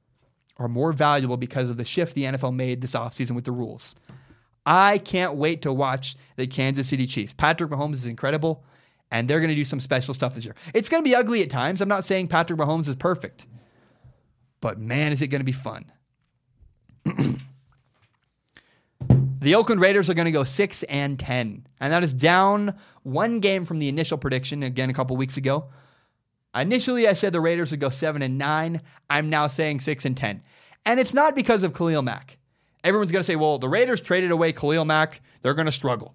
are 0.57 0.67
more 0.67 0.93
valuable 0.93 1.37
because 1.37 1.69
of 1.69 1.77
the 1.77 1.85
shift 1.85 2.13
the 2.15 2.23
NFL 2.23 2.55
made 2.55 2.81
this 2.81 2.93
offseason 2.93 3.31
with 3.31 3.45
the 3.45 3.51
rules. 3.51 3.95
I 4.65 4.97
can't 4.99 5.35
wait 5.35 5.61
to 5.63 5.73
watch 5.73 6.15
the 6.37 6.47
Kansas 6.47 6.87
City 6.87 7.05
Chiefs. 7.05 7.33
Patrick 7.33 7.69
Mahomes 7.71 7.93
is 7.95 8.05
incredible, 8.05 8.63
and 9.11 9.27
they're 9.27 9.39
going 9.39 9.49
to 9.49 9.55
do 9.55 9.65
some 9.65 9.79
special 9.79 10.13
stuff 10.13 10.35
this 10.35 10.45
year. 10.45 10.55
It's 10.73 10.89
going 10.89 11.03
to 11.03 11.09
be 11.09 11.15
ugly 11.15 11.41
at 11.43 11.49
times. 11.49 11.81
I'm 11.81 11.89
not 11.89 12.05
saying 12.05 12.29
Patrick 12.29 12.59
Mahomes 12.59 12.87
is 12.87 12.95
perfect. 12.95 13.47
but 14.61 14.79
man, 14.79 15.11
is 15.11 15.21
it 15.21 15.27
going 15.27 15.41
to 15.41 15.45
be 15.45 15.51
fun. 15.51 15.85
the 19.41 19.55
Oakland 19.55 19.81
Raiders 19.81 20.09
are 20.09 20.13
going 20.13 20.25
to 20.25 20.31
go 20.31 20.45
6 20.45 20.83
and 20.83 21.19
10, 21.19 21.67
and 21.81 21.93
that 21.93 22.03
is 22.03 22.13
down 22.13 22.75
one 23.03 23.41
game 23.41 23.65
from 23.65 23.79
the 23.79 23.89
initial 23.89 24.17
prediction 24.17 24.63
again 24.63 24.89
a 24.89 24.93
couple 24.93 25.17
weeks 25.17 25.35
ago. 25.35 25.65
Initially, 26.55 27.07
I 27.07 27.13
said 27.13 27.33
the 27.33 27.41
Raiders 27.41 27.71
would 27.71 27.79
go 27.79 27.89
7 27.89 28.21
and 28.21 28.37
9. 28.37 28.81
I'm 29.09 29.29
now 29.29 29.47
saying 29.47 29.79
6 29.79 30.05
and 30.05 30.15
10. 30.15 30.43
And 30.85 30.99
it's 30.99 31.13
not 31.13 31.35
because 31.35 31.63
of 31.63 31.73
Khalil 31.73 32.01
Mack. 32.01 32.37
Everyone's 32.83 33.11
going 33.11 33.21
to 33.21 33.25
say, 33.25 33.35
well, 33.35 33.57
the 33.57 33.69
Raiders 33.69 34.01
traded 34.01 34.31
away 34.31 34.51
Khalil 34.51 34.85
Mack. 34.85 35.21
They're 35.41 35.53
going 35.53 35.65
to 35.65 35.71
struggle. 35.71 36.13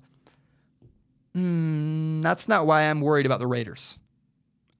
Mm, 1.37 2.23
that's 2.23 2.49
not 2.49 2.67
why 2.67 2.83
I'm 2.83 3.01
worried 3.01 3.27
about 3.27 3.41
the 3.41 3.47
Raiders. 3.47 3.99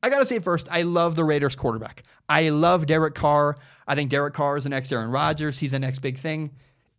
I 0.03 0.11
got 0.11 0.21
to 0.21 0.27
say 0.27 0.39
first, 0.39 0.69
I 0.71 0.83
love 0.83 1.17
the 1.17 1.25
Raiders 1.25 1.57
quarterback. 1.57 2.05
I 2.29 2.51
love 2.51 2.87
Derek 2.87 3.15
Carr. 3.15 3.57
I 3.87 3.95
think 3.95 4.11
Derek 4.11 4.35
Carr 4.35 4.57
is 4.57 4.65
the 4.65 4.71
next 4.71 4.93
Aaron 4.93 5.11
Rodgers. 5.11 5.59
He's 5.59 5.73
the 5.73 5.79
next 5.79 5.99
big 5.99 6.19
thing. 6.19 6.53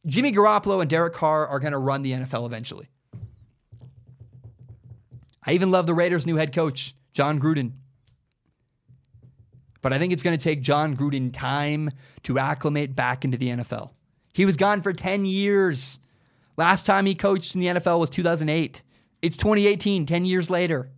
Jimmy 0.05 0.31
Garoppolo 0.31 0.81
and 0.81 0.89
Derek 0.89 1.13
Carr 1.13 1.47
are 1.47 1.59
going 1.59 1.71
to 1.71 1.77
run 1.77 2.01
the 2.01 2.11
NFL 2.11 2.45
eventually. 2.45 2.89
I 5.45 5.53
even 5.53 5.71
love 5.71 5.87
the 5.87 5.93
Raiders' 5.93 6.25
new 6.25 6.35
head 6.35 6.53
coach, 6.53 6.93
Jon 7.13 7.39
Gruden. 7.39 7.71
But 9.81 9.93
I 9.93 9.97
think 9.97 10.13
it's 10.13 10.23
going 10.23 10.37
to 10.37 10.43
take 10.43 10.61
Jon 10.61 10.95
Gruden 10.95 11.31
time 11.31 11.91
to 12.23 12.37
acclimate 12.37 12.95
back 12.95 13.23
into 13.23 13.37
the 13.37 13.49
NFL. 13.49 13.91
He 14.33 14.45
was 14.45 14.57
gone 14.57 14.81
for 14.81 14.93
10 14.93 15.25
years. 15.25 15.99
Last 16.57 16.85
time 16.85 17.05
he 17.05 17.15
coached 17.15 17.55
in 17.55 17.61
the 17.61 17.67
NFL 17.67 17.99
was 17.99 18.09
2008. 18.09 18.81
It's 19.21 19.37
2018, 19.37 20.05
10 20.05 20.25
years 20.25 20.49
later. 20.49 20.89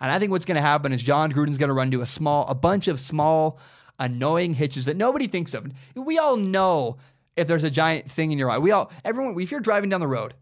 And 0.00 0.12
I 0.12 0.18
think 0.18 0.30
what's 0.30 0.44
going 0.44 0.56
to 0.56 0.62
happen 0.62 0.92
is 0.92 1.02
Jon 1.02 1.32
Gruden's 1.32 1.58
going 1.58 1.68
to 1.68 1.74
run 1.74 1.90
to 1.90 2.02
a 2.02 2.06
small, 2.06 2.46
a 2.46 2.54
bunch 2.54 2.88
of 2.88 3.00
small, 3.00 3.58
annoying 3.98 4.54
hitches 4.54 4.84
that 4.84 4.96
nobody 4.96 5.26
thinks 5.26 5.54
of. 5.54 5.66
We 5.94 6.18
all 6.18 6.36
know 6.36 6.98
if 7.36 7.48
there's 7.48 7.64
a 7.64 7.70
giant 7.70 8.10
thing 8.10 8.32
in 8.32 8.38
your 8.38 8.50
eye. 8.50 8.58
We 8.58 8.70
all, 8.70 8.90
everyone, 9.04 9.38
if 9.40 9.50
you're 9.50 9.60
driving 9.60 9.90
down 9.90 10.00
the 10.00 10.08
road, 10.08 10.34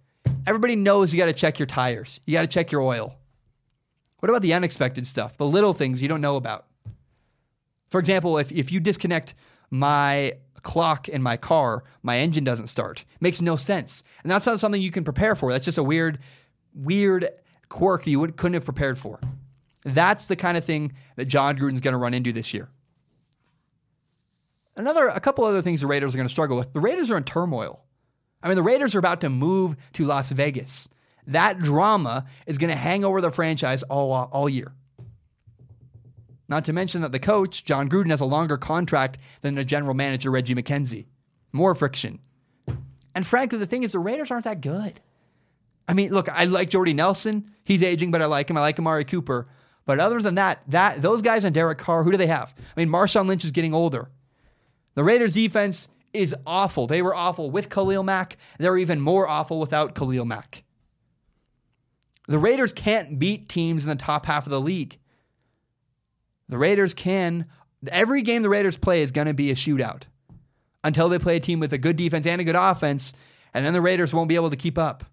everybody 0.47 0.77
knows 0.77 1.12
you 1.12 1.18
got 1.18 1.27
to 1.27 1.33
check 1.33 1.59
your 1.59 1.66
tires. 1.66 2.20
You 2.27 2.33
got 2.33 2.43
to 2.43 2.49
check 2.49 2.70
your 2.70 2.83
oil. 2.83 3.16
What 4.21 4.31
about 4.31 4.43
the 4.43 4.55
unexpected 4.55 5.07
stuff, 5.07 5.37
the 5.37 5.47
little 5.47 5.75
things 5.75 6.01
you 6.01 6.09
don't 6.09 6.21
know 6.21 6.37
about? 6.37 6.67
For 7.91 8.01
example, 8.01 8.39
if, 8.39 8.51
if 8.51 8.73
you 8.73 8.81
disconnect 8.81 9.35
my 9.71 10.35
clock 10.62 11.09
in 11.09 11.23
my 11.23 11.37
car, 11.37 11.85
my 12.03 12.19
engine 12.19 12.45
doesn't 12.45 12.67
start. 12.69 13.01
It 13.01 13.23
makes 13.23 13.41
no 13.41 13.57
sense. 13.57 14.03
And 14.23 14.33
that's 14.33 14.47
not 14.47 14.59
something 14.59 14.81
you 14.81 14.91
can 14.91 15.05
prepare 15.05 15.37
for. 15.37 15.53
That's 15.53 15.64
just 15.64 15.79
a 15.79 15.83
weird, 15.83 16.19
weird 16.75 17.29
quirk 17.69 18.05
that 18.05 18.11
you 18.11 18.19
would, 18.21 18.37
couldn't 18.37 18.55
have 18.55 18.64
prepared 18.64 18.99
for. 18.99 19.21
That's 19.85 20.27
the 20.27 20.37
kind 20.37 20.57
of 20.57 20.64
thing 20.64 20.93
that 21.14 21.27
Jon 21.27 21.57
Gruden's 21.57 21.81
going 21.81 21.93
to 21.93 21.99
run 21.99 22.14
into 22.14 22.33
this 22.33 22.53
year. 22.53 22.69
Another, 24.75 25.09
a 25.09 25.21
couple 25.21 25.45
other 25.45 25.62
things 25.62 25.81
the 25.81 25.87
Raiders 25.87 26.14
are 26.14 26.19
going 26.19 26.29
to 26.29 26.33
struggle 26.33 26.57
with. 26.57 26.73
The 26.73 26.81
Raiders 26.81 27.11
are 27.11 27.17
in 27.17 27.25
turmoil. 27.25 27.83
I 28.43 28.49
mean, 28.49 28.57
the 28.57 28.62
Raiders 28.62 28.95
are 28.95 28.99
about 28.99 29.21
to 29.23 29.29
move 29.29 29.77
to 29.95 30.05
Las 30.05 30.33
Vegas. 30.33 30.89
That 31.27 31.59
drama 31.59 32.27
is 32.47 32.59
going 32.59 32.70
to 32.70 32.77
hang 32.77 33.05
over 33.05 33.20
the 33.20 33.31
franchise 33.31 33.83
all, 33.85 34.12
all 34.12 34.49
year. 34.49 34.72
Not 36.49 36.64
to 36.66 36.72
mention 36.72 37.03
that 37.03 37.12
the 37.12 37.18
coach, 37.18 37.64
Jon 37.64 37.89
Gruden, 37.89 38.11
has 38.11 38.20
a 38.20 38.27
longer 38.27 38.57
contract 38.57 39.18
than 39.41 39.57
the 39.57 39.64
general 39.64 39.95
manager, 39.95 40.31
Reggie 40.31 40.55
McKenzie. 40.55 41.07
More 41.53 41.74
friction. 41.74 42.20
And 43.14 43.27
frankly, 43.27 43.59
the 43.59 43.66
thing 43.66 43.83
is, 43.83 43.93
the 43.93 43.99
Raiders 43.99 44.31
aren't 44.31 44.45
that 44.45 44.61
good. 44.61 45.01
I 45.89 45.95
mean, 45.95 46.12
look, 46.12 46.29
I 46.29 46.45
like 46.45 46.70
Jordy 46.70 46.93
Nelson. 46.93 47.51
He's 47.64 47.83
aging, 47.83 48.11
but 48.11 48.22
I 48.22 48.27
like 48.27 48.51
him. 48.51 48.57
I 48.57 48.61
like 48.61 48.79
Amari 48.79 49.05
Cooper. 49.05 49.49
But 49.87 50.01
other 50.01 50.20
than 50.20 50.35
that, 50.35 50.62
that 50.68 51.01
those 51.01 51.22
guys 51.22 51.45
and 51.45 51.55
Derek 51.55 51.79
Carr, 51.79 52.03
who 52.03 52.11
do 52.11 52.16
they 52.16 52.27
have? 52.27 52.55
I 52.59 52.81
mean, 52.81 52.89
Marshawn 52.89 53.27
Lynch 53.27 53.45
is 53.45 53.53
getting 53.53 53.72
older. 53.72 54.11
The 54.95 55.05
Raiders 55.05 55.35
defense 55.35 55.89
is 56.12 56.35
awful. 56.47 56.87
They 56.87 57.03
were 57.03 57.14
awful 57.14 57.51
with 57.51 57.70
Khalil 57.70 58.03
Mack. 58.03 58.37
They're 58.59 58.79
even 58.79 59.01
more 59.01 59.29
awful 59.29 59.61
without 59.61 59.95
Khalil 59.95 60.24
Mack. 60.24 60.64
The 62.27 62.39
Raiders 62.39 62.72
can't 62.72 63.18
beat 63.18 63.49
teams 63.49 63.85
in 63.85 63.89
the 63.89 63.97
top 63.97 64.27
half 64.27 64.47
of 64.47 64.51
the 64.51 64.61
league. 64.61 64.99
The 66.49 66.59
Raiders 66.59 66.95
can. 66.95 67.47
Every 67.89 68.22
game 68.22 68.43
the 68.43 68.49
Raiders 68.49 68.77
play 68.77 69.03
is 69.03 69.12
going 69.12 69.27
to 69.27 69.35
be 69.35 69.51
a 69.51 69.55
shootout 69.55 70.03
until 70.83 71.09
they 71.09 71.18
play 71.18 71.37
a 71.37 71.41
team 71.41 71.61
with 71.61 71.72
a 71.72 71.79
good 71.79 71.97
defense 71.97 72.27
and 72.27 72.41
a 72.41 72.45
good 72.45 72.57
offense, 72.57 73.12
and 73.55 73.64
then 73.64 73.72
the 73.72 73.81
Raiders 73.81 74.14
won't 74.14 74.29
be 74.29 74.35
able 74.35 74.51
to 74.51 74.57
keep 74.57 74.79
up. 74.79 75.05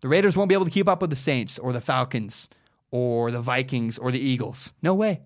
The 0.00 0.08
Raiders 0.08 0.36
won't 0.36 0.48
be 0.48 0.54
able 0.54 0.64
to 0.64 0.70
keep 0.70 0.88
up 0.88 1.00
with 1.00 1.10
the 1.10 1.16
Saints 1.16 1.58
or 1.58 1.72
the 1.72 1.80
Falcons 1.80 2.48
or 2.90 3.30
the 3.30 3.40
Vikings 3.40 3.98
or 3.98 4.10
the 4.10 4.18
Eagles. 4.18 4.72
No 4.82 4.94
way. 4.94 5.20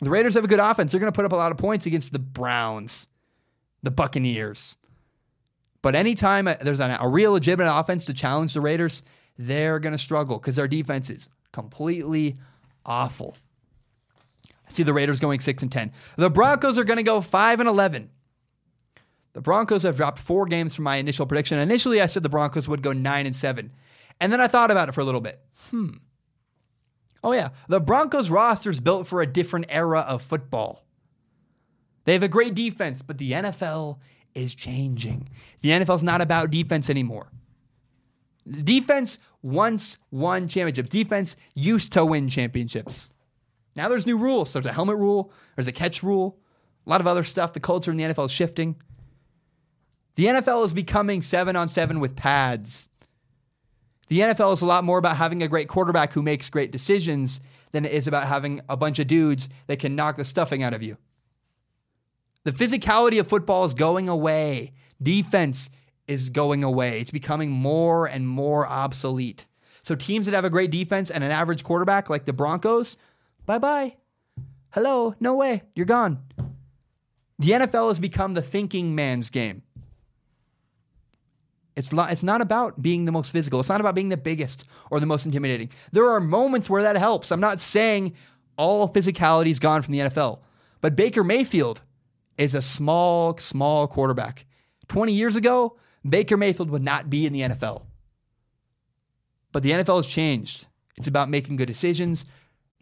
The 0.00 0.10
Raiders 0.10 0.34
have 0.34 0.44
a 0.44 0.48
good 0.48 0.58
offense. 0.58 0.90
They're 0.90 1.00
going 1.00 1.12
to 1.12 1.16
put 1.16 1.24
up 1.24 1.32
a 1.32 1.36
lot 1.36 1.52
of 1.52 1.58
points 1.58 1.86
against 1.86 2.12
the 2.12 2.18
Browns, 2.18 3.06
the 3.82 3.90
Buccaneers. 3.90 4.76
But 5.82 5.94
anytime 5.94 6.48
there's 6.62 6.80
a, 6.80 6.98
real 7.06 7.32
legitimate 7.32 7.72
offense 7.72 8.04
to 8.06 8.14
challenge 8.14 8.54
the 8.54 8.60
Raiders, 8.60 9.02
they're 9.38 9.78
going 9.78 9.92
to 9.92 9.98
struggle 9.98 10.38
because 10.38 10.56
their 10.56 10.68
defense 10.68 11.10
is 11.10 11.28
completely 11.52 12.36
awful. 12.84 13.36
I 14.66 14.72
see 14.72 14.82
the 14.82 14.94
Raiders 14.94 15.20
going 15.20 15.40
6 15.40 15.62
and 15.62 15.72
10. 15.72 15.92
The 16.16 16.30
Broncos 16.30 16.78
are 16.78 16.84
going 16.84 16.96
to 16.96 17.02
go 17.02 17.20
5 17.20 17.60
and 17.60 17.68
11. 17.68 18.10
The 19.34 19.40
Broncos 19.40 19.82
have 19.82 19.96
dropped 19.96 20.20
four 20.20 20.46
games 20.46 20.74
from 20.74 20.84
my 20.84 20.96
initial 20.96 21.26
prediction. 21.26 21.58
Initially, 21.58 22.00
I 22.00 22.06
said 22.06 22.22
the 22.22 22.28
Broncos 22.28 22.68
would 22.68 22.82
go 22.82 22.92
9 22.92 23.26
and 23.26 23.34
7. 23.34 23.72
And 24.20 24.32
then 24.32 24.40
I 24.40 24.46
thought 24.46 24.70
about 24.70 24.88
it 24.88 24.92
for 24.92 25.00
a 25.00 25.04
little 25.04 25.20
bit. 25.20 25.40
Hmm. 25.70 25.94
Oh, 27.22 27.32
yeah. 27.32 27.48
The 27.68 27.80
Broncos 27.80 28.30
roster 28.30 28.70
is 28.70 28.80
built 28.80 29.06
for 29.08 29.22
a 29.22 29.26
different 29.26 29.66
era 29.68 30.00
of 30.00 30.22
football. 30.22 30.84
They 32.04 32.12
have 32.12 32.22
a 32.22 32.28
great 32.28 32.54
defense, 32.54 33.02
but 33.02 33.18
the 33.18 33.32
NFL 33.32 33.98
is 34.34 34.54
changing. 34.54 35.28
The 35.62 35.70
NFL 35.70 35.96
is 35.96 36.02
not 36.04 36.20
about 36.20 36.50
defense 36.50 36.90
anymore. 36.90 37.28
Defense 38.48 39.18
once 39.42 39.98
won 40.10 40.48
championships. 40.48 40.90
Defense 40.90 41.36
used 41.54 41.92
to 41.92 42.04
win 42.04 42.28
championships. 42.28 43.10
Now 43.76 43.88
there's 43.88 44.06
new 44.06 44.16
rules. 44.16 44.52
There's 44.52 44.66
a 44.66 44.72
helmet 44.72 44.96
rule, 44.96 45.32
there's 45.56 45.68
a 45.68 45.72
catch 45.72 46.02
rule, 46.02 46.38
a 46.86 46.90
lot 46.90 47.00
of 47.00 47.06
other 47.06 47.24
stuff. 47.24 47.52
The 47.52 47.60
culture 47.60 47.90
in 47.90 47.96
the 47.96 48.04
NFL 48.04 48.26
is 48.26 48.32
shifting. 48.32 48.76
The 50.16 50.26
NFL 50.26 50.64
is 50.64 50.72
becoming 50.72 51.22
seven 51.22 51.56
on 51.56 51.68
seven 51.68 52.00
with 52.00 52.14
pads. 52.14 52.88
The 54.08 54.20
NFL 54.20 54.52
is 54.52 54.62
a 54.62 54.66
lot 54.66 54.84
more 54.84 54.98
about 54.98 55.16
having 55.16 55.42
a 55.42 55.48
great 55.48 55.68
quarterback 55.68 56.12
who 56.12 56.22
makes 56.22 56.50
great 56.50 56.70
decisions 56.70 57.40
than 57.72 57.84
it 57.84 57.92
is 57.92 58.06
about 58.06 58.28
having 58.28 58.60
a 58.68 58.76
bunch 58.76 58.98
of 58.98 59.06
dudes 59.06 59.48
that 59.66 59.80
can 59.80 59.96
knock 59.96 60.16
the 60.16 60.24
stuffing 60.24 60.62
out 60.62 60.74
of 60.74 60.82
you. 60.82 60.96
The 62.44 62.52
physicality 62.52 63.18
of 63.18 63.26
football 63.26 63.64
is 63.64 63.74
going 63.74 64.08
away. 64.08 64.72
Defense 65.02 65.70
is 66.06 66.30
going 66.30 66.64
away. 66.64 67.00
It's 67.00 67.10
becoming 67.10 67.50
more 67.50 68.06
and 68.06 68.28
more 68.28 68.66
obsolete. 68.66 69.46
So 69.82 69.94
teams 69.94 70.26
that 70.26 70.34
have 70.34 70.44
a 70.44 70.50
great 70.50 70.70
defense 70.70 71.10
and 71.10 71.22
an 71.22 71.30
average 71.30 71.62
quarterback 71.62 72.08
like 72.08 72.24
the 72.24 72.32
Broncos, 72.32 72.96
bye 73.46 73.58
bye. 73.58 73.96
Hello, 74.70 75.14
no 75.20 75.34
way, 75.34 75.62
you're 75.74 75.86
gone. 75.86 76.20
The 77.38 77.50
NFL 77.50 77.88
has 77.88 78.00
become 78.00 78.34
the 78.34 78.42
thinking 78.42 78.94
man's 78.94 79.30
game. 79.30 79.62
It's 81.76 81.92
not, 81.92 82.12
it's 82.12 82.22
not 82.22 82.40
about 82.40 82.80
being 82.80 83.04
the 83.04 83.12
most 83.12 83.32
physical. 83.32 83.58
It's 83.60 83.68
not 83.68 83.80
about 83.80 83.94
being 83.94 84.08
the 84.08 84.16
biggest 84.16 84.64
or 84.90 85.00
the 85.00 85.06
most 85.06 85.26
intimidating. 85.26 85.70
There 85.92 86.08
are 86.10 86.20
moments 86.20 86.70
where 86.70 86.82
that 86.82 86.96
helps. 86.96 87.32
I'm 87.32 87.40
not 87.40 87.58
saying 87.58 88.14
all 88.56 88.88
physicality 88.88 89.50
is 89.50 89.58
gone 89.58 89.82
from 89.82 89.92
the 89.92 89.98
NFL, 90.00 90.38
but 90.80 90.94
Baker 90.94 91.24
Mayfield 91.24 91.82
is 92.38 92.54
a 92.54 92.62
small, 92.62 93.36
small 93.38 93.86
quarterback. 93.86 94.46
20 94.88 95.12
years 95.12 95.34
ago, 95.36 95.76
Baker 96.08 96.36
Mayfield 96.36 96.70
would 96.70 96.82
not 96.82 97.08
be 97.08 97.26
in 97.26 97.32
the 97.32 97.40
NFL. 97.40 97.82
But 99.52 99.62
the 99.62 99.70
NFL 99.70 99.96
has 99.96 100.06
changed. 100.06 100.66
It's 100.96 101.06
about 101.06 101.30
making 101.30 101.56
good 101.56 101.66
decisions, 101.66 102.24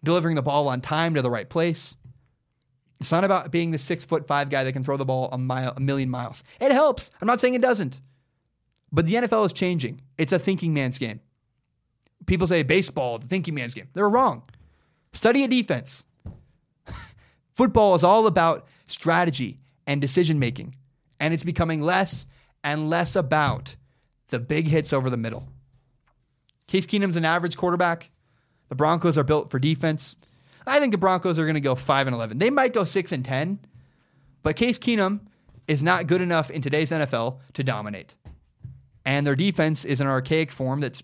delivering 0.03 0.35
the 0.35 0.41
ball 0.41 0.67
on 0.67 0.81
time 0.81 1.13
to 1.15 1.21
the 1.21 1.29
right 1.29 1.49
place. 1.49 1.95
It's 2.99 3.11
not 3.11 3.23
about 3.23 3.51
being 3.51 3.71
the 3.71 3.77
six 3.77 4.03
foot 4.03 4.27
five 4.27 4.49
guy 4.49 4.63
that 4.63 4.73
can 4.73 4.83
throw 4.83 4.97
the 4.97 5.05
ball 5.05 5.29
a 5.31 5.37
mile, 5.37 5.73
a 5.75 5.79
million 5.79 6.09
miles. 6.09 6.43
It 6.59 6.71
helps. 6.71 7.11
I'm 7.21 7.27
not 7.27 7.41
saying 7.41 7.53
it 7.53 7.61
doesn't. 7.61 7.99
But 8.91 9.05
the 9.05 9.15
NFL 9.15 9.45
is 9.45 9.53
changing. 9.53 10.01
It's 10.17 10.31
a 10.31 10.39
thinking 10.39 10.73
man's 10.73 10.97
game. 10.97 11.19
People 12.25 12.47
say 12.47 12.63
baseball, 12.63 13.17
the 13.17 13.27
thinking 13.27 13.55
man's 13.55 13.73
game. 13.73 13.89
They're 13.93 14.09
wrong. 14.09 14.43
Study 15.11 15.43
a 15.43 15.47
defense. 15.47 16.05
Football 17.53 17.95
is 17.95 18.03
all 18.03 18.27
about 18.27 18.67
strategy 18.87 19.57
and 19.85 19.99
decision 19.99 20.39
making, 20.39 20.73
and 21.19 21.33
it's 21.33 21.43
becoming 21.43 21.81
less 21.81 22.25
and 22.63 22.89
less 22.89 23.15
about 23.15 23.75
the 24.29 24.39
big 24.39 24.67
hits 24.67 24.93
over 24.93 25.09
the 25.09 25.17
middle. 25.17 25.47
Case 26.67 26.87
Keenum's 26.87 27.15
an 27.15 27.25
average 27.25 27.57
quarterback. 27.57 28.09
The 28.69 28.75
Broncos 28.75 29.17
are 29.17 29.23
built 29.23 29.51
for 29.51 29.59
defense. 29.59 30.15
I 30.65 30.79
think 30.79 30.91
the 30.91 30.97
Broncos 30.97 31.37
are 31.37 31.45
going 31.45 31.55
to 31.55 31.61
go 31.61 31.75
5 31.75 32.07
and 32.07 32.15
11. 32.15 32.37
They 32.37 32.49
might 32.49 32.73
go 32.73 32.85
6 32.85 33.11
and 33.11 33.23
10, 33.23 33.59
but 34.41 34.55
Case 34.55 34.79
Keenum 34.79 35.19
is 35.67 35.83
not 35.83 36.07
good 36.07 36.21
enough 36.21 36.49
in 36.49 36.61
today's 36.61 36.91
NFL 36.91 37.39
to 37.53 37.63
dominate. 37.63 38.15
And 39.05 39.27
their 39.27 39.35
defense 39.35 39.83
is 39.85 40.01
an 40.01 40.07
archaic 40.07 40.51
form 40.51 40.79
that's 40.79 41.03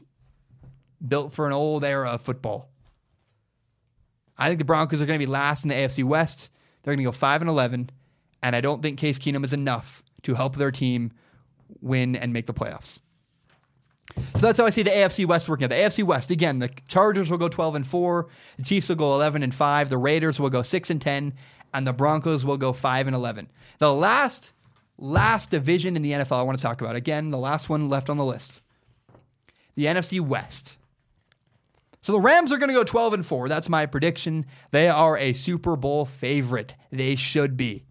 built 1.05 1.33
for 1.33 1.45
an 1.45 1.53
old 1.53 1.83
era 1.83 2.11
of 2.11 2.21
football. 2.21 2.69
I 4.37 4.47
think 4.47 4.59
the 4.59 4.65
Broncos 4.65 5.01
are 5.01 5.05
going 5.05 5.19
to 5.19 5.25
be 5.25 5.31
last 5.31 5.63
in 5.63 5.69
the 5.69 5.75
AFC 5.75 6.03
West. 6.03 6.49
They're 6.81 6.93
going 6.93 7.03
to 7.03 7.09
go 7.09 7.11
5 7.11 7.41
and 7.41 7.49
11, 7.49 7.89
and 8.41 8.55
I 8.55 8.61
don't 8.61 8.81
think 8.81 8.97
Case 8.97 9.19
Keenum 9.19 9.43
is 9.43 9.53
enough 9.53 10.01
to 10.23 10.33
help 10.33 10.55
their 10.55 10.71
team 10.71 11.11
win 11.81 12.15
and 12.15 12.33
make 12.33 12.47
the 12.47 12.53
playoffs. 12.53 12.99
So 14.15 14.39
that's 14.39 14.57
how 14.57 14.65
I 14.65 14.71
see 14.71 14.83
the 14.83 14.89
AFC 14.89 15.25
West 15.25 15.47
working 15.47 15.65
out. 15.65 15.69
The 15.69 15.75
AFC 15.75 16.03
West, 16.03 16.31
again, 16.31 16.59
the 16.59 16.69
Chargers 16.87 17.29
will 17.29 17.37
go 17.37 17.47
12 17.47 17.75
and 17.75 17.87
4, 17.87 18.27
the 18.57 18.63
Chiefs 18.63 18.89
will 18.89 18.95
go 18.95 19.13
11 19.13 19.43
and 19.43 19.53
5, 19.53 19.89
the 19.89 19.97
Raiders 19.97 20.39
will 20.39 20.49
go 20.49 20.63
6 20.63 20.89
and 20.89 21.01
10, 21.01 21.33
and 21.73 21.87
the 21.87 21.93
Broncos 21.93 22.43
will 22.43 22.57
go 22.57 22.73
5 22.73 23.07
and 23.07 23.15
11. 23.15 23.49
The 23.77 23.93
last 23.93 24.53
last 24.97 25.49
division 25.49 25.95
in 25.95 26.01
the 26.01 26.11
NFL 26.11 26.37
I 26.37 26.43
want 26.43 26.59
to 26.59 26.63
talk 26.63 26.81
about. 26.81 26.95
Again, 26.95 27.31
the 27.31 27.37
last 27.37 27.69
one 27.69 27.89
left 27.89 28.09
on 28.09 28.17
the 28.17 28.25
list. 28.25 28.61
The 29.75 29.85
NFC 29.85 30.19
West. 30.19 30.77
So 32.01 32.11
the 32.13 32.19
Rams 32.19 32.51
are 32.51 32.57
going 32.57 32.69
to 32.69 32.75
go 32.75 32.83
12 32.83 33.13
and 33.13 33.25
4. 33.25 33.49
That's 33.49 33.69
my 33.69 33.85
prediction. 33.85 34.45
They 34.71 34.87
are 34.87 35.17
a 35.17 35.33
Super 35.33 35.75
Bowl 35.75 36.05
favorite. 36.05 36.75
They 36.91 37.15
should 37.15 37.57
be. 37.57 37.83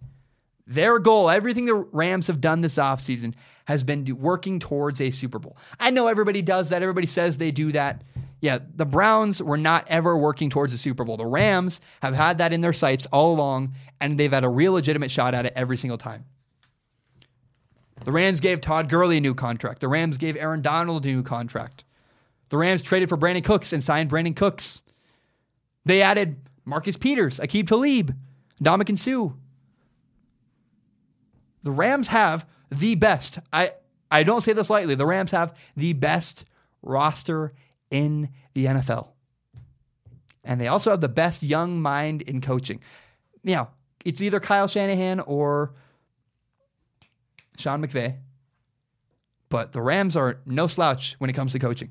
Their 0.66 0.98
goal, 0.98 1.30
everything 1.30 1.64
the 1.64 1.74
Rams 1.74 2.26
have 2.26 2.40
done 2.40 2.60
this 2.60 2.76
offseason 2.76 3.34
has 3.68 3.84
been 3.84 4.06
working 4.18 4.58
towards 4.58 4.98
a 4.98 5.10
Super 5.10 5.38
Bowl. 5.38 5.54
I 5.78 5.90
know 5.90 6.06
everybody 6.06 6.40
does 6.40 6.70
that. 6.70 6.80
Everybody 6.80 7.06
says 7.06 7.36
they 7.36 7.50
do 7.50 7.70
that. 7.72 8.02
Yeah, 8.40 8.60
the 8.74 8.86
Browns 8.86 9.42
were 9.42 9.58
not 9.58 9.84
ever 9.88 10.16
working 10.16 10.48
towards 10.48 10.72
a 10.72 10.78
Super 10.78 11.04
Bowl. 11.04 11.18
The 11.18 11.26
Rams 11.26 11.82
have 12.00 12.14
had 12.14 12.38
that 12.38 12.54
in 12.54 12.62
their 12.62 12.72
sights 12.72 13.04
all 13.12 13.34
along, 13.34 13.74
and 14.00 14.18
they've 14.18 14.32
had 14.32 14.42
a 14.42 14.48
real 14.48 14.72
legitimate 14.72 15.10
shot 15.10 15.34
at 15.34 15.44
it 15.44 15.52
every 15.54 15.76
single 15.76 15.98
time. 15.98 16.24
The 18.06 18.10
Rams 18.10 18.40
gave 18.40 18.62
Todd 18.62 18.88
Gurley 18.88 19.18
a 19.18 19.20
new 19.20 19.34
contract. 19.34 19.82
The 19.82 19.88
Rams 19.88 20.16
gave 20.16 20.34
Aaron 20.34 20.62
Donald 20.62 21.04
a 21.04 21.08
new 21.08 21.22
contract. 21.22 21.84
The 22.48 22.56
Rams 22.56 22.80
traded 22.80 23.10
for 23.10 23.18
Brandin 23.18 23.44
Cooks 23.44 23.74
and 23.74 23.84
signed 23.84 24.08
Brandin 24.08 24.34
Cooks. 24.34 24.80
They 25.84 26.00
added 26.00 26.36
Marcus 26.64 26.96
Peters, 26.96 27.38
Aqib 27.38 27.66
Talib, 27.66 28.14
Ndamukong 28.62 28.98
Suh. 28.98 29.34
The 31.64 31.70
Rams 31.70 32.08
have 32.08 32.46
the 32.70 32.94
best. 32.94 33.38
I 33.52 33.72
I 34.10 34.22
don't 34.22 34.40
say 34.40 34.52
this 34.52 34.70
lightly. 34.70 34.94
The 34.94 35.06
Rams 35.06 35.30
have 35.32 35.56
the 35.76 35.92
best 35.92 36.44
roster 36.82 37.52
in 37.90 38.30
the 38.54 38.66
NFL. 38.66 39.08
And 40.44 40.60
they 40.60 40.68
also 40.68 40.90
have 40.90 41.00
the 41.00 41.08
best 41.08 41.42
young 41.42 41.82
mind 41.82 42.22
in 42.22 42.40
coaching. 42.40 42.80
Now, 43.44 43.70
it's 44.04 44.22
either 44.22 44.40
Kyle 44.40 44.66
Shanahan 44.66 45.20
or 45.20 45.74
Sean 47.58 47.84
McVay. 47.84 48.16
But 49.50 49.72
the 49.72 49.82
Rams 49.82 50.16
are 50.16 50.40
no 50.46 50.66
slouch 50.66 51.16
when 51.18 51.30
it 51.30 51.34
comes 51.34 51.52
to 51.52 51.58
coaching. 51.58 51.90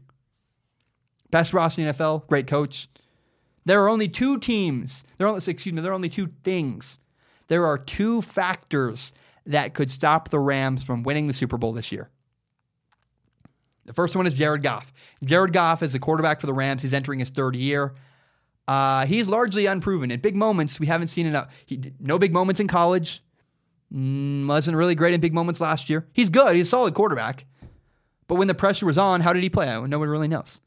Best 1.29 1.53
roster 1.53 1.81
in 1.81 1.93
NFL, 1.93 2.27
great 2.27 2.47
coach. 2.47 2.87
There 3.65 3.83
are 3.83 3.89
only 3.89 4.07
two 4.07 4.39
teams. 4.39 5.03
There 5.17 5.27
are 5.27 5.31
only, 5.31 5.41
excuse 5.45 5.73
me, 5.73 5.81
there 5.81 5.91
are 5.91 5.95
only 5.95 6.09
two 6.09 6.31
things. 6.43 6.99
There 7.47 7.65
are 7.65 7.77
two 7.77 8.21
factors 8.21 9.11
that 9.47 9.73
could 9.73 9.89
stop 9.89 10.29
the 10.29 10.39
Rams 10.39 10.83
from 10.83 11.03
winning 11.03 11.27
the 11.27 11.33
Super 11.33 11.57
Bowl 11.57 11.73
this 11.73 11.91
year. 11.91 12.09
The 13.85 13.93
first 13.93 14.15
one 14.15 14.27
is 14.27 14.33
Jared 14.33 14.61
Goff. 14.61 14.93
Jared 15.23 15.53
Goff 15.53 15.81
is 15.81 15.93
the 15.93 15.99
quarterback 15.99 16.41
for 16.41 16.47
the 16.47 16.53
Rams. 16.53 16.81
He's 16.81 16.93
entering 16.93 17.19
his 17.19 17.29
third 17.29 17.55
year. 17.55 17.95
Uh, 18.67 19.05
he's 19.05 19.29
largely 19.29 19.65
unproven. 19.65 20.11
In 20.11 20.19
big 20.19 20.35
moments, 20.35 20.77
we 20.77 20.87
haven't 20.87 21.07
seen 21.07 21.25
enough. 21.25 21.53
He, 21.65 21.81
no 21.99 22.19
big 22.19 22.33
moments 22.33 22.59
in 22.59 22.67
college. 22.67 23.23
Mm, 23.93 24.45
wasn't 24.45 24.75
really 24.75 24.95
great 24.95 25.13
in 25.13 25.21
big 25.21 25.33
moments 25.33 25.61
last 25.61 25.89
year. 25.89 26.05
He's 26.11 26.29
good. 26.29 26.57
He's 26.57 26.67
a 26.67 26.69
solid 26.69 26.93
quarterback. 26.93 27.45
But 28.27 28.35
when 28.35 28.49
the 28.49 28.53
pressure 28.53 28.85
was 28.85 28.97
on, 28.97 29.21
how 29.21 29.31
did 29.31 29.41
he 29.41 29.49
play? 29.49 29.67
No 29.67 29.99
one 29.99 30.09
really 30.09 30.27
knows. 30.27 30.59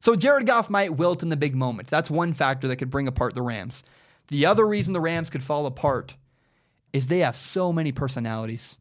So 0.00 0.14
Jared 0.14 0.46
Goff 0.46 0.68
might 0.68 0.96
wilt 0.96 1.22
in 1.22 1.30
the 1.30 1.36
big 1.36 1.56
moment. 1.56 1.88
That's 1.88 2.10
one 2.10 2.34
factor 2.34 2.68
that 2.68 2.76
could 2.76 2.90
bring 2.90 3.08
apart 3.08 3.34
the 3.34 3.42
Rams. 3.42 3.82
The 4.28 4.44
other 4.44 4.66
reason 4.66 4.92
the 4.92 5.00
Rams 5.00 5.30
could 5.30 5.42
fall 5.42 5.64
apart 5.64 6.14
is 6.92 7.06
they 7.06 7.20
have 7.20 7.36
so 7.36 7.72
many 7.72 7.92
personalities, 7.92 8.78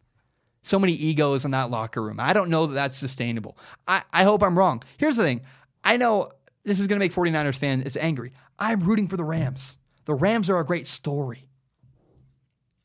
so 0.61 0.79
many 0.79 0.93
egos 0.93 1.45
in 1.45 1.51
that 1.51 1.69
locker 1.69 2.01
room. 2.01 2.19
I 2.19 2.33
don't 2.33 2.49
know 2.49 2.67
that 2.67 2.73
that's 2.73 2.97
sustainable. 2.97 3.57
I, 3.87 4.03
I 4.11 4.23
hope 4.23 4.43
I'm 4.43 4.57
wrong. 4.57 4.83
Here's 4.97 5.17
the 5.17 5.23
thing 5.23 5.41
I 5.83 5.97
know 5.97 6.31
this 6.63 6.79
is 6.79 6.87
going 6.87 6.99
to 6.99 7.03
make 7.03 7.13
49ers 7.13 7.57
fans 7.57 7.97
angry. 7.97 8.33
I'm 8.59 8.79
rooting 8.81 9.07
for 9.07 9.17
the 9.17 9.23
Rams. 9.23 9.77
The 10.05 10.13
Rams 10.13 10.49
are 10.49 10.59
a 10.59 10.65
great 10.65 10.87
story. 10.87 11.49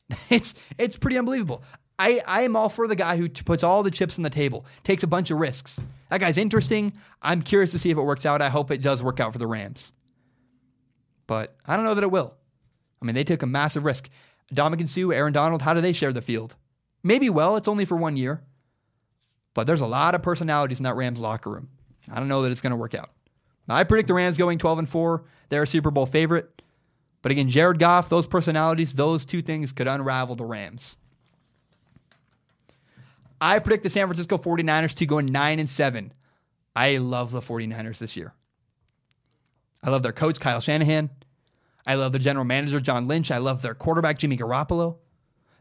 It's 0.29 0.53
it's 0.77 0.95
pretty 0.95 1.17
unbelievable. 1.17 1.63
I, 1.97 2.21
I 2.25 2.41
am 2.41 2.55
all 2.55 2.69
for 2.69 2.87
the 2.87 2.95
guy 2.95 3.17
who 3.17 3.27
t- 3.27 3.43
puts 3.43 3.63
all 3.63 3.83
the 3.83 3.91
chips 3.91 4.17
on 4.17 4.23
the 4.23 4.29
table, 4.29 4.65
takes 4.83 5.03
a 5.03 5.07
bunch 5.07 5.31
of 5.31 5.37
risks. 5.37 5.79
That 6.09 6.19
guy's 6.19 6.37
interesting. 6.37 6.93
I'm 7.21 7.41
curious 7.41 7.71
to 7.71 7.79
see 7.79 7.91
if 7.91 7.97
it 7.97 8.01
works 8.01 8.25
out. 8.25 8.41
I 8.41 8.49
hope 8.49 8.71
it 8.71 8.81
does 8.81 9.03
work 9.03 9.19
out 9.19 9.31
for 9.31 9.39
the 9.39 9.47
Rams. 9.47 9.93
But 11.27 11.55
I 11.65 11.75
don't 11.75 11.85
know 11.85 11.93
that 11.93 12.03
it 12.03 12.11
will. 12.11 12.33
I 13.01 13.05
mean, 13.05 13.15
they 13.15 13.23
took 13.23 13.43
a 13.43 13.47
massive 13.47 13.85
risk. 13.85 14.09
Ndamukong 14.53 14.87
Suh, 14.87 15.11
Aaron 15.11 15.33
Donald, 15.33 15.61
how 15.61 15.73
do 15.73 15.81
they 15.81 15.93
share 15.93 16.13
the 16.13 16.21
field? 16.21 16.55
Maybe 17.03 17.29
well, 17.29 17.57
it's 17.57 17.67
only 17.67 17.85
for 17.85 17.97
one 17.97 18.17
year. 18.17 18.41
But 19.53 19.67
there's 19.67 19.81
a 19.81 19.87
lot 19.87 20.15
of 20.15 20.23
personalities 20.23 20.79
in 20.79 20.83
that 20.83 20.95
Rams 20.95 21.19
locker 21.19 21.51
room. 21.51 21.69
I 22.11 22.19
don't 22.19 22.27
know 22.27 22.41
that 22.41 22.51
it's 22.51 22.61
going 22.61 22.71
to 22.71 22.77
work 22.77 22.95
out. 22.95 23.11
I 23.69 23.83
predict 23.83 24.07
the 24.07 24.13
Rams 24.13 24.37
going 24.37 24.57
12 24.57 24.79
and 24.79 24.89
4. 24.89 25.23
They're 25.49 25.63
a 25.63 25.67
Super 25.67 25.91
Bowl 25.91 26.05
favorite. 26.05 26.61
But 27.21 27.31
again, 27.31 27.47
Jared 27.47 27.79
Goff, 27.79 28.09
those 28.09 28.27
personalities, 28.27 28.93
those 28.93 29.25
two 29.25 29.41
things 29.41 29.71
could 29.71 29.87
unravel 29.87 30.35
the 30.35 30.43
Rams. 30.43 30.97
I 33.39 33.59
predict 33.59 33.83
the 33.83 33.89
San 33.89 34.07
Francisco 34.07 34.37
49ers 34.37 34.95
to 34.95 35.05
go 35.05 35.19
9 35.19 35.59
and 35.59 35.69
7. 35.69 36.13
I 36.75 36.97
love 36.97 37.31
the 37.31 37.39
49ers 37.39 37.99
this 37.99 38.17
year. 38.17 38.33
I 39.81 39.89
love 39.89 40.03
their 40.03 40.13
coach, 40.13 40.39
Kyle 40.39 40.61
Shanahan. 40.61 41.09
I 41.85 41.95
love 41.95 42.11
their 42.11 42.19
general 42.19 42.45
manager, 42.45 42.79
John 42.79 43.07
Lynch. 43.07 43.31
I 43.31 43.37
love 43.37 43.61
their 43.61 43.73
quarterback, 43.73 44.17
Jimmy 44.17 44.37
Garoppolo. 44.37 44.97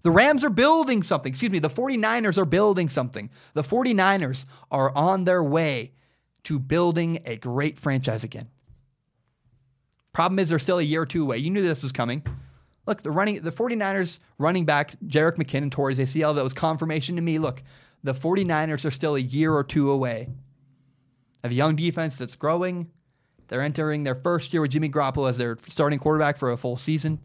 The 0.03 0.11
Rams 0.11 0.45
are 0.45 0.51
building 0.51 1.03
something. 1.03 1.31
Excuse 1.31 1.53
me, 1.53 1.59
the 1.59 1.71
49ers 1.71 2.39
are 2.39 2.45
building 2.45 2.89
something. 2.89 3.31
The 3.55 3.63
49ers 3.63 4.47
are 4.71 4.95
on 4.97 5.25
their 5.25 5.43
way 5.43 5.93
to 6.45 6.59
building 6.59 7.21
a 7.25 7.37
great 7.37 7.79
franchise 7.79 8.25
again. 8.25 8.49
Problem 10.13 10.39
is, 10.39 10.49
they're 10.49 10.59
still 10.59 10.79
a 10.79 10.83
year 10.83 11.03
or 11.03 11.07
two 11.07 11.23
away. 11.23 11.39
You 11.39 11.51
knew 11.51 11.63
this 11.63 11.83
was 11.83 11.93
coming. 11.93 12.25
Look, 12.87 13.03
the 13.03 13.11
running 13.11 13.41
the 13.43 13.53
49ers 13.53 14.19
running 14.39 14.65
back, 14.65 14.93
Jerick 15.07 15.37
McKinnon 15.37 15.71
tore 15.71 15.89
his 15.89 16.01
ACL. 16.01 16.35
That 16.35 16.45
was 16.45 16.53
confirmation 16.53 17.17
to 17.17 17.23
me. 17.23 17.39
Look, 17.39 17.63
the 18.03 18.13
49ers 18.13 18.85
are 18.85 18.91
still 18.91 19.15
a 19.15 19.21
year 19.21 19.55
or 19.55 19.63
two 19.63 19.91
away. 19.91 20.29
Have 21.43 21.53
a 21.53 21.55
young 21.55 21.77
defense 21.77 22.19
that's 22.19 22.35
growing. 22.35 22.91
They're 23.53 23.61
entering 23.61 24.05
their 24.05 24.15
first 24.15 24.55
year 24.55 24.63
with 24.63 24.71
Jimmy 24.71 24.89
Garoppolo 24.89 25.29
as 25.29 25.37
their 25.37 25.59
starting 25.69 25.99
quarterback 25.99 26.39
for 26.39 26.53
a 26.53 26.57
full 26.57 26.79
season. 26.79 27.21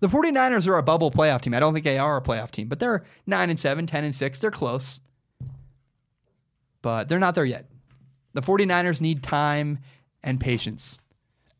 The 0.00 0.08
49ers 0.08 0.66
are 0.66 0.78
a 0.78 0.82
bubble 0.82 1.12
playoff 1.12 1.42
team. 1.42 1.54
I 1.54 1.60
don't 1.60 1.72
think 1.72 1.84
they 1.84 1.96
are 1.96 2.16
a 2.16 2.20
playoff 2.20 2.50
team, 2.50 2.66
but 2.66 2.80
they're 2.80 3.04
9 3.28 3.48
and 3.48 3.60
7, 3.60 3.86
10 3.86 4.04
and 4.04 4.12
6. 4.12 4.38
They're 4.40 4.50
close. 4.50 4.98
But 6.82 7.08
they're 7.08 7.20
not 7.20 7.36
there 7.36 7.44
yet. 7.44 7.66
The 8.32 8.42
49ers 8.42 9.00
need 9.00 9.22
time 9.22 9.78
and 10.24 10.40
patience. 10.40 10.98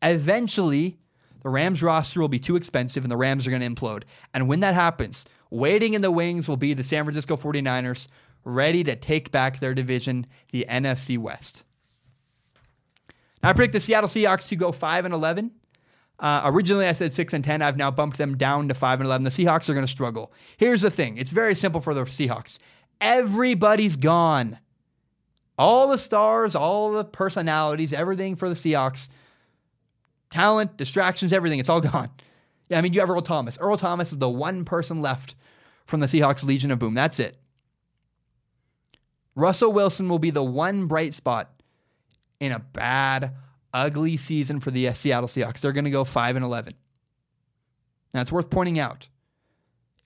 Eventually, 0.01 0.97
the 1.41 1.47
Rams 1.49 1.81
roster 1.81 2.19
will 2.19 2.27
be 2.27 2.37
too 2.37 2.57
expensive 2.57 3.05
and 3.05 3.11
the 3.11 3.15
Rams 3.15 3.47
are 3.47 3.49
going 3.49 3.61
to 3.61 3.69
implode. 3.69 4.03
And 4.33 4.49
when 4.49 4.59
that 4.59 4.75
happens, 4.75 5.23
waiting 5.51 5.93
in 5.93 6.01
the 6.01 6.11
wings 6.11 6.49
will 6.49 6.57
be 6.57 6.73
the 6.73 6.83
San 6.83 7.05
Francisco 7.05 7.37
49ers 7.37 8.09
ready 8.43 8.83
to 8.83 8.97
take 8.97 9.31
back 9.31 9.61
their 9.61 9.73
division, 9.73 10.27
the 10.51 10.65
NFC 10.67 11.17
West. 11.17 11.63
I 13.41 13.53
predict 13.53 13.73
the 13.73 13.79
Seattle 13.79 14.09
Seahawks 14.09 14.47
to 14.49 14.55
go 14.55 14.71
5 14.71 15.05
and 15.05 15.13
11. 15.13 15.51
Uh, 16.19 16.41
originally, 16.45 16.85
I 16.85 16.91
said 16.91 17.13
6 17.13 17.33
and 17.33 17.43
10. 17.43 17.61
I've 17.61 17.77
now 17.77 17.89
bumped 17.89 18.17
them 18.17 18.35
down 18.35 18.67
to 18.67 18.73
5 18.73 18.99
and 18.99 19.07
11. 19.07 19.23
The 19.23 19.29
Seahawks 19.29 19.69
are 19.69 19.73
going 19.73 19.85
to 19.85 19.91
struggle. 19.91 20.33
Here's 20.57 20.81
the 20.81 20.91
thing 20.91 21.17
it's 21.17 21.31
very 21.31 21.55
simple 21.55 21.81
for 21.81 21.93
the 21.93 22.03
Seahawks 22.03 22.59
everybody's 22.99 23.95
gone. 23.95 24.59
All 25.57 25.89
the 25.89 25.97
stars, 25.97 26.55
all 26.55 26.91
the 26.91 27.03
personalities, 27.03 27.91
everything 27.91 28.35
for 28.35 28.49
the 28.49 28.55
Seahawks 28.55 29.09
talent, 30.29 30.77
distractions, 30.77 31.33
everything. 31.33 31.59
It's 31.59 31.69
all 31.69 31.81
gone. 31.81 32.09
Yeah, 32.69 32.77
I 32.77 32.81
mean, 32.81 32.93
you 32.93 32.99
have 32.99 33.09
Earl 33.09 33.21
Thomas. 33.21 33.57
Earl 33.59 33.77
Thomas 33.77 34.11
is 34.11 34.19
the 34.19 34.29
one 34.29 34.63
person 34.63 35.01
left 35.01 35.35
from 35.85 36.01
the 36.01 36.05
Seahawks 36.05 36.43
Legion 36.43 36.71
of 36.71 36.79
Boom. 36.79 36.93
That's 36.93 37.19
it. 37.19 37.37
Russell 39.35 39.73
Wilson 39.73 40.07
will 40.07 40.19
be 40.19 40.29
the 40.29 40.43
one 40.43 40.85
bright 40.85 41.13
spot 41.13 41.49
in 42.39 42.51
a 42.51 42.59
bad, 42.59 43.35
ugly 43.73 44.17
season 44.17 44.59
for 44.59 44.71
the 44.71 44.91
Seattle 44.93 45.27
Seahawks. 45.27 45.59
They're 45.59 45.73
going 45.73 45.85
to 45.85 45.91
go 45.91 46.03
5 46.03 46.35
and 46.35 46.45
11. 46.45 46.73
Now, 48.13 48.21
it's 48.21 48.31
worth 48.31 48.49
pointing 48.49 48.79
out 48.79 49.07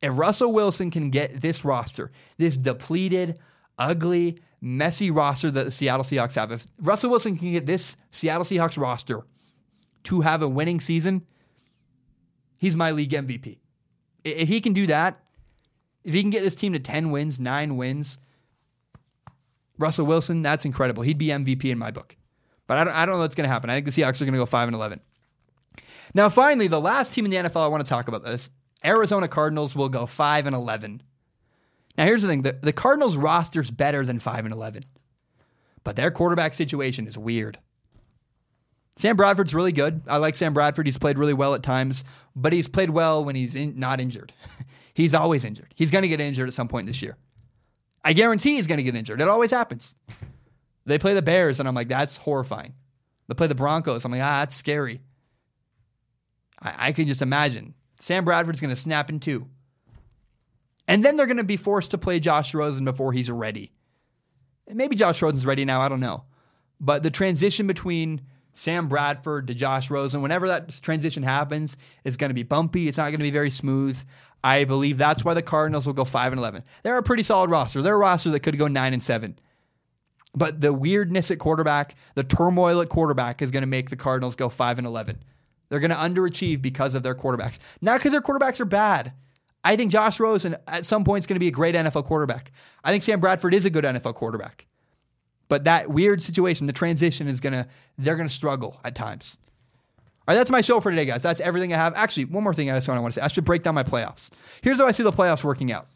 if 0.02 0.18
Russell 0.18 0.52
Wilson 0.52 0.92
can 0.92 1.10
get 1.10 1.40
this 1.40 1.64
roster, 1.64 2.12
this 2.38 2.58
depleted, 2.58 3.40
ugly, 3.78 4.38
messy 4.60 5.12
roster 5.12 5.50
that 5.50 5.64
the 5.64 5.72
Seattle 5.72 6.04
Seahawks 6.04 6.36
have, 6.36 6.52
if 6.52 6.68
Russell 6.82 7.10
Wilson 7.10 7.38
can 7.38 7.54
get 7.54 7.66
this 7.66 7.96
Seattle 8.12 8.44
Seahawks 8.44 8.78
roster 8.78 9.22
to 10.04 10.22
have 10.22 10.42
a 10.42 10.50
winning 10.50 10.82
season, 10.82 11.26
he's 12.58 12.76
my 12.76 12.92
league 12.92 13.12
MVP. 13.12 13.60
If 14.26 14.50
he 14.50 14.60
can 14.60 14.74
do 14.74 14.88
that, 14.88 15.24
if 16.04 16.14
he 16.14 16.22
can 16.22 16.32
get 16.32 16.44
this 16.44 16.56
team 16.56 16.74
to 16.74 16.80
10 16.80 17.12
wins, 17.12 17.40
nine 17.40 17.78
wins, 17.78 18.18
Russell 19.80 20.06
Wilson, 20.06 20.42
that's 20.42 20.66
incredible. 20.66 21.04
He'd 21.04 21.18
be 21.18 21.28
MVP 21.28 21.66
in 21.66 21.78
my 21.78 21.92
book. 21.92 22.18
But 22.74 22.80
I 22.80 22.84
don't, 22.86 22.94
I 22.96 23.06
don't 23.06 23.16
know 23.16 23.20
what's 23.20 23.36
going 23.36 23.48
to 23.48 23.54
happen. 23.54 23.70
I 23.70 23.76
think 23.76 23.86
the 23.86 23.92
Seahawks 23.92 24.20
are 24.20 24.26
going 24.26 24.34
to 24.34 24.40
go 24.40 24.48
5 24.48 24.68
and 24.68 24.74
11. 24.74 25.00
Now, 26.16 26.28
finally, 26.28 26.68
the 26.68 26.82
last 26.82 27.14
team 27.14 27.24
in 27.24 27.30
the 27.30 27.38
NFL 27.38 27.62
I 27.62 27.68
want 27.68 27.86
to 27.86 27.90
talk 27.90 28.08
about 28.08 28.24
this 28.26 28.50
Arizona 28.84 29.28
Cardinals 29.28 29.76
will 29.76 29.90
go 29.90 30.08
5 30.08 30.48
and 30.48 30.56
11. 30.56 31.04
Now, 32.00 32.06
here's 32.06 32.24
the 32.24 32.28
thing 32.28 32.42
the, 32.42 32.54
the 32.54 32.74
Cardinals 32.74 33.16
roster's 33.16 33.70
better 33.70 34.04
than 34.04 34.18
5 34.18 34.46
and 34.46 34.52
11, 34.52 34.86
but 35.84 35.96
their 35.96 36.10
quarterback 36.10 36.56
situation 36.56 37.06
is 37.06 37.16
weird. 37.16 37.60
Sam 38.96 39.16
Bradford's 39.16 39.54
really 39.54 39.72
good. 39.72 40.02
I 40.08 40.18
like 40.18 40.36
Sam 40.36 40.56
Bradford. 40.56 40.88
He's 40.88 40.98
played 40.98 41.20
really 41.20 41.36
well 41.36 41.54
at 41.54 41.62
times, 41.62 42.04
but 42.36 42.54
he's 42.54 42.68
played 42.68 42.90
well 42.90 43.24
when 43.24 43.36
he's 43.36 43.56
in, 43.56 43.78
not 43.78 44.02
injured. 44.02 44.34
he's 44.96 45.14
always 45.14 45.46
injured. 45.46 45.76
He's 45.76 45.92
going 45.92 46.02
to 46.02 46.08
get 46.08 46.20
injured 46.20 46.48
at 46.48 46.56
some 46.56 46.68
point 46.68 46.88
this 46.88 47.04
year. 47.04 47.18
I 48.04 48.14
guarantee 48.14 48.56
he's 48.56 48.66
going 48.66 48.80
to 48.80 48.84
get 48.84 48.96
injured. 48.96 49.22
It 49.22 49.30
always 49.30 49.52
happens. 49.52 49.94
They 50.86 51.00
play 51.00 51.14
the 51.14 51.22
Bears, 51.22 51.60
and 51.60 51.68
I'm 51.68 51.76
like, 51.76 51.88
that's 51.88 52.18
horrifying. 52.18 52.74
They 53.28 53.36
play 53.36 53.48
the 53.48 53.56
Broncos. 53.56 54.04
I'm 54.04 54.12
like, 54.12 54.22
ah, 54.22 54.42
that's 54.42 54.56
scary. 54.56 55.02
I, 56.62 56.88
I 56.88 56.92
can 56.92 57.08
just 57.08 57.22
imagine. 57.22 57.74
Sam 58.00 58.26
Bradford's 58.26 58.60
going 58.60 58.74
to 58.74 58.80
snap 58.80 59.10
in 59.10 59.20
two. 59.20 59.48
And 60.88 61.06
then 61.06 61.16
they're 61.16 61.26
going 61.26 61.38
to 61.38 61.44
be 61.44 61.58
forced 61.58 61.92
to 61.92 61.98
play 61.98 62.20
Josh 62.20 62.54
Rosen 62.54 62.84
before 62.84 63.14
he's 63.14 63.32
ready. 63.32 63.72
And 64.68 64.78
maybe 64.78 64.96
Josh 64.96 65.22
Rosen's 65.22 65.46
ready 65.46 65.64
now. 65.64 65.82
I 65.82 65.90
don't 65.90 66.02
know. 66.02 66.26
But 66.80 67.04
the 67.04 67.12
transition 67.12 67.68
between 67.68 68.22
Sam 68.54 68.90
Bradford 68.90 69.48
to 69.48 69.54
Josh 69.54 69.90
Rosen, 69.90 70.22
whenever 70.22 70.48
that 70.50 70.82
transition 70.82 71.24
happens, 71.24 71.78
is 72.04 72.18
going 72.18 72.30
to 72.30 72.36
be 72.36 72.44
bumpy. 72.44 72.88
It's 72.88 72.98
not 72.98 73.06
going 73.06 73.20
to 73.20 73.24
be 73.24 73.32
very 73.32 73.50
smooth. 73.50 73.98
I 74.44 74.66
believe 74.66 74.98
that's 74.98 75.24
why 75.24 75.34
the 75.34 75.42
Cardinals 75.42 75.88
will 75.88 75.94
go 75.94 76.04
5 76.04 76.34
and 76.34 76.40
11. 76.40 76.64
They're 76.84 76.98
a 76.98 77.04
pretty 77.04 77.24
solid 77.24 77.50
roster. 77.50 77.82
They're 77.82 77.96
a 77.96 77.98
roster 77.98 78.30
that 78.32 78.42
could 78.42 78.58
go 78.58 78.68
9 78.68 78.94
and 78.94 79.02
7. 79.02 79.40
But 80.36 80.62
the 80.62 80.74
weirdness 80.74 81.30
at 81.32 81.40
quarterback, 81.40 81.96
the 82.16 82.24
turmoil 82.24 82.82
at 82.82 82.90
quarterback 82.90 83.42
is 83.42 83.52
going 83.52 83.62
to 83.62 83.68
make 83.68 83.90
the 83.90 83.96
Cardinals 83.96 84.36
go 84.36 84.50
5 84.50 84.80
and 84.80 84.88
11. 84.88 85.24
They're 85.70 85.80
going 85.80 85.92
to 85.92 85.96
underachieve 85.96 86.62
because 86.62 86.96
of 86.96 87.04
their 87.04 87.16
quarterbacks. 87.16 87.60
Not 87.82 87.98
because 87.98 88.12
their 88.12 88.22
quarterbacks 88.22 88.60
are 88.60 88.66
bad. 88.66 89.14
I 89.64 89.76
think 89.76 89.92
Josh 89.92 90.20
Rosen 90.20 90.58
at 90.68 90.86
some 90.86 91.04
point 91.04 91.24
is 91.24 91.28
going 91.28 91.36
to 91.36 91.40
be 91.40 91.48
a 91.48 91.52
great 91.52 91.76
NFL 91.76 92.06
quarterback. 92.06 92.52
I 92.84 92.92
think 92.92 93.04
Sam 93.04 93.20
Bradford 93.20 93.54
is 93.54 93.66
a 93.66 93.70
good 93.70 93.84
NFL 93.84 94.16
quarterback. 94.16 94.66
But 95.50 95.66
that 95.66 95.90
weird 95.90 96.22
situation, 96.22 96.68
the 96.68 96.74
transition 96.74 97.28
is 97.28 97.40
going 97.40 97.54
to, 97.54 97.68
they're 97.98 98.16
going 98.16 98.28
to 98.28 98.34
struggle 98.34 98.80
at 98.84 98.96
times. 98.96 99.38
All 100.26 100.34
right, 100.34 100.36
that's 100.36 100.50
my 100.50 100.62
show 100.62 100.80
for 100.80 100.90
today, 100.90 101.06
guys. 101.06 101.22
That's 101.22 101.42
everything 101.42 101.74
I 101.74 101.78
have. 101.78 101.94
Actually, 101.96 102.26
one 102.26 102.44
more 102.44 102.54
thing 102.54 102.72
I 102.72 102.76
just 102.76 102.88
want 102.88 103.06
to 103.06 103.12
say. 103.12 103.22
I 103.22 103.28
should 103.28 103.44
break 103.44 103.62
down 103.62 103.76
my 103.76 103.84
playoffs. 103.84 104.30
Here's 104.62 104.80
how 104.80 104.88
I 104.88 104.92
see 104.92 105.04
the 105.04 105.12
playoffs 105.12 105.44
working 105.44 105.72
out. 105.72 105.88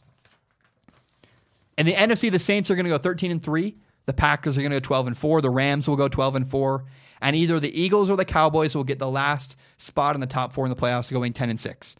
In 1.77 1.85
the 1.85 1.93
NFC, 1.93 2.31
the 2.31 2.39
Saints 2.39 2.69
are 2.69 2.76
going 2.76 2.85
to 2.85 2.89
go 2.89 2.97
13 2.97 3.31
and 3.31 3.41
3. 3.41 3.76
The 4.07 4.13
Packers 4.13 4.57
are 4.57 4.61
going 4.61 4.71
to 4.71 4.77
go 4.77 4.79
12 4.79 5.07
and 5.07 5.17
4. 5.17 5.41
The 5.41 5.49
Rams 5.51 5.88
will 5.88 5.95
go 5.95 6.07
12 6.07 6.38
and 6.38 6.47
4. 6.47 6.84
And 7.21 7.35
either 7.35 7.59
the 7.59 7.79
Eagles 7.79 8.09
or 8.09 8.15
the 8.15 8.25
Cowboys 8.25 8.75
will 8.75 8.84
get 8.84 8.99
the 8.99 9.09
last 9.09 9.57
spot 9.77 10.15
in 10.15 10.21
the 10.21 10.27
top 10.27 10.53
four 10.53 10.65
in 10.65 10.69
the 10.69 10.75
playoffs, 10.75 11.11
going 11.11 11.34
10 11.34 11.49
and 11.49 11.59
6. 11.59 11.95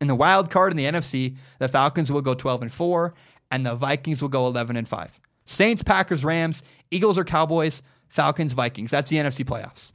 In 0.00 0.08
the 0.08 0.14
wild 0.14 0.50
card 0.50 0.72
in 0.72 0.76
the 0.76 0.84
NFC, 0.84 1.36
the 1.58 1.68
Falcons 1.68 2.10
will 2.10 2.22
go 2.22 2.34
12 2.34 2.62
and 2.62 2.72
4, 2.72 3.14
and 3.50 3.64
the 3.64 3.74
Vikings 3.74 4.20
will 4.20 4.28
go 4.28 4.46
11 4.46 4.76
and 4.76 4.88
5. 4.88 5.20
Saints, 5.44 5.82
Packers, 5.82 6.24
Rams, 6.24 6.62
Eagles 6.90 7.18
or 7.18 7.24
Cowboys, 7.24 7.82
Falcons, 8.08 8.52
Vikings. 8.52 8.90
That's 8.90 9.10
the 9.10 9.16
NFC 9.16 9.44
playoffs. 9.44 9.92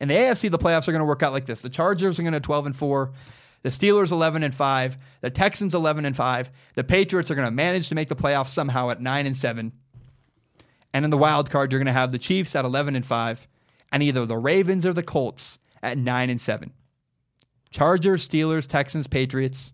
In 0.00 0.08
the 0.08 0.14
AFC, 0.14 0.50
the 0.50 0.58
playoffs 0.58 0.88
are 0.88 0.92
going 0.92 1.00
to 1.00 1.06
work 1.06 1.22
out 1.22 1.32
like 1.32 1.46
this: 1.46 1.60
the 1.60 1.68
Chargers 1.68 2.18
are 2.18 2.22
going 2.22 2.32
to 2.32 2.40
12 2.40 2.66
and 2.66 2.76
4, 2.76 3.12
the 3.62 3.68
Steelers 3.70 4.12
11 4.12 4.42
and 4.42 4.54
5, 4.54 4.98
the 5.20 5.30
Texans 5.30 5.74
11 5.74 6.04
and 6.04 6.16
5, 6.16 6.50
the 6.74 6.84
Patriots 6.84 7.30
are 7.30 7.34
going 7.34 7.46
to 7.48 7.50
manage 7.50 7.88
to 7.88 7.94
make 7.94 8.08
the 8.08 8.16
playoffs 8.16 8.48
somehow 8.48 8.90
at 8.90 9.00
9 9.00 9.26
and 9.26 9.36
7. 9.36 9.72
And 10.94 11.04
in 11.04 11.10
the 11.10 11.18
wild 11.18 11.50
card, 11.50 11.72
you're 11.72 11.80
going 11.80 11.86
to 11.86 11.92
have 11.92 12.12
the 12.12 12.18
Chiefs 12.18 12.54
at 12.56 12.64
11 12.64 12.96
and 12.96 13.04
5, 13.04 13.48
and 13.92 14.02
either 14.02 14.24
the 14.24 14.38
Ravens 14.38 14.86
or 14.86 14.92
the 14.92 15.02
Colts 15.02 15.58
at 15.82 15.98
9 15.98 16.30
and 16.30 16.40
7. 16.40 16.72
Chargers, 17.70 18.26
Steelers, 18.26 18.66
Texans, 18.66 19.08
Patriots, 19.08 19.72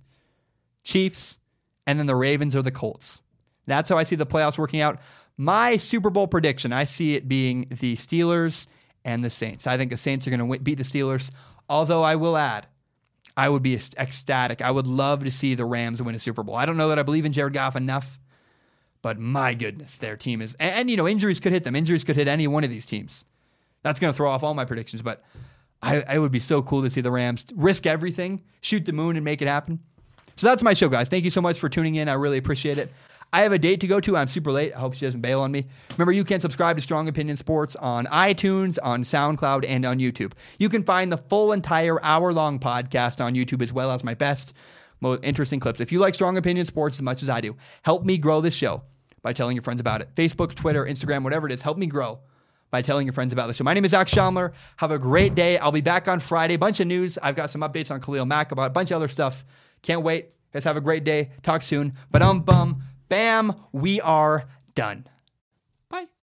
Chiefs, 0.82 1.38
and 1.86 1.98
then 1.98 2.06
the 2.06 2.16
Ravens 2.16 2.56
or 2.56 2.62
the 2.62 2.70
Colts. 2.70 3.20
That's 3.66 3.90
how 3.90 3.98
I 3.98 4.02
see 4.04 4.16
the 4.16 4.26
playoffs 4.26 4.56
working 4.56 4.80
out. 4.80 5.00
My 5.36 5.76
Super 5.76 6.08
Bowl 6.08 6.26
prediction, 6.26 6.72
I 6.72 6.84
see 6.84 7.14
it 7.14 7.28
being 7.28 7.66
the 7.70 7.96
Steelers 7.96 8.66
and 9.04 9.22
the 9.22 9.30
Saints. 9.30 9.66
I 9.66 9.76
think 9.76 9.90
the 9.90 9.98
Saints 9.98 10.26
are 10.26 10.30
going 10.30 10.50
to 10.50 10.58
beat 10.58 10.78
the 10.78 10.84
Steelers, 10.84 11.30
although 11.68 12.02
I 12.02 12.16
will 12.16 12.36
add, 12.36 12.66
I 13.36 13.48
would 13.48 13.62
be 13.62 13.74
ecstatic. 13.74 14.62
I 14.62 14.70
would 14.70 14.86
love 14.86 15.24
to 15.24 15.30
see 15.30 15.54
the 15.54 15.64
Rams 15.66 16.02
win 16.02 16.14
a 16.14 16.18
Super 16.18 16.42
Bowl. 16.42 16.56
I 16.56 16.64
don't 16.64 16.76
know 16.78 16.88
that 16.88 16.98
I 16.98 17.02
believe 17.02 17.26
in 17.26 17.32
Jared 17.32 17.52
Goff 17.52 17.76
enough, 17.76 18.18
but 19.02 19.18
my 19.18 19.54
goodness, 19.54 19.98
their 19.98 20.16
team 20.16 20.42
is. 20.42 20.54
And, 20.54 20.72
and 20.72 20.90
you 20.90 20.96
know, 20.96 21.08
injuries 21.08 21.40
could 21.40 21.52
hit 21.52 21.64
them. 21.64 21.76
Injuries 21.76 22.04
could 22.04 22.16
hit 22.16 22.28
any 22.28 22.46
one 22.46 22.64
of 22.64 22.70
these 22.70 22.86
teams. 22.86 23.24
That's 23.82 23.98
going 23.98 24.12
to 24.12 24.16
throw 24.16 24.30
off 24.30 24.42
all 24.42 24.54
my 24.54 24.64
predictions, 24.64 25.02
but 25.02 25.24
I, 25.82 26.02
I 26.02 26.18
would 26.18 26.32
be 26.32 26.40
so 26.40 26.62
cool 26.62 26.82
to 26.82 26.90
see 26.90 27.00
the 27.00 27.10
Rams 27.10 27.46
risk 27.56 27.86
everything, 27.86 28.42
shoot 28.60 28.84
the 28.84 28.92
moon, 28.92 29.16
and 29.16 29.24
make 29.24 29.40
it 29.40 29.48
happen. 29.48 29.80
So 30.36 30.46
that's 30.46 30.62
my 30.62 30.74
show, 30.74 30.88
guys. 30.88 31.08
Thank 31.08 31.24
you 31.24 31.30
so 31.30 31.40
much 31.40 31.58
for 31.58 31.68
tuning 31.68 31.94
in. 31.94 32.08
I 32.08 32.14
really 32.14 32.38
appreciate 32.38 32.78
it. 32.78 32.92
I 33.32 33.42
have 33.42 33.52
a 33.52 33.58
date 33.58 33.80
to 33.80 33.86
go 33.86 34.00
to. 34.00 34.16
I'm 34.16 34.26
super 34.26 34.50
late. 34.50 34.74
I 34.74 34.80
hope 34.80 34.94
she 34.94 35.06
doesn't 35.06 35.20
bail 35.20 35.40
on 35.40 35.52
me. 35.52 35.64
Remember, 35.92 36.12
you 36.12 36.24
can 36.24 36.40
subscribe 36.40 36.76
to 36.76 36.82
Strong 36.82 37.08
Opinion 37.08 37.36
Sports 37.36 37.76
on 37.76 38.06
iTunes, 38.06 38.76
on 38.82 39.02
SoundCloud, 39.02 39.64
and 39.66 39.86
on 39.86 39.98
YouTube. 39.98 40.32
You 40.58 40.68
can 40.68 40.82
find 40.82 41.12
the 41.12 41.16
full 41.16 41.52
entire 41.52 42.02
hour 42.02 42.32
long 42.32 42.58
podcast 42.58 43.24
on 43.24 43.34
YouTube 43.34 43.62
as 43.62 43.72
well 43.72 43.92
as 43.92 44.02
my 44.02 44.14
best, 44.14 44.52
most 45.00 45.22
interesting 45.22 45.60
clips. 45.60 45.80
If 45.80 45.92
you 45.92 46.00
like 46.00 46.14
Strong 46.14 46.38
Opinion 46.38 46.66
Sports 46.66 46.96
as 46.96 47.02
much 47.02 47.22
as 47.22 47.30
I 47.30 47.40
do, 47.40 47.56
help 47.82 48.04
me 48.04 48.18
grow 48.18 48.40
this 48.40 48.54
show 48.54 48.82
by 49.22 49.32
telling 49.32 49.56
your 49.56 49.62
friends 49.62 49.80
about 49.80 50.00
it. 50.00 50.08
Facebook, 50.14 50.54
Twitter, 50.54 50.84
Instagram, 50.84 51.22
whatever 51.24 51.46
it 51.46 51.52
is, 51.52 51.60
help 51.62 51.78
me 51.78 51.86
grow 51.86 52.18
by 52.70 52.82
telling 52.82 53.06
your 53.06 53.12
friends 53.12 53.32
about 53.32 53.48
this. 53.48 53.56
show. 53.56 53.64
My 53.64 53.74
name 53.74 53.84
is 53.84 53.90
Zach 53.90 54.06
Schaumler. 54.06 54.52
Have 54.76 54.92
a 54.92 54.98
great 54.98 55.34
day. 55.34 55.58
I'll 55.58 55.72
be 55.72 55.80
back 55.80 56.08
on 56.08 56.20
Friday. 56.20 56.56
Bunch 56.56 56.80
of 56.80 56.86
news. 56.86 57.18
I've 57.18 57.34
got 57.34 57.50
some 57.50 57.60
updates 57.62 57.90
on 57.90 58.00
Khalil 58.00 58.24
Mack 58.24 58.52
about 58.52 58.68
a 58.68 58.70
bunch 58.70 58.90
of 58.90 58.96
other 58.96 59.08
stuff. 59.08 59.44
Can't 59.82 60.02
wait. 60.02 60.30
Guys, 60.52 60.64
have 60.64 60.76
a 60.76 60.80
great 60.80 61.04
day. 61.04 61.30
Talk 61.42 61.62
soon. 61.62 61.94
But 62.10 62.22
um 62.22 62.40
bum, 62.40 62.82
bam, 63.08 63.54
we 63.72 64.00
are 64.00 64.48
done. 64.74 65.06